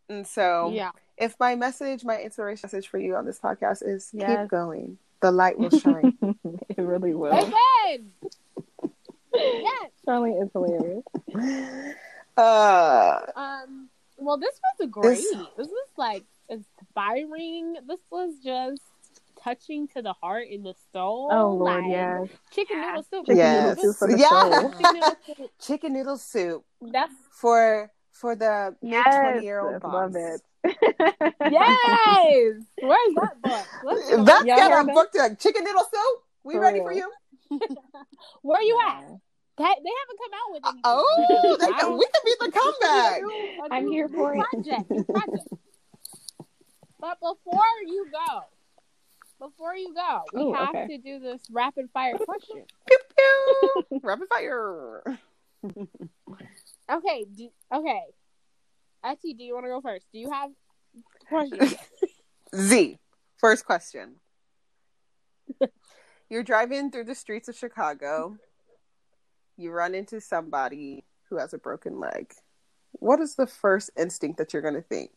And 0.08 0.26
so 0.26 0.70
Yeah. 0.70 0.90
if 1.16 1.38
my 1.40 1.54
message, 1.54 2.04
my 2.04 2.20
inspiration 2.20 2.66
message 2.66 2.88
for 2.88 2.98
you 2.98 3.16
on 3.16 3.24
this 3.26 3.38
podcast 3.40 3.82
is 3.86 4.10
Yes. 4.12 4.42
keep 4.42 4.50
going. 4.50 4.98
The 5.20 5.30
light 5.32 5.58
will 5.58 5.70
shine. 5.78 6.16
it 6.68 6.78
really 6.78 7.14
will. 7.14 7.32
Amen. 7.32 8.12
yes. 9.34 9.90
Charlie 10.04 10.32
is 10.32 10.50
hilarious. 10.52 11.04
uh 12.36 13.20
Um. 13.36 13.88
Well, 14.16 14.36
this 14.38 14.60
was 14.62 14.86
a 14.86 14.90
great. 14.90 15.16
This- 15.16 15.30
This, 15.56 15.68
was 15.68 15.88
like 15.96 16.24
inspiring. 16.48 17.74
This 17.86 18.00
was 18.10 18.38
just 18.42 18.82
touching 19.42 19.88
to 19.88 20.02
the 20.02 20.12
heart 20.12 20.46
and 20.50 20.64
the 20.64 20.74
soul. 20.92 21.28
Oh, 21.32 21.50
oh 21.50 21.54
Lord, 21.54 21.84
like, 21.84 21.90
yes. 21.92 22.28
Chicken 22.52 22.80
noodle 22.80 23.02
soup. 23.02 23.26
Chicken 23.26 23.36
Yes. 23.36 23.76
noodle 23.76 23.92
soup 23.92 24.10
Yeah. 24.18 24.70
Chicken 24.70 24.92
noodle 24.94 25.16
soup. 25.26 25.50
chicken 25.60 25.92
noodle 25.92 26.16
soup 26.18 26.64
That's 26.80 27.12
for 27.30 27.90
for 28.10 28.36
the 28.36 28.76
Yes, 28.82 29.18
20 29.20 29.42
year 29.42 29.60
old 29.60 29.82
love 29.84 30.14
it. 30.16 30.40
yes. 30.64 32.62
Where's 32.80 33.14
that 33.14 33.40
book? 33.42 33.66
Let's 33.82 34.10
go. 34.10 34.24
That's 34.24 34.44
Y'all 34.44 34.56
got 34.56 34.70
heard 34.70 34.72
our 34.72 34.86
that? 34.86 34.94
book 34.94 35.12
tag. 35.12 35.38
Chicken 35.38 35.64
noodle 35.64 35.82
soup. 35.82 36.22
We 36.44 36.54
For 36.54 36.60
ready 36.60 36.78
real. 36.78 36.84
for 36.84 36.92
you? 36.92 37.12
Where 38.42 38.58
are 38.58 38.62
you 38.62 38.78
at? 38.88 39.04
That, 39.58 39.76
they 39.84 39.90
haven't 40.00 40.18
come 40.18 40.32
out 40.34 40.52
with 40.52 40.62
anything. 40.64 40.82
Oh, 40.84 41.56
they 41.60 41.66
I 41.66 41.88
we 41.90 42.06
can 42.06 42.22
be 42.24 42.34
the 42.40 42.50
comeback. 42.50 43.20
I'm 43.70 43.86
here 43.86 44.08
for 44.08 44.34
it. 44.34 44.44
project, 44.50 44.90
new 44.90 45.04
project. 45.04 45.46
But 46.98 47.18
before 47.20 47.62
you 47.86 48.06
go, 48.10 48.40
before 49.42 49.74
you 49.74 49.92
go, 49.92 50.20
we 50.32 50.40
Oh, 50.42 50.52
have 50.54 50.68
okay. 50.70 50.86
to 50.86 50.98
do 50.98 51.18
this 51.18 51.42
rapid 51.50 51.90
fire 51.92 52.16
question. 52.18 52.64
Pew 52.88 52.98
pew. 53.16 54.00
Rapid 54.02 54.28
fire. 54.28 55.02
Okay, 56.90 57.24
do, 57.34 57.48
okay. 57.72 58.02
Etty, 59.04 59.34
do 59.34 59.44
you 59.44 59.54
want 59.54 59.64
to 59.64 59.70
go 59.70 59.80
first? 59.80 60.04
Do 60.12 60.18
you 60.18 60.30
have 60.30 60.50
questions? 61.28 61.74
Z. 62.54 62.98
First 63.38 63.64
question. 63.64 64.16
You're 66.28 66.42
driving 66.42 66.90
through 66.90 67.04
the 67.04 67.14
streets 67.14 67.48
of 67.48 67.56
Chicago. 67.56 68.36
You 69.56 69.70
run 69.70 69.94
into 69.94 70.20
somebody 70.20 71.04
who 71.30 71.38
has 71.38 71.54
a 71.54 71.58
broken 71.58 72.00
leg. 72.00 72.34
What 72.92 73.20
is 73.20 73.36
the 73.36 73.46
first 73.46 73.90
instinct 73.96 74.38
that 74.38 74.52
you're 74.52 74.62
going 74.62 74.74
to 74.74 74.82
think? 74.82 75.12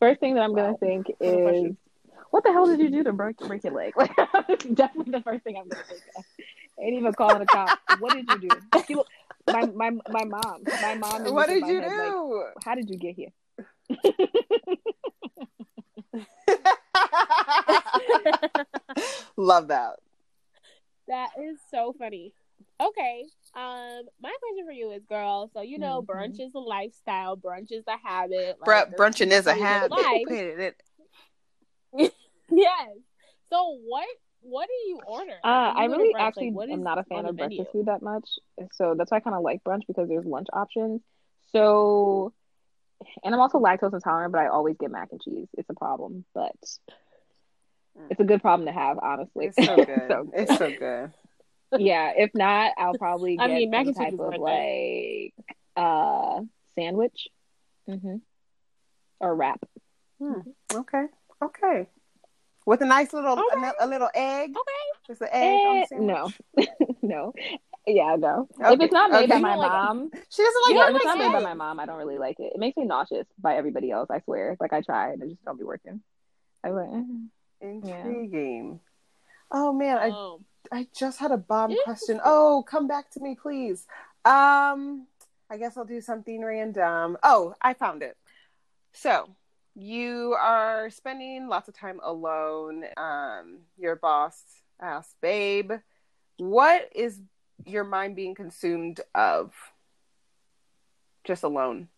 First 0.00 0.18
thing 0.20 0.34
that 0.34 0.42
I'm 0.42 0.54
gonna 0.54 0.78
think 0.78 1.06
is, 1.20 1.42
question. 1.42 1.76
What 2.30 2.44
the 2.44 2.52
hell 2.52 2.66
did 2.66 2.80
you 2.80 2.90
do 2.90 3.02
to 3.04 3.12
break 3.12 3.36
break 3.38 3.64
your 3.64 3.72
leg? 3.74 3.92
Like, 3.96 4.14
definitely 4.74 5.12
the 5.12 5.22
first 5.22 5.44
thing 5.44 5.56
I'm 5.56 5.68
gonna 5.68 5.82
think 5.88 6.02
of. 6.16 6.24
Ain't 6.82 6.94
even 6.98 7.12
calling 7.12 7.40
the 7.40 7.46
cops. 7.46 7.76
What 7.98 8.12
did 8.12 8.28
you 8.28 8.38
do? 8.38 8.60
You 8.88 9.04
my 9.52 9.66
my 9.66 9.90
my 10.08 10.24
mom. 10.24 10.64
My 10.80 10.94
mom. 10.94 11.24
What 11.34 11.48
did 11.48 11.66
you 11.66 11.80
head, 11.80 11.92
like, 11.98 12.12
do? 12.12 12.44
how 12.64 12.74
did 12.74 12.88
you 12.88 12.96
get 12.96 13.14
here? 13.16 13.30
Love 19.36 19.68
that. 19.68 19.96
that 21.08 21.30
is 21.38 21.58
so 21.70 21.94
funny. 21.98 22.32
Okay. 22.80 23.24
Um, 23.54 24.02
my 24.22 24.32
question 24.40 24.64
for 24.66 24.72
you 24.72 24.90
is, 24.92 25.02
girl. 25.08 25.50
So 25.54 25.62
you 25.62 25.78
know, 25.78 26.02
Mhm. 26.02 26.06
brunch 26.06 26.40
is 26.40 26.54
a 26.54 26.58
lifestyle. 26.58 27.36
Brunch 27.36 27.72
is 27.72 27.84
a 27.86 27.96
habit. 27.96 28.58
Br- 28.64 28.94
brunching 28.96 29.30
is 29.32 29.46
a 29.46 29.54
habit. 29.54 29.90
life. 29.90 30.26
Put 30.28 30.36
it- 30.36 30.82
Yes. 32.52 32.88
So 33.50 33.78
what? 33.86 34.06
What 34.42 34.68
do 34.68 34.88
you 34.88 35.00
order? 35.06 35.34
Uh, 35.44 35.72
you 35.76 35.82
I 35.82 35.86
go 35.86 35.92
to 35.94 35.98
really 35.98 36.14
brunch, 36.14 36.18
like, 36.18 36.28
actually 36.28 36.50
what 36.50 36.70
am 36.70 36.82
not 36.82 36.98
a 36.98 37.04
fan 37.04 37.24
the 37.24 37.28
of 37.30 37.36
menu? 37.36 37.58
breakfast 37.58 37.72
food 37.72 37.86
that 37.86 38.00
much. 38.02 38.28
So 38.72 38.94
that's 38.96 39.10
why 39.10 39.18
I 39.18 39.20
kind 39.20 39.36
of 39.36 39.42
like 39.42 39.62
brunch 39.62 39.82
because 39.86 40.08
there's 40.08 40.24
lunch 40.24 40.46
options. 40.52 41.02
So, 41.52 42.32
and 43.22 43.34
I'm 43.34 43.40
also 43.40 43.58
lactose 43.58 43.92
intolerant, 43.92 44.32
but 44.32 44.40
I 44.40 44.48
always 44.48 44.76
get 44.78 44.90
mac 44.90 45.08
and 45.12 45.20
cheese. 45.20 45.48
It's 45.58 45.68
a 45.68 45.74
problem, 45.74 46.24
but 46.34 46.52
it's 48.08 48.20
a 48.20 48.24
good 48.24 48.40
problem 48.40 48.66
to 48.66 48.72
have, 48.72 48.98
honestly. 49.02 49.46
It's 49.46 49.56
so 49.56 49.76
good. 49.84 50.10
So 50.10 50.24
good. 50.24 50.32
It's 50.34 50.56
so 50.58 50.70
good. 50.70 51.12
yeah, 51.78 52.12
if 52.16 52.30
not, 52.34 52.72
I'll 52.78 52.94
probably 52.94 53.36
I 53.38 53.46
get 53.46 53.56
mean, 53.56 53.70
mac 53.70 53.86
some 53.86 53.88
and 53.88 53.96
cheese 53.96 54.04
type 54.04 54.14
is 54.14 54.20
of 54.20 54.40
great. 54.40 55.32
like 55.36 55.56
uh 55.76 56.40
sandwich, 56.74 57.28
hmm 57.86 58.16
or 59.20 59.34
wrap. 59.34 59.60
Okay. 60.72 61.04
Okay. 61.42 61.86
With 62.70 62.82
a 62.82 62.86
nice 62.86 63.12
little 63.12 63.32
Okay. 63.36 63.68
a, 63.80 63.84
a 63.84 63.86
little 63.88 64.08
egg. 64.14 64.50
Okay. 64.50 64.86
Just 65.08 65.20
an 65.22 65.28
egg 65.32 65.60
Eh, 65.92 65.96
no, 65.98 66.32
no, 67.02 67.32
yeah, 67.84 68.14
no. 68.16 68.46
If 68.60 68.80
it's 68.80 68.92
not 68.92 69.10
made 69.10 69.24
okay. 69.24 69.34
by 69.34 69.38
my 69.40 69.50
don't 69.50 69.58
like 69.58 69.72
it. 69.72 69.74
mom, 69.74 70.10
She 70.28 70.42
doesn't 70.44 70.62
like 70.68 70.74
yeah, 70.76 70.86
it. 70.86 70.90
if 70.90 70.96
it's 70.96 71.04
not 71.04 71.18
made 71.18 71.32
by 71.32 71.40
my 71.40 71.54
mom, 71.54 71.80
I 71.80 71.86
don't 71.86 71.96
really 71.98 72.18
like 72.18 72.38
it. 72.38 72.52
It 72.54 72.60
makes 72.60 72.76
me 72.76 72.84
nauseous 72.84 73.26
by 73.40 73.56
everybody 73.56 73.90
else. 73.90 74.08
I 74.08 74.20
swear. 74.20 74.56
Like 74.60 74.72
I 74.72 74.82
tried, 74.82 75.14
and 75.14 75.22
it 75.24 75.30
just 75.30 75.44
don't 75.44 75.58
be 75.58 75.64
working. 75.64 76.00
I 76.62 76.70
went. 76.70 76.94
eh. 76.94 77.66
Intriguing. 77.66 78.78
Oh 79.50 79.72
man, 79.72 79.98
I 79.98 80.10
Um, 80.10 80.44
I 80.70 80.86
just 80.96 81.18
had 81.18 81.32
a 81.32 81.38
bomb 81.38 81.74
question. 81.82 82.20
Oh, 82.24 82.64
come 82.68 82.86
back 82.86 83.10
to 83.12 83.20
me, 83.20 83.34
please. 83.34 83.84
Um, 84.24 85.08
I 85.50 85.56
guess 85.58 85.76
I'll 85.76 85.84
do 85.84 86.00
something 86.00 86.44
random. 86.44 87.16
Oh, 87.24 87.54
I 87.60 87.74
found 87.74 88.04
it. 88.04 88.16
So 88.92 89.34
you 89.80 90.36
are 90.38 90.90
spending 90.90 91.48
lots 91.48 91.68
of 91.68 91.74
time 91.74 92.00
alone. 92.02 92.84
Um, 92.96 93.60
your 93.78 93.96
boss 93.96 94.42
asked, 94.80 95.16
babe, 95.20 95.72
what 96.36 96.90
is 96.94 97.20
your 97.64 97.84
mind 97.84 98.16
being 98.16 98.34
consumed 98.34 99.00
of? 99.14 99.52
Just 101.24 101.42
alone. 101.44 101.88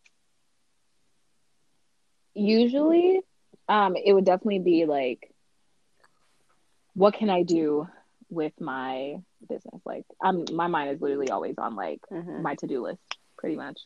Usually, 2.35 3.21
um, 3.69 3.97
it 3.97 4.13
would 4.13 4.25
definitely 4.25 4.61
be 4.61 4.87
like, 4.87 5.33
what 6.95 7.15
can 7.15 7.31
I 7.31 7.43
do 7.43 7.89
with 8.31 8.53
my 8.61 9.17
business? 9.49 9.81
Like, 9.85 10.05
I'm 10.23 10.45
my 10.53 10.67
mind 10.67 10.91
is 10.91 11.01
literally 11.01 11.31
always 11.31 11.57
on 11.59 11.75
like 11.75 12.01
Mhm. 12.11 12.43
my 12.43 12.55
to 12.57 12.67
do 12.67 12.83
list, 12.83 13.01
pretty 13.37 13.57
much. 13.57 13.81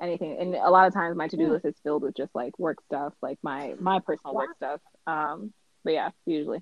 Anything, 0.00 0.36
and 0.40 0.54
a 0.54 0.70
lot 0.70 0.86
of 0.88 0.94
times 0.94 1.16
my 1.16 1.28
to 1.28 1.36
do 1.36 1.44
Yeah. 1.44 1.48
list 1.50 1.64
is 1.64 1.74
filled 1.82 2.02
with 2.02 2.16
just 2.16 2.34
like 2.34 2.58
work 2.58 2.78
stuff, 2.86 3.12
like 3.22 3.38
my 3.42 3.74
my 3.78 4.00
personal 4.00 4.34
work 4.34 4.56
stuff. 4.56 4.80
Um, 5.06 5.52
but 5.84 5.92
yeah, 5.92 6.10
usually. 6.26 6.60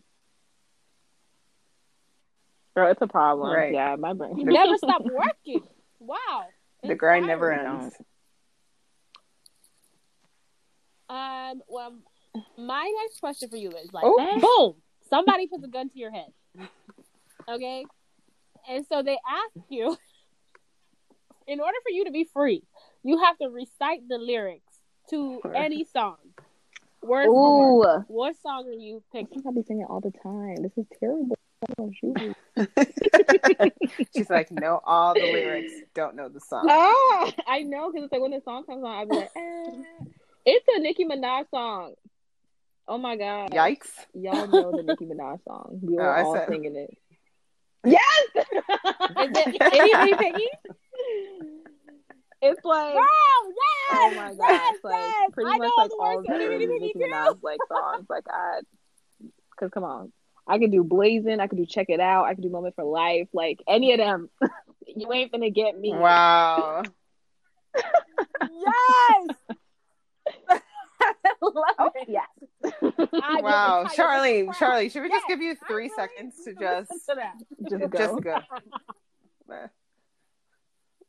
Bro, 2.74 2.90
it's 2.90 3.02
a 3.02 3.06
problem. 3.06 3.52
Right. 3.52 3.72
Yeah, 3.72 3.96
my 3.96 4.12
brain. 4.12 4.36
you 4.38 4.44
never 4.44 4.76
stop 4.76 5.02
working. 5.04 5.62
Wow. 6.00 6.44
The 6.82 6.94
grind 6.94 7.26
never 7.26 7.52
ends. 7.52 7.94
Um. 11.08 11.62
Well, 11.68 11.94
my 12.56 12.92
next 13.02 13.20
question 13.20 13.48
for 13.48 13.56
you 13.56 13.70
is 13.70 13.92
like, 13.92 14.04
Oh. 14.06 14.38
boom, 14.40 14.82
somebody 15.08 15.46
puts 15.48 15.64
a 15.64 15.68
gun 15.68 15.88
to 15.90 15.98
your 15.98 16.10
head. 16.12 16.28
Okay, 17.48 17.84
and 18.68 18.86
so 18.86 19.02
they 19.02 19.18
ask 19.28 19.66
you, 19.68 19.96
in 21.46 21.58
order 21.60 21.76
for 21.82 21.90
you 21.90 22.04
to 22.04 22.10
be 22.12 22.24
free, 22.32 22.62
you 23.02 23.18
have 23.18 23.38
to 23.38 23.48
recite 23.48 24.08
the 24.08 24.18
lyrics 24.18 24.74
to 25.10 25.40
any 25.54 25.84
song, 25.84 26.16
word 27.02 27.26
for 27.26 27.78
word. 27.78 28.04
What 28.08 28.36
song 28.42 28.66
are 28.68 28.72
you 28.72 29.02
I 29.12 29.18
picking? 29.18 29.34
think 29.42 29.46
I'll 29.46 29.52
be 29.52 29.62
singing 29.62 29.86
all 29.88 30.00
the 30.00 30.12
time. 30.22 30.56
This 30.62 30.72
is 30.76 30.86
terrible. 30.98 31.36
Oh. 31.78 31.90
She's 34.16 34.30
like, 34.30 34.50
know 34.50 34.80
all 34.84 35.14
the 35.14 35.20
lyrics, 35.20 35.72
don't 35.94 36.16
know 36.16 36.28
the 36.28 36.40
song. 36.40 36.64
Oh, 36.68 37.30
I 37.46 37.62
know 37.62 37.90
because 37.90 38.04
it's 38.04 38.12
like 38.12 38.22
when 38.22 38.30
the 38.30 38.40
song 38.44 38.64
comes 38.64 38.82
on, 38.84 38.90
I'll 38.90 39.06
be 39.06 39.14
like, 39.16 39.30
eh. 39.36 39.82
it's 40.46 40.66
a 40.74 40.80
Nicki 40.80 41.04
Minaj 41.04 41.50
song. 41.50 41.94
Oh 42.88 42.98
my 42.98 43.16
god. 43.16 43.50
Yikes. 43.52 43.90
Y'all 44.14 44.46
know 44.46 44.72
the 44.72 44.82
Nicki 44.82 45.04
Minaj 45.06 45.42
song. 45.44 45.78
We 45.82 45.94
Oh, 45.98 46.02
were 46.02 46.10
I 46.14 46.22
all 46.22 46.34
said- 46.34 46.48
singing 46.48 46.76
it. 46.76 46.96
Yes. 47.84 48.26
Is 48.34 48.44
it 49.36 49.62
anybody 49.62 50.14
picking? 50.14 51.59
It's 52.42 52.64
like 52.64 52.94
Wow, 52.94 53.06
oh 53.92 54.12
my 54.16 54.28
god, 54.28 54.36
yes, 54.38 54.74
it's 54.76 54.84
like 54.84 54.94
yes. 54.98 55.30
pretty 55.32 55.50
I 55.50 55.58
much 55.58 55.70
like 55.76 55.90
all 55.98 56.18
of 56.20 56.24
to 56.26 56.32
the 56.32 56.40
Itty 56.40 56.48
Bitty 56.66 56.78
Nicki 56.78 56.98
Minaj 56.98 57.38
like 57.42 57.58
songs. 57.68 58.06
Like 58.08 58.24
I, 58.30 58.60
because 59.50 59.70
come 59.72 59.84
on, 59.84 60.12
I 60.46 60.58
could 60.58 60.70
do 60.72 60.82
Blazing, 60.82 61.38
I 61.40 61.46
could 61.48 61.58
do 61.58 61.66
Check 61.66 61.86
It 61.90 62.00
Out, 62.00 62.24
I 62.24 62.34
could 62.34 62.42
do 62.42 62.48
Moment 62.50 62.74
for 62.76 62.84
Life, 62.84 63.28
like 63.34 63.60
any 63.68 63.92
of 63.92 63.98
them. 63.98 64.30
you 64.86 65.12
ain't 65.12 65.32
gonna 65.32 65.50
get 65.50 65.78
me. 65.78 65.92
Wow. 65.92 66.82
Yes. 68.42 69.36
Love 71.42 71.64
Oh 71.78 71.90
it. 71.94 72.08
yes. 72.08 72.26
Wow. 73.42 73.86
Charlie, 73.94 74.44
Wow. 74.44 74.52
Charlie, 74.58 74.88
should 74.88 75.02
we 75.02 75.08
just 75.08 75.26
give 75.28 75.40
you 75.40 75.52
I 75.52 75.66
three 75.66 75.84
really 75.84 75.94
seconds 75.94 76.34
to 76.44 76.54
just 76.54 76.90
to. 77.06 77.32
Just 77.68 77.90
go. 77.90 77.98
just 77.98 78.22
go? 78.22 79.66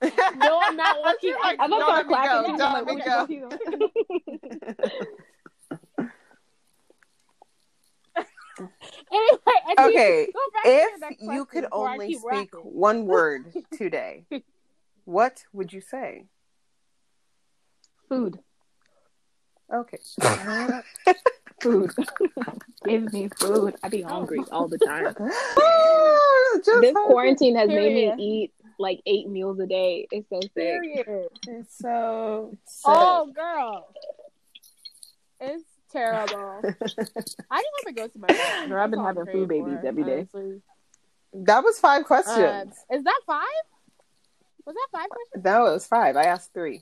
No, 0.01 0.59
I'm 0.63 0.75
not 0.75 0.97
looking 1.05 1.35
like, 1.43 1.57
I'm 1.59 1.69
gonna 1.69 1.85
don't 1.85 1.89
start 1.89 2.07
clapping. 2.07 2.57
go. 2.57 2.63
I'm 2.65 2.73
like, 2.73 2.85
let 2.87 2.95
me 3.27 3.37
what 3.37 3.49
go. 3.49 3.77
gonna 3.77 4.71
Anyway, 9.11 9.39
and 9.69 9.79
you- 9.79 9.85
Okay, 9.99 10.27
go 10.33 10.39
back 10.53 10.63
to 10.63 10.69
your 10.69 11.33
If 11.33 11.33
you 11.33 11.45
could 11.45 11.65
only 11.71 12.13
speak 12.13 12.25
rapping. 12.25 12.59
one 12.61 13.05
word 13.07 13.53
today, 13.71 14.25
what 15.05 15.43
would 15.53 15.73
you 15.73 15.81
say? 15.81 16.25
Food. 18.09 18.39
Okay. 19.73 19.97
Food. 21.61 21.91
Give 22.85 23.13
me 23.13 23.29
food. 23.39 23.75
I'd 23.83 23.91
be 23.91 24.01
hungry 24.01 24.43
all 24.51 24.67
the 24.67 24.77
time. 24.77 25.13
Just 26.65 26.81
This 26.81 26.93
quarantine 26.93 27.55
has 27.55 27.69
made 27.69 27.93
me 27.93 28.13
eat 28.17 28.53
like 28.81 29.01
eight 29.05 29.29
meals 29.29 29.59
a 29.59 29.67
day. 29.67 30.07
It's 30.11 30.27
so 30.29 30.39
sick. 30.41 30.53
Period. 30.55 31.29
It's 31.47 31.77
so 31.77 32.57
sick. 32.65 32.85
Oh, 32.85 33.31
girl, 33.33 33.87
it's 35.39 35.63
terrible. 35.91 36.61
I 36.65 36.71
just 36.81 37.07
want 37.49 37.87
to 37.87 37.93
go 37.93 38.07
to 38.07 38.19
my 38.19 38.27
bed. 38.27 38.69
Girl, 38.69 38.83
I've 38.83 38.91
been 38.91 38.99
That's 38.99 39.17
all 39.17 39.21
I'm 39.21 39.27
having 39.27 39.33
food 39.33 39.49
babies 39.49 39.79
for, 39.81 39.87
every 39.87 40.03
day. 40.03 40.27
honestly. 40.33 40.61
That 41.33 41.63
was 41.63 41.79
five 41.79 42.05
questions. 42.05 42.73
Um, 42.91 42.97
is 42.97 43.03
that 43.03 43.21
five? 43.25 43.45
Was 44.65 44.75
that 44.75 44.87
five 44.99 45.09
questions? 45.09 45.43
no, 45.45 45.67
it 45.67 45.73
was 45.73 45.87
five. 45.87 46.17
I 46.17 46.23
asked 46.23 46.53
three. 46.53 46.81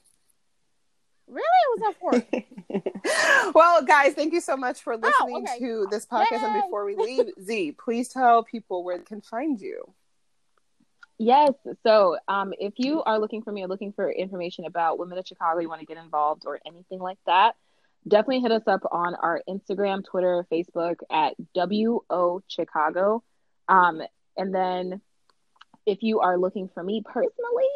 Really? 1.28 1.43
Or 1.68 1.76
was 1.76 1.82
that 1.86 2.00
four? 2.00 3.52
well, 3.54 3.84
guys, 3.84 4.14
thank 4.14 4.34
you 4.34 4.41
so 4.41 4.58
much 4.58 4.82
for 4.82 4.93
oh, 4.93 4.97
listening 4.97 5.45
Oh, 5.47 5.54
okay. 5.54 5.60
to 5.60 5.88
this 5.91 6.06
podcast. 6.06 6.43
And 6.43 6.64
before 6.64 6.86
we 6.86 6.95
leave, 6.95 7.30
Z, 7.41 7.74
please 7.84 8.10
tell 8.10 8.43
people 8.43 8.84
where 8.84 8.97
they 8.97 9.04
can 9.04 9.22
find 9.22 9.62
you. 9.62 9.93
Yes. 11.20 11.51
So, 11.86 12.17
um, 12.30 12.53
if 12.57 12.74
you 12.78 13.03
are 13.03 13.20
looking 13.20 13.41
for 13.43 13.51
me 13.51 13.61
or 13.63 13.67
looking 13.67 13.91
for 13.91 14.09
information 14.09 14.63
about 14.65 14.97
Women 14.97 15.17
of 15.17 15.28
Chicago, 15.28 15.59
you 15.59 15.67
want 15.67 15.82
to 15.82 15.86
get 15.86 15.97
involved 15.97 16.43
or 16.45 16.61
anything 16.65 16.99
like 16.99 17.17
that, 17.26 17.55
definitely 18.07 18.39
hit 18.39 18.53
us 18.53 18.63
up 18.67 18.82
on 18.89 19.15
our 19.15 19.41
Instagram, 19.47 20.03
Twitter, 20.05 20.47
Facebook 20.49 20.95
at 21.11 21.36
WO 21.53 22.41
Chicago. 22.47 23.22
Um, 23.67 24.01
and 24.38 24.55
then 24.55 25.01
if 25.86 26.03
you 26.03 26.22
are 26.22 26.38
looking 26.38 26.70
for 26.74 26.82
me 26.82 27.03
personally, 27.05 27.67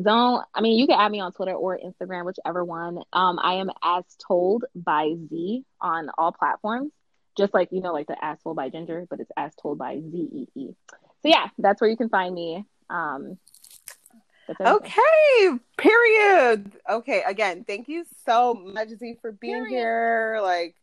don't, 0.00 0.44
I 0.54 0.60
mean, 0.60 0.78
you 0.78 0.86
can 0.86 1.00
add 1.00 1.10
me 1.10 1.20
on 1.20 1.32
Twitter 1.32 1.54
or 1.54 1.78
Instagram, 1.78 2.26
whichever 2.26 2.64
one. 2.64 2.98
Um, 3.14 3.38
I 3.42 3.54
am 3.54 3.70
as 3.82 4.04
told 4.28 4.64
by 4.74 5.14
Z 5.30 5.64
on 5.80 6.10
all 6.18 6.32
platforms, 6.32 6.92
just 7.38 7.54
like, 7.54 7.68
you 7.72 7.80
know, 7.80 7.94
like 7.94 8.08
the 8.08 8.22
as 8.22 8.38
told 8.42 8.56
by 8.56 8.68
Ginger, 8.68 9.06
but 9.08 9.20
it's 9.20 9.30
as 9.38 9.54
told 9.54 9.78
by 9.78 10.00
Z 10.00 10.28
E 10.32 10.48
E. 10.54 10.74
So 11.22 11.28
yeah, 11.28 11.48
that's 11.58 11.80
where 11.80 11.88
you 11.88 11.96
can 11.96 12.10
find 12.10 12.34
me. 12.34 12.66
Um. 12.94 13.38
Okay, 14.60 15.58
period. 15.78 16.72
Okay, 16.88 17.22
again, 17.26 17.64
thank 17.66 17.88
you 17.88 18.04
so 18.26 18.54
much, 18.54 18.88
Z, 18.90 19.16
for 19.22 19.32
being 19.32 19.54
Period. 19.64 19.70
here. 19.70 20.38
Like, 20.42 20.74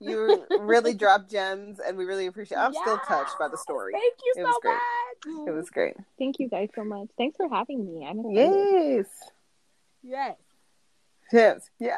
you 0.00 0.44
really 0.60 0.92
dropped 1.02 1.30
gems, 1.30 1.78
and 1.80 1.96
we 1.96 2.04
really 2.04 2.26
appreciate. 2.26 2.58
I'm 2.58 2.74
still 2.74 2.98
touched 2.98 3.38
by 3.38 3.48
the 3.48 3.56
story. 3.56 3.92
Thank 3.94 4.14
you 4.24 4.32
It 4.36 4.40
so 4.42 4.48
was 4.48 4.58
great. 4.60 4.74
much. 4.74 5.48
It 5.48 5.50
was 5.52 5.70
great. 5.70 5.94
Thank 6.18 6.38
you 6.40 6.48
guys 6.50 6.68
so 6.74 6.84
much. 6.84 7.08
Thanks 7.16 7.36
for 7.38 7.48
having 7.48 7.86
me. 7.86 8.06
I'm 8.06 8.20
excited. 8.20 8.66
Yes. 8.70 9.06
Yes. 10.02 10.36
Yes. 11.32 11.70
Yeah. 11.78 11.96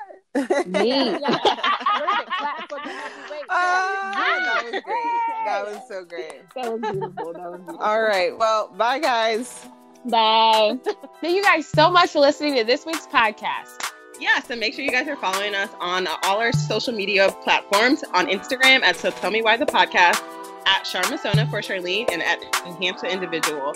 Me. 0.67 0.89
Yeah. 0.89 1.19
What 1.19 1.43
is 1.45 2.21
it? 2.21 2.27
Clap 2.27 2.69
for 2.69 2.79
the 2.79 2.91
heavyweight. 2.91 3.45
Ah, 3.51 4.13
that 4.15 4.65
was 4.65 4.83
great. 4.83 5.45
That 5.45 5.67
was 5.67 5.89
so 5.89 6.05
great. 6.05 6.43
That 6.55 6.73
was 6.73 6.81
beautiful. 6.81 7.33
That 7.33 7.51
was 7.51 7.61
beautiful. 7.61 7.79
All 7.83 8.03
right. 8.03 8.37
Well, 8.37 8.69
bye, 8.77 8.99
guys. 8.99 9.67
Bye. 10.05 10.79
Thank 11.21 11.37
you 11.37 11.43
guys 11.43 11.67
so 11.67 11.91
much 11.91 12.11
for 12.11 12.21
listening 12.21 12.57
to 12.57 12.65
this 12.65 12.87
week's 12.87 13.07
podcast. 13.07 13.93
Yes, 14.21 14.51
and 14.51 14.59
make 14.59 14.75
sure 14.75 14.85
you 14.85 14.91
guys 14.91 15.07
are 15.09 15.17
following 15.17 15.55
us 15.55 15.71
on 15.81 16.07
all 16.25 16.41
our 16.41 16.53
social 16.53 16.93
media 16.93 17.31
platforms 17.45 18.03
on 18.15 18.27
Instagram 18.27 18.83
at 18.83 18.97
So 18.97 19.11
Tell 19.11 19.31
Me 19.31 19.43
Why 19.43 19.57
the 19.57 19.67
Podcast, 19.67 20.21
at 20.67 20.85
Sharmasona 20.85 21.49
for 21.51 21.61
Charlene, 21.61 22.11
and 22.11 22.23
at 22.23 22.43
Enhance 22.67 23.01
the 23.03 23.11
Individual 23.13 23.75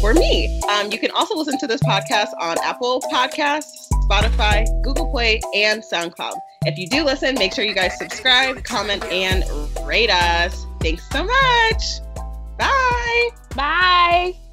for 0.00 0.12
me. 0.12 0.60
Um, 0.70 0.90
you 0.90 0.98
can 0.98 1.10
also 1.12 1.36
listen 1.36 1.56
to 1.58 1.66
this 1.68 1.80
podcast 1.82 2.28
on 2.40 2.56
Apple 2.64 3.00
Podcasts, 3.12 3.85
Spotify, 4.08 4.66
Google 4.82 5.10
Play, 5.10 5.40
and 5.54 5.82
SoundCloud. 5.82 6.34
If 6.64 6.78
you 6.78 6.88
do 6.88 7.04
listen, 7.04 7.34
make 7.34 7.52
sure 7.52 7.64
you 7.64 7.74
guys 7.74 7.98
subscribe, 7.98 8.64
comment, 8.64 9.04
and 9.04 9.44
rate 9.86 10.10
us. 10.10 10.66
Thanks 10.80 11.08
so 11.10 11.24
much. 11.24 11.82
Bye. 12.58 13.30
Bye. 13.54 14.45